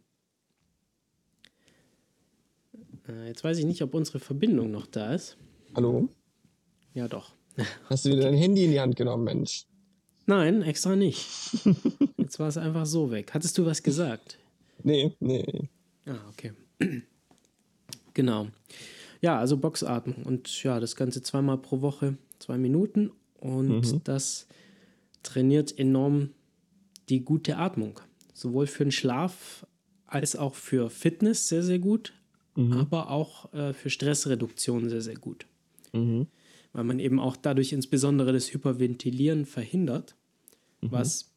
Äh, 3.08 3.28
jetzt 3.28 3.44
weiß 3.44 3.58
ich 3.58 3.66
nicht, 3.66 3.82
ob 3.82 3.94
unsere 3.94 4.20
Verbindung 4.20 4.72
noch 4.72 4.86
da 4.86 5.14
ist. 5.14 5.38
Hallo? 5.76 6.10
Ja, 6.94 7.08
doch. 7.08 7.34
Hast 7.90 8.06
du 8.06 8.12
wieder 8.12 8.24
dein 8.24 8.36
Handy 8.36 8.66
in 8.66 8.72
die 8.72 8.80
Hand 8.80 8.96
genommen, 8.96 9.24
Mensch? 9.24 9.66
Nein, 10.26 10.62
extra 10.62 10.96
nicht. 10.96 11.28
Jetzt 12.18 12.40
war 12.40 12.48
es 12.48 12.58
einfach 12.58 12.86
so 12.86 13.12
weg. 13.12 13.34
Hattest 13.34 13.58
du 13.58 13.66
was 13.66 13.82
gesagt? 13.82 14.38
Nee, 14.84 15.16
nee. 15.20 15.70
Ah, 16.06 16.20
okay. 16.30 16.54
genau. 18.14 18.48
Ja, 19.22 19.38
also 19.38 19.58
Boxatmung 19.58 20.24
und 20.24 20.64
ja, 20.64 20.80
das 20.80 20.96
Ganze 20.96 21.22
zweimal 21.22 21.58
pro 21.58 21.82
Woche, 21.82 22.18
zwei 22.40 22.58
Minuten 22.58 23.12
und 23.40 23.94
mhm. 23.94 24.02
das 24.04 24.48
trainiert 25.24 25.78
enorm 25.78 26.32
die 27.10 27.24
gute 27.24 27.58
Atmung. 27.58 28.00
Sowohl 28.34 28.68
für 28.68 28.86
den 28.86 28.92
Schlaf 28.92 29.66
als 30.08 30.36
auch 30.36 30.56
für 30.56 30.90
Fitness 30.90 31.48
sehr, 31.48 31.64
sehr 31.64 31.80
gut, 31.80 32.14
mhm. 32.56 32.74
aber 32.74 33.10
auch 33.10 33.52
äh, 33.54 33.74
für 33.74 33.90
Stressreduktion 33.90 34.90
sehr, 34.90 35.02
sehr 35.02 35.16
gut. 35.16 35.46
Mhm. 35.94 36.28
Weil 36.74 36.84
man 36.84 37.00
eben 37.00 37.20
auch 37.20 37.36
dadurch 37.36 37.74
insbesondere 37.74 38.32
das 38.34 38.54
Hyperventilieren 38.54 39.46
verhindert, 39.46 40.16
mhm. 40.82 40.92
was 40.92 41.32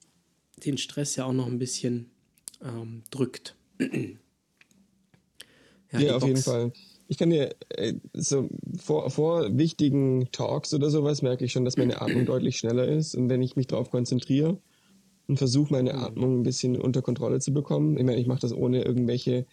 den 0.65 0.79
Stress 0.79 1.17
ja 1.17 1.25
auch 1.25 1.33
noch 1.33 1.47
ein 1.47 1.59
bisschen 1.59 2.11
ähm, 2.63 3.03
drückt. 3.11 3.57
ja, 5.93 6.01
ja 6.01 6.15
auf 6.17 6.21
Box. 6.21 6.27
jeden 6.27 6.43
Fall 6.43 6.73
ich 7.07 7.19
kann 7.19 7.31
dir 7.31 7.55
äh, 7.71 7.95
so 8.13 8.49
vor, 8.79 9.11
vor 9.11 9.57
wichtigen 9.57 10.29
Talks 10.33 10.73
oder 10.75 10.91
sowas 10.91 11.23
merke 11.23 11.45
ich 11.45 11.53
schon, 11.53 11.65
dass 11.65 11.77
meine 11.77 12.01
Atmung 12.01 12.27
deutlich 12.27 12.57
schneller 12.57 12.87
ist. 12.89 13.15
Und 13.15 13.29
wenn 13.29 13.43
ich 13.43 13.57
mich 13.57 13.67
darauf 13.67 13.91
konzentriere 13.91 14.59
und 15.27 15.37
versuche, 15.37 15.73
meine 15.73 15.95
Atmung 15.95 16.41
ein 16.41 16.43
bisschen 16.43 16.81
unter 16.81 17.03
Kontrolle 17.03 17.41
zu 17.41 17.53
bekommen, 17.53 17.97
ich 17.97 18.05
meine, 18.05 18.21
ich 18.21 18.27
mache 18.27 18.41
das 18.41 18.53
ohne 18.53 18.83
irgendwelche, 18.83 19.47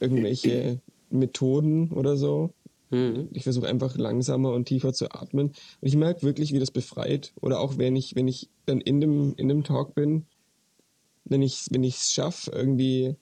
irgendwelche 0.00 0.80
Methoden 1.10 1.92
oder 1.92 2.16
so. 2.16 2.50
Mhm. 2.90 3.28
Ich 3.32 3.42
versuche 3.42 3.68
einfach 3.68 3.96
langsamer 3.96 4.52
und 4.52 4.66
tiefer 4.66 4.92
zu 4.92 5.10
atmen. 5.10 5.48
Und 5.48 5.88
ich 5.88 5.96
merke 5.96 6.22
wirklich, 6.22 6.52
wie 6.52 6.58
das 6.58 6.70
befreit. 6.70 7.32
Oder 7.40 7.60
auch 7.60 7.78
wenn 7.78 7.96
ich, 7.96 8.14
wenn 8.14 8.28
ich 8.28 8.48
dann 8.64 8.80
in 8.80 9.00
dem, 9.00 9.34
in 9.36 9.48
dem 9.48 9.64
Talk 9.64 9.94
bin, 9.94 10.26
wenn 11.24 11.42
ich 11.42 11.66
wenn 11.70 11.82
ich 11.82 11.96
es 11.96 12.12
schaffe, 12.12 12.52
irgendwie 12.52 13.16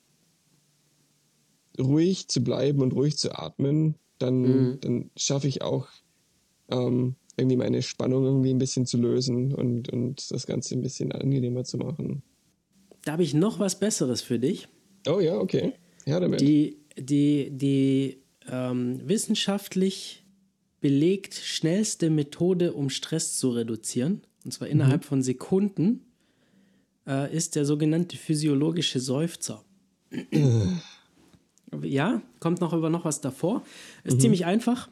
ruhig 1.81 2.29
zu 2.29 2.45
bleiben 2.45 2.83
und 2.83 2.93
ruhig 2.93 3.17
zu 3.17 3.37
atmen, 3.37 3.97
dann, 4.19 4.41
mhm. 4.41 4.81
dann 4.81 5.11
schaffe 5.17 5.49
ich 5.49 5.63
auch 5.63 5.89
ähm, 6.71 7.17
irgendwie 7.37 7.57
meine 7.57 7.83
Spannung 7.83 8.25
irgendwie 8.25 8.51
ein 8.51 8.59
bisschen 8.59 8.87
zu 8.87 8.97
lösen 8.97 9.53
und, 9.53 9.89
und 9.93 10.31
das 10.31 10.47
Ganze 10.47 10.75
ein 10.75 10.83
bisschen 10.83 11.13
angenehmer 11.13 11.65
zu 11.65 11.79
machen. 11.79 12.23
Da 13.05 13.13
habe 13.13 13.23
ich 13.23 13.35
noch 13.35 13.59
was 13.59 13.79
Besseres 13.79 14.23
für 14.23 14.39
dich. 14.39 14.69
Oh 15.09 15.21
ja, 15.21 15.37
okay. 15.37 15.75
Ja, 16.07 16.21
damit. 16.21 16.41
Die, 16.41 16.79
die, 16.99 17.51
die 17.51 18.19
ähm, 18.49 19.01
wissenschaftlich 19.09 20.25
belegt 20.81 21.35
schnellste 21.35 22.11
Methode, 22.11 22.75
um 22.75 22.91
Stress 22.91 23.39
zu 23.39 23.51
reduzieren, 23.51 24.23
und 24.45 24.53
zwar 24.53 24.69
innerhalb 24.69 25.03
mhm. 25.03 25.07
von 25.07 25.23
Sekunden, 25.23 26.01
äh, 27.07 27.35
ist 27.35 27.57
der 27.57 27.65
sogenannte 27.65 28.17
physiologische 28.17 29.01
Seufzer. 29.01 29.65
Ja, 31.83 32.23
kommt 32.39 32.61
noch 32.61 32.73
über 32.73 32.89
noch 32.89 33.05
was 33.05 33.21
davor. 33.21 33.65
Ist 34.05 34.19
mhm. 34.19 34.21
ziemlich 34.21 34.45
einfach. 34.45 34.89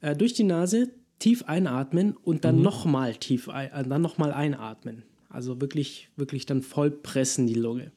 Äh, 0.00 0.16
durch 0.16 0.32
die 0.32 0.44
Nase 0.44 0.90
tief 1.18 1.44
einatmen 1.44 2.16
und 2.16 2.44
dann 2.44 2.56
mhm. 2.56 2.62
nochmal 2.62 3.14
tief, 3.14 3.48
ein, 3.48 3.70
äh, 3.70 3.86
dann 3.86 4.00
nochmal 4.02 4.32
einatmen. 4.32 5.02
Also 5.28 5.60
wirklich, 5.60 6.08
wirklich 6.16 6.46
dann 6.46 6.62
voll 6.62 6.90
pressen 6.90 7.46
die 7.46 7.54
Lunge. 7.54 7.92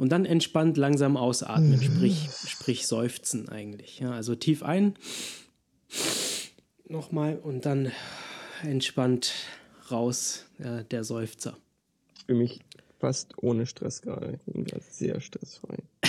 Und 0.00 0.08
dann 0.08 0.24
entspannt 0.24 0.78
langsam 0.78 1.18
ausatmen, 1.18 1.72
mhm. 1.72 1.82
sprich, 1.82 2.30
sprich 2.46 2.86
seufzen 2.86 3.50
eigentlich. 3.50 3.98
Ja, 3.98 4.12
also 4.12 4.34
tief 4.34 4.62
ein, 4.62 4.94
nochmal 6.88 7.36
und 7.36 7.66
dann 7.66 7.92
entspannt 8.62 9.34
raus 9.90 10.46
äh, 10.58 10.84
der 10.84 11.04
Seufzer. 11.04 11.58
Für 12.24 12.32
mich 12.32 12.60
fast 12.98 13.34
ohne 13.42 13.66
Stress 13.66 14.00
gerade. 14.00 14.40
Sehr 14.88 15.20
stressfrei. 15.20 15.76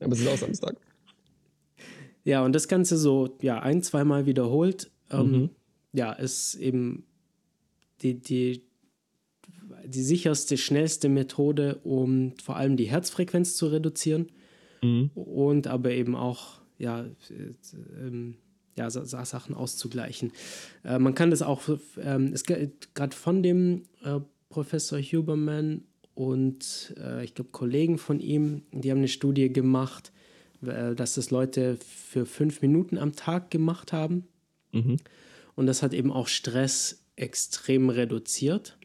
Aber 0.00 0.12
es 0.12 0.20
ist 0.20 0.28
auch 0.28 0.36
Samstag. 0.36 0.76
Ja, 2.24 2.44
und 2.44 2.52
das 2.52 2.68
Ganze 2.68 2.98
so, 2.98 3.38
ja, 3.40 3.58
ein, 3.58 3.82
zweimal 3.82 4.26
wiederholt, 4.26 4.90
ähm, 5.10 5.30
mhm. 5.30 5.50
ja, 5.94 6.12
ist 6.12 6.56
eben 6.56 7.06
die, 8.02 8.20
die, 8.20 8.65
die 9.86 10.02
sicherste, 10.02 10.56
schnellste 10.56 11.08
Methode, 11.08 11.80
um 11.84 12.32
vor 12.42 12.56
allem 12.56 12.76
die 12.76 12.84
Herzfrequenz 12.84 13.56
zu 13.56 13.66
reduzieren 13.68 14.30
mhm. 14.82 15.10
und 15.14 15.66
aber 15.66 15.90
eben 15.90 16.14
auch, 16.14 16.60
ja, 16.78 17.04
äh, 17.04 18.34
ja, 18.76 18.90
Sachen 18.90 19.54
auszugleichen. 19.54 20.32
Äh, 20.84 20.98
man 20.98 21.14
kann 21.14 21.30
das 21.30 21.42
auch, 21.42 21.62
ähm, 21.98 22.34
gerade 22.94 23.16
von 23.16 23.42
dem 23.42 23.84
äh, 24.04 24.20
Professor 24.50 25.00
Huberman 25.00 25.82
und 26.14 26.94
äh, 26.98 27.24
ich 27.24 27.34
glaube 27.34 27.50
Kollegen 27.50 27.98
von 27.98 28.20
ihm, 28.20 28.62
die 28.72 28.90
haben 28.90 28.98
eine 28.98 29.08
Studie 29.08 29.52
gemacht, 29.52 30.12
äh, 30.62 30.94
dass 30.94 31.14
das 31.14 31.30
Leute 31.30 31.78
für 31.78 32.26
fünf 32.26 32.62
Minuten 32.62 32.98
am 32.98 33.14
Tag 33.14 33.50
gemacht 33.50 33.92
haben. 33.92 34.26
Mhm. 34.72 34.98
Und 35.54 35.66
das 35.66 35.82
hat 35.82 35.94
eben 35.94 36.12
auch 36.12 36.28
Stress 36.28 37.02
extrem 37.16 37.88
reduziert 37.88 38.75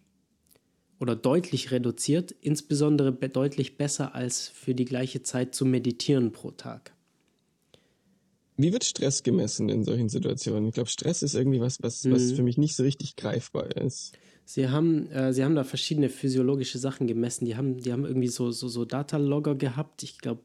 oder 1.01 1.15
deutlich 1.15 1.71
reduziert, 1.71 2.33
insbesondere 2.41 3.11
be 3.11 3.27
deutlich 3.27 3.75
besser 3.75 4.13
als 4.13 4.47
für 4.47 4.75
die 4.75 4.85
gleiche 4.85 5.23
Zeit 5.23 5.55
zu 5.55 5.65
meditieren 5.65 6.31
pro 6.31 6.51
Tag. 6.51 6.93
Wie 8.55 8.71
wird 8.71 8.83
Stress 8.83 9.23
gemessen 9.23 9.67
in 9.69 9.83
solchen 9.83 10.09
Situationen? 10.09 10.67
Ich 10.67 10.75
glaube, 10.75 10.89
Stress 10.89 11.23
ist 11.23 11.33
irgendwie 11.33 11.59
was, 11.59 11.81
was, 11.81 12.03
mhm. 12.03 12.11
was 12.11 12.31
für 12.31 12.43
mich 12.43 12.59
nicht 12.59 12.75
so 12.75 12.83
richtig 12.83 13.15
greifbar 13.15 13.75
ist. 13.75 14.13
Sie 14.45 14.69
haben, 14.69 15.09
äh, 15.11 15.33
sie 15.33 15.43
haben 15.43 15.55
da 15.55 15.63
verschiedene 15.63 16.09
physiologische 16.09 16.77
Sachen 16.77 17.07
gemessen. 17.07 17.45
Die 17.45 17.55
haben, 17.55 17.77
die 17.77 17.91
haben 17.91 18.05
irgendwie 18.05 18.27
so, 18.27 18.51
so, 18.51 18.67
so 18.67 18.85
Datalogger 18.85 19.55
gehabt. 19.55 20.03
Ich 20.03 20.19
glaube, 20.19 20.43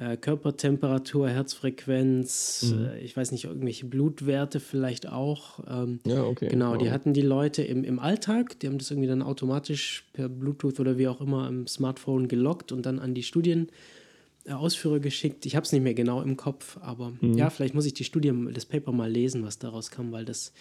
äh, 0.00 0.16
Körpertemperatur, 0.16 1.28
Herzfrequenz, 1.28 2.72
mhm. 2.74 2.86
äh, 2.86 3.00
ich 3.00 3.14
weiß 3.14 3.32
nicht, 3.32 3.44
irgendwelche 3.44 3.84
Blutwerte 3.84 4.58
vielleicht 4.58 5.06
auch. 5.06 5.60
Ähm, 5.68 6.00
ja, 6.06 6.24
okay. 6.24 6.48
Genau, 6.48 6.72
wow. 6.72 6.78
die 6.78 6.90
hatten 6.90 7.12
die 7.12 7.20
Leute 7.20 7.62
im, 7.62 7.84
im 7.84 7.98
Alltag, 7.98 8.58
die 8.60 8.66
haben 8.66 8.78
das 8.78 8.90
irgendwie 8.90 9.08
dann 9.08 9.20
automatisch 9.20 10.04
per 10.14 10.30
Bluetooth 10.30 10.80
oder 10.80 10.96
wie 10.96 11.06
auch 11.06 11.20
immer 11.20 11.46
im 11.48 11.66
Smartphone 11.66 12.28
gelockt 12.28 12.72
und 12.72 12.86
dann 12.86 12.98
an 12.98 13.12
die 13.12 13.22
Studienausführer 13.22 14.96
äh, 14.96 15.00
geschickt. 15.00 15.44
Ich 15.44 15.54
habe 15.54 15.66
es 15.66 15.72
nicht 15.72 15.82
mehr 15.82 15.92
genau 15.92 16.22
im 16.22 16.38
Kopf, 16.38 16.78
aber 16.80 17.12
mhm. 17.20 17.34
ja, 17.34 17.50
vielleicht 17.50 17.74
muss 17.74 17.84
ich 17.84 17.92
die 17.92 18.04
Studie, 18.04 18.32
das 18.54 18.64
Paper 18.64 18.92
mal 18.92 19.10
lesen, 19.10 19.44
was 19.44 19.58
daraus 19.58 19.90
kam, 19.90 20.12
weil 20.12 20.24
das 20.24 20.54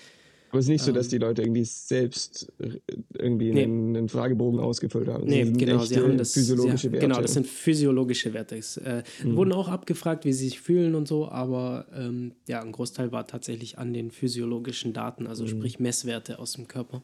aber 0.49 0.59
es 0.59 0.65
ist 0.65 0.69
nicht 0.69 0.83
so, 0.83 0.91
dass 0.91 1.05
ähm. 1.07 1.09
die 1.11 1.17
Leute 1.19 1.41
irgendwie 1.43 1.63
selbst 1.63 2.51
äh, 2.59 2.79
irgendwie 3.13 3.51
nee. 3.51 3.63
einen, 3.63 3.95
einen, 3.95 4.09
Fragebogen 4.09 4.59
ausgefüllt 4.59 5.07
haben. 5.07 5.25
Nee, 5.25 5.51
genau, 5.51 5.83
sie 5.83 5.97
haben 5.97 6.17
das 6.17 6.33
physiologische 6.33 6.87
haben, 6.87 6.93
Werte. 6.93 7.07
Genau, 7.07 7.21
das 7.21 7.33
sind 7.33 7.45
physiologische 7.45 8.33
Werte. 8.33 8.57
Es 8.57 8.77
äh, 8.77 9.03
mhm. 9.23 9.35
wurden 9.35 9.53
auch 9.53 9.67
abgefragt, 9.67 10.25
wie 10.25 10.33
sie 10.33 10.45
sich 10.45 10.59
fühlen 10.59 10.95
und 10.95 11.07
so, 11.07 11.29
aber 11.29 11.85
ähm, 11.93 12.33
ja, 12.47 12.61
ein 12.61 12.71
Großteil 12.71 13.11
war 13.11 13.27
tatsächlich 13.27 13.77
an 13.77 13.93
den 13.93 14.11
physiologischen 14.11 14.93
Daten, 14.93 15.27
also 15.27 15.43
mhm. 15.43 15.49
sprich 15.49 15.79
Messwerte 15.79 16.39
aus 16.39 16.53
dem 16.53 16.67
Körper. 16.67 17.03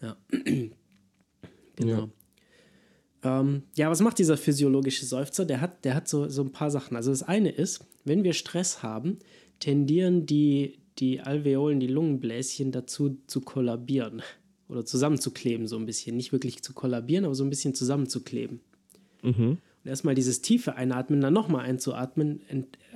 Ja. 0.00 0.16
genau. 1.76 1.92
Ja. 1.92 2.08
Ähm, 3.22 3.62
ja, 3.76 3.90
was 3.90 4.00
macht 4.00 4.18
dieser 4.18 4.36
physiologische 4.36 5.04
Seufzer? 5.04 5.44
Der 5.44 5.60
hat, 5.60 5.84
der 5.84 5.94
hat 5.94 6.08
so, 6.08 6.28
so 6.28 6.42
ein 6.42 6.52
paar 6.52 6.70
Sachen. 6.70 6.96
Also 6.96 7.10
das 7.10 7.22
eine 7.22 7.50
ist, 7.50 7.84
wenn 8.04 8.22
wir 8.22 8.32
Stress 8.32 8.82
haben, 8.82 9.18
tendieren 9.58 10.24
die, 10.26 10.78
die 10.98 11.20
Alveolen, 11.20 11.80
die 11.80 11.86
Lungenbläschen 11.86 12.72
dazu 12.72 13.18
zu 13.26 13.40
kollabieren 13.40 14.22
oder 14.68 14.84
zusammenzukleben 14.84 15.66
so 15.66 15.76
ein 15.76 15.86
bisschen. 15.86 16.16
Nicht 16.16 16.32
wirklich 16.32 16.62
zu 16.62 16.74
kollabieren, 16.74 17.24
aber 17.24 17.34
so 17.34 17.44
ein 17.44 17.50
bisschen 17.50 17.74
zusammenzukleben. 17.74 18.60
Mhm. 19.22 19.58
Und 19.84 19.90
erstmal 19.90 20.14
dieses 20.14 20.42
tiefe 20.42 20.74
Einatmen, 20.74 21.20
dann 21.20 21.32
nochmal 21.32 21.64
einzuatmen, 21.64 22.40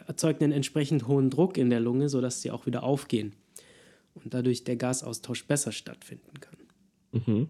erzeugt 0.06 0.42
einen 0.42 0.52
entsprechend 0.52 1.06
hohen 1.06 1.30
Druck 1.30 1.56
in 1.56 1.70
der 1.70 1.80
Lunge, 1.80 2.08
sodass 2.08 2.42
sie 2.42 2.50
auch 2.50 2.66
wieder 2.66 2.82
aufgehen 2.82 3.34
und 4.14 4.34
dadurch 4.34 4.64
der 4.64 4.76
Gasaustausch 4.76 5.46
besser 5.46 5.72
stattfinden 5.72 6.40
kann. 6.40 6.56
Mhm. 7.12 7.48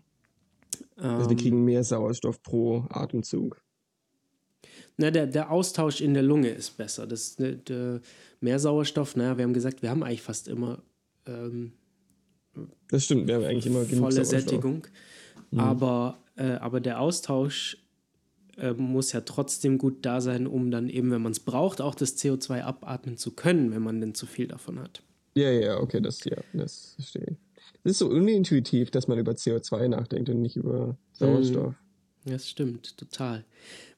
Also 0.96 1.28
die 1.28 1.36
kriegen 1.36 1.64
mehr 1.64 1.84
Sauerstoff 1.84 2.42
pro 2.42 2.86
Atemzug. 2.90 3.62
Na, 4.96 5.10
der, 5.10 5.26
der 5.26 5.50
Austausch 5.50 6.00
in 6.00 6.14
der 6.14 6.22
Lunge 6.22 6.50
ist 6.50 6.76
besser. 6.76 7.06
Das, 7.06 7.36
der, 7.36 7.52
der 7.52 8.00
mehr 8.40 8.58
Sauerstoff, 8.58 9.16
naja, 9.16 9.38
wir 9.38 9.44
haben 9.44 9.54
gesagt, 9.54 9.82
wir 9.82 9.90
haben 9.90 10.02
eigentlich 10.02 10.22
fast 10.22 10.48
immer 10.48 10.82
ähm, 11.26 11.72
das 12.88 13.04
stimmt, 13.04 13.26
wir 13.26 13.36
haben 13.36 13.44
eigentlich 13.44 13.66
immer 13.66 13.84
genug 13.84 14.12
volle 14.12 14.24
Sättigung. 14.24 14.86
Mhm. 15.50 15.60
Aber, 15.60 16.18
äh, 16.36 16.52
aber 16.52 16.80
der 16.80 17.00
Austausch 17.00 17.78
äh, 18.58 18.72
muss 18.72 19.12
ja 19.12 19.22
trotzdem 19.22 19.78
gut 19.78 20.04
da 20.04 20.20
sein, 20.20 20.46
um 20.46 20.70
dann 20.70 20.88
eben, 20.88 21.10
wenn 21.10 21.22
man 21.22 21.32
es 21.32 21.40
braucht, 21.40 21.80
auch 21.80 21.94
das 21.94 22.18
CO2 22.18 22.62
abatmen 22.62 23.16
zu 23.16 23.32
können, 23.32 23.72
wenn 23.72 23.82
man 23.82 24.00
denn 24.00 24.14
zu 24.14 24.26
viel 24.26 24.46
davon 24.46 24.78
hat. 24.78 25.02
Ja, 25.34 25.50
ja, 25.50 25.78
okay, 25.78 26.00
das, 26.00 26.22
ja, 26.24 26.36
das 26.52 26.92
verstehe 26.96 27.26
ich. 27.30 27.36
Es 27.84 27.92
ist 27.92 27.98
so 27.98 28.08
unintuitiv, 28.08 28.90
dass 28.90 29.08
man 29.08 29.18
über 29.18 29.32
CO2 29.32 29.88
nachdenkt 29.88 30.28
und 30.28 30.42
nicht 30.42 30.56
über 30.56 30.96
Sauerstoff. 31.12 31.74
Mhm. 32.24 32.30
Das 32.30 32.48
stimmt, 32.48 32.96
total. 32.98 33.44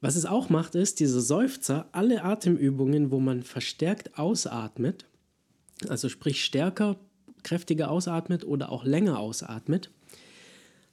Was 0.05 0.17
es 0.17 0.27
auch 0.27 0.51
macht, 0.51 0.75
ist, 0.75 1.01
diese 1.01 1.23
Seufzer, 1.23 1.89
alle 1.93 2.25
Atemübungen, 2.25 3.11
wo 3.11 3.21
man 3.21 3.43
verstärkt 3.43 4.19
ausatmet, 4.19 5.07
also 5.89 6.11
sprich 6.11 6.45
stärker, 6.45 6.97
kräftiger 7.43 7.91
ausatmet 7.91 8.45
oder 8.45 8.71
auch 8.71 8.85
länger 8.85 9.19
ausatmet, 9.19 9.91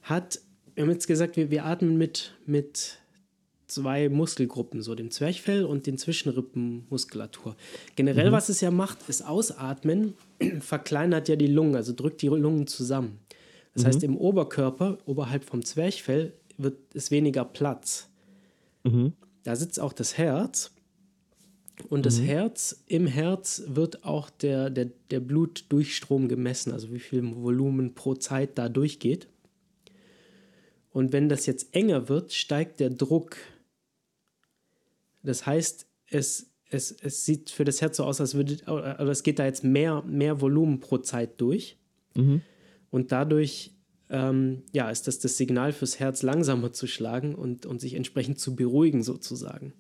hat, 0.02 0.40
wir 0.76 0.84
haben 0.84 0.92
jetzt 0.92 1.08
gesagt, 1.08 1.36
wir, 1.36 1.52
wir 1.52 1.66
atmen 1.66 1.98
mit, 1.98 2.38
mit 2.46 3.00
zwei 3.68 4.08
Muskelgruppen, 4.08 4.82
so 4.82 4.96
dem 4.96 5.12
Zwerchfell 5.12 5.66
und 5.66 5.88
den 5.88 5.98
Zwischenrippenmuskulatur. 5.98 7.58
Generell, 7.98 8.30
mhm. 8.30 8.34
was 8.34 8.48
es 8.48 8.62
ja 8.62 8.72
macht, 8.72 9.10
ist 9.10 9.28
Ausatmen 9.28 10.14
verkleinert 10.62 11.28
ja 11.28 11.36
die 11.36 11.48
Lungen, 11.48 11.76
also 11.76 11.92
drückt 11.92 12.22
die 12.22 12.28
Lungen 12.28 12.66
zusammen. 12.66 13.20
Das 13.74 13.84
mhm. 13.84 13.88
heißt, 13.88 14.04
im 14.04 14.16
Oberkörper, 14.16 15.00
oberhalb 15.06 15.44
vom 15.44 15.66
Zwerchfell, 15.66 16.32
wird 16.58 16.78
es 16.94 17.12
weniger 17.12 17.44
Platz. 17.44 18.11
Mhm. 18.84 19.14
Da 19.44 19.56
sitzt 19.56 19.80
auch 19.80 19.94
das 19.94 20.18
Herz. 20.18 20.72
Und 21.90 22.06
das 22.06 22.20
mhm. 22.20 22.26
Herz, 22.26 22.84
im 22.88 23.08
Herz 23.08 23.64
wird 23.68 24.04
auch 24.04 24.30
der, 24.30 24.70
der, 24.70 24.90
der 25.10 25.20
Blutdurchstrom 25.20 26.28
gemessen, 26.28 26.72
also 26.72 26.94
wie 26.94 27.00
viel 27.00 27.24
Volumen 27.36 27.96
pro 27.96 28.14
Zeit 28.14 28.58
da 28.58 28.70
durchgeht. 28.70 29.28
Und 30.92 31.12
wenn 31.14 31.30
das 31.30 31.46
jetzt 31.46 31.74
enger 31.74 32.10
wird, 32.10 32.34
steigt 32.34 32.80
der 32.80 32.92
Druck 32.92 33.38
das 35.24 35.46
heißt, 35.46 35.88
es, 36.08 36.52
es, 36.70 36.92
es 36.92 37.26
sieht 37.26 37.50
für 37.50 37.64
das 37.64 37.82
Herz 37.82 37.98
so 37.98 38.04
aus, 38.04 38.20
als 38.22 38.36
würde, 38.36 38.58
oder 38.66 39.00
es 39.10 39.24
geht 39.24 39.40
da 39.40 39.46
jetzt 39.46 39.64
mehr, 39.64 40.04
mehr 40.04 40.42
Volumen 40.42 40.80
pro 40.80 40.98
Zeit 40.98 41.40
durch. 41.40 41.78
Mhm. 42.16 42.42
Und 42.90 43.12
dadurch 43.12 43.72
ähm, 44.12 44.64
ja, 44.74 44.92
ist 44.92 45.08
das 45.08 45.20
das 45.20 45.38
Signal 45.38 45.72
fürs 45.72 46.00
Herz 46.00 46.22
langsamer 46.22 46.74
zu 46.74 46.86
schlagen 46.86 47.34
und, 47.34 47.66
und 47.66 47.80
sich 47.80 47.94
entsprechend 47.94 48.40
zu 48.40 48.56
beruhigen, 48.56 49.04
sozusagen. 49.04 49.74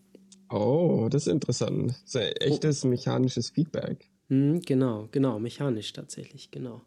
Oh, 0.49 1.07
das 1.11 1.27
ist 1.27 1.33
interessant. 1.33 1.91
Das 1.91 2.15
ist 2.15 2.15
ein 2.15 2.33
echtes 2.37 2.85
oh. 2.85 2.87
mechanisches 2.87 3.49
Feedback. 3.49 4.09
Mhm, 4.29 4.61
genau, 4.61 5.09
genau, 5.11 5.37
mechanisch 5.37 5.91
tatsächlich, 5.91 6.49
genau. 6.49 6.81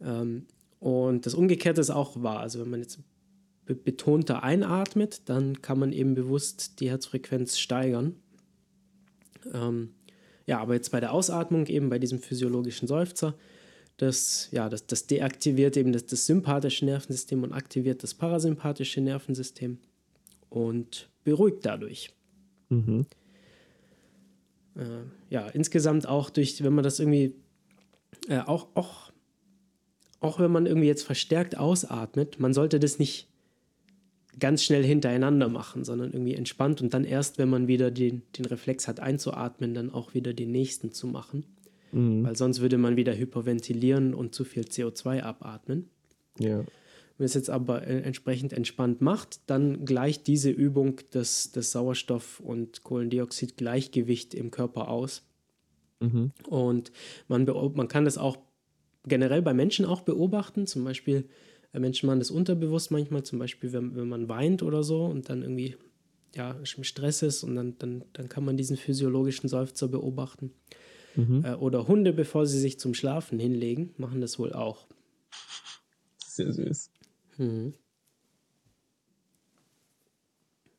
Ähm, 0.00 0.46
und 0.80 1.26
das 1.26 1.34
Umgekehrte 1.34 1.80
ist 1.80 1.90
auch 1.90 2.20
wahr. 2.20 2.40
Also 2.40 2.60
wenn 2.60 2.70
man 2.70 2.80
jetzt 2.80 2.98
betonter 3.66 4.42
einatmet, 4.42 5.22
dann 5.26 5.62
kann 5.62 5.78
man 5.78 5.92
eben 5.92 6.14
bewusst 6.14 6.80
die 6.80 6.90
Herzfrequenz 6.90 7.58
steigern. 7.58 8.16
Ähm, 9.54 9.94
ja, 10.46 10.58
aber 10.58 10.74
jetzt 10.74 10.90
bei 10.90 10.98
der 10.98 11.12
Ausatmung, 11.12 11.66
eben 11.66 11.88
bei 11.88 12.00
diesem 12.00 12.18
physiologischen 12.18 12.88
Seufzer, 12.88 13.36
das, 14.02 14.48
ja, 14.50 14.68
das, 14.68 14.86
das 14.86 15.06
deaktiviert 15.06 15.76
eben 15.76 15.92
das, 15.92 16.06
das 16.06 16.26
sympathische 16.26 16.84
Nervensystem 16.84 17.44
und 17.44 17.52
aktiviert 17.52 18.02
das 18.02 18.14
parasympathische 18.14 19.00
Nervensystem 19.00 19.78
und 20.50 21.08
beruhigt 21.22 21.64
dadurch. 21.64 22.10
Mhm. 22.68 23.06
Äh, 24.74 25.04
ja, 25.30 25.46
insgesamt 25.48 26.08
auch 26.08 26.30
durch, 26.30 26.64
wenn 26.64 26.74
man 26.74 26.82
das 26.82 26.98
irgendwie, 26.98 27.36
äh, 28.28 28.40
auch, 28.40 28.66
auch, 28.74 29.12
auch 30.18 30.40
wenn 30.40 30.50
man 30.50 30.66
irgendwie 30.66 30.88
jetzt 30.88 31.04
verstärkt 31.04 31.56
ausatmet, 31.56 32.40
man 32.40 32.52
sollte 32.54 32.80
das 32.80 32.98
nicht 32.98 33.28
ganz 34.40 34.64
schnell 34.64 34.84
hintereinander 34.84 35.48
machen, 35.48 35.84
sondern 35.84 36.10
irgendwie 36.12 36.34
entspannt 36.34 36.82
und 36.82 36.92
dann 36.92 37.04
erst, 37.04 37.38
wenn 37.38 37.50
man 37.50 37.68
wieder 37.68 37.92
den, 37.92 38.22
den 38.36 38.46
Reflex 38.46 38.88
hat 38.88 38.98
einzuatmen, 38.98 39.74
dann 39.74 39.92
auch 39.92 40.14
wieder 40.14 40.32
den 40.32 40.50
nächsten 40.50 40.90
zu 40.90 41.06
machen. 41.06 41.44
Mhm. 41.92 42.24
Weil 42.24 42.36
sonst 42.36 42.60
würde 42.60 42.78
man 42.78 42.96
wieder 42.96 43.14
hyperventilieren 43.14 44.14
und 44.14 44.34
zu 44.34 44.44
viel 44.44 44.64
CO2 44.64 45.22
abatmen. 45.22 45.88
Ja. 46.38 46.64
Wenn 47.18 47.26
es 47.26 47.34
jetzt 47.34 47.50
aber 47.50 47.86
äh, 47.86 48.00
entsprechend 48.00 48.52
entspannt 48.52 49.00
macht, 49.00 49.40
dann 49.46 49.84
gleicht 49.84 50.26
diese 50.26 50.50
Übung 50.50 51.00
das, 51.10 51.52
das 51.52 51.70
Sauerstoff- 51.70 52.40
und 52.40 52.82
Kohlendioxid-Gleichgewicht 52.82 54.34
im 54.34 54.50
Körper 54.50 54.88
aus. 54.88 55.22
Mhm. 56.00 56.32
Und 56.48 56.90
man, 57.28 57.44
man 57.44 57.88
kann 57.88 58.06
das 58.06 58.18
auch 58.18 58.38
generell 59.06 59.42
bei 59.42 59.54
Menschen 59.54 59.84
auch 59.84 60.00
beobachten. 60.00 60.66
Zum 60.66 60.84
Beispiel 60.84 61.28
Menschen 61.72 62.06
machen 62.06 62.18
das 62.18 62.30
unterbewusst 62.30 62.90
manchmal, 62.90 63.22
zum 63.22 63.38
Beispiel, 63.38 63.72
wenn, 63.72 63.94
wenn 63.96 64.08
man 64.08 64.28
weint 64.28 64.62
oder 64.62 64.82
so 64.82 65.04
und 65.04 65.28
dann 65.28 65.42
irgendwie 65.42 65.76
ja, 66.34 66.52
im 66.76 66.84
Stress 66.84 67.22
ist 67.22 67.44
und 67.44 67.56
dann, 67.56 67.78
dann, 67.78 68.04
dann 68.14 68.28
kann 68.28 68.44
man 68.44 68.56
diesen 68.56 68.76
physiologischen 68.76 69.48
Seufzer 69.48 69.88
beobachten. 69.88 70.52
Mhm. 71.16 71.44
Äh, 71.44 71.54
oder 71.54 71.88
Hunde, 71.88 72.12
bevor 72.12 72.46
sie 72.46 72.58
sich 72.58 72.78
zum 72.78 72.94
Schlafen 72.94 73.38
hinlegen, 73.38 73.94
machen 73.96 74.20
das 74.20 74.38
wohl 74.38 74.52
auch. 74.52 74.86
Sehr 76.26 76.52
süß. 76.52 76.90
Mhm. 77.38 77.74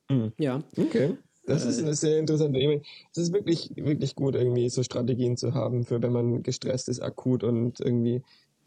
Mhm. 0.09 0.33
Ja. 0.37 0.63
Okay. 0.77 1.17
Das 1.45 1.65
ist 1.65 1.79
äh, 1.79 1.83
eine 1.83 1.93
sehr 1.93 2.19
interessante 2.19 2.57
Idee. 2.59 2.81
Es 3.11 3.17
ist 3.17 3.33
wirklich, 3.33 3.71
wirklich 3.75 4.15
gut, 4.15 4.35
irgendwie 4.35 4.69
so 4.69 4.83
Strategien 4.83 5.37
zu 5.37 5.53
haben, 5.53 5.85
für 5.85 6.01
wenn 6.01 6.13
man 6.13 6.43
gestresst 6.43 6.89
ist, 6.89 7.01
akut 7.01 7.43
und 7.43 7.79
irgendwie 7.79 8.21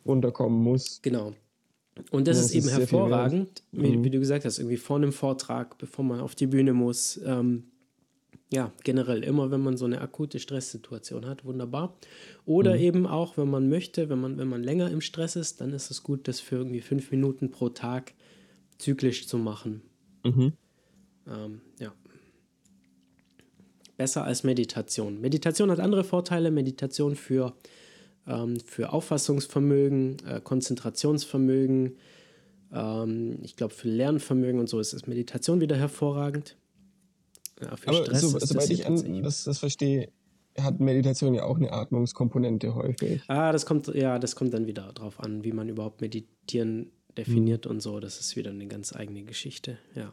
runterkommen 0.04 0.62
muss. 0.62 1.00
Genau. 1.02 1.32
Und 2.10 2.28
das, 2.28 2.36
ja, 2.36 2.42
das 2.42 2.50
ist 2.50 2.56
eben 2.56 2.66
ist 2.66 2.78
hervorragend, 2.78 3.62
wie, 3.72 3.96
mhm. 3.96 4.04
wie, 4.04 4.10
du 4.10 4.18
gesagt 4.18 4.44
hast, 4.44 4.58
irgendwie 4.58 4.76
vor 4.76 4.96
einem 4.96 5.12
Vortrag, 5.12 5.78
bevor 5.78 6.04
man 6.04 6.20
auf 6.20 6.34
die 6.34 6.46
Bühne 6.46 6.74
muss. 6.74 7.18
Ähm, 7.24 7.64
ja, 8.53 8.72
generell 8.84 9.24
immer, 9.24 9.51
wenn 9.51 9.61
man 9.61 9.76
so 9.76 9.84
eine 9.84 10.01
akute 10.01 10.38
Stresssituation 10.38 11.26
hat, 11.26 11.44
wunderbar. 11.44 11.97
Oder 12.44 12.74
mhm. 12.74 12.80
eben 12.80 13.07
auch, 13.07 13.36
wenn 13.36 13.51
man 13.51 13.68
möchte, 13.68 14.09
wenn 14.09 14.20
man, 14.20 14.38
wenn 14.38 14.49
man 14.49 14.62
länger 14.62 14.90
im 14.90 15.01
Stress 15.01 15.36
ist, 15.36 15.61
dann 15.61 15.72
ist 15.72 15.90
es 15.90 16.03
gut, 16.03 16.28
das 16.28 16.40
für 16.40 16.57
irgendwie 16.57 16.80
fünf 16.80 17.11
Minuten 17.11 17.51
pro 17.51 17.68
Tag 17.70 18.14
zyklisch 18.78 19.26
zu 19.26 19.38
machen. 19.38 19.82
Mhm. 20.24 20.53
Ähm, 21.26 21.61
ja. 21.80 21.92
Besser 23.97 24.24
als 24.24 24.44
Meditation. 24.44 25.20
Meditation 25.20 25.70
hat 25.70 25.80
andere 25.80 26.05
Vorteile. 26.05 26.51
Meditation 26.51 27.16
für 27.16 27.55
ähm, 28.26 28.59
für 28.61 28.92
Auffassungsvermögen, 28.92 30.16
äh, 30.26 30.40
Konzentrationsvermögen, 30.42 31.97
ähm, 32.72 33.38
ich 33.42 33.57
glaube 33.57 33.74
für 33.74 33.88
Lernvermögen 33.88 34.61
und 34.61 34.68
so 34.68 34.80
ist, 34.80 34.92
ist 34.92 35.07
Meditation 35.07 35.61
wieder 35.61 35.76
hervorragend. 35.76 36.57
Ja, 37.61 37.76
für 37.76 37.88
Aber 37.88 38.04
Stress 38.04 38.20
so, 38.20 38.38
soweit 38.38 38.70
ich 38.70 38.86
an, 38.86 39.22
das, 39.22 39.44
das 39.44 39.59
verstehe, 39.59 40.11
hat 40.59 40.80
Meditation 40.80 41.34
ja 41.34 41.44
auch 41.44 41.57
eine 41.57 41.72
Atmungskomponente 41.72 42.74
häufig. 42.74 43.22
Ah, 43.28 43.52
das 43.52 43.66
kommt, 43.66 43.88
ja, 43.88 44.18
das 44.18 44.36
kommt 44.36 44.54
dann 44.54 44.66
wieder 44.66 44.92
darauf 44.92 45.20
an, 45.20 45.44
wie 45.44 45.52
man 45.52 45.68
überhaupt 45.68 46.00
Meditieren 46.00 46.90
definiert 47.16 47.64
mhm. 47.64 47.72
und 47.72 47.80
so. 47.80 48.00
Das 48.00 48.20
ist 48.20 48.36
wieder 48.36 48.50
eine 48.50 48.66
ganz 48.66 48.94
eigene 48.94 49.22
Geschichte, 49.22 49.78
ja. 49.94 50.12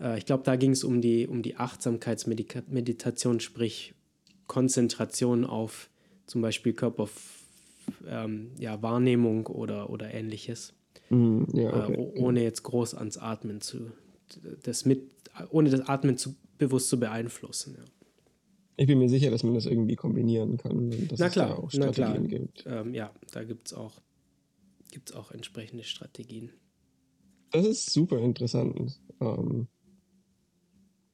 Äh, 0.00 0.18
ich 0.18 0.26
glaube, 0.26 0.42
da 0.44 0.56
ging 0.56 0.72
es 0.72 0.84
um 0.84 1.00
die, 1.00 1.26
um 1.26 1.42
die 1.42 1.56
Achtsamkeitsmeditation, 1.56 3.40
sprich 3.40 3.94
Konzentration 4.46 5.44
auf 5.44 5.90
zum 6.26 6.42
Beispiel 6.42 6.72
Körperwahrnehmung 6.72 9.38
ähm, 9.38 9.44
ja, 9.46 9.54
oder, 9.54 9.90
oder 9.90 10.12
ähnliches. 10.12 10.74
Mm, 11.10 11.42
ja, 11.52 11.84
okay. 11.84 11.94
äh, 11.94 12.20
ohne 12.20 12.42
jetzt 12.42 12.62
groß 12.62 12.94
ans 12.94 13.18
Atmen 13.18 13.60
zu, 13.60 13.92
das 14.62 14.84
mit, 14.84 15.10
ohne 15.50 15.70
das 15.70 15.80
Atmen 15.82 16.16
zu, 16.16 16.34
bewusst 16.58 16.88
zu 16.88 16.98
beeinflussen. 17.00 17.76
Ja. 17.78 17.84
Ich 18.76 18.86
bin 18.86 18.98
mir 18.98 19.08
sicher, 19.08 19.30
dass 19.30 19.42
man 19.42 19.54
das 19.54 19.66
irgendwie 19.66 19.96
kombinieren 19.96 20.56
kann. 20.56 20.90
Dass 21.08 21.18
na 21.18 21.28
klar, 21.28 21.50
es 21.50 21.56
da 21.56 21.62
auch 21.62 21.70
Strategien 21.70 22.28
gibt. 22.28 22.64
Ähm, 22.66 22.94
ja, 22.94 23.12
da 23.32 23.44
gibt 23.44 23.66
es 23.66 23.74
auch, 23.74 24.00
gibt's 24.90 25.12
auch 25.12 25.32
entsprechende 25.32 25.84
Strategien. 25.84 26.50
Das 27.52 27.66
ist 27.66 27.90
super 27.90 28.18
interessant. 28.18 29.00
Ähm, 29.20 29.66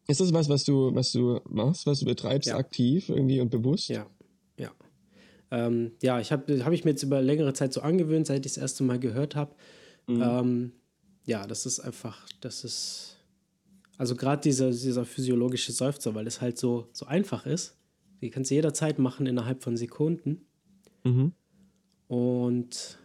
ist 0.07 0.21
das 0.21 0.33
was, 0.33 0.49
was 0.49 0.65
du, 0.65 0.95
was 0.95 1.11
du 1.11 1.41
machst, 1.49 1.87
was 1.87 2.01
du 2.01 2.05
betreibst, 2.07 2.49
Ja. 2.49 2.57
aktiv 2.57 3.09
irgendwie 3.09 3.41
und 3.41 3.51
bewusst? 3.51 3.89
Ja, 3.89 4.07
ja. 4.59 4.71
Ähm, 5.51 5.93
ja, 6.03 6.21
ich 6.21 6.31
habe 6.31 6.65
hab 6.65 6.73
ich 6.73 6.85
mir 6.85 6.93
jetzt 6.93 7.03
über 7.03 7.21
längere 7.21 7.53
Zeit 7.53 7.73
so 7.73 7.81
angewöhnt, 7.81 8.27
seit 8.27 8.47
ich 8.47 8.53
das 8.53 8.59
erste 8.63 8.85
Mal 8.85 9.01
gehört 9.01 9.35
habe. 9.35 9.55
Ähm, 10.09 10.73
ja, 11.27 11.47
das 11.47 11.67
ist 11.67 11.81
einfach, 11.81 12.27
das 12.41 12.65
ist, 12.65 13.19
also 13.99 14.15
gerade 14.15 14.43
dieser, 14.43 14.71
dieser 14.71 15.05
physiologische 15.05 15.73
Seufzer, 15.73 16.15
weil 16.15 16.27
es 16.27 16.41
halt 16.41 16.57
so, 16.57 16.89
so 16.93 17.07
einfach 17.07 17.47
ist. 17.47 17.77
Die 18.23 18.31
kannst 18.31 18.51
du 18.51 18.55
jederzeit 18.55 18.99
machen 18.99 19.27
innerhalb 19.27 19.63
von 19.63 19.77
Sekunden. 19.77 20.47
Mhm. 21.05 21.33
Und 22.09 22.99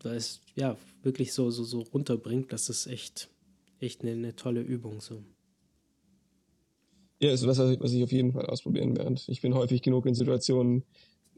da 0.00 0.12
ist 0.12 0.42
ja 0.56 0.76
wirklich 1.02 1.32
so, 1.32 1.50
so, 1.50 1.62
so 1.62 1.80
runterbringt, 1.80 2.52
das 2.52 2.68
ist 2.68 2.86
echt, 2.88 3.30
echt 3.78 4.02
eine, 4.02 4.12
eine 4.12 4.34
tolle 4.34 4.60
Übung. 4.60 5.00
So. 5.00 5.22
Ja, 7.20 7.32
ist 7.32 7.46
was, 7.46 7.58
was 7.58 7.92
ich 7.92 8.02
auf 8.02 8.12
jeden 8.12 8.32
Fall 8.32 8.46
ausprobieren 8.46 8.96
werde. 8.96 9.20
Ich 9.28 9.40
bin 9.40 9.54
häufig 9.54 9.82
genug 9.82 10.06
in 10.06 10.14
Situationen, 10.14 10.82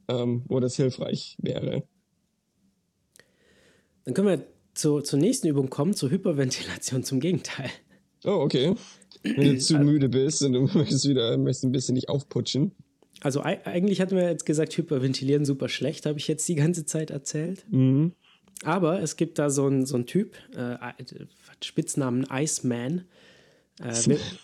ähm, 0.09 0.43
wo 0.47 0.59
das 0.59 0.77
hilfreich 0.77 1.37
wäre. 1.41 1.83
Dann 4.05 4.15
können 4.15 4.29
wir 4.29 4.60
zu, 4.75 5.01
zur 5.01 5.19
nächsten 5.19 5.49
Übung 5.49 5.71
kommen, 5.71 5.95
zur 5.95 6.11
Hyperventilation, 6.11 7.03
zum 7.05 7.21
Gegenteil. 7.21 7.71
Oh, 8.25 8.31
okay. 8.43 8.75
Wenn 9.23 9.55
du 9.55 9.59
zu 9.59 9.79
müde 9.79 10.09
bist 10.09 10.43
und 10.43 10.53
du 10.53 10.61
möchtest 10.75 11.09
wieder 11.09 11.37
möchtest 11.39 11.65
ein 11.65 11.73
bisschen 11.73 11.95
dich 11.95 12.09
aufputschen. 12.09 12.73
Also 13.21 13.43
ei- 13.43 13.65
eigentlich 13.67 14.01
hatten 14.01 14.17
wir 14.17 14.29
jetzt 14.31 14.47
gesagt, 14.47 14.77
Hyperventilieren 14.77 15.45
super 15.45 15.69
schlecht, 15.69 16.07
habe 16.07 16.19
ich 16.19 16.27
jetzt 16.29 16.49
die 16.49 16.55
ganze 16.55 16.87
Zeit 16.87 17.11
erzählt. 17.11 17.65
Mhm. 17.71 18.13
Aber 18.63 19.01
es 19.03 19.17
gibt 19.17 19.39
da 19.39 19.49
so 19.51 19.67
einen 19.67 19.87
so 19.87 19.95
einen 19.97 20.07
Typ, 20.07 20.37
äh, 20.55 20.77
hat 20.79 21.65
Spitznamen 21.65 22.27
Iceman. 22.31 23.05
Äh, 23.83 23.95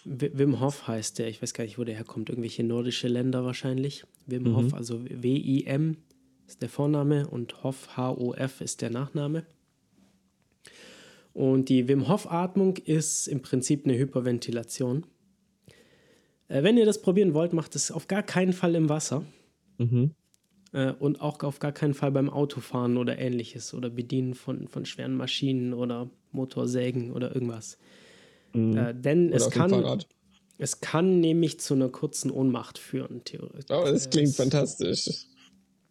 Wim, 0.05 0.39
Wim 0.39 0.61
Hof 0.61 0.89
heißt 0.89 1.19
der. 1.19 1.29
Ich 1.29 1.43
weiß 1.43 1.53
gar 1.53 1.65
nicht, 1.65 1.79
wo 1.79 1.85
der 1.85 1.95
herkommt. 1.97 2.31
Irgendwelche 2.31 2.65
nordische 2.65 3.09
Länder 3.09 3.45
wahrscheinlich. 3.45 4.05
Wim 4.27 4.57
Hof, 4.57 4.73
also 4.75 5.05
W-I-M 5.05 5.99
ist 6.47 6.63
der 6.63 6.69
Vorname 6.71 7.29
und 7.29 7.63
Hof, 7.63 7.97
H-O-F 7.97 8.61
ist 8.63 8.81
der 8.81 8.89
Nachname. 8.91 9.45
Und 11.37 11.69
die 11.69 11.87
Wim 11.87 12.09
Hof-Atmung 12.09 12.79
ist 12.79 13.27
im 13.27 13.43
Prinzip 13.43 13.85
eine 13.85 13.99
Hyperventilation. 13.99 15.05
Äh, 16.49 16.63
wenn 16.63 16.79
ihr 16.79 16.87
das 16.87 17.03
probieren 17.03 17.35
wollt, 17.35 17.53
macht 17.53 17.77
es 17.77 17.91
auf 17.91 18.09
gar 18.09 18.23
keinen 18.23 18.55
Fall 18.55 18.75
im 18.75 18.89
Wasser. 18.89 19.23
Mhm. 19.77 20.13
Äh, 20.73 20.93
und 20.93 21.21
auch 21.21 21.43
auf 21.43 21.59
gar 21.59 21.73
keinen 21.73 21.93
Fall 21.93 22.11
beim 22.11 22.31
Autofahren 22.31 22.97
oder 22.97 23.19
ähnliches 23.19 23.75
oder 23.75 23.91
Bedienen 23.91 24.33
von, 24.35 24.67
von 24.67 24.87
schweren 24.87 25.15
Maschinen 25.15 25.75
oder 25.75 26.09
Motorsägen 26.33 27.13
oder 27.13 27.35
irgendwas. 27.35 27.77
Äh, 28.55 28.95
denn 28.95 29.27
Mhm. 29.27 29.33
Oder 29.35 29.37
es 29.37 29.51
kann, 29.51 30.03
es 30.57 30.81
kann 30.81 31.21
nämlich 31.21 31.61
zu 31.61 31.75
einer 31.75 31.91
kurzen 31.91 32.31
Ohnmacht 32.31 32.79
führen, 32.79 33.25
theoretisch. 33.25 33.77
Oh, 33.77 33.85
das 33.85 34.09
klingt 34.09 34.31
Es- 34.31 34.37
fantastisch. 34.37 35.11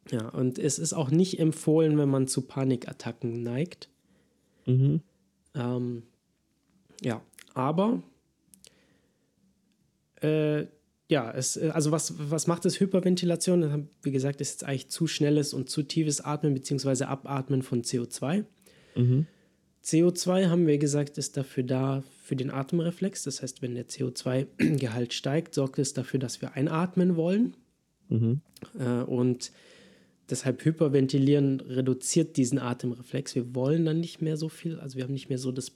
Ja, 0.10 0.30
und 0.30 0.58
es 0.58 0.80
ist 0.80 0.94
auch 0.94 1.12
nicht 1.12 1.40
empfohlen, 1.40 2.00
wenn 2.00 2.10
man 2.10 2.28
zu 2.28 2.42
Panikattacken 2.42 3.44
neigt. 3.44 3.90
Mhm. 4.66 5.02
Ähm, 5.56 6.04
ja, 7.02 7.22
aber 7.54 8.02
äh, 10.22 10.66
ja, 11.08 11.32
es, 11.32 11.58
äh, 11.58 11.70
also 11.74 11.92
was, 11.92 12.14
was 12.18 12.48
macht 12.48 12.66
es 12.66 12.80
Hyperventilation? 12.80 13.90
Wie 14.02 14.12
gesagt, 14.12 14.42
ist 14.42 14.52
jetzt 14.52 14.64
eigentlich 14.64 14.90
zu 14.90 15.08
schnelles 15.08 15.54
und 15.54 15.70
zu 15.70 15.84
tiefes 15.84 16.22
Atmen 16.22 16.54
bzw. 16.54 17.06
Abatmen 17.06 17.62
von 17.62 17.84
CO2. 17.84 18.46
Mhm. 18.96 19.28
CO2 19.84 20.50
haben 20.50 20.66
wir 20.66 20.80
gesagt, 20.80 21.20
ist 21.20 21.38
dafür 21.38 21.64
da 21.64 22.04
für 22.24 22.36
den 22.36 22.50
Atemreflex. 22.50 23.24
Das 23.24 23.44
heißt, 23.44 23.62
wenn 23.62 23.76
der 23.76 23.88
CO2-Gehalt 23.88 25.14
steigt, 25.14 25.54
sorgt 25.54 25.78
es 25.78 25.94
dafür, 25.94 26.20
dass 26.20 26.42
wir 26.42 26.54
einatmen 26.54 27.16
wollen. 27.16 27.56
Mhm. 28.10 28.42
Äh, 28.80 29.04
und 29.04 29.52
deshalb 30.30 30.64
Hyperventilieren 30.64 31.60
reduziert 31.60 32.38
diesen 32.38 32.60
Atemreflex. 32.60 33.36
Wir 33.36 33.56
wollen 33.56 33.86
dann 33.86 34.00
nicht 34.00 34.22
mehr 34.22 34.38
so 34.38 34.50
viel, 34.50 34.80
also 34.80 34.98
wir 34.98 35.04
haben 35.04 35.14
nicht 35.14 35.30
mehr 35.30 35.38
so 35.38 35.52
das, 35.52 35.72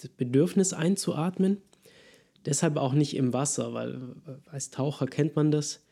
das 0.00 0.08
Bedürfnis 0.08 0.72
einzuatmen. 0.72 1.58
Deshalb 2.46 2.76
auch 2.76 2.92
nicht 2.92 3.16
im 3.16 3.32
Wasser, 3.32 3.72
weil 3.72 4.16
als 4.46 4.70
Taucher 4.70 5.06
kennt 5.06 5.36
man 5.36 5.50
das. 5.50 5.84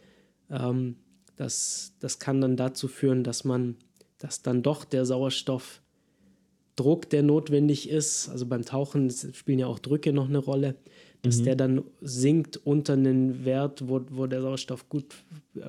Ähm, 0.51 0.97
das. 1.37 1.95
Das 2.01 2.19
kann 2.19 2.41
dann 2.41 2.57
dazu 2.57 2.89
führen, 2.89 3.25
dass 3.25 3.45
man, 3.45 3.77
dass 4.19 4.43
dann 4.43 4.63
doch 4.63 4.85
der 4.85 5.07
Sauerstoffdruck, 5.07 7.09
der 7.11 7.23
notwendig 7.23 7.89
ist, 7.89 8.29
also 8.29 8.47
beim 8.47 8.65
Tauchen 8.65 9.11
spielen 9.11 9.61
ja 9.61 9.67
auch 9.67 9.79
Drücke 9.79 10.13
noch 10.13 10.29
eine 10.29 10.39
Rolle, 10.39 10.77
dass 11.23 11.41
der 11.41 11.55
dann 11.55 11.85
sinkt 12.01 12.57
unter 12.57 12.95
einen 12.95 13.45
Wert, 13.45 13.89
wo, 13.89 14.01
wo 14.11 14.27
der 14.27 14.43
Sauerstoff 14.43 14.89
gut 14.89 15.15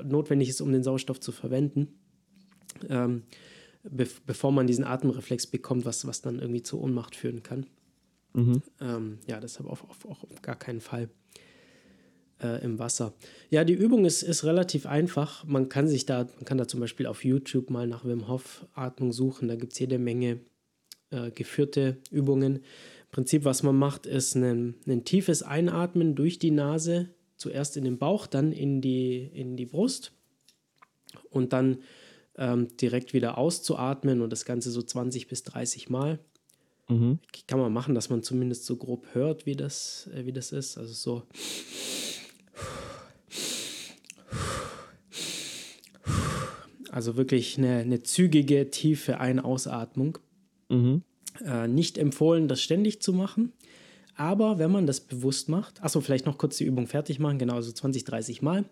notwendig 0.03 0.49
ist, 0.49 0.61
um 0.61 0.71
den 0.71 0.81
Sauerstoff 0.81 1.19
zu 1.19 1.31
verwenden, 1.31 1.89
ähm, 2.89 3.23
be 3.83 4.07
bevor 4.25 4.51
man 4.51 4.67
diesen 4.67 4.85
Atemreflex 4.85 5.47
bekommt, 5.47 5.85
was, 5.85 6.07
was 6.07 6.21
dann 6.21 6.39
irgendwie 6.39 6.63
zur 6.63 6.81
Ohnmacht 6.81 7.15
führen 7.15 7.43
kann. 7.43 7.65
Mhm. 8.33 8.61
Ähm, 8.81 9.19
ja, 9.27 9.39
deshalb 9.39 9.69
auf, 9.69 9.83
auf, 9.89 10.05
auf 10.05 10.41
gar 10.41 10.55
keinen 10.57 10.81
Fall 10.81 11.09
äh, 12.41 12.63
im 12.63 12.79
Wasser. 12.79 13.13
Ja, 13.49 13.63
die 13.63 13.73
Übung 13.73 14.05
ist, 14.05 14.23
ist 14.23 14.43
relativ 14.43 14.85
einfach. 14.85 15.45
Man 15.45 15.69
kann 15.69 15.87
sich 15.87 16.05
da, 16.05 16.25
man 16.35 16.45
kann 16.45 16.57
da 16.57 16.67
zum 16.67 16.79
Beispiel 16.79 17.05
auf 17.05 17.23
YouTube 17.23 17.69
mal 17.69 17.87
nach 17.87 18.05
Wim 18.05 18.27
Hof 18.27 18.65
Atmung 18.73 19.11
suchen. 19.11 19.47
Da 19.47 19.55
gibt 19.55 19.73
es 19.73 19.79
jede 19.79 19.99
Menge 19.99 20.39
äh, 21.11 21.31
geführte 21.31 21.97
Übungen. 22.11 22.57
Im 22.57 22.61
Prinzip, 23.11 23.45
was 23.45 23.63
man 23.63 23.75
macht, 23.75 24.05
ist 24.05 24.35
ein, 24.35 24.75
ein 24.87 25.05
tiefes 25.05 25.43
Einatmen 25.43 26.15
durch 26.15 26.39
die 26.39 26.51
Nase, 26.51 27.09
zuerst 27.37 27.77
in 27.77 27.83
den 27.83 27.97
Bauch, 27.97 28.27
dann 28.27 28.51
in 28.51 28.81
die, 28.81 29.29
in 29.33 29.55
die 29.55 29.65
Brust 29.65 30.13
und 31.29 31.53
dann 31.53 31.79
ähm, 32.37 32.75
direkt 32.77 33.13
wieder 33.13 33.37
auszuatmen 33.37 34.21
und 34.21 34.29
das 34.31 34.45
Ganze 34.45 34.71
so 34.71 34.81
20 34.81 35.27
bis 35.27 35.43
30 35.43 35.89
Mal 35.89 36.19
Mhm. 36.89 37.19
kann 37.47 37.59
man 37.59 37.71
machen, 37.71 37.95
dass 37.95 38.09
man 38.09 38.23
zumindest 38.23 38.65
so 38.65 38.75
grob 38.75 39.07
hört, 39.13 39.45
wie 39.45 39.55
das, 39.55 40.09
äh, 40.13 40.25
wie 40.25 40.33
das 40.33 40.51
ist. 40.51 40.77
Also 40.77 40.93
so. 40.93 41.23
Also 46.91 47.17
wirklich 47.17 47.57
eine, 47.57 47.77
eine 47.77 48.03
zügige, 48.03 48.69
tiefe 48.69 49.19
Ein-Ausatmung. 49.19 50.19
Mhm. 50.69 51.03
Äh, 51.43 51.67
nicht 51.67 51.97
empfohlen, 51.97 52.47
das 52.47 52.61
ständig 52.61 53.01
zu 53.01 53.13
machen. 53.13 53.53
Aber 54.15 54.59
wenn 54.59 54.69
man 54.71 54.85
das 54.85 54.99
bewusst 54.99 55.49
macht, 55.49 55.81
achso, 55.81 56.01
vielleicht 56.01 56.27
noch 56.27 56.37
kurz 56.37 56.57
die 56.57 56.65
Übung 56.65 56.85
fertig 56.85 57.17
machen, 57.17 57.39
genau, 57.39 57.59
so 57.61 57.71
20, 57.71 58.03
30 58.03 58.43
Mal, 58.43 58.65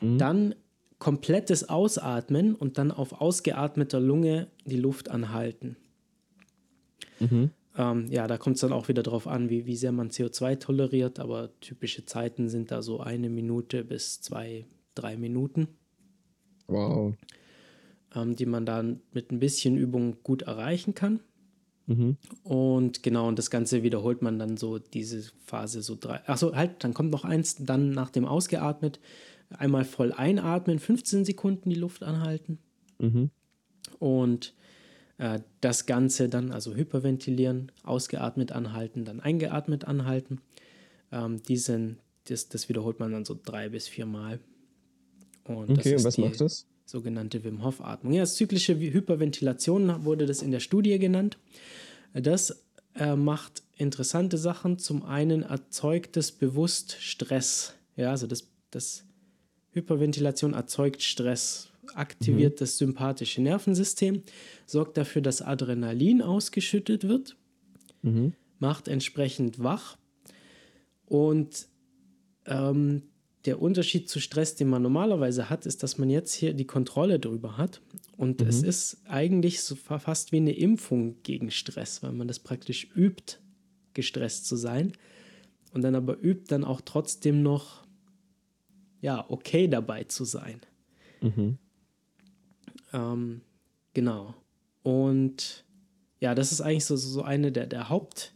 dann 0.00 0.56
komplettes 0.98 1.68
Ausatmen 1.68 2.54
und 2.54 2.78
dann 2.78 2.90
auf 2.90 3.20
ausgeatmeter 3.20 4.00
Lunge 4.00 4.48
die 4.64 4.76
Luft 4.76 5.10
anhalten. 5.10 5.76
Mhm. 7.20 7.50
Ähm, 7.76 8.06
ja, 8.10 8.26
da 8.26 8.38
kommt 8.38 8.56
es 8.56 8.62
dann 8.62 8.72
auch 8.72 8.88
wieder 8.88 9.04
drauf 9.04 9.28
an, 9.28 9.50
wie, 9.50 9.66
wie 9.66 9.76
sehr 9.76 9.92
man 9.92 10.10
CO2 10.10 10.58
toleriert, 10.58 11.20
aber 11.20 11.50
typische 11.60 12.04
Zeiten 12.04 12.48
sind 12.48 12.72
da 12.72 12.82
so 12.82 13.00
eine 13.00 13.30
Minute 13.30 13.84
bis 13.84 14.20
zwei, 14.20 14.66
drei 14.94 15.16
Minuten, 15.16 15.68
Wow. 16.66 17.14
ähm, 18.14 18.34
die 18.34 18.46
man 18.46 18.66
dann 18.66 19.00
mit 19.12 19.30
ein 19.30 19.38
bisschen 19.38 19.76
Übung 19.76 20.16
gut 20.24 20.42
erreichen 20.42 20.94
kann. 20.94 21.20
Mhm. 21.86 22.16
Und 22.42 23.02
genau, 23.04 23.28
und 23.28 23.38
das 23.38 23.50
Ganze 23.50 23.82
wiederholt 23.84 24.22
man 24.22 24.38
dann 24.38 24.56
so 24.56 24.78
diese 24.78 25.30
Phase 25.46 25.80
so 25.80 25.96
drei. 25.98 26.20
Achso, 26.28 26.54
halt, 26.54 26.82
dann 26.84 26.92
kommt 26.94 27.10
noch 27.10 27.24
eins, 27.24 27.56
dann 27.64 27.90
nach 27.90 28.10
dem 28.10 28.26
Ausgeatmet 28.26 28.98
einmal 29.50 29.84
voll 29.84 30.12
einatmen, 30.12 30.78
15 30.78 31.24
Sekunden 31.24 31.70
die 31.70 31.76
Luft 31.76 32.02
anhalten 32.02 32.58
Mhm. 32.98 33.30
und 33.98 34.54
äh, 35.18 35.40
das 35.60 35.86
Ganze 35.86 36.28
dann, 36.28 36.52
also 36.52 36.74
hyperventilieren, 36.74 37.70
ausgeatmet 37.84 38.52
anhalten, 38.52 39.04
dann 39.04 39.20
eingeatmet 39.20 39.84
anhalten. 39.84 40.40
Ähm, 41.12 41.42
diesen, 41.42 41.98
das, 42.24 42.48
das 42.48 42.68
wiederholt 42.68 43.00
man 43.00 43.12
dann 43.12 43.24
so 43.24 43.38
drei 43.42 43.68
bis 43.68 43.88
vier 43.88 44.06
Mal. 44.06 44.40
Und 45.44 45.70
das 45.70 45.78
Okay, 45.78 45.96
und 45.96 46.04
was 46.04 46.14
die 46.16 46.20
macht 46.22 46.40
das? 46.40 46.66
sogenannte 46.84 47.42
Wim 47.44 47.64
Hof 47.64 47.80
Atmung. 47.80 48.12
Ja, 48.12 48.24
zyklische 48.26 48.78
Hyperventilation 48.78 50.04
wurde 50.04 50.26
das 50.26 50.42
in 50.42 50.50
der 50.50 50.60
Studie 50.60 50.98
genannt. 50.98 51.38
Das 52.12 52.64
äh, 52.94 53.14
macht 53.16 53.62
interessante 53.76 54.38
Sachen. 54.38 54.78
Zum 54.78 55.04
einen 55.04 55.42
erzeugt 55.42 56.16
es 56.16 56.32
bewusst 56.32 56.96
Stress. 57.00 57.74
Ja, 57.96 58.10
also 58.10 58.26
das, 58.26 58.48
das 58.70 59.04
Hyperventilation 59.78 60.54
erzeugt 60.54 61.02
Stress, 61.02 61.70
aktiviert 61.94 62.60
das 62.60 62.78
sympathische 62.78 63.42
Nervensystem, 63.42 64.22
sorgt 64.66 64.96
dafür, 64.96 65.22
dass 65.22 65.42
Adrenalin 65.42 66.22
ausgeschüttet 66.22 67.08
wird, 67.08 67.36
macht 68.58 68.88
entsprechend 68.88 69.62
wach 69.62 69.96
und 71.06 71.68
ähm, 72.46 73.02
der 73.44 73.62
Unterschied 73.62 74.08
zu 74.08 74.20
Stress, 74.20 74.56
den 74.56 74.68
man 74.68 74.82
normalerweise 74.82 75.48
hat, 75.48 75.64
ist, 75.64 75.82
dass 75.82 75.96
man 75.96 76.10
jetzt 76.10 76.34
hier 76.34 76.54
die 76.54 76.66
Kontrolle 76.66 77.18
drüber 77.18 77.56
hat. 77.56 77.80
Und 78.16 78.40
mhm. 78.40 78.46
es 78.48 78.62
ist 78.62 78.98
eigentlich 79.06 79.62
so 79.62 79.74
fast 79.74 80.32
wie 80.32 80.38
eine 80.38 80.52
Impfung 80.52 81.22
gegen 81.22 81.50
Stress, 81.50 82.02
weil 82.02 82.12
man 82.12 82.28
das 82.28 82.40
praktisch 82.40 82.88
übt, 82.94 83.38
gestresst 83.94 84.46
zu 84.46 84.56
sein. 84.56 84.92
Und 85.72 85.82
dann 85.82 85.94
aber 85.94 86.22
übt, 86.22 86.46
dann 86.48 86.64
auch 86.64 86.80
trotzdem 86.80 87.42
noch, 87.42 87.86
ja, 89.00 89.24
okay 89.28 89.68
dabei 89.68 90.04
zu 90.04 90.24
sein. 90.24 90.60
Mhm. 91.20 91.58
Ähm, 92.92 93.40
genau. 93.94 94.34
Und 94.82 95.64
ja, 96.20 96.34
das 96.34 96.52
ist 96.52 96.60
eigentlich 96.60 96.84
so, 96.84 96.96
so 96.96 97.22
eine 97.22 97.52
der, 97.52 97.66
der 97.66 97.88
Haupt- 97.88 98.32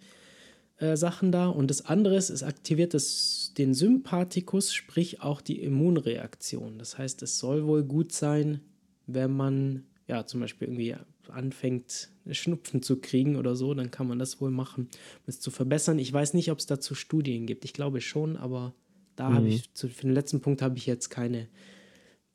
äh, 0.82 0.96
da. 1.30 1.48
Und 1.48 1.70
das 1.70 1.86
andere 1.86 2.16
ist, 2.16 2.30
es 2.30 2.42
aktiviert 2.42 2.94
das, 2.94 3.52
den 3.56 3.72
Sympathikus, 3.74 4.74
sprich 4.74 5.22
auch 5.22 5.40
die 5.40 5.62
Immunreaktion. 5.62 6.78
Das 6.78 6.98
heißt, 6.98 7.22
es 7.22 7.38
soll 7.38 7.66
wohl 7.66 7.84
gut 7.84 8.12
sein, 8.12 8.60
wenn 9.06 9.32
man 9.32 9.84
ja 10.08 10.26
zum 10.26 10.40
Beispiel 10.40 10.68
irgendwie 10.68 10.96
anfängt, 11.28 12.10
Schnupfen 12.30 12.82
zu 12.82 13.00
kriegen 13.00 13.36
oder 13.36 13.56
so, 13.56 13.74
dann 13.74 13.90
kann 13.90 14.08
man 14.08 14.18
das 14.18 14.40
wohl 14.40 14.50
machen, 14.50 14.84
um 14.84 15.24
es 15.26 15.40
zu 15.40 15.50
verbessern. 15.50 15.98
Ich 15.98 16.12
weiß 16.12 16.34
nicht, 16.34 16.50
ob 16.50 16.58
es 16.58 16.66
dazu 16.66 16.94
Studien 16.94 17.46
gibt. 17.46 17.64
Ich 17.64 17.72
glaube 17.72 18.00
schon, 18.00 18.36
aber 18.36 18.74
da 19.16 19.30
mhm. 19.30 19.34
habe 19.34 19.48
ich, 19.48 19.72
zu, 19.74 19.88
für 19.88 20.02
den 20.02 20.14
letzten 20.14 20.40
Punkt 20.40 20.62
habe 20.62 20.76
ich 20.76 20.86
jetzt 20.86 21.10
keine, 21.10 21.48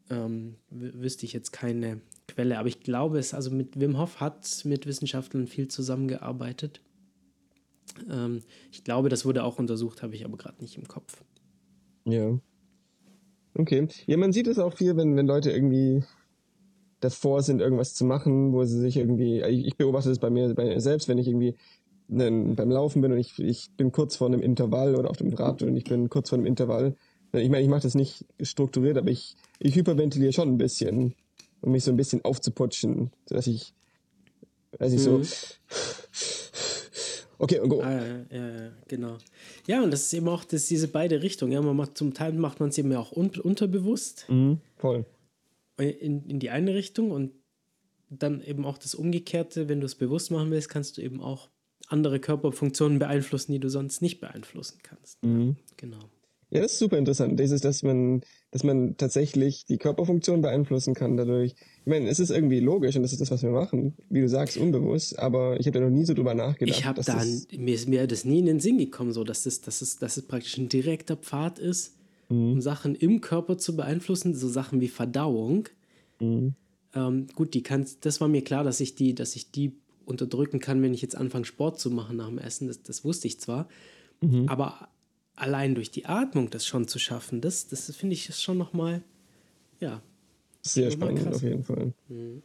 ähm, 0.09 0.55
wüsste 0.69 1.25
ich 1.25 1.34
jetzt 1.34 1.51
keine 1.51 2.01
Quelle. 2.28 2.59
Aber 2.59 2.67
ich 2.67 2.82
glaube 2.82 3.19
es, 3.19 3.34
also 3.34 3.51
mit 3.51 3.80
Wim 3.80 3.97
Hof 3.97 4.19
hat 4.19 4.63
mit 4.65 4.86
Wissenschaftlern 4.86 5.47
viel 5.47 5.67
zusammengearbeitet. 5.67 6.82
Ähm, 8.09 8.41
ich 8.71 8.84
glaube, 8.84 9.09
das 9.09 9.25
wurde 9.25 9.43
auch 9.43 9.59
untersucht, 9.59 10.03
habe 10.03 10.15
ich 10.15 10.25
aber 10.25 10.38
gerade 10.38 10.61
nicht 10.61 10.78
im 10.78 10.88
Kopf. 10.88 11.23
Ja. 12.05 12.38
Okay. 13.55 13.88
Ja, 14.05 14.17
man 14.17 14.34
sieht 14.34 14.47
es 14.47 14.59
auch 14.59 14.78
viel, 14.78 14.95
wenn, 14.97 15.15
wenn 15.15 15.28
Leute 15.28 15.51
irgendwie 15.51 16.03
davor 16.99 17.41
sind, 17.41 17.61
irgendwas 17.61 17.93
zu 17.93 18.05
machen, 18.05 18.53
wo 18.53 18.63
sie 18.65 18.80
sich 18.80 18.97
irgendwie, 18.97 19.41
ich 19.41 19.75
beobachte 19.78 20.09
es 20.09 20.19
bei 20.19 20.30
mir, 20.30 20.53
bei 20.53 20.65
mir 20.65 20.82
selbst, 20.82 21.07
wenn 21.07 21.17
ich 21.17 21.28
irgendwie 21.28 21.55
beim 22.08 22.72
Laufen 22.72 23.01
bin 23.01 23.12
und 23.12 23.18
ich, 23.18 23.38
ich 23.39 23.72
bin 23.76 23.91
kurz 23.91 24.16
vor 24.16 24.28
einem 24.28 24.41
Intervall 24.41 24.95
oder 24.95 25.10
auf 25.10 25.18
dem 25.18 25.34
Rad 25.34 25.62
und 25.62 25.76
ich 25.76 25.84
bin 25.84 26.10
kurz 26.10 26.30
vor 26.30 26.38
einem 26.38 26.47
Intervall. 26.47 26.95
Ich 27.34 27.49
meine, 27.49 27.64
ich 27.64 27.70
mache 27.70 27.82
das 27.82 27.95
nicht 27.95 28.26
strukturiert, 28.41 28.97
aber 28.97 29.10
ich, 29.10 29.36
ich 29.60 29.76
hyperventiliere 29.76 30.32
schon 30.32 30.47
ein 30.47 30.58
bisschen, 30.58 31.14
um 31.62 31.74
mich 31.74 31.84
so 31.84 31.91
ein 31.91 31.97
bisschen 31.97 32.24
aufzuputschen, 32.24 33.12
sodass 33.26 33.47
ich, 33.47 33.74
weiß 34.80 34.93
ich 34.93 34.99
mhm. 34.99 35.03
so 35.03 35.22
Okay, 37.39 37.60
und 37.60 37.70
go. 37.70 37.82
Ah, 37.82 37.91
ja, 37.91 38.26
ja, 38.32 38.49
ja, 38.49 38.72
genau. 38.88 39.18
Ja, 39.68 39.84
und 39.84 39.91
das 39.91 40.03
ist 40.03 40.14
eben 40.14 40.28
auch 40.28 40.43
das, 40.43 40.66
diese 40.66 40.88
beide 40.88 41.22
Richtungen. 41.22 41.51
Ja, 41.51 41.62
man 41.62 41.76
macht, 41.76 41.97
zum 41.97 42.14
Teil 42.14 42.34
macht 42.34 42.60
man 42.60 42.70
es 42.70 42.78
eben 42.78 42.93
auch 42.95 43.12
un 43.12 43.30
unterbewusst. 43.30 44.26
Mhm, 44.28 44.60
voll. 44.76 45.05
In, 45.78 46.26
in 46.26 46.39
die 46.39 46.49
eine 46.49 46.74
Richtung 46.74 47.12
und 47.12 47.34
dann 48.10 48.41
eben 48.41 48.66
auch 48.66 48.80
das 48.80 48.95
Umgekehrte, 48.95 49.70
wenn 49.70 49.82
du 49.82 49.86
es 49.86 49.95
bewusst 49.95 50.32
machen 50.32 50.49
willst, 50.49 50.70
kannst 50.70 50.97
du 50.97 51.01
eben 51.01 51.22
auch 51.22 51.49
andere 51.88 52.20
Körperfunktionen 52.20 53.00
beeinflussen, 53.00 53.52
die 53.54 53.60
du 53.60 53.70
sonst 53.70 54.02
nicht 54.02 54.20
beeinflussen 54.20 54.80
kannst. 54.84 55.24
Mhm. 55.24 55.56
Genau. 55.78 56.00
Ja, 56.50 56.62
das 56.62 56.74
ist 56.74 56.80
super 56.80 56.98
interessant. 56.98 57.38
Das 57.40 57.52
ist, 57.52 57.66
dass 57.66 57.84
man, 57.84 58.22
dass 58.52 58.64
man 58.64 58.96
tatsächlich 58.96 59.66
die 59.66 59.78
Körperfunktion 59.78 60.42
beeinflussen 60.42 60.94
kann 60.94 61.18
dadurch. 61.18 61.56
Ich 61.80 61.86
meine, 61.86 62.08
es 62.08 62.20
ist 62.20 62.30
irgendwie 62.30 62.62
logisch 62.62 62.96
und 62.96 63.02
das 63.02 63.12
ist 63.12 63.20
das, 63.20 63.32
was 63.32 63.44
wir 63.44 63.50
machen. 63.50 63.98
Wie 64.10 64.22
du 64.22 64.30
sagst, 64.30 64.56
unbewusst. 64.56 65.20
Aber 65.20 65.60
ich 65.60 65.68
habe 65.68 65.80
da 65.80 65.86
noch 65.86 65.92
nie 65.92 66.06
so 66.06 66.14
drüber 66.14 66.36
nachgedacht. 66.36 66.78
Ich 66.80 66.86
habe 66.86 67.02
da, 67.04 67.22
mir 67.58 67.76
ist 67.76 67.90
mir 67.90 68.08
das 68.08 68.24
nie 68.24 68.40
in 68.40 68.46
den 68.46 68.60
Sinn 68.62 68.78
gekommen, 68.78 69.12
so, 69.12 69.26
dass 69.26 69.46
es, 69.46 69.60
dass 69.60 69.82
es, 69.82 69.98
dass 69.98 70.16
es 70.16 70.26
praktisch 70.26 70.58
ein 70.58 70.70
direkter 70.70 71.18
Pfad 71.18 71.60
ist, 71.60 71.98
mhm. 72.30 72.54
um 72.54 72.62
Sachen 72.62 72.96
im 72.96 73.20
Körper 73.20 73.58
zu 73.58 73.76
beeinflussen, 73.76 74.34
so 74.34 74.48
Sachen 74.48 74.80
wie 74.80 74.88
Verdauung. 74.88 75.68
Mhm. 76.22 76.54
Ähm, 76.96 77.28
gut, 77.36 77.56
die 77.56 77.64
kann, 77.64 77.86
das 78.02 78.22
war 78.22 78.30
mir 78.30 78.42
klar, 78.42 78.64
dass 78.64 78.80
ich 78.80 78.96
die, 78.96 79.14
dass 79.14 79.36
ich 79.36 79.52
die 79.52 79.74
unterdrücken 80.08 80.60
kann, 80.60 80.82
wenn 80.82 80.93
ich 80.93 81.01
jetzt 81.01 81.16
anfange, 81.16 81.45
Sport 81.45 81.80
zu 81.80 81.91
machen 81.91 82.18
nach 82.18 82.28
dem 82.28 82.38
Essen. 82.38 82.68
Das, 82.68 82.82
das 82.82 83.03
wusste 83.03 83.28
ich 83.28 83.39
zwar. 83.39 83.68
Mhm. 84.22 84.47
Aber 84.47 84.89
allein 85.36 85.76
durch 85.76 85.91
die 85.91 86.05
Atmung 86.05 86.49
das 86.49 86.66
schon 86.66 86.88
zu 86.88 86.97
schaffen, 86.97 87.41
das, 87.41 87.68
das 87.68 87.93
finde 87.95 88.14
ich 88.14 88.30
ist 88.30 88.41
schon 88.41 88.58
nochmal, 88.58 89.03
ja. 89.80 90.01
Sehr 90.62 90.91
spannend 90.91 91.20
krass. 91.20 91.36
auf 91.36 91.43
jeden 91.43 91.64
Fall. 91.64 91.93
Mhm. 92.08 92.41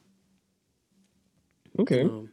Okay. 1.74 2.02
Genau. 2.02 2.28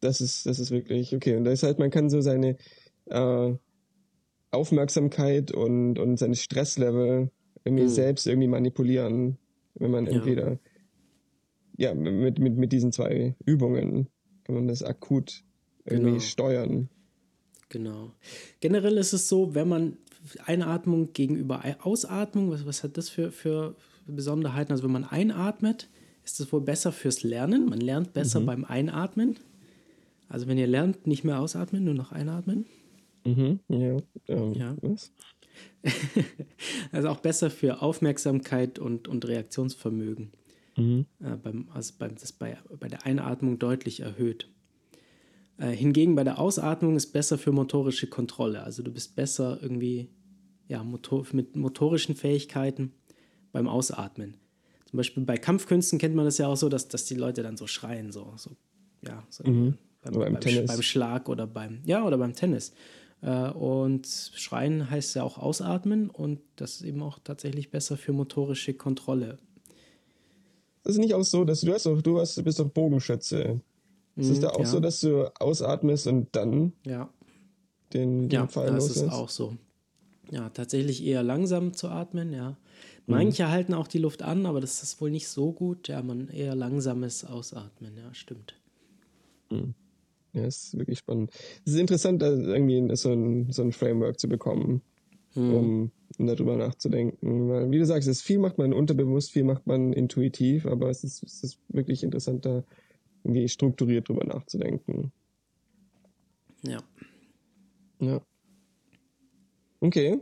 Das 0.00 0.20
ist, 0.20 0.46
das 0.46 0.58
ist 0.58 0.70
wirklich, 0.70 1.14
okay. 1.14 1.36
Und 1.36 1.44
das 1.44 1.62
heißt, 1.62 1.78
man 1.78 1.90
kann 1.90 2.10
so 2.10 2.20
seine 2.20 2.56
äh, 3.06 3.54
Aufmerksamkeit 4.50 5.52
und, 5.52 5.98
und 5.98 6.16
seine 6.16 6.34
Stresslevel 6.34 7.30
irgendwie 7.64 7.84
mhm. 7.84 7.88
selbst 7.88 8.26
irgendwie 8.26 8.48
manipulieren, 8.48 9.38
wenn 9.74 9.90
man 9.90 10.06
entweder, 10.06 10.58
ja, 11.76 11.94
mit, 11.94 12.38
mit, 12.38 12.56
mit 12.56 12.72
diesen 12.72 12.92
zwei 12.92 13.34
Übungen 13.44 14.08
kann 14.44 14.54
man 14.54 14.68
das 14.68 14.82
akut 14.82 15.44
irgendwie 15.84 16.10
genau. 16.12 16.20
steuern. 16.20 16.88
Genau. 17.68 18.12
Generell 18.60 18.98
ist 18.98 19.12
es 19.12 19.28
so, 19.28 19.54
wenn 19.54 19.68
man 19.68 19.96
Einatmung 20.44 21.12
gegenüber 21.12 21.62
Ausatmung, 21.82 22.50
was, 22.50 22.66
was 22.66 22.84
hat 22.84 22.96
das 22.96 23.08
für, 23.08 23.32
für 23.32 23.76
Besonderheiten? 24.06 24.72
Also 24.72 24.84
wenn 24.84 24.92
man 24.92 25.04
einatmet, 25.04 25.88
ist 26.24 26.38
es 26.40 26.52
wohl 26.52 26.60
besser 26.60 26.92
fürs 26.92 27.22
Lernen. 27.22 27.66
Man 27.66 27.80
lernt 27.80 28.12
besser 28.12 28.40
mhm. 28.40 28.46
beim 28.46 28.64
Einatmen. 28.64 29.38
Also 30.28 30.46
wenn 30.46 30.58
ihr 30.58 30.66
lernt, 30.66 31.06
nicht 31.06 31.24
mehr 31.24 31.40
ausatmen, 31.40 31.84
nur 31.84 31.94
noch 31.94 32.12
einatmen. 32.12 32.66
Mhm, 33.24 33.60
ja. 33.68 33.96
Ähm, 34.28 34.54
ja. 34.54 34.76
Was? 34.82 35.12
also 36.92 37.08
auch 37.08 37.20
besser 37.20 37.50
für 37.50 37.82
Aufmerksamkeit 37.82 38.78
und, 38.78 39.08
und 39.08 39.26
Reaktionsvermögen. 39.26 40.32
Mhm. 40.76 41.06
Äh, 41.20 41.36
beim, 41.36 41.68
also 41.72 41.94
beim, 41.98 42.14
das 42.14 42.32
bei, 42.32 42.58
bei 42.78 42.88
der 42.88 43.04
Einatmung 43.06 43.58
deutlich 43.58 44.00
erhöht. 44.00 44.48
Äh, 45.58 45.70
hingegen 45.70 46.14
bei 46.14 46.24
der 46.24 46.38
Ausatmung 46.38 46.96
ist 46.96 47.12
besser 47.12 47.38
für 47.38 47.52
motorische 47.52 48.06
Kontrolle. 48.06 48.62
Also 48.62 48.82
du 48.82 48.90
bist 48.90 49.14
besser 49.14 49.58
irgendwie 49.60 50.08
ja, 50.68 50.82
motor 50.82 51.26
mit 51.32 51.56
motorischen 51.56 52.16
Fähigkeiten 52.16 52.92
beim 53.52 53.68
Ausatmen. 53.68 54.36
Zum 54.86 54.96
Beispiel 54.96 55.24
bei 55.24 55.36
Kampfkünsten 55.36 55.98
kennt 55.98 56.14
man 56.14 56.24
das 56.24 56.38
ja 56.38 56.48
auch 56.48 56.56
so, 56.56 56.68
dass, 56.68 56.88
dass 56.88 57.04
die 57.04 57.14
Leute 57.14 57.42
dann 57.42 57.56
so 57.56 57.66
schreien, 57.66 58.12
so, 58.12 58.32
so 58.36 58.50
ja, 59.06 59.22
so 59.28 59.44
mhm. 59.44 59.76
beim, 60.02 60.14
beim, 60.14 60.34
beim, 60.34 60.66
beim, 60.66 60.82
Schlag 60.82 61.28
oder 61.28 61.46
beim, 61.46 61.80
ja, 61.84 62.04
oder 62.04 62.18
beim 62.18 62.34
Tennis. 62.34 62.72
Äh, 63.20 63.50
und 63.50 64.06
schreien 64.06 64.90
heißt 64.90 65.14
ja 65.16 65.22
auch 65.22 65.38
ausatmen 65.38 66.10
und 66.10 66.40
das 66.56 66.76
ist 66.76 66.82
eben 66.82 67.02
auch 67.02 67.18
tatsächlich 67.22 67.70
besser 67.70 67.96
für 67.96 68.12
motorische 68.12 68.74
Kontrolle. 68.74 69.38
Das 70.82 70.94
ist 70.94 70.98
nicht 70.98 71.14
auch 71.14 71.22
so, 71.22 71.44
dass 71.44 71.60
du 71.60 71.72
hast 71.72 71.86
doch, 71.86 72.02
du 72.02 72.18
hast, 72.20 72.42
bist 72.42 72.58
doch 72.58 72.68
Bogenschütze. 72.68 73.60
Ist 74.16 74.28
es 74.28 74.40
da 74.40 74.50
auch 74.50 74.60
ja. 74.60 74.66
so, 74.66 74.80
dass 74.80 75.00
du 75.00 75.32
ausatmest 75.40 76.06
und 76.06 76.28
dann 76.32 76.72
ja. 76.84 77.08
den, 77.94 78.28
den 78.28 78.30
ja, 78.30 78.46
Pfeil 78.46 78.68
Ja, 78.68 78.74
das 78.74 78.90
ist 78.90 79.08
auch 79.08 79.28
so. 79.28 79.56
Ja, 80.30 80.50
tatsächlich 80.50 81.04
eher 81.04 81.22
langsam 81.22 81.72
zu 81.72 81.88
atmen, 81.88 82.32
ja. 82.32 82.56
Manche 83.06 83.44
mhm. 83.44 83.48
halten 83.48 83.74
auch 83.74 83.88
die 83.88 83.98
Luft 83.98 84.22
an, 84.22 84.46
aber 84.46 84.60
das 84.60 84.82
ist 84.82 85.00
wohl 85.00 85.10
nicht 85.10 85.28
so 85.28 85.52
gut. 85.52 85.88
Ja, 85.88 86.02
man 86.02 86.28
eher 86.28 86.54
langsames 86.54 87.24
Ausatmen, 87.24 87.96
ja, 87.96 88.12
stimmt. 88.14 88.54
Mhm. 89.50 89.74
Ja, 90.32 90.46
ist 90.46 90.76
wirklich 90.78 90.98
spannend. 90.98 91.30
Es 91.64 91.72
ist 91.72 91.80
interessant, 91.80 92.22
da 92.22 92.30
irgendwie 92.30 92.96
so 92.96 93.12
ein, 93.12 93.50
so 93.50 93.62
ein 93.62 93.72
Framework 93.72 94.18
zu 94.18 94.28
bekommen, 94.28 94.82
mhm. 95.34 95.54
um, 95.54 95.90
um 96.18 96.26
darüber 96.26 96.56
nachzudenken. 96.56 97.48
Weil, 97.48 97.70
wie 97.70 97.78
du 97.78 97.86
sagst, 97.86 98.08
es 98.08 98.22
viel 98.22 98.38
macht 98.38 98.58
man 98.58 98.72
unterbewusst, 98.72 99.32
viel 99.32 99.44
macht 99.44 99.66
man 99.66 99.92
intuitiv, 99.92 100.66
aber 100.66 100.90
es 100.90 101.04
ist, 101.04 101.22
es 101.22 101.42
ist 101.42 101.58
wirklich 101.68 102.02
interessant, 102.02 102.44
da 102.44 102.64
irgendwie 103.24 103.48
strukturiert 103.48 104.08
drüber 104.08 104.24
nachzudenken. 104.24 105.12
Ja. 106.66 106.82
Ja. 108.00 108.20
Okay. 109.80 110.20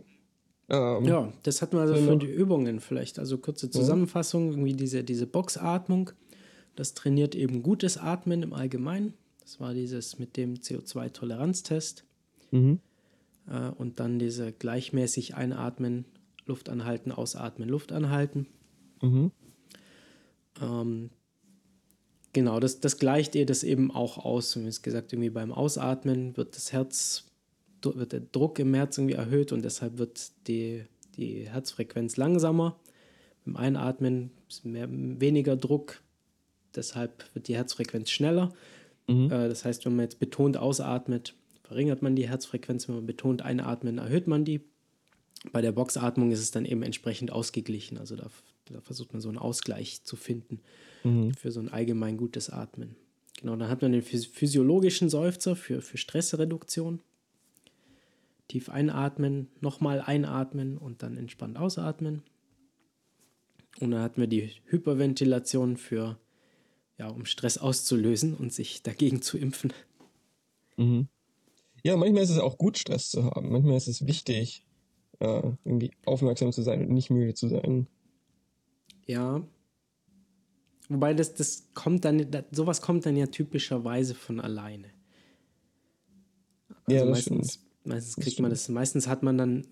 Ähm, 0.68 1.04
ja, 1.04 1.32
das 1.42 1.62
hatten 1.62 1.76
wir 1.76 1.82
also 1.82 1.94
für 1.94 2.16
die 2.16 2.26
Übungen 2.26 2.80
vielleicht. 2.80 3.18
Also 3.18 3.38
kurze 3.38 3.70
Zusammenfassung, 3.70 4.50
irgendwie 4.50 4.74
diese, 4.74 5.02
diese 5.02 5.26
Boxatmung. 5.26 6.10
Das 6.76 6.94
trainiert 6.94 7.34
eben 7.34 7.62
gutes 7.62 7.98
Atmen 7.98 8.42
im 8.42 8.52
Allgemeinen. 8.52 9.14
Das 9.40 9.58
war 9.58 9.74
dieses 9.74 10.18
mit 10.18 10.36
dem 10.36 10.54
CO2-Toleranztest. 10.54 12.04
Mhm. 12.52 12.78
Äh, 13.50 13.70
und 13.70 14.00
dann 14.00 14.18
diese 14.18 14.52
gleichmäßig 14.52 15.34
einatmen, 15.34 16.06
Luft 16.46 16.68
anhalten, 16.68 17.12
ausatmen, 17.12 17.68
Luft 17.68 17.92
anhalten. 17.92 18.46
Mhm. 19.02 19.30
Ähm, 20.62 21.10
Genau, 22.32 22.60
das, 22.60 22.80
das 22.80 22.98
gleicht 22.98 23.34
ihr 23.34 23.46
das 23.46 23.64
eben 23.64 23.90
auch 23.90 24.18
aus. 24.18 24.56
Wie 24.56 24.64
gesagt, 24.64 25.12
irgendwie 25.12 25.30
beim 25.30 25.52
Ausatmen 25.52 26.36
wird 26.36 26.54
das 26.54 26.72
Herz, 26.72 27.26
wird 27.82 28.12
der 28.12 28.20
Druck 28.20 28.58
im 28.60 28.72
Herz 28.74 28.98
irgendwie 28.98 29.14
erhöht 29.14 29.52
und 29.52 29.64
deshalb 29.64 29.98
wird 29.98 30.30
die, 30.46 30.84
die 31.16 31.48
Herzfrequenz 31.48 32.16
langsamer. 32.16 32.78
Beim 33.44 33.56
Einatmen 33.56 34.30
ist 34.48 34.64
mehr, 34.64 34.88
weniger 34.88 35.56
Druck, 35.56 36.02
deshalb 36.74 37.24
wird 37.34 37.48
die 37.48 37.56
Herzfrequenz 37.56 38.10
schneller. 38.10 38.52
Mhm. 39.08 39.30
Äh, 39.32 39.48
das 39.48 39.64
heißt, 39.64 39.84
wenn 39.84 39.96
man 39.96 40.04
jetzt 40.04 40.20
betont 40.20 40.56
ausatmet, 40.56 41.34
verringert 41.70 42.02
man 42.02 42.16
die 42.16 42.28
Herzfrequenz. 42.28 42.88
Wenn 42.88 42.96
man 42.96 43.06
betont 43.06 43.42
einatmet, 43.42 43.96
erhöht 43.96 44.26
man 44.26 44.44
die. 44.44 44.60
Bei 45.52 45.60
der 45.60 45.70
Boxatmung 45.70 46.32
ist 46.32 46.40
es 46.40 46.50
dann 46.50 46.64
eben 46.64 46.82
entsprechend 46.82 47.30
ausgeglichen. 47.30 47.96
Also 47.96 48.16
da, 48.16 48.28
da 48.64 48.80
versucht 48.80 49.12
man 49.12 49.22
so 49.22 49.28
einen 49.28 49.38
Ausgleich 49.38 50.02
zu 50.02 50.16
finden 50.16 50.62
mhm. 51.04 51.32
für 51.34 51.52
so 51.52 51.60
ein 51.60 51.68
allgemein 51.68 52.16
gutes 52.16 52.50
Atmen. 52.50 52.96
Genau, 53.38 53.54
dann 53.54 53.68
hat 53.68 53.82
man 53.82 53.92
den 53.92 54.02
physiologischen 54.02 55.08
Seufzer 55.08 55.54
für, 55.54 55.80
für 55.80 55.96
Stressreduktion. 55.96 57.02
Tief 58.48 58.68
einatmen, 58.68 59.46
nochmal 59.60 60.00
einatmen 60.00 60.76
und 60.76 61.04
dann 61.04 61.16
entspannt 61.16 61.56
ausatmen. 61.56 62.24
Und 63.78 63.92
dann 63.92 64.02
hatten 64.02 64.20
wir 64.20 64.26
die 64.26 64.50
Hyperventilation 64.66 65.76
für, 65.76 66.18
ja, 66.98 67.06
um 67.06 67.26
Stress 67.26 67.58
auszulösen 67.58 68.34
und 68.34 68.52
sich 68.52 68.82
dagegen 68.82 69.22
zu 69.22 69.38
impfen. 69.38 69.72
Mhm. 70.76 71.06
Ja, 71.82 71.96
manchmal 71.96 72.22
ist 72.22 72.30
es 72.30 72.38
auch 72.38 72.58
gut, 72.58 72.78
Stress 72.78 73.10
zu 73.10 73.24
haben. 73.24 73.50
Manchmal 73.50 73.76
ist 73.76 73.88
es 73.88 74.06
wichtig, 74.06 74.66
äh, 75.20 75.42
irgendwie 75.64 75.92
aufmerksam 76.04 76.52
zu 76.52 76.62
sein 76.62 76.86
und 76.86 76.92
nicht 76.92 77.10
müde 77.10 77.34
zu 77.34 77.48
sein. 77.48 77.86
Ja. 79.06 79.42
Wobei 80.88 81.14
das, 81.14 81.34
das 81.34 81.68
kommt 81.74 82.04
dann, 82.04 82.30
das, 82.30 82.44
sowas 82.50 82.82
kommt 82.82 83.06
dann 83.06 83.16
ja 83.16 83.26
typischerweise 83.26 84.14
von 84.14 84.40
alleine. 84.40 84.88
Also 86.86 86.98
ja, 86.98 87.04
das 87.04 87.10
meistens, 87.10 87.52
stimmt. 87.52 87.86
meistens 87.86 88.16
kriegt 88.16 88.38
das 88.38 88.42
man 88.42 88.50
das, 88.50 88.68
meistens 88.68 89.06
hat 89.06 89.22
man 89.22 89.38
dann. 89.38 89.66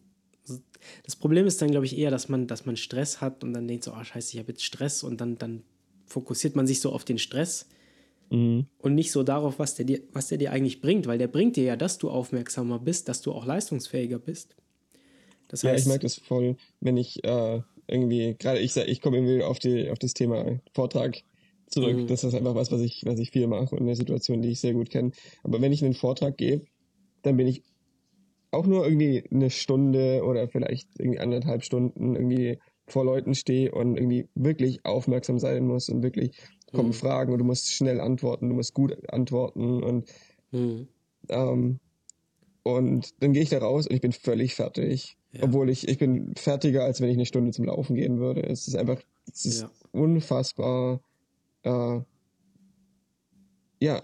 Das 1.04 1.16
Problem 1.16 1.46
ist 1.46 1.60
dann, 1.60 1.70
glaube 1.70 1.84
ich, 1.84 1.98
eher, 1.98 2.10
dass 2.10 2.28
man, 2.28 2.46
dass 2.46 2.64
man 2.64 2.76
Stress 2.76 3.20
hat 3.20 3.44
und 3.44 3.52
dann 3.52 3.68
denkt 3.68 3.84
so, 3.84 3.92
oh 3.92 4.02
scheiße, 4.02 4.32
ich 4.32 4.38
habe 4.38 4.52
jetzt 4.52 4.64
Stress 4.64 5.02
und 5.02 5.20
dann, 5.20 5.36
dann 5.36 5.62
fokussiert 6.06 6.56
man 6.56 6.66
sich 6.66 6.80
so 6.80 6.92
auf 6.92 7.04
den 7.04 7.18
Stress 7.18 7.66
mhm. 8.30 8.66
und 8.78 8.94
nicht 8.94 9.12
so 9.12 9.22
darauf, 9.22 9.58
was 9.58 9.74
der, 9.74 9.84
dir, 9.84 10.00
was 10.12 10.28
der 10.28 10.38
dir 10.38 10.52
eigentlich 10.52 10.80
bringt, 10.80 11.06
weil 11.06 11.18
der 11.18 11.28
bringt 11.28 11.56
dir 11.56 11.64
ja, 11.64 11.76
dass 11.76 11.98
du 11.98 12.10
aufmerksamer 12.10 12.78
bist, 12.78 13.08
dass 13.08 13.20
du 13.20 13.32
auch 13.32 13.46
leistungsfähiger 13.46 14.18
bist. 14.18 14.56
Das 15.48 15.64
heißt, 15.64 15.64
ja, 15.64 15.80
ich 15.80 15.86
merke 15.86 16.02
das 16.02 16.16
voll, 16.16 16.56
wenn 16.80 16.96
ich 16.96 17.24
äh, 17.24 17.60
irgendwie, 17.86 18.36
gerade 18.38 18.60
ich 18.60 18.76
ich 18.76 19.00
komme 19.00 19.18
irgendwie 19.18 19.42
auf, 19.42 19.58
die, 19.58 19.90
auf 19.90 19.98
das 19.98 20.14
Thema 20.14 20.60
Vortrag 20.74 21.22
zurück. 21.66 21.96
Mhm. 21.96 22.06
Das 22.06 22.24
ist 22.24 22.34
einfach 22.34 22.54
was, 22.54 22.70
was 22.70 22.80
ich, 22.80 23.04
was 23.04 23.18
ich 23.18 23.30
viel 23.30 23.46
mache 23.46 23.74
und 23.74 23.82
eine 23.82 23.96
Situation, 23.96 24.42
die 24.42 24.50
ich 24.50 24.60
sehr 24.60 24.74
gut 24.74 24.90
kenne. 24.90 25.12
Aber 25.42 25.60
wenn 25.60 25.72
ich 25.72 25.84
einen 25.84 25.94
Vortrag 25.94 26.36
gebe, 26.36 26.66
dann 27.22 27.36
bin 27.36 27.46
ich 27.46 27.62
auch 28.50 28.66
nur 28.66 28.84
irgendwie 28.84 29.24
eine 29.30 29.50
Stunde 29.50 30.22
oder 30.24 30.48
vielleicht 30.48 30.88
irgendwie 30.98 31.18
anderthalb 31.18 31.64
Stunden 31.64 32.14
irgendwie 32.14 32.58
vor 32.86 33.04
Leuten 33.04 33.34
stehe 33.34 33.72
und 33.72 33.96
irgendwie 33.96 34.28
wirklich 34.34 34.84
aufmerksam 34.84 35.38
sein 35.38 35.66
muss 35.66 35.90
und 35.90 36.02
wirklich 36.02 36.32
kommen 36.72 36.88
mhm. 36.88 36.94
Fragen 36.94 37.32
und 37.32 37.38
du 37.38 37.44
musst 37.44 37.72
schnell 37.72 38.00
antworten, 38.00 38.48
du 38.48 38.54
musst 38.54 38.74
gut 38.74 38.96
antworten 39.10 39.82
und 39.82 40.08
mhm. 40.52 40.88
ähm, 41.28 41.80
und 42.62 43.14
dann 43.22 43.32
gehe 43.32 43.42
ich 43.42 43.48
da 43.48 43.58
raus 43.58 43.86
und 43.86 43.94
ich 43.94 44.02
bin 44.02 44.12
völlig 44.12 44.54
fertig. 44.54 45.16
Ja. 45.32 45.44
Obwohl 45.44 45.70
ich, 45.70 45.88
ich 45.88 45.98
bin 45.98 46.34
fertiger, 46.36 46.84
als 46.84 47.00
wenn 47.00 47.08
ich 47.08 47.16
eine 47.16 47.26
Stunde 47.26 47.50
zum 47.52 47.64
Laufen 47.64 47.94
gehen 47.94 48.18
würde. 48.18 48.42
Es 48.42 48.68
ist 48.68 48.76
einfach, 48.76 49.00
es 49.32 49.44
ist 49.44 49.62
ja. 49.62 49.70
unfassbar, 49.92 51.00
äh, 51.62 52.00
ja, 53.80 54.00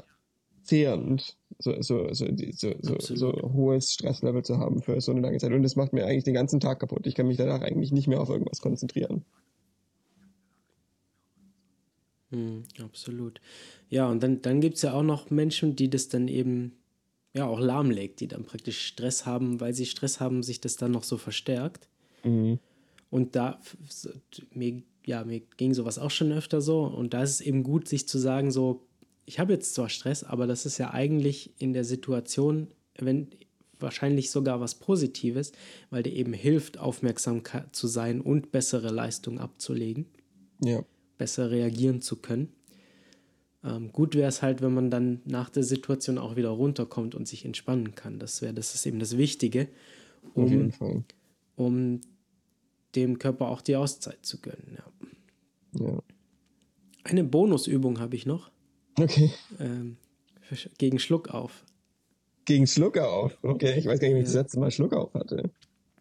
zehrend, 0.62 1.36
so, 1.58 1.80
so, 1.82 2.12
so, 2.12 2.26
so, 2.52 2.74
so, 2.80 2.98
so 2.98 3.32
hohes 3.52 3.92
Stresslevel 3.92 4.42
zu 4.42 4.58
haben 4.58 4.82
für 4.82 5.00
so 5.00 5.12
eine 5.12 5.20
lange 5.20 5.38
Zeit. 5.38 5.52
Und 5.52 5.62
das 5.62 5.76
macht 5.76 5.92
mir 5.92 6.06
eigentlich 6.06 6.24
den 6.24 6.34
ganzen 6.34 6.60
Tag 6.60 6.80
kaputt. 6.80 7.06
Ich 7.06 7.14
kann 7.14 7.26
mich 7.26 7.36
danach 7.36 7.60
eigentlich 7.60 7.92
nicht 7.92 8.08
mehr 8.08 8.20
auf 8.20 8.30
irgendwas 8.30 8.60
konzentrieren. 8.60 9.24
Hm, 12.34 12.64
absolut. 12.82 13.40
Ja, 13.88 14.08
und 14.08 14.22
dann, 14.22 14.42
dann 14.42 14.60
gibt 14.60 14.76
es 14.76 14.82
ja 14.82 14.92
auch 14.92 15.02
noch 15.02 15.30
Menschen, 15.30 15.76
die 15.76 15.88
das 15.88 16.08
dann 16.08 16.26
eben 16.28 16.72
ja 17.32 17.46
auch 17.46 17.60
lahmlegt, 17.60 18.20
die 18.20 18.28
dann 18.28 18.44
praktisch 18.44 18.86
Stress 18.86 19.24
haben, 19.24 19.60
weil 19.60 19.72
sie 19.72 19.86
Stress 19.86 20.20
haben, 20.20 20.42
sich 20.42 20.60
das 20.60 20.76
dann 20.76 20.90
noch 20.90 21.04
so 21.04 21.16
verstärkt. 21.16 21.88
Mhm. 22.24 22.58
Und 23.10 23.36
da, 23.36 23.60
mir, 24.52 24.82
ja, 25.06 25.24
mir 25.24 25.40
ging 25.56 25.74
sowas 25.74 25.98
auch 25.98 26.10
schon 26.10 26.32
öfter 26.32 26.60
so. 26.60 26.82
Und 26.84 27.14
da 27.14 27.22
ist 27.22 27.30
es 27.30 27.40
eben 27.40 27.62
gut, 27.62 27.86
sich 27.86 28.08
zu 28.08 28.18
sagen, 28.18 28.50
so, 28.50 28.86
ich 29.26 29.38
habe 29.38 29.52
jetzt 29.52 29.74
zwar 29.74 29.88
Stress, 29.88 30.24
aber 30.24 30.46
das 30.46 30.66
ist 30.66 30.78
ja 30.78 30.90
eigentlich 30.92 31.52
in 31.58 31.72
der 31.72 31.84
Situation, 31.84 32.68
wenn 32.98 33.28
wahrscheinlich 33.78 34.30
sogar 34.30 34.60
was 34.60 34.74
Positives, 34.74 35.52
weil 35.90 36.02
der 36.02 36.12
eben 36.14 36.32
hilft, 36.32 36.78
aufmerksam 36.78 37.42
zu 37.72 37.86
sein 37.86 38.20
und 38.20 38.50
bessere 38.50 38.90
Leistung 38.90 39.38
abzulegen. 39.38 40.06
Ja. 40.64 40.84
Besser 41.18 41.50
reagieren 41.50 42.00
zu 42.00 42.16
können. 42.16 42.52
Ähm, 43.64 43.92
gut 43.92 44.14
wäre 44.14 44.28
es 44.28 44.42
halt, 44.42 44.60
wenn 44.60 44.74
man 44.74 44.90
dann 44.90 45.22
nach 45.24 45.48
der 45.48 45.62
Situation 45.62 46.18
auch 46.18 46.36
wieder 46.36 46.50
runterkommt 46.50 47.14
und 47.14 47.26
sich 47.26 47.44
entspannen 47.44 47.94
kann. 47.94 48.18
Das 48.18 48.42
wäre, 48.42 48.52
das 48.52 48.74
ist 48.74 48.84
eben 48.84 48.98
das 48.98 49.16
Wichtige, 49.16 49.68
um, 50.34 50.72
um 51.56 52.00
dem 52.94 53.18
Körper 53.18 53.48
auch 53.48 53.62
die 53.62 53.76
Auszeit 53.76 54.24
zu 54.24 54.40
gönnen. 54.40 54.76
Ja. 54.76 55.86
ja. 55.86 56.02
Eine 57.04 57.24
Bonusübung 57.24 58.00
habe 58.00 58.16
ich 58.16 58.26
noch. 58.26 58.50
Okay. 58.98 59.30
Ähm, 59.58 59.96
gegen 60.78 60.98
Schluckauf. 60.98 61.64
Gegen 62.44 62.66
Schluckauf? 62.66 63.38
Okay, 63.42 63.78
ich 63.78 63.86
weiß 63.86 63.98
gar 63.98 64.08
nicht, 64.08 64.16
wie 64.16 64.20
ich 64.20 64.26
das 64.26 64.34
letzte 64.34 64.60
Mal 64.60 64.70
Schluckauf 64.70 65.14
hatte. 65.14 65.50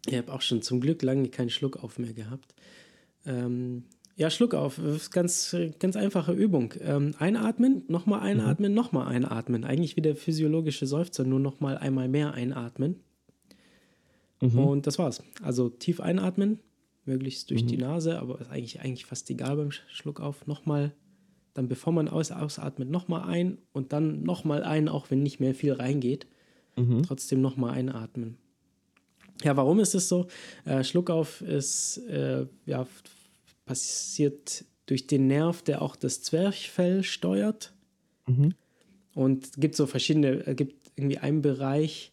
Ich 0.06 0.16
habe 0.16 0.32
auch 0.32 0.42
schon 0.42 0.60
zum 0.60 0.80
Glück 0.80 1.02
lange 1.02 1.28
keinen 1.30 1.48
Schluckauf 1.50 1.98
mehr 1.98 2.12
gehabt. 2.12 2.54
Ähm, 3.24 3.84
ja, 4.16 4.30
Schluck 4.30 4.54
auf. 4.54 4.80
Ganz, 5.10 5.56
ganz 5.78 5.96
einfache 5.96 6.32
Übung. 6.32 6.74
Ähm, 6.80 7.14
einatmen, 7.18 7.82
nochmal 7.88 8.20
einatmen, 8.20 8.70
mhm. 8.70 8.76
nochmal 8.76 9.08
einatmen. 9.08 9.64
Eigentlich 9.64 9.96
wie 9.96 10.02
der 10.02 10.14
physiologische 10.14 10.86
Seufzer, 10.86 11.24
nur 11.24 11.40
nochmal 11.40 11.78
einmal 11.78 12.08
mehr 12.08 12.32
einatmen. 12.32 13.00
Mhm. 14.40 14.58
Und 14.58 14.86
das 14.86 14.98
war's. 14.98 15.22
Also 15.42 15.68
tief 15.68 16.00
einatmen, 16.00 16.60
möglichst 17.04 17.50
durch 17.50 17.64
mhm. 17.64 17.68
die 17.68 17.76
Nase, 17.78 18.20
aber 18.20 18.40
ist 18.40 18.50
eigentlich, 18.50 18.80
eigentlich 18.80 19.06
fast 19.06 19.28
egal 19.30 19.56
beim 19.56 19.72
Schluck 19.72 20.20
auf. 20.20 20.46
Nochmal, 20.46 20.92
dann 21.54 21.68
bevor 21.68 21.92
man 21.92 22.08
aus, 22.08 22.30
ausatmet, 22.30 22.88
nochmal 22.88 23.28
ein 23.28 23.58
und 23.72 23.92
dann 23.92 24.22
nochmal 24.22 24.62
ein, 24.62 24.88
auch 24.88 25.10
wenn 25.10 25.22
nicht 25.22 25.40
mehr 25.40 25.54
viel 25.54 25.72
reingeht. 25.72 26.26
Mhm. 26.76 27.02
Trotzdem 27.02 27.40
nochmal 27.40 27.74
einatmen. 27.74 28.36
Ja, 29.42 29.56
warum 29.56 29.80
ist 29.80 29.94
es 29.94 30.08
so? 30.08 30.28
Äh, 30.64 30.84
Schluckauf 30.84 31.40
ist 31.40 31.98
äh, 32.08 32.46
ja 32.66 32.86
passiert 33.64 34.64
durch 34.86 35.06
den 35.06 35.26
Nerv, 35.26 35.62
der 35.62 35.82
auch 35.82 35.96
das 35.96 36.22
Zwerchfell 36.22 37.02
steuert. 37.02 37.72
Mhm. 38.26 38.54
Und 39.14 39.44
es 39.44 39.52
gibt 39.52 39.76
so 39.76 39.86
verschiedene, 39.86 40.46
es 40.46 40.56
gibt 40.56 40.90
irgendwie 40.96 41.18
einen 41.18 41.42
Bereich 41.42 42.12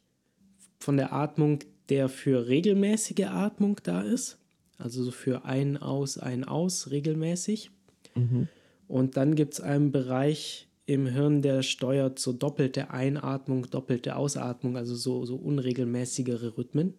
von 0.79 0.97
der 0.97 1.13
Atmung, 1.13 1.59
der 1.89 2.09
für 2.09 2.47
regelmäßige 2.47 3.25
Atmung 3.25 3.79
da 3.83 4.01
ist. 4.01 4.37
Also 4.77 5.03
so 5.03 5.11
für 5.11 5.45
ein, 5.45 5.77
aus, 5.77 6.17
ein, 6.17 6.43
aus 6.43 6.89
regelmäßig. 6.89 7.71
Mhm. 8.15 8.47
Und 8.87 9.17
dann 9.17 9.35
gibt 9.35 9.53
es 9.53 9.61
einen 9.61 9.91
Bereich 9.91 10.67
im 10.85 11.05
Hirn, 11.05 11.41
der 11.41 11.63
steuert 11.63 12.19
so 12.19 12.33
doppelte 12.33 12.91
Einatmung, 12.91 13.69
doppelte 13.69 14.15
Ausatmung, 14.15 14.75
also 14.75 14.95
so, 14.95 15.25
so 15.25 15.35
unregelmäßigere 15.35 16.57
Rhythmen. 16.57 16.95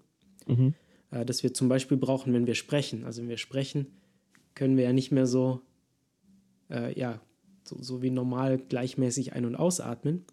Mhm. 0.47 0.75
Äh, 1.11 1.25
das 1.25 1.43
wir 1.43 1.53
zum 1.55 1.69
Beispiel 1.69 1.97
brauchen, 1.97 2.33
wenn 2.33 2.47
wir 2.47 2.55
sprechen. 2.55 3.05
Also 3.05 3.23
wenn 3.23 3.29
wir 3.29 3.39
sprechen, 3.39 3.87
können 4.55 4.77
wir 4.77 4.85
ja 4.85 4.93
nicht 4.93 5.13
mehr 5.13 5.27
so, 5.27 5.61
äh, 6.71 6.99
ja, 6.99 7.21
so, 7.65 7.77
so, 7.81 8.03
wie 8.03 8.11
normal 8.11 8.59
gleichmäßig 8.59 9.33
ein- 9.33 9.45
und 9.45 9.57
ausatmen. 9.57 10.25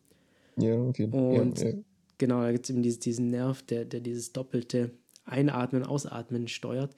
Ja, 0.57 0.75
okay. 0.81 1.05
Und 1.05 1.59
ja, 1.59 1.69
ja. 1.69 1.75
genau, 2.17 2.41
da 2.41 2.51
gibt 2.51 2.65
es 2.65 2.69
eben 2.69 2.81
dieses, 2.81 2.99
diesen 2.99 3.27
Nerv, 3.27 3.61
der, 3.63 3.85
der 3.85 3.99
dieses 4.01 4.33
doppelte 4.33 4.91
Einatmen, 5.25 5.83
Ausatmen 5.83 6.47
steuert. 6.47 6.95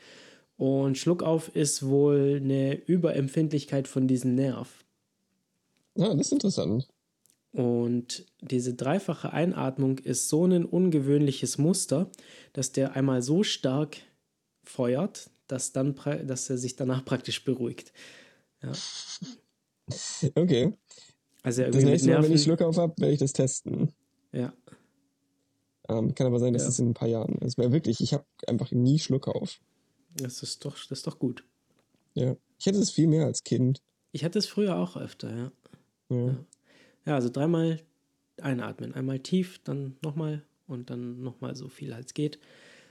Und 0.58 0.98
Schluckauf 0.98 1.54
ist 1.56 1.86
wohl 1.88 2.40
eine 2.42 2.76
Überempfindlichkeit 2.76 3.88
von 3.88 4.08
diesem 4.08 4.36
Nerv. 4.36 4.86
Ja, 5.96 6.10
das 6.14 6.28
ist 6.28 6.34
interessant. 6.34 6.88
Und 7.52 8.26
diese 8.40 8.74
dreifache 8.76 9.34
Einatmung 9.34 9.98
ist 10.00 10.30
so 10.30 10.46
ein 10.46 10.64
ungewöhnliches 10.64 11.58
Muster, 11.58 12.10
dass 12.54 12.72
der 12.72 12.96
einmal 12.96 13.22
so 13.22 13.44
stark 13.44 13.98
feuert, 14.64 15.30
dass, 15.52 15.72
dann, 15.72 15.96
dass 16.26 16.50
er 16.50 16.58
sich 16.58 16.76
danach 16.76 17.04
praktisch 17.04 17.44
beruhigt. 17.44 17.92
Ja. 18.62 18.72
Okay. 20.36 20.74
Also 21.44 21.64
das 21.64 21.84
nächste 21.84 22.12
Mal, 22.12 22.24
wenn 22.24 22.32
ich 22.32 22.44
Schluckauf 22.44 22.78
habe, 22.78 22.94
werde 22.98 23.14
ich 23.14 23.20
das 23.20 23.34
testen. 23.34 23.92
Ja. 24.32 24.54
Ähm, 25.90 26.16
kann 26.16 26.28
aber 26.28 26.40
sein, 26.40 26.54
dass 26.54 26.62
ja. 26.62 26.68
das 26.68 26.80
in 26.80 26.90
ein 26.90 26.94
paar 26.94 27.10
Jahren 27.10 27.36
ist. 27.40 27.58
Weil 27.58 27.74
wirklich, 27.74 28.00
ich 28.00 28.14
habe 28.14 28.24
einfach 28.48 28.72
nie 28.72 29.00
Schluckauf. 29.00 29.60
Das 30.16 30.44
ist 30.44 30.64
doch, 30.64 30.76
das 30.76 31.00
ist 31.00 31.08
doch 31.08 31.20
gut. 31.20 31.44
Ja. 32.14 32.38
Ich 32.60 32.68
hatte 32.68 32.78
es 32.78 32.92
viel 32.92 33.08
mehr 33.08 33.26
als 33.26 33.44
Kind. 33.44 33.82
Ich 34.12 34.24
hatte 34.24 34.40
es 34.40 34.48
früher 34.48 34.78
auch 34.78 34.96
öfter, 34.96 35.36
ja. 35.36 35.52
Ja, 36.10 36.26
ja. 36.28 36.46
ja 37.08 37.16
also 37.16 37.30
dreimal 37.30 37.82
einatmen. 38.40 38.94
Einmal 38.94 39.20
tief, 39.20 39.60
dann 39.64 39.98
nochmal 40.02 40.46
und 40.68 40.90
dann 40.90 41.22
nochmal 41.22 41.56
so 41.56 41.68
viel 41.68 41.92
als 41.92 42.14
geht. 42.14 42.40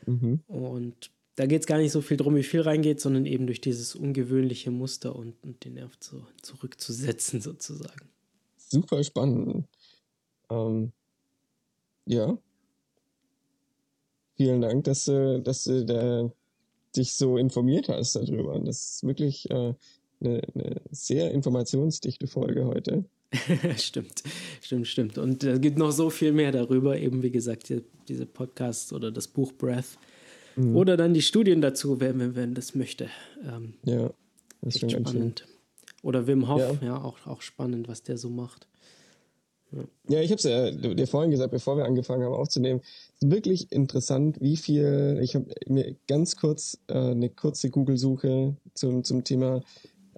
Mhm. 0.07 0.41
Und 0.49 1.11
da 1.41 1.47
geht 1.47 1.63
es 1.63 1.67
gar 1.67 1.79
nicht 1.79 1.91
so 1.91 2.03
viel 2.03 2.19
drum, 2.19 2.37
wie 2.37 2.43
viel 2.43 2.61
reingeht, 2.61 3.01
sondern 3.01 3.25
eben 3.25 3.47
durch 3.47 3.63
dieses 3.63 3.95
ungewöhnliche 3.95 4.71
Muster 4.71 5.17
und, 5.17 5.43
und 5.43 5.65
den 5.65 5.73
Nerv 5.73 5.99
zu, 5.99 6.27
zurückzusetzen, 6.43 7.41
sozusagen. 7.41 8.11
Super 8.59 9.03
spannend. 9.03 9.67
Ähm, 10.51 10.93
ja. 12.05 12.37
vielen 14.37 14.61
Dank, 14.61 14.85
dass 14.85 15.07
du, 15.07 15.41
dass 15.41 15.65
du 15.65 15.87
da, 15.87 16.31
dich 16.95 17.15
so 17.15 17.39
informiert 17.39 17.89
hast 17.89 18.17
darüber. 18.17 18.61
Das 18.61 18.97
ist 18.97 19.07
wirklich 19.07 19.49
äh, 19.49 19.73
eine, 20.21 20.43
eine 20.55 20.83
sehr 20.91 21.31
informationsdichte 21.31 22.27
Folge 22.27 22.67
heute. 22.67 23.07
stimmt, 23.79 24.25
stimmt, 24.61 24.89
stimmt. 24.89 25.17
Und 25.17 25.43
es 25.43 25.59
gibt 25.63 25.79
noch 25.79 25.93
so 25.93 26.11
viel 26.11 26.33
mehr 26.33 26.53
darüber, 26.53 26.99
eben 26.99 27.23
wie 27.23 27.31
gesagt, 27.31 27.71
die, 27.71 27.83
diese 28.09 28.27
Podcasts 28.27 28.93
oder 28.93 29.11
das 29.11 29.27
Buch 29.27 29.53
Breath. 29.53 29.97
Mhm. 30.57 30.77
Oder 30.77 30.97
dann 30.97 31.15
die 31.15 31.23
Studien 31.23 31.61
dazu, 31.61 32.01
wenn, 32.01 32.19
wenn, 32.19 32.35
wenn 32.35 32.55
das 32.55 32.75
möchte. 32.75 33.09
Ähm, 33.45 33.75
ja, 33.85 34.11
das 34.63 34.77
ist 34.77 34.91
spannend. 34.91 35.47
Oder 36.03 36.27
Wim 36.27 36.49
Hof, 36.49 36.61
ja, 36.61 36.89
ja 36.89 37.03
auch, 37.03 37.27
auch 37.27 37.43
spannend, 37.43 37.89
was 37.89 38.03
der 38.03 38.17
so 38.17 38.31
macht. 38.31 38.67
Ja, 39.73 39.85
ja 40.09 40.21
ich 40.23 40.31
habe 40.31 40.39
es 40.39 40.45
ja 40.45 40.71
dir 40.71 41.07
vorhin 41.07 41.31
gesagt, 41.31 41.51
bevor 41.51 41.77
wir 41.77 41.85
angefangen 41.85 42.25
haben 42.25 42.35
aufzunehmen. 42.35 42.81
Es 43.17 43.23
ist 43.23 43.31
wirklich 43.31 43.71
interessant, 43.71 44.41
wie 44.41 44.57
viel. 44.57 45.19
Ich 45.23 45.35
habe 45.35 45.47
mir 45.69 45.97
ganz 46.09 46.37
kurz 46.37 46.79
äh, 46.89 46.95
eine 46.95 47.29
kurze 47.29 47.71
Google-Suche 47.71 48.57
zum, 48.75 49.05
zum 49.05 49.25
Thema, 49.25 49.63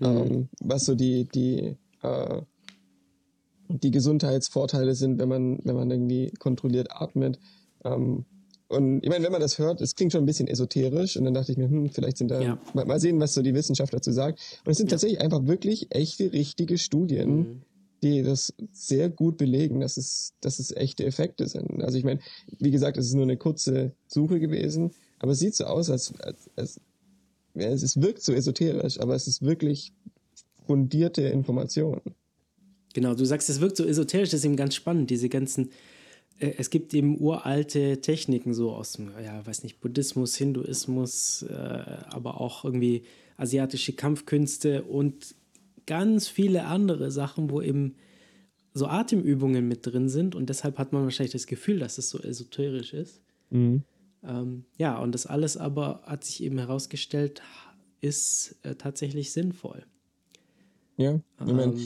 mhm. 0.01 0.07
ähm, 0.07 0.49
was 0.61 0.87
so 0.87 0.95
die, 0.95 1.25
die 1.25 1.77
äh, 2.03 2.43
die 3.69 3.91
Gesundheitsvorteile 3.91 4.95
sind, 4.95 5.19
wenn 5.19 5.29
man, 5.29 5.59
wenn 5.65 5.75
man 5.75 5.91
irgendwie 5.91 6.31
kontrolliert 6.39 6.89
atmet. 6.91 7.39
Ähm, 7.85 8.25
und 8.73 9.03
ich 9.03 9.11
meine, 9.11 9.25
wenn 9.25 9.33
man 9.33 9.41
das 9.41 9.59
hört, 9.59 9.81
es 9.81 9.95
klingt 9.95 10.13
schon 10.13 10.23
ein 10.23 10.27
bisschen 10.27 10.49
esoterisch 10.49 11.17
und 11.17 11.25
dann 11.25 11.35
dachte 11.35 11.53
ich 11.53 11.59
mir, 11.59 11.69
hm, 11.69 11.91
vielleicht 11.91 12.17
sind 12.17 12.31
da, 12.31 12.41
ja. 12.41 12.59
mal, 12.73 12.85
mal, 12.87 12.99
sehen, 12.99 13.21
was 13.21 13.35
so 13.35 13.43
die 13.43 13.55
Wissenschaft 13.55 13.93
dazu 13.93 14.13
sagt. 14.13 14.41
Und 14.65 14.73
es 14.73 14.79
sind 14.79 14.91
ja. 14.91 14.95
tatsächlich 14.95 15.21
einfach 15.21 15.47
wirklich 15.47 15.89
echte, 15.91 16.33
richtige 16.33 16.79
Studien, 16.79 17.37
mhm. 17.37 17.63
die 18.03 18.23
das 18.23 18.55
sehr 18.73 19.11
gut 19.11 19.37
belegen, 19.37 19.81
dass 19.81 19.97
es, 19.97 20.33
dass 20.41 20.59
es 20.59 20.75
echte 20.75 21.05
Effekte 21.05 21.47
sind. 21.47 21.83
Also 21.83 21.99
ich 21.99 22.05
meine, 22.05 22.21
wie 22.59 22.71
gesagt, 22.71 22.97
es 22.97 23.07
ist 23.07 23.15
nur 23.15 23.25
eine 23.25 23.37
kurze 23.37 23.93
Suche 24.07 24.41
gewesen, 24.41 24.93
aber 25.19 25.33
es 25.33 25.39
sieht 25.39 25.55
so 25.55 25.65
aus, 25.65 25.91
als, 25.91 26.15
als, 26.21 26.51
als 26.57 26.81
ja, 27.55 27.69
es 27.69 28.01
wirkt 28.01 28.23
so 28.23 28.33
esoterisch, 28.33 28.99
aber 29.01 29.15
es 29.15 29.27
ist 29.27 29.43
wirklich 29.43 29.93
fundierte 30.67 31.23
Information. 31.23 32.01
Genau, 32.95 33.15
du 33.15 33.25
sagst, 33.25 33.49
es 33.51 33.61
wirkt 33.61 33.77
so 33.77 33.85
esoterisch, 33.85 34.31
das 34.31 34.41
ist 34.41 34.47
eben 34.47 34.57
ganz 34.57 34.75
spannend, 34.75 35.11
diese 35.11 35.29
ganzen, 35.29 35.71
es 36.39 36.71
gibt 36.71 36.93
eben 36.95 37.21
uralte 37.21 38.01
Techniken 38.01 38.53
so 38.55 38.73
aus 38.73 38.95
dem, 38.95 39.13
ja, 39.23 39.45
weiß 39.47 39.63
nicht, 39.63 39.81
Buddhismus, 39.81 40.37
Hinduismus, 40.37 41.43
äh, 41.43 41.55
aber 41.55 42.41
auch 42.41 42.65
irgendwie 42.65 43.05
asiatische 43.37 43.93
Kampfkünste 43.93 44.83
und 44.83 45.35
ganz 45.87 46.29
viele 46.29 46.65
andere 46.65 47.11
Sachen, 47.11 47.51
wo 47.51 47.61
eben 47.61 47.97
so 48.75 48.87
Atemübungen 48.87 49.69
mit 49.69 49.87
drin 49.87 50.09
sind 50.09 50.35
und 50.35 50.49
deshalb 50.49 50.79
hat 50.79 50.93
man 50.93 51.05
wahrscheinlich 51.05 51.33
das 51.33 51.47
Gefühl, 51.47 51.79
dass 51.79 51.99
es 51.99 52.09
so 52.09 52.19
esoterisch 52.19 52.95
ist. 52.95 53.21
Mhm. 53.51 53.83
Ähm, 54.25 54.65
ja, 54.79 54.99
und 54.99 55.13
das 55.13 55.27
alles 55.27 55.57
aber 55.57 56.03
hat 56.05 56.25
sich 56.25 56.43
eben 56.43 56.59
herausgestellt, 56.59 57.43
ist 58.01 58.57
äh, 58.63 58.75
tatsächlich 58.75 59.33
sinnvoll. 59.33 59.85
Ja, 60.97 61.21
ich 61.41 61.49
ähm, 61.49 61.57
meine, 61.57 61.81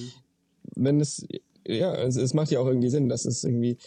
wenn 0.76 1.00
es, 1.00 1.26
ja, 1.66 1.94
es, 1.94 2.16
es 2.16 2.34
macht 2.34 2.50
ja 2.50 2.60
auch 2.60 2.66
irgendwie 2.66 2.90
Sinn, 2.90 3.08
dass 3.08 3.24
es 3.24 3.44
irgendwie, 3.44 3.78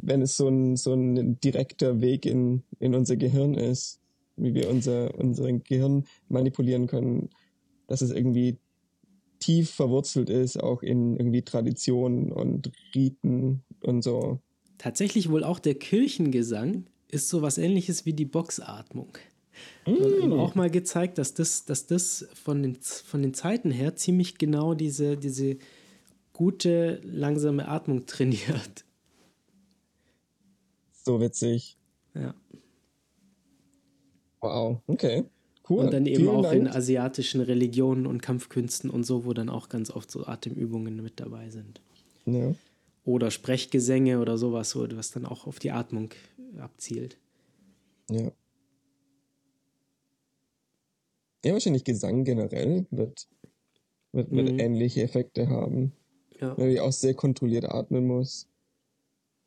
wenn 0.00 0.22
es 0.22 0.36
so 0.36 0.48
ein, 0.48 0.76
so 0.76 0.92
ein 0.94 1.40
direkter 1.40 2.00
Weg 2.00 2.26
in, 2.26 2.62
in 2.78 2.94
unser 2.94 3.16
Gehirn 3.16 3.54
ist, 3.54 4.00
wie 4.36 4.54
wir 4.54 4.70
unser, 4.70 5.18
unser 5.18 5.52
Gehirn 5.52 6.04
manipulieren 6.28 6.86
können, 6.86 7.30
dass 7.86 8.02
es 8.02 8.10
irgendwie 8.10 8.58
tief 9.40 9.70
verwurzelt 9.70 10.30
ist, 10.30 10.58
auch 10.58 10.82
in 10.82 11.16
irgendwie 11.16 11.42
Traditionen 11.42 12.32
und 12.32 12.72
Riten 12.94 13.62
und 13.82 14.02
so. 14.02 14.40
Tatsächlich 14.78 15.30
wohl 15.30 15.44
auch 15.44 15.58
der 15.58 15.74
Kirchengesang 15.74 16.86
ist 17.08 17.28
so 17.28 17.42
was 17.42 17.58
ähnliches 17.58 18.06
wie 18.06 18.12
die 18.12 18.24
Boxatmung. 18.24 19.16
Mm. 19.86 20.32
auch 20.34 20.54
mal 20.54 20.70
gezeigt, 20.70 21.18
dass 21.18 21.34
das, 21.34 21.64
dass 21.64 21.86
das 21.86 22.28
von, 22.34 22.62
den, 22.62 22.76
von 22.76 23.22
den 23.22 23.34
Zeiten 23.34 23.72
her 23.72 23.96
ziemlich 23.96 24.38
genau 24.38 24.74
diese, 24.74 25.16
diese 25.16 25.56
gute, 26.32 27.00
langsame 27.02 27.66
Atmung 27.66 28.06
trainiert. 28.06 28.84
So 31.08 31.22
witzig. 31.22 31.78
Ja. 32.12 32.34
Wow, 34.42 34.82
okay. 34.86 35.24
Cool. 35.66 35.86
Und 35.86 35.94
dann 35.94 36.04
eben 36.04 36.24
Vielen 36.24 36.28
auch 36.28 36.42
Dank. 36.42 36.54
in 36.54 36.68
asiatischen 36.68 37.40
Religionen 37.40 38.06
und 38.06 38.20
Kampfkünsten 38.20 38.90
und 38.90 39.04
so, 39.04 39.24
wo 39.24 39.32
dann 39.32 39.48
auch 39.48 39.70
ganz 39.70 39.90
oft 39.90 40.10
so 40.10 40.26
Atemübungen 40.26 41.02
mit 41.02 41.18
dabei 41.18 41.48
sind. 41.48 41.80
Ja. 42.26 42.54
Oder 43.06 43.30
Sprechgesänge 43.30 44.20
oder 44.20 44.36
sowas, 44.36 44.76
was 44.76 45.10
dann 45.10 45.24
auch 45.24 45.46
auf 45.46 45.58
die 45.58 45.70
Atmung 45.70 46.10
abzielt. 46.58 47.16
Ja. 48.10 48.30
Ja, 51.42 51.52
wahrscheinlich 51.54 51.84
Gesang 51.84 52.24
generell 52.24 52.84
wird, 52.90 53.28
wird, 54.12 54.30
wird 54.30 54.52
mhm. 54.52 54.58
ähnliche 54.58 55.04
Effekte 55.04 55.48
haben. 55.48 55.94
Ja. 56.38 56.54
Weil 56.58 56.72
ich 56.72 56.80
auch 56.80 56.92
sehr 56.92 57.14
kontrolliert 57.14 57.64
atmen 57.64 58.06
muss. 58.06 58.46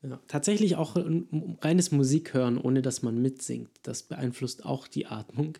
Ja. 0.03 0.19
Tatsächlich 0.27 0.75
auch 0.77 0.95
ein 0.95 1.57
reines 1.61 1.91
Musik 1.91 2.33
hören, 2.33 2.57
ohne 2.57 2.81
dass 2.81 3.03
man 3.03 3.21
mitsingt. 3.21 3.69
Das 3.83 4.01
beeinflusst 4.03 4.65
auch 4.65 4.87
die 4.87 5.05
Atmung. 5.05 5.57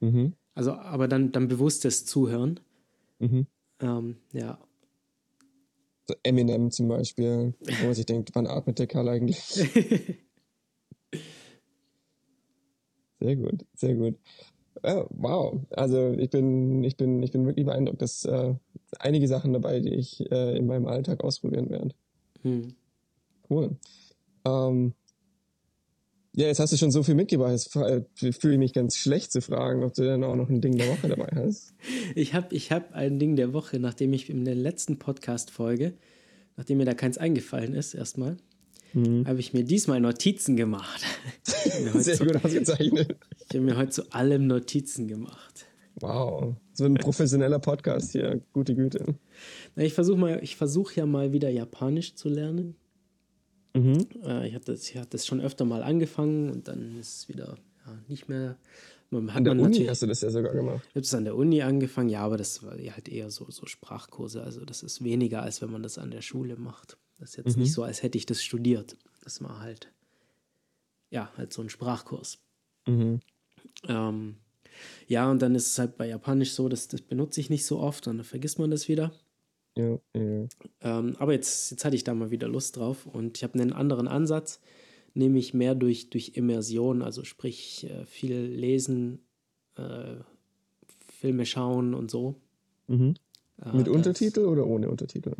Mhm. 0.00 0.34
Also, 0.54 0.72
aber 0.72 1.08
dann, 1.08 1.32
dann 1.32 1.48
bewusstes 1.48 2.04
Zuhören. 2.06 2.60
Mhm. 3.18 3.46
Ähm, 3.80 4.16
ja. 4.32 4.60
So 6.06 6.14
Eminem 6.22 6.70
zum 6.70 6.86
Beispiel, 6.88 7.54
wo 7.60 7.86
man 7.86 7.94
sich 7.94 8.06
denkt, 8.06 8.30
wann 8.34 8.46
atmet 8.46 8.78
der 8.78 8.86
Kerl 8.86 9.08
eigentlich? 9.08 9.38
sehr 13.20 13.36
gut, 13.36 13.64
sehr 13.74 13.94
gut. 13.96 14.16
Oh, 14.82 15.06
wow, 15.10 15.60
also 15.70 16.12
ich 16.12 16.30
bin, 16.30 16.82
ich 16.84 16.96
bin, 16.96 17.22
ich 17.22 17.32
bin 17.32 17.44
wirklich 17.44 17.66
beeindruckt, 17.66 18.00
dass 18.00 18.24
äh, 18.24 18.54
einige 18.98 19.28
Sachen 19.28 19.52
dabei, 19.52 19.80
die 19.80 19.94
ich 19.94 20.30
äh, 20.30 20.56
in 20.56 20.66
meinem 20.66 20.86
Alltag 20.86 21.22
ausprobieren 21.22 21.68
werde. 21.70 21.94
Hm. 22.42 22.74
Cool. 23.50 23.76
Ähm, 24.46 24.94
ja, 26.34 26.46
jetzt 26.46 26.60
hast 26.60 26.72
du 26.72 26.76
schon 26.76 26.92
so 26.92 27.02
viel 27.02 27.16
mitgebracht. 27.16 27.50
Jetzt 27.50 27.72
fühle 27.72 28.54
ich 28.54 28.58
mich 28.58 28.72
ganz 28.72 28.96
schlecht 28.96 29.32
zu 29.32 29.42
fragen, 29.42 29.82
ob 29.82 29.94
du 29.94 30.04
dann 30.04 30.22
auch 30.22 30.36
noch 30.36 30.48
ein 30.48 30.60
Ding 30.60 30.76
der 30.76 30.88
Woche 30.88 31.08
dabei 31.08 31.28
hast. 31.34 31.74
ich 32.14 32.34
habe 32.34 32.54
ich 32.54 32.70
hab 32.70 32.92
ein 32.94 33.18
Ding 33.18 33.34
der 33.34 33.52
Woche, 33.52 33.80
nachdem 33.80 34.12
ich 34.12 34.30
in 34.30 34.44
der 34.44 34.54
letzten 34.54 34.98
Podcast-Folge, 34.98 35.94
nachdem 36.56 36.78
mir 36.78 36.84
da 36.84 36.94
keins 36.94 37.18
eingefallen 37.18 37.74
ist, 37.74 37.94
erstmal, 37.94 38.36
mhm. 38.92 39.26
habe 39.26 39.40
ich 39.40 39.52
mir 39.52 39.64
diesmal 39.64 40.00
Notizen 40.00 40.56
gemacht. 40.56 41.02
Sehr 41.42 42.18
gut 42.18 42.44
ausgezeichnet. 42.44 43.16
Ich 43.48 43.56
habe 43.56 43.64
mir 43.64 43.76
heute 43.76 43.90
zu 43.90 44.12
allem 44.12 44.46
Notizen 44.46 45.08
gemacht. 45.08 45.66
Wow, 45.96 46.54
so 46.72 46.84
ein 46.84 46.94
professioneller 46.94 47.58
Podcast 47.58 48.12
hier, 48.12 48.40
gute 48.52 48.76
Güte. 48.76 49.16
Na, 49.74 49.82
ich 49.82 49.94
versuche 49.94 50.18
mal, 50.18 50.40
ja 50.94 51.06
mal 51.06 51.32
wieder 51.32 51.50
Japanisch 51.50 52.14
zu 52.14 52.28
lernen. 52.28 52.76
Mhm. 53.74 54.06
Äh, 54.24 54.48
ich 54.48 54.54
hatte 54.54 54.72
das, 54.72 54.92
das 55.10 55.26
schon 55.26 55.40
öfter 55.40 55.64
mal 55.64 55.82
angefangen 55.82 56.50
und 56.50 56.68
dann 56.68 56.98
ist 56.98 57.18
es 57.18 57.28
wieder 57.28 57.56
ja, 57.86 57.98
nicht 58.08 58.28
mehr. 58.28 58.56
Man, 59.10 59.28
an 59.30 59.42
der 59.42 59.54
Uni 59.54 59.86
hast 59.86 60.02
du 60.02 60.06
das 60.06 60.20
ja 60.20 60.30
sogar 60.30 60.52
gemacht. 60.52 60.84
Ich 60.88 60.90
habe 60.90 61.00
es 61.00 61.14
an 61.14 61.24
der 61.24 61.34
Uni 61.34 61.62
angefangen, 61.62 62.08
ja, 62.08 62.20
aber 62.20 62.36
das 62.36 62.62
war 62.62 62.72
halt 62.72 63.08
eher 63.08 63.30
so, 63.30 63.50
so 63.50 63.66
Sprachkurse. 63.66 64.42
Also 64.42 64.64
das 64.64 64.82
ist 64.82 65.02
weniger, 65.02 65.42
als 65.42 65.60
wenn 65.62 65.70
man 65.70 65.82
das 65.82 65.98
an 65.98 66.12
der 66.12 66.22
Schule 66.22 66.56
macht. 66.56 66.96
Das 67.18 67.30
ist 67.30 67.36
jetzt 67.36 67.56
mhm. 67.56 67.62
nicht 67.62 67.72
so, 67.72 67.82
als 67.82 68.02
hätte 68.02 68.18
ich 68.18 68.26
das 68.26 68.42
studiert. 68.42 68.96
Das 69.24 69.42
war 69.42 69.60
halt, 69.60 69.92
ja, 71.10 71.30
halt 71.36 71.52
so 71.52 71.60
ein 71.62 71.70
Sprachkurs. 71.70 72.38
Mhm. 72.86 73.20
Ähm, 73.88 74.36
ja, 75.08 75.30
und 75.30 75.42
dann 75.42 75.54
ist 75.54 75.66
es 75.66 75.78
halt 75.78 75.96
bei 75.96 76.06
Japanisch 76.06 76.52
so, 76.52 76.68
dass 76.68 76.88
das 76.88 77.02
benutze 77.02 77.40
ich 77.40 77.50
nicht 77.50 77.66
so 77.66 77.80
oft 77.80 78.06
und 78.06 78.18
dann 78.18 78.24
vergisst 78.24 78.58
man 78.58 78.70
das 78.70 78.88
wieder. 78.88 79.12
Ja, 79.76 79.98
ja. 80.14 80.48
Ähm, 80.80 81.16
aber 81.18 81.32
jetzt, 81.32 81.70
jetzt 81.70 81.84
hatte 81.84 81.96
ich 81.96 82.04
da 82.04 82.14
mal 82.14 82.30
wieder 82.30 82.48
Lust 82.48 82.76
drauf 82.76 83.06
und 83.06 83.36
ich 83.36 83.44
habe 83.44 83.58
einen 83.58 83.72
anderen 83.72 84.08
Ansatz, 84.08 84.60
nämlich 85.14 85.54
mehr 85.54 85.74
durch, 85.74 86.10
durch 86.10 86.32
Immersion, 86.34 87.02
also 87.02 87.24
sprich 87.24 87.88
äh, 87.88 88.04
viel 88.04 88.36
lesen, 88.36 89.20
äh, 89.76 90.16
Filme 91.20 91.46
schauen 91.46 91.94
und 91.94 92.10
so. 92.10 92.36
Mhm. 92.88 93.14
Äh, 93.64 93.76
Mit 93.76 93.88
Untertitel 93.88 94.40
oder 94.40 94.66
ohne 94.66 94.90
Untertitel? 94.90 95.34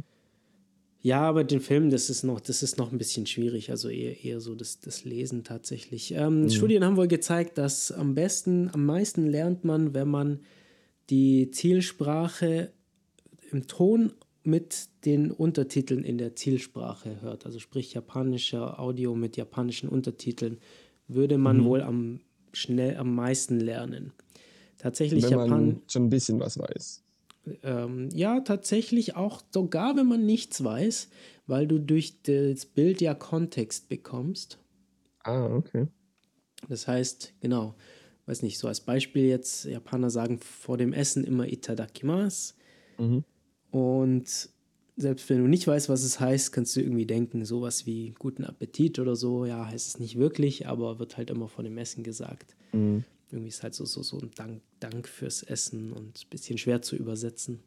Ja, 1.03 1.23
aber 1.23 1.45
den 1.45 1.61
Film, 1.61 1.89
das 1.89 2.11
ist 2.11 2.25
noch, 2.25 2.41
das 2.41 2.63
ist 2.63 2.77
noch 2.77 2.93
ein 2.93 2.99
bisschen 2.99 3.27
schwierig, 3.27 3.71
also 3.71 3.89
eher, 3.89 4.23
eher 4.23 4.41
so 4.41 4.55
das, 4.55 4.81
das 4.81 5.05
Lesen 5.05 5.45
tatsächlich. 5.45 6.13
Ähm, 6.13 6.43
mhm. 6.43 6.51
Studien 6.51 6.85
haben 6.85 6.99
wohl 6.99 7.09
gezeigt, 7.09 7.57
dass 7.57 7.91
am 7.91 8.15
besten, 8.15 8.71
am 8.75 8.85
meisten 8.85 9.27
lernt 9.27 9.65
man, 9.65 9.95
wenn 9.95 10.09
man 10.09 10.41
die 11.09 11.51
Zielsprache 11.51 12.71
im 13.51 13.67
Ton 13.67 14.13
mit 14.43 14.89
den 15.05 15.31
Untertiteln 15.31 16.05
in 16.05 16.19
der 16.19 16.35
Zielsprache 16.35 17.21
hört. 17.21 17.47
Also 17.47 17.59
sprich 17.59 17.95
japanischer 17.95 18.81
Audio 18.81 19.15
mit 19.15 19.37
japanischen 19.37 19.89
Untertiteln, 19.89 20.59
würde 21.09 21.39
man 21.39 21.59
mhm. 21.59 21.65
wohl 21.65 21.83
am 21.83 22.21
schnell 22.53 22.97
am 22.97 23.15
meisten 23.15 23.61
lernen. 23.61 24.13
Tatsächlich 24.79 25.25
wenn 25.25 25.31
Japan 25.31 25.49
man 25.51 25.83
schon 25.89 26.05
ein 26.05 26.11
bisschen 26.11 26.41
was 26.41 26.59
weiß. 26.59 27.05
Ähm, 27.63 28.09
ja, 28.13 28.41
tatsächlich 28.41 29.17
auch 29.17 29.43
sogar, 29.53 29.97
wenn 29.97 30.07
man 30.07 30.25
nichts 30.25 30.63
weiß, 30.63 31.09
weil 31.47 31.67
du 31.67 31.79
durch 31.79 32.23
das 32.23 32.67
Bild 32.67 33.01
ja 33.01 33.15
Kontext 33.15 33.89
bekommst. 33.89 34.59
Ah, 35.23 35.47
okay. 35.55 35.87
Das 36.69 36.87
heißt, 36.87 37.35
genau, 37.41 37.75
weiß 38.27 38.43
nicht, 38.43 38.59
so 38.59 38.69
als 38.69 38.81
Beispiel 38.81 39.27
jetzt, 39.27 39.65
Japaner 39.65 40.11
sagen 40.11 40.39
vor 40.39 40.77
dem 40.77 40.93
Essen 40.93 41.25
immer 41.25 41.47
Itadakimasu. 41.47 42.55
Mhm. 42.99 43.25
Und 43.71 44.51
selbst 44.97 45.29
wenn 45.31 45.39
du 45.39 45.49
nicht 45.49 45.67
weißt, 45.67 45.89
was 45.89 46.03
es 46.03 46.21
heißt, 46.21 46.53
kannst 46.53 46.77
du 46.77 46.81
irgendwie 46.81 47.07
denken, 47.07 47.45
sowas 47.45 47.87
wie 47.87 48.15
guten 48.19 48.45
Appetit 48.45 48.99
oder 48.99 49.17
so, 49.17 49.45
ja, 49.45 49.67
heißt 49.67 49.89
es 49.89 49.99
nicht 49.99 50.19
wirklich, 50.19 50.67
aber 50.67 50.99
wird 50.99 51.17
halt 51.17 51.31
immer 51.31 51.49
vor 51.49 51.65
dem 51.65 51.79
Essen 51.79 52.03
gesagt. 52.03 52.55
Mhm. 52.73 53.05
Irgendwie 53.31 53.49
ist 53.49 53.63
halt 53.63 53.75
so, 53.75 53.85
so, 53.85 54.03
so 54.03 54.19
ein 54.19 54.31
Dank, 54.35 54.61
Dank 54.81 55.09
fürs 55.09 55.43
Essen 55.43 55.93
und 55.93 56.25
ein 56.25 56.31
bisschen 56.31 56.59
schwer 56.59 56.83
zu 56.83 56.97
übersetzen. 56.97 57.61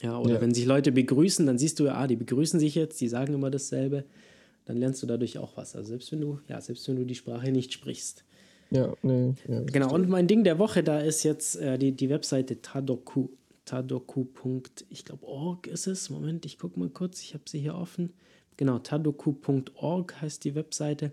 Ja, 0.00 0.18
oder 0.18 0.34
ja. 0.34 0.40
wenn 0.40 0.54
sich 0.54 0.64
Leute 0.64 0.90
begrüßen, 0.90 1.46
dann 1.46 1.58
siehst 1.58 1.78
du 1.78 1.84
ja, 1.84 1.94
ah, 1.94 2.06
die 2.06 2.16
begrüßen 2.16 2.58
sich 2.58 2.74
jetzt, 2.74 3.00
die 3.00 3.08
sagen 3.08 3.34
immer 3.34 3.50
dasselbe, 3.50 4.04
dann 4.64 4.78
lernst 4.78 5.02
du 5.02 5.06
dadurch 5.06 5.38
auch 5.38 5.56
was. 5.56 5.76
Also 5.76 5.90
selbst 5.90 6.10
wenn 6.12 6.20
du, 6.20 6.40
ja, 6.48 6.60
selbst 6.60 6.88
wenn 6.88 6.96
du 6.96 7.04
die 7.04 7.14
Sprache 7.14 7.52
nicht 7.52 7.72
sprichst. 7.72 8.24
Ja, 8.70 8.94
nee. 9.02 9.34
Ja, 9.46 9.60
genau, 9.64 9.92
und 9.92 10.08
mein 10.08 10.26
Ding 10.26 10.44
der 10.44 10.58
Woche, 10.58 10.82
da 10.82 10.98
ist 11.00 11.24
jetzt 11.24 11.56
äh, 11.56 11.78
die, 11.78 11.92
die 11.92 12.08
Webseite 12.08 12.62
Tadoku. 12.62 13.28
Tadoku. 13.64 14.26
Ich 14.88 15.04
glaube, 15.04 15.26
org 15.26 15.66
ist 15.66 15.86
es. 15.86 16.10
Moment, 16.10 16.44
ich 16.44 16.58
gucke 16.58 16.78
mal 16.78 16.90
kurz, 16.90 17.22
ich 17.22 17.34
habe 17.34 17.44
sie 17.46 17.60
hier 17.60 17.74
offen. 17.74 18.12
Genau, 18.56 18.78
tadoku.org 18.78 20.20
heißt 20.20 20.44
die 20.44 20.54
Webseite. 20.54 21.12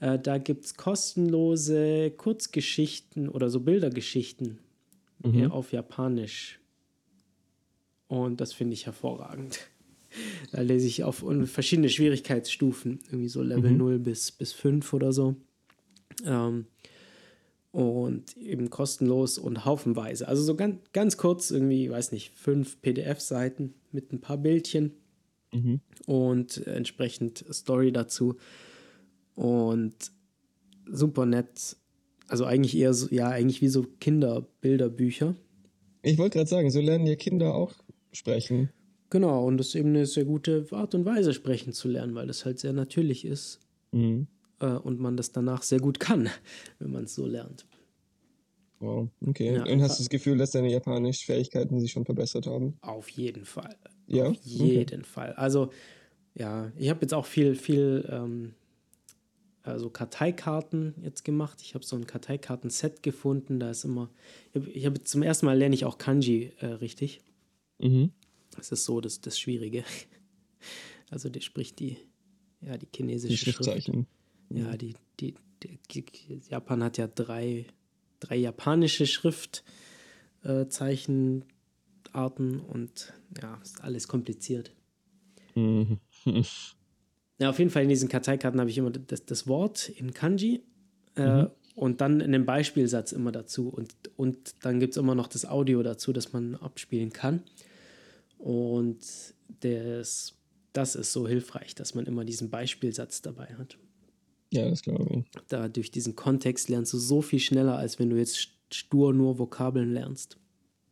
Äh, 0.00 0.18
da 0.18 0.38
gibt 0.38 0.64
es 0.64 0.76
kostenlose 0.76 2.10
Kurzgeschichten 2.10 3.28
oder 3.28 3.50
so 3.50 3.60
Bildergeschichten 3.60 4.58
mhm. 5.22 5.50
auf 5.50 5.72
Japanisch. 5.72 6.58
Und 8.08 8.40
das 8.40 8.52
finde 8.52 8.74
ich 8.74 8.86
hervorragend. 8.86 9.60
Da 10.50 10.60
lese 10.60 10.86
ich 10.86 11.04
auf 11.04 11.24
verschiedene 11.44 11.88
Schwierigkeitsstufen, 11.88 12.98
irgendwie 13.06 13.28
so 13.28 13.40
Level 13.40 13.70
mhm. 13.70 13.78
0 13.78 13.98
bis, 13.98 14.30
bis 14.30 14.52
5 14.52 14.92
oder 14.92 15.10
so. 15.10 15.36
Ähm, 16.26 16.66
und 17.72 18.36
eben 18.36 18.68
kostenlos 18.68 19.38
und 19.38 19.64
haufenweise. 19.64 20.28
Also 20.28 20.42
so 20.42 20.54
ganz, 20.54 20.76
ganz 20.92 21.16
kurz, 21.16 21.50
irgendwie, 21.50 21.90
weiß 21.90 22.12
nicht, 22.12 22.32
fünf 22.34 22.80
PDF-Seiten 22.82 23.74
mit 23.90 24.12
ein 24.12 24.20
paar 24.20 24.36
Bildchen 24.36 24.92
mhm. 25.52 25.80
und 26.06 26.66
entsprechend 26.66 27.44
Story 27.50 27.90
dazu. 27.90 28.36
Und 29.34 29.94
super 30.86 31.24
nett. 31.24 31.76
Also 32.28 32.44
eigentlich 32.44 32.76
eher 32.76 32.92
so, 32.92 33.08
ja, 33.10 33.28
eigentlich 33.28 33.62
wie 33.62 33.68
so 33.68 33.86
Kinderbilderbücher. 34.00 35.34
Ich 36.02 36.18
wollte 36.18 36.38
gerade 36.38 36.50
sagen, 36.50 36.70
so 36.70 36.80
lernen 36.80 37.06
ja 37.06 37.16
Kinder 37.16 37.54
auch 37.54 37.72
sprechen. 38.12 38.68
Genau, 39.08 39.46
und 39.46 39.56
das 39.56 39.68
ist 39.68 39.74
eben 39.76 39.90
eine 39.90 40.04
sehr 40.06 40.24
gute 40.26 40.66
Art 40.72 40.94
und 40.94 41.06
Weise, 41.06 41.32
sprechen 41.32 41.72
zu 41.72 41.88
lernen, 41.88 42.14
weil 42.14 42.26
das 42.26 42.44
halt 42.44 42.58
sehr 42.58 42.72
natürlich 42.74 43.24
ist. 43.24 43.60
Mhm 43.92 44.26
äh, 44.62 44.66
und 44.66 45.00
man 45.00 45.16
das 45.16 45.32
danach 45.32 45.62
sehr 45.62 45.80
gut 45.80 46.00
kann, 46.00 46.30
wenn 46.78 46.92
man 46.92 47.04
es 47.04 47.14
so 47.14 47.26
lernt. 47.26 47.66
Wow, 48.78 49.08
okay. 49.26 49.54
Ja, 49.54 49.64
und 49.64 49.82
hast 49.82 49.98
du 49.98 50.02
das 50.02 50.10
Gefühl, 50.10 50.38
dass 50.38 50.52
deine 50.52 50.70
japanischen 50.70 51.24
Fähigkeiten 51.26 51.78
sich 51.78 51.92
schon 51.92 52.04
verbessert 52.04 52.46
haben? 52.46 52.76
Auf 52.80 53.08
jeden 53.10 53.44
Fall. 53.44 53.76
Ja? 54.08 54.26
Auf 54.26 54.36
jeden 54.42 55.02
okay. 55.02 55.08
Fall. 55.08 55.32
Also, 55.34 55.70
ja, 56.34 56.72
ich 56.76 56.88
habe 56.90 57.02
jetzt 57.02 57.14
auch 57.14 57.26
viel, 57.26 57.54
viel 57.54 58.08
ähm, 58.10 58.54
also 59.62 59.88
Karteikarten 59.88 60.94
jetzt 61.00 61.24
gemacht. 61.24 61.60
Ich 61.62 61.74
habe 61.74 61.84
so 61.84 61.94
ein 61.94 62.06
Karteikarten-Set 62.06 63.04
gefunden. 63.04 63.60
Da 63.60 63.70
ist 63.70 63.84
immer, 63.84 64.10
ich 64.52 64.84
habe 64.84 64.98
hab 64.98 65.06
zum 65.06 65.22
ersten 65.22 65.46
Mal 65.46 65.56
lerne 65.56 65.76
ich 65.76 65.84
auch 65.84 65.98
Kanji 65.98 66.52
äh, 66.58 66.66
richtig. 66.66 67.20
Mhm. 67.78 68.10
Das 68.56 68.72
ist 68.72 68.84
so 68.84 69.00
das, 69.00 69.20
das 69.20 69.38
Schwierige. 69.38 69.84
Also 71.10 71.28
der 71.28 71.42
spricht 71.42 71.78
die, 71.78 71.98
ja, 72.62 72.78
die 72.78 72.88
chinesische 72.90 73.34
die 73.34 73.36
Schriftzeichen. 73.36 73.94
Schrift. 73.94 74.21
Ja, 74.56 74.76
die, 74.76 74.94
die, 75.20 75.34
die, 75.90 76.04
Japan 76.48 76.82
hat 76.82 76.98
ja 76.98 77.06
drei, 77.06 77.66
drei 78.20 78.36
japanische 78.36 79.06
Schriftzeichenarten 79.06 81.44
äh, 82.14 82.72
und 82.72 83.12
ja, 83.40 83.58
ist 83.62 83.82
alles 83.82 84.08
kompliziert. 84.08 84.72
Mhm. 85.54 85.98
ja, 87.38 87.50
auf 87.50 87.58
jeden 87.58 87.70
Fall 87.70 87.82
in 87.82 87.88
diesen 87.88 88.08
Karteikarten 88.08 88.60
habe 88.60 88.70
ich 88.70 88.78
immer 88.78 88.90
das, 88.90 89.24
das 89.24 89.46
Wort 89.46 89.88
in 89.88 90.14
Kanji 90.14 90.62
äh, 91.16 91.42
mhm. 91.42 91.50
und 91.74 92.00
dann 92.00 92.22
einen 92.22 92.44
Beispielsatz 92.44 93.12
immer 93.12 93.32
dazu. 93.32 93.68
Und, 93.68 93.94
und 94.16 94.64
dann 94.64 94.80
gibt 94.80 94.92
es 94.92 94.96
immer 94.96 95.14
noch 95.14 95.28
das 95.28 95.46
Audio 95.46 95.82
dazu, 95.82 96.12
das 96.12 96.32
man 96.32 96.56
abspielen 96.56 97.12
kann. 97.12 97.42
Und 98.38 98.98
das, 99.60 100.34
das 100.72 100.96
ist 100.96 101.12
so 101.12 101.28
hilfreich, 101.28 101.74
dass 101.74 101.94
man 101.94 102.06
immer 102.06 102.24
diesen 102.24 102.50
Beispielsatz 102.50 103.22
dabei 103.22 103.54
hat. 103.56 103.78
Ja, 104.52 104.68
das 104.68 104.82
glaube 104.82 105.06
ich. 105.10 105.42
Da 105.48 105.68
durch 105.68 105.90
diesen 105.90 106.14
Kontext 106.14 106.68
lernst 106.68 106.92
du 106.92 106.98
so 106.98 107.22
viel 107.22 107.40
schneller, 107.40 107.78
als 107.78 107.98
wenn 107.98 108.10
du 108.10 108.16
jetzt 108.16 108.50
stur 108.70 109.14
nur 109.14 109.38
Vokabeln 109.38 109.92
lernst. 109.92 110.36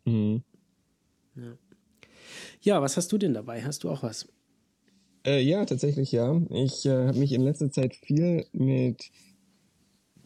Mhm. 0.06 0.42
Ja. 1.36 1.58
ja, 2.62 2.82
was 2.82 2.96
hast 2.96 3.12
du 3.12 3.18
denn 3.18 3.34
dabei? 3.34 3.62
Hast 3.62 3.84
du 3.84 3.90
auch 3.90 4.02
was? 4.02 4.26
Äh, 5.26 5.42
ja, 5.42 5.64
tatsächlich 5.66 6.10
ja. 6.10 6.40
Ich 6.50 6.86
äh, 6.86 7.06
habe 7.06 7.18
mich 7.18 7.32
in 7.32 7.42
letzter 7.42 7.70
Zeit 7.70 7.94
viel 7.94 8.46
mit 8.52 9.10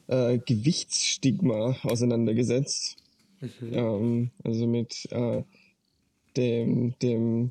äh, 0.06 0.39
Gewichtsstigma 0.39 1.77
auseinandergesetzt. 1.82 2.97
Mhm. 3.40 3.73
Ähm, 3.73 4.31
also 4.44 4.66
mit 4.69 5.09
äh, 5.11 5.43
dem, 6.36 6.97
dem, 7.01 7.51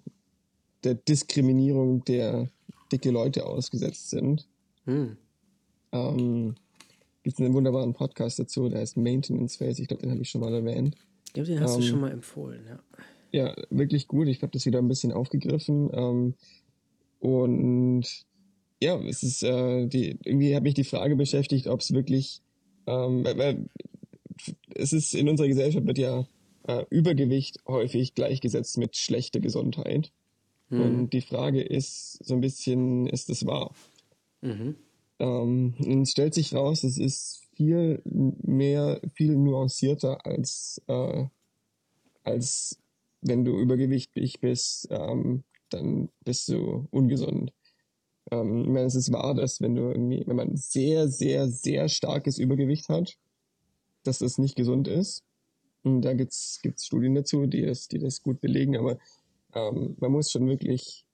der 0.86 0.96
Diskriminierung, 0.96 2.06
der 2.06 2.50
dicke 2.90 3.12
Leute 3.12 3.46
ausgesetzt 3.46 4.12
sind. 4.12 4.48
Mhm. 4.86 5.18
Ähm, 5.94 6.56
Gibt 7.24 7.40
es 7.40 7.46
einen 7.46 7.54
wunderbaren 7.54 7.94
Podcast 7.94 8.38
dazu, 8.40 8.68
der 8.68 8.82
heißt 8.82 8.98
Maintenance 8.98 9.56
Phase. 9.56 9.82
Ich 9.82 9.88
glaube, 9.88 10.02
den 10.02 10.12
habe 10.12 10.22
ich 10.22 10.30
schon 10.30 10.42
mal 10.42 10.54
erwähnt. 10.54 10.96
Ich 11.28 11.34
glaube, 11.34 11.48
den 11.48 11.62
hast 11.62 11.76
ähm, 11.76 11.82
du 11.82 11.88
schon 11.88 12.02
mal 12.02 12.12
empfohlen, 12.12 12.66
ja. 12.68 12.80
Ja, 13.32 13.56
wirklich 13.70 14.08
gut. 14.08 14.28
Ich 14.28 14.42
habe 14.42 14.52
das 14.52 14.66
wieder 14.66 14.80
ein 14.80 14.88
bisschen 14.90 15.14
aufgegriffen. 15.14 15.90
Ähm, 15.94 16.34
und 17.20 18.06
ja, 18.82 19.00
es 19.04 19.24
ist 19.24 19.42
äh, 19.44 19.88
die, 19.88 20.20
irgendwie 20.24 20.56
hat 20.56 20.64
mich 20.64 20.74
die 20.74 20.84
Frage 20.84 21.16
beschäftigt, 21.16 21.68
ob 21.68 21.80
es 21.80 21.94
wirklich, 21.94 22.42
ähm, 22.86 23.24
weil, 23.24 23.70
es 24.76 24.92
ist 24.92 25.16
in 25.16 25.30
unserer 25.30 25.48
Gesellschaft 25.48 25.88
wird 25.88 25.98
ja 25.98 26.28
äh, 26.68 26.84
Übergewicht 26.90 27.60
häufig 27.68 28.16
gleichgesetzt 28.16 28.78
mit 28.78 28.98
schlechter 28.98 29.40
Gesundheit. 29.40 30.12
Hm. 30.70 30.82
Und 30.82 31.14
die 31.14 31.22
Frage 31.22 31.62
ist 31.62 32.24
so 32.26 32.34
ein 32.34 32.42
bisschen, 32.42 33.08
ist 33.08 33.30
das 33.30 33.46
wahr? 33.46 33.74
Mhm. 34.42 34.76
Ähm, 35.20 35.76
es 36.02 36.12
stellt 36.12 36.34
sich 36.34 36.54
raus, 36.54 36.84
es 36.84 36.98
ist 36.98 37.44
viel 37.56 38.02
mehr, 38.06 39.00
viel 39.14 39.36
nuancierter 39.36 40.26
als, 40.26 40.82
äh, 40.88 41.26
als 42.24 42.80
wenn 43.22 43.46
du 43.46 43.58
übergewichtig 43.58 44.40
bist, 44.40 44.88
ähm, 44.90 45.44
dann 45.70 46.10
bist 46.24 46.50
du 46.50 46.88
ungesund. 46.92 47.54
Ähm, 48.32 48.64
ich 48.64 48.70
meine, 48.70 48.86
es 48.86 48.96
ist 48.96 49.12
wahr, 49.12 49.34
dass 49.36 49.62
wenn 49.62 49.76
du 49.76 49.92
irgendwie, 49.92 50.24
wenn 50.26 50.36
man 50.36 50.56
sehr, 50.58 51.08
sehr, 51.08 51.48
sehr 51.48 51.90
starkes 51.90 52.38
Übergewicht 52.38 52.90
hat, 52.90 53.18
dass 54.04 54.20
das 54.20 54.38
nicht 54.38 54.56
gesund 54.56 54.88
ist. 54.88 55.24
Und 55.84 56.02
da 56.02 56.14
gibt's 56.14 56.60
gibt's 56.62 56.86
Studien 56.86 57.16
dazu, 57.16 57.46
die 57.46 57.62
das, 57.62 57.88
die 57.88 58.00
das 58.00 58.22
gut 58.22 58.40
belegen, 58.42 58.78
aber 58.78 58.98
ähm, 59.54 59.96
man 60.00 60.12
muss 60.12 60.32
schon 60.32 60.48
wirklich 60.48 61.06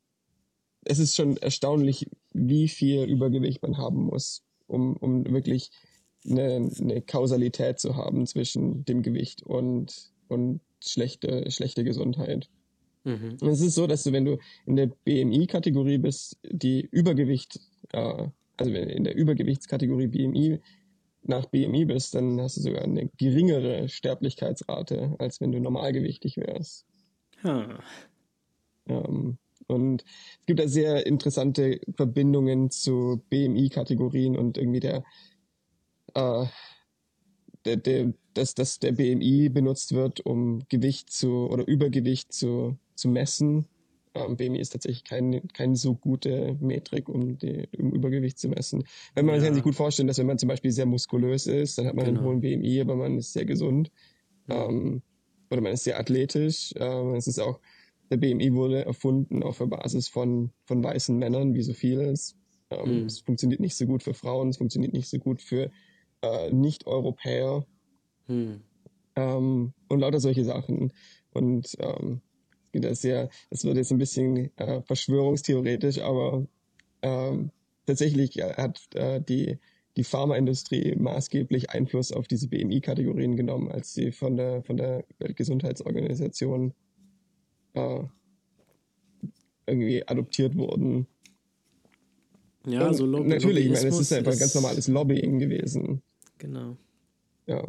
es 0.90 0.98
ist 0.98 1.16
schon 1.16 1.38
erstaunlich, 1.38 2.08
wie 2.34 2.68
viel 2.68 3.04
Übergewicht 3.04 3.62
man 3.62 3.78
haben 3.78 4.06
muss, 4.06 4.44
um, 4.66 4.98
um 4.98 5.24
wirklich 5.32 5.70
eine, 6.28 6.68
eine 6.80 7.02
Kausalität 7.02 7.80
zu 7.80 7.96
haben 7.96 8.26
zwischen 8.26 8.86
dem 8.86 9.04
Gewicht 9.04 9.44
und, 9.44 10.12
und 10.28 10.62
schlechte, 10.84 11.50
schlechte 11.52 11.84
Gesundheit. 11.84 12.50
Mhm. 13.04 13.38
Es 13.42 13.62
ist 13.62 13.76
so, 13.76 13.86
dass 13.86 14.04
du, 14.04 14.12
wenn 14.14 14.26
du 14.26 14.40
in 14.66 14.78
der 14.78 14.88
BMI-Kategorie 14.88 16.00
bist, 16.00 16.38
die 16.44 16.82
Übergewicht, 16.92 17.60
äh, 17.92 18.28
also 18.58 18.74
wenn 18.74 18.88
du 18.88 18.94
in 18.94 19.04
der 19.04 19.16
Übergewichtskategorie 19.16 20.08
BMI 20.08 20.60
nach 21.22 21.46
BMI 21.46 21.86
bist, 21.86 22.16
dann 22.16 22.42
hast 22.42 22.58
du 22.58 22.62
sogar 22.62 22.82
eine 22.82 23.10
geringere 23.18 23.88
Sterblichkeitsrate, 23.90 25.16
als 25.20 25.40
wenn 25.40 25.52
du 25.52 25.60
normalgewichtig 25.60 26.38
wärst. 26.38 26.88
Hm. 27.42 27.78
Ähm, 28.88 29.38
und 29.70 30.04
es 30.40 30.46
gibt 30.46 30.60
da 30.60 30.68
sehr 30.68 31.06
interessante 31.06 31.80
Verbindungen 31.96 32.72
zu 32.72 33.24
BMI-Kategorien 33.30 34.38
und 34.38 34.58
irgendwie 34.58 34.80
der, 34.80 35.04
äh, 36.16 36.46
der, 37.66 37.78
der, 37.78 38.14
dass, 38.34 38.56
dass 38.56 38.80
der 38.80 38.94
BMI 38.94 39.50
benutzt 39.50 39.94
wird, 39.94 40.22
um 40.22 40.64
Gewicht 40.70 41.12
zu 41.12 41.48
oder 41.50 41.68
Übergewicht 41.68 42.34
zu, 42.34 42.78
zu 42.96 43.10
messen. 43.10 43.68
Ähm, 44.16 44.38
BMI 44.38 44.60
ist 44.60 44.72
tatsächlich 44.72 45.04
keine 45.04 45.42
kein 45.54 45.76
so 45.76 45.94
gute 45.94 46.58
Metrik, 46.60 47.08
um, 47.08 47.38
die, 47.38 47.68
um 47.78 47.94
Übergewicht 47.94 48.40
zu 48.40 48.50
messen. 48.50 48.84
Wenn 49.14 49.28
man 49.28 49.36
ja. 49.36 49.46
kann 49.46 49.54
sich 49.54 49.64
gut 49.64 49.76
vorstellen, 49.76 50.08
dass 50.08 50.18
wenn 50.18 50.26
man 50.26 50.40
zum 50.40 50.50
Beispiel 50.50 50.72
sehr 50.72 50.88
muskulös 50.88 51.46
ist, 51.46 51.78
dann 51.78 51.86
hat 51.86 51.96
man 51.96 52.06
genau. 52.06 52.20
einen 52.22 52.28
hohen 52.28 52.42
BMI, 52.42 52.82
aber 52.82 52.96
man 52.96 53.20
ist 53.20 53.34
sehr 53.34 53.46
gesund. 53.46 53.92
Ja. 54.48 54.66
Ähm, 54.66 55.04
oder 55.52 55.62
man 55.62 55.74
ist 55.74 55.84
sehr 55.84 56.00
athletisch. 56.00 56.74
Ähm, 56.78 57.14
es 57.14 57.28
ist 57.28 57.40
auch 57.40 57.60
der 58.10 58.18
BMI 58.18 58.54
wurde 58.54 58.86
erfunden 58.86 59.44
auf 59.44 59.60
der 59.60 59.68
Basis 59.68 60.08
von, 60.08 60.52
von 60.66 60.84
weißen 60.84 61.18
Männern, 61.18 61.54
wie 61.54 61.62
so 61.62 61.74
vieles. 61.74 62.36
Ähm, 62.70 63.02
mhm. 63.02 63.06
Es 63.06 63.20
funktioniert 63.20 63.60
nicht 63.60 63.76
so 63.76 63.86
gut 63.86 64.04
für 64.04 64.14
Frauen, 64.14 64.50
es 64.50 64.58
funktioniert 64.58 64.94
nicht 64.94 65.10
so 65.10 65.18
gut 65.18 65.42
für 65.42 65.72
äh, 66.22 66.52
Nicht-Europäer. 66.52 67.66
Mhm. 68.28 68.62
Ähm, 69.16 69.74
und 69.88 70.00
lauter 70.00 70.20
solche 70.20 70.44
Sachen. 70.44 70.92
Und 71.32 71.76
ähm, 71.80 72.22
das, 72.74 73.02
sehr, 73.02 73.30
das 73.50 73.64
wird 73.64 73.78
jetzt 73.78 73.92
ein 73.92 73.98
bisschen 73.98 74.56
äh, 74.58 74.82
verschwörungstheoretisch, 74.82 76.00
aber 76.00 76.46
ähm, 77.02 77.52
tatsächlich 77.86 78.38
hat 78.38 78.82
äh, 78.94 79.22
die, 79.22 79.58
die 79.98 80.04
Pharmaindustrie 80.04 80.96
maßgeblich 80.96 81.72
Einfluss 81.72 82.12
auf 82.12 82.28
diese 82.28 82.48
BMI-Kategorien 82.48 83.36
genommen, 83.36 83.72
als 83.72 83.94
sie 83.94 84.12
von 84.12 84.36
der, 84.36 84.64
von 84.64 84.78
der 84.78 85.06
Weltgesundheitsorganisation 85.18 86.74
äh, 87.74 88.04
irgendwie 89.68 90.08
adoptiert 90.08 90.56
wurden. 90.58 91.08
Ja, 92.66 92.88
Und 92.88 92.94
so 92.96 93.06
Lob 93.06 93.26
Natürlich, 93.26 93.66
ich 93.66 93.72
meine, 93.72 93.88
es 93.88 94.00
ist 94.00 94.14
einfach 94.14 94.38
ganz 94.38 94.54
normales 94.56 94.88
Lobbying 94.88 95.40
gewesen. 95.40 96.02
Genau. 96.38 96.78
Ja. 97.46 97.66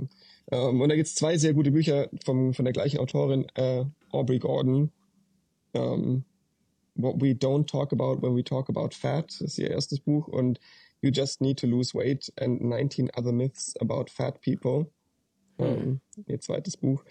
Ähm, 0.51 0.81
und 0.81 0.89
da 0.89 0.97
gibt 0.97 1.07
es 1.07 1.15
zwei 1.15 1.39
sehr 1.39 1.55
gute 1.55 1.71
Bücher 1.71 2.09
vom, 2.25 2.55
von 2.55 2.65
der 2.65 2.73
gleichen 2.73 2.99
Autorin, 2.99 3.47
äh, 3.55 3.85
Aubrey 4.11 4.39
Gordon. 4.39 4.91
Ähm, 5.75 6.25
What 6.97 7.21
We 7.21 7.35
Don't 7.35 7.67
Talk 7.67 7.93
About 7.93 8.21
When 8.21 8.37
We 8.37 8.45
Talk 8.45 8.69
About 8.69 8.91
Fat, 8.93 9.41
ist 9.41 9.59
ihr 9.59 9.71
erstes 9.71 10.01
Buch. 10.01 10.29
Und 10.29 10.59
You 11.01 11.11
Just 11.11 11.41
Need 11.41 11.59
to 11.61 11.67
Lose 11.67 11.95
Weight 11.95 12.33
and 12.37 12.61
19 12.61 13.11
Other 13.17 13.33
Myths 13.33 13.75
About 13.81 14.07
Fat 14.11 14.41
People. 14.43 14.91
Mhm. 15.59 15.65
Ähm, 15.65 16.01
ihr 16.27 16.41
zweites 16.41 16.77
Buch. 16.77 17.05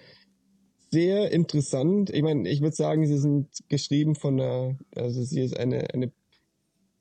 Sehr 0.91 1.31
interessant. 1.31 2.09
Ich 2.09 2.23
meine, 2.23 2.49
ich 2.49 2.61
würde 2.61 2.75
sagen, 2.75 3.05
sie 3.05 3.17
sind 3.17 3.47
geschrieben 3.67 4.15
von 4.15 4.39
einer, 4.39 4.77
also 4.95 5.23
sie 5.23 5.41
ist 5.41 5.57
eine, 5.57 5.93
eine 5.93 6.11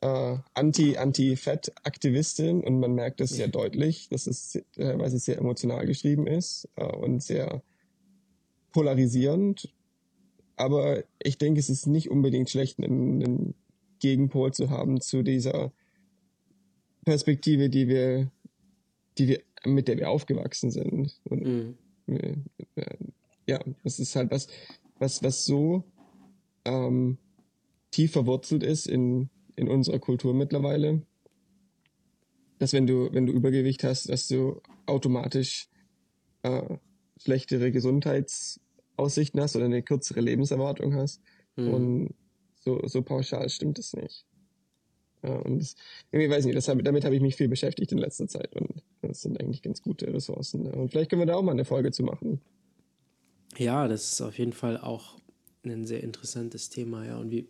äh, 0.01 0.37
Anti-Anti-Fett-Aktivistin 0.55 2.63
und 2.63 2.81
man 2.81 2.95
merkt 2.95 3.21
es 3.21 3.31
sehr 3.31 3.49
deutlich, 3.49 4.09
dass 4.11 4.27
es 4.27 4.57
äh, 4.77 4.99
weil 4.99 5.13
es 5.13 5.25
sehr 5.25 5.39
emotional 5.39 5.87
geschrieben 5.87 6.27
ist 6.27 6.69
äh, 6.77 6.85
und 6.85 7.23
sehr 7.23 7.63
polarisierend. 8.73 9.73
Aber 10.57 11.03
ich 11.23 11.39
denke, 11.39 11.61
es 11.61 11.71
ist 11.71 11.87
nicht 11.87 12.11
unbedingt 12.11 12.51
schlecht, 12.51 12.79
einen, 12.79 13.23
einen 13.23 13.55
Gegenpol 14.01 14.53
zu 14.53 14.71
haben 14.71 15.01
zu 15.01 15.23
dieser 15.23 15.73
Perspektive, 17.05 17.71
die 17.71 17.89
wir, 17.89 18.31
die 19.17 19.29
wir, 19.29 19.41
mit 19.65 19.89
der 19.89 19.99
wir 19.99 20.11
aufgewachsen 20.11 20.71
sind. 20.71 21.19
Und, 21.25 21.77
mhm. 22.07 22.45
Ja, 23.49 23.59
das 23.83 23.99
ist 23.99 24.15
halt 24.15 24.31
was, 24.31 24.47
was, 24.99 25.23
was 25.23 25.45
so 25.45 25.83
ähm, 26.65 27.19
tief 27.91 28.13
verwurzelt 28.13 28.63
ist 28.63 28.87
in 28.87 29.31
in 29.59 29.69
unserer 29.69 29.99
Kultur 29.99 30.35
mittlerweile, 30.35 31.03
dass 32.59 32.73
wenn 32.73 32.87
du, 32.87 33.13
wenn 33.13 33.27
du 33.27 33.33
Übergewicht 33.33 33.83
hast, 33.85 34.09
dass 34.09 34.29
du 34.29 34.63
automatisch 34.87 35.69
äh, 36.43 36.77
schlechtere 37.21 37.73
Gesundheitsaussichten 37.73 39.41
hast 39.41 39.57
oder 39.57 39.65
eine 39.65 39.83
kürzere 39.83 40.21
Lebenserwartung 40.21 40.95
hast. 40.95 41.21
Mhm. 41.57 41.75
Und 41.75 42.15
so, 42.55 42.81
so 42.87 43.03
pauschal 43.03 43.49
stimmt 43.49 43.79
es 43.81 43.95
nicht. 43.95 44.25
Und 45.23 45.59
das, 45.59 45.75
irgendwie 46.13 46.31
weiß 46.31 46.45
ich 46.45 46.55
nicht, 46.55 46.57
das 46.57 46.67
damit 46.67 47.05
habe 47.05 47.17
ich 47.17 47.21
mich 47.21 47.35
viel 47.35 47.49
beschäftigt 47.49 47.91
in 47.91 47.99
letzter 47.99 48.29
Zeit 48.29 48.55
und 48.55 48.85
das 49.03 49.23
sind 49.23 49.41
eigentlich 49.41 49.63
ganz 49.63 49.83
gute 49.83 50.13
Ressourcen. 50.15 50.69
Und 50.69 50.91
vielleicht 50.91 51.11
können 51.11 51.23
wir 51.23 51.27
da 51.27 51.35
auch 51.35 51.43
mal 51.43 51.51
eine 51.51 51.65
Folge 51.65 51.91
zu 51.91 52.05
machen. 52.05 52.41
Ja, 53.59 53.89
das 53.89 54.13
ist 54.13 54.21
auf 54.21 54.39
jeden 54.39 54.53
Fall 54.53 54.79
auch 54.79 55.19
ein 55.65 55.85
sehr 55.85 56.03
interessantes 56.03 56.71
Thema, 56.71 57.05
ja. 57.05 57.19
Und 57.19 57.33
wie, 57.33 57.49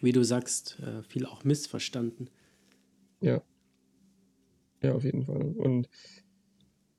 wie 0.00 0.12
du 0.12 0.24
sagst, 0.24 0.78
äh, 0.80 1.02
viel 1.02 1.26
auch 1.26 1.44
missverstanden. 1.44 2.30
Ja. 3.20 3.42
Ja, 4.82 4.94
auf 4.94 5.04
jeden 5.04 5.24
Fall. 5.24 5.52
Und 5.56 5.88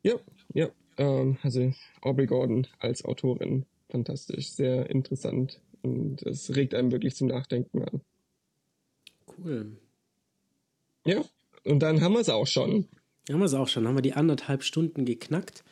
ja, 0.04 0.16
ja. 0.54 0.70
Ähm, 0.98 1.38
also 1.42 1.74
Aubrey 2.02 2.28
Gordon 2.28 2.68
als 2.80 3.04
Autorin, 3.04 3.66
fantastisch, 3.90 4.52
sehr 4.52 4.90
interessant 4.90 5.60
und 5.82 6.22
es 6.24 6.56
regt 6.56 6.74
einem 6.74 6.92
wirklich 6.92 7.16
zum 7.16 7.28
Nachdenken 7.28 7.84
an. 7.84 8.02
Cool. 9.38 9.78
Ja, 11.06 11.24
und 11.64 11.80
dann 11.80 12.02
haben 12.02 12.14
wir 12.14 12.22
es 12.22 12.30
auch 12.30 12.48
schon. 12.48 12.88
Haben 13.30 13.40
wir 13.40 13.46
es 13.46 13.54
auch 13.54 13.68
schon, 13.68 13.88
haben 13.88 13.96
wir 13.96 14.02
die 14.02 14.14
anderthalb 14.14 14.64
Stunden 14.64 15.06
geknackt. 15.06 15.64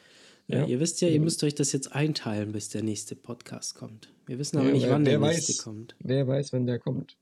Ja. 0.47 0.65
Ihr 0.65 0.79
wisst 0.79 1.01
ja, 1.01 1.07
ihr 1.07 1.19
müsst 1.19 1.43
euch 1.43 1.55
das 1.55 1.71
jetzt 1.71 1.93
einteilen, 1.93 2.51
bis 2.51 2.69
der 2.69 2.83
nächste 2.83 3.15
Podcast 3.15 3.75
kommt. 3.75 4.13
Wir 4.27 4.37
wissen 4.37 4.57
aber 4.57 4.67
ja, 4.67 4.73
nicht, 4.73 4.89
wann 4.89 5.03
der 5.03 5.19
nächste 5.19 5.53
weiß, 5.53 5.57
kommt. 5.57 5.95
Wer 5.99 6.27
weiß, 6.27 6.53
wann 6.53 6.67
der 6.67 6.79
kommt. 6.79 7.17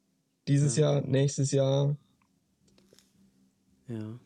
Dieses 0.48 0.76
ja. 0.76 0.94
Jahr, 0.94 1.08
nächstes 1.08 1.52
Jahr. 1.52 1.96
Ja. 3.88 4.20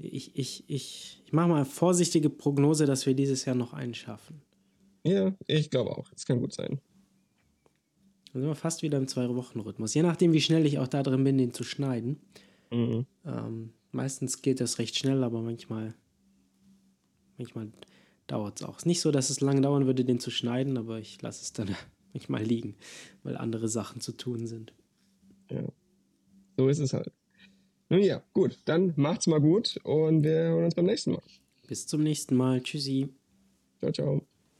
ich, 0.00 0.36
ich, 0.36 0.64
ich, 0.68 1.22
ich 1.24 1.32
mache 1.32 1.48
mal 1.48 1.64
vorsichtige 1.64 2.30
Prognose, 2.30 2.86
dass 2.86 3.06
wir 3.06 3.14
dieses 3.14 3.44
Jahr 3.44 3.54
noch 3.54 3.72
einen 3.72 3.94
schaffen. 3.94 4.42
Ja, 5.04 5.32
ich 5.46 5.70
glaube 5.70 5.90
auch. 5.96 6.08
Das 6.10 6.26
kann 6.26 6.40
gut 6.40 6.52
sein. 6.52 6.80
Dann 8.32 8.42
sind 8.42 8.50
wir 8.50 8.56
fast 8.56 8.82
wieder 8.82 8.98
im 8.98 9.06
Zwei-Wochen-Rhythmus. 9.06 9.94
Je 9.94 10.02
nachdem, 10.02 10.32
wie 10.32 10.40
schnell 10.40 10.66
ich 10.66 10.78
auch 10.78 10.88
da 10.88 11.02
drin 11.02 11.22
bin, 11.22 11.38
den 11.38 11.52
zu 11.52 11.64
schneiden. 11.64 12.20
Mhm. 12.70 13.06
Ähm, 13.24 13.72
meistens 13.92 14.42
geht 14.42 14.60
das 14.60 14.78
recht 14.78 14.96
schnell, 14.96 15.22
aber 15.22 15.42
manchmal, 15.42 15.94
manchmal 17.36 17.68
dauert 18.26 18.60
es 18.60 18.66
auch. 18.66 18.76
Es 18.76 18.82
ist 18.82 18.86
nicht 18.86 19.00
so, 19.00 19.10
dass 19.10 19.30
es 19.30 19.40
lange 19.40 19.60
dauern 19.60 19.86
würde, 19.86 20.04
den 20.04 20.20
zu 20.20 20.30
schneiden, 20.30 20.76
aber 20.76 20.98
ich 20.98 21.20
lasse 21.22 21.42
es 21.42 21.52
dann 21.52 21.74
manchmal 22.12 22.42
liegen, 22.42 22.76
weil 23.22 23.36
andere 23.36 23.68
Sachen 23.68 24.00
zu 24.00 24.12
tun 24.12 24.46
sind. 24.46 24.72
Ja. 25.50 25.64
So 26.56 26.68
ist 26.68 26.78
es 26.78 26.92
halt. 26.92 27.12
Nun 27.88 28.00
ja, 28.00 28.22
gut, 28.32 28.58
dann 28.64 28.94
macht's 28.96 29.26
mal 29.26 29.40
gut 29.40 29.78
und 29.84 30.24
wir 30.24 30.32
hören 30.32 30.64
uns 30.64 30.74
beim 30.74 30.86
nächsten 30.86 31.12
Mal. 31.12 31.22
Bis 31.66 31.86
zum 31.86 32.02
nächsten 32.02 32.36
Mal. 32.36 32.62
Tschüssi. 32.62 33.08
Ciao, 33.78 33.92
ciao. 33.92 34.31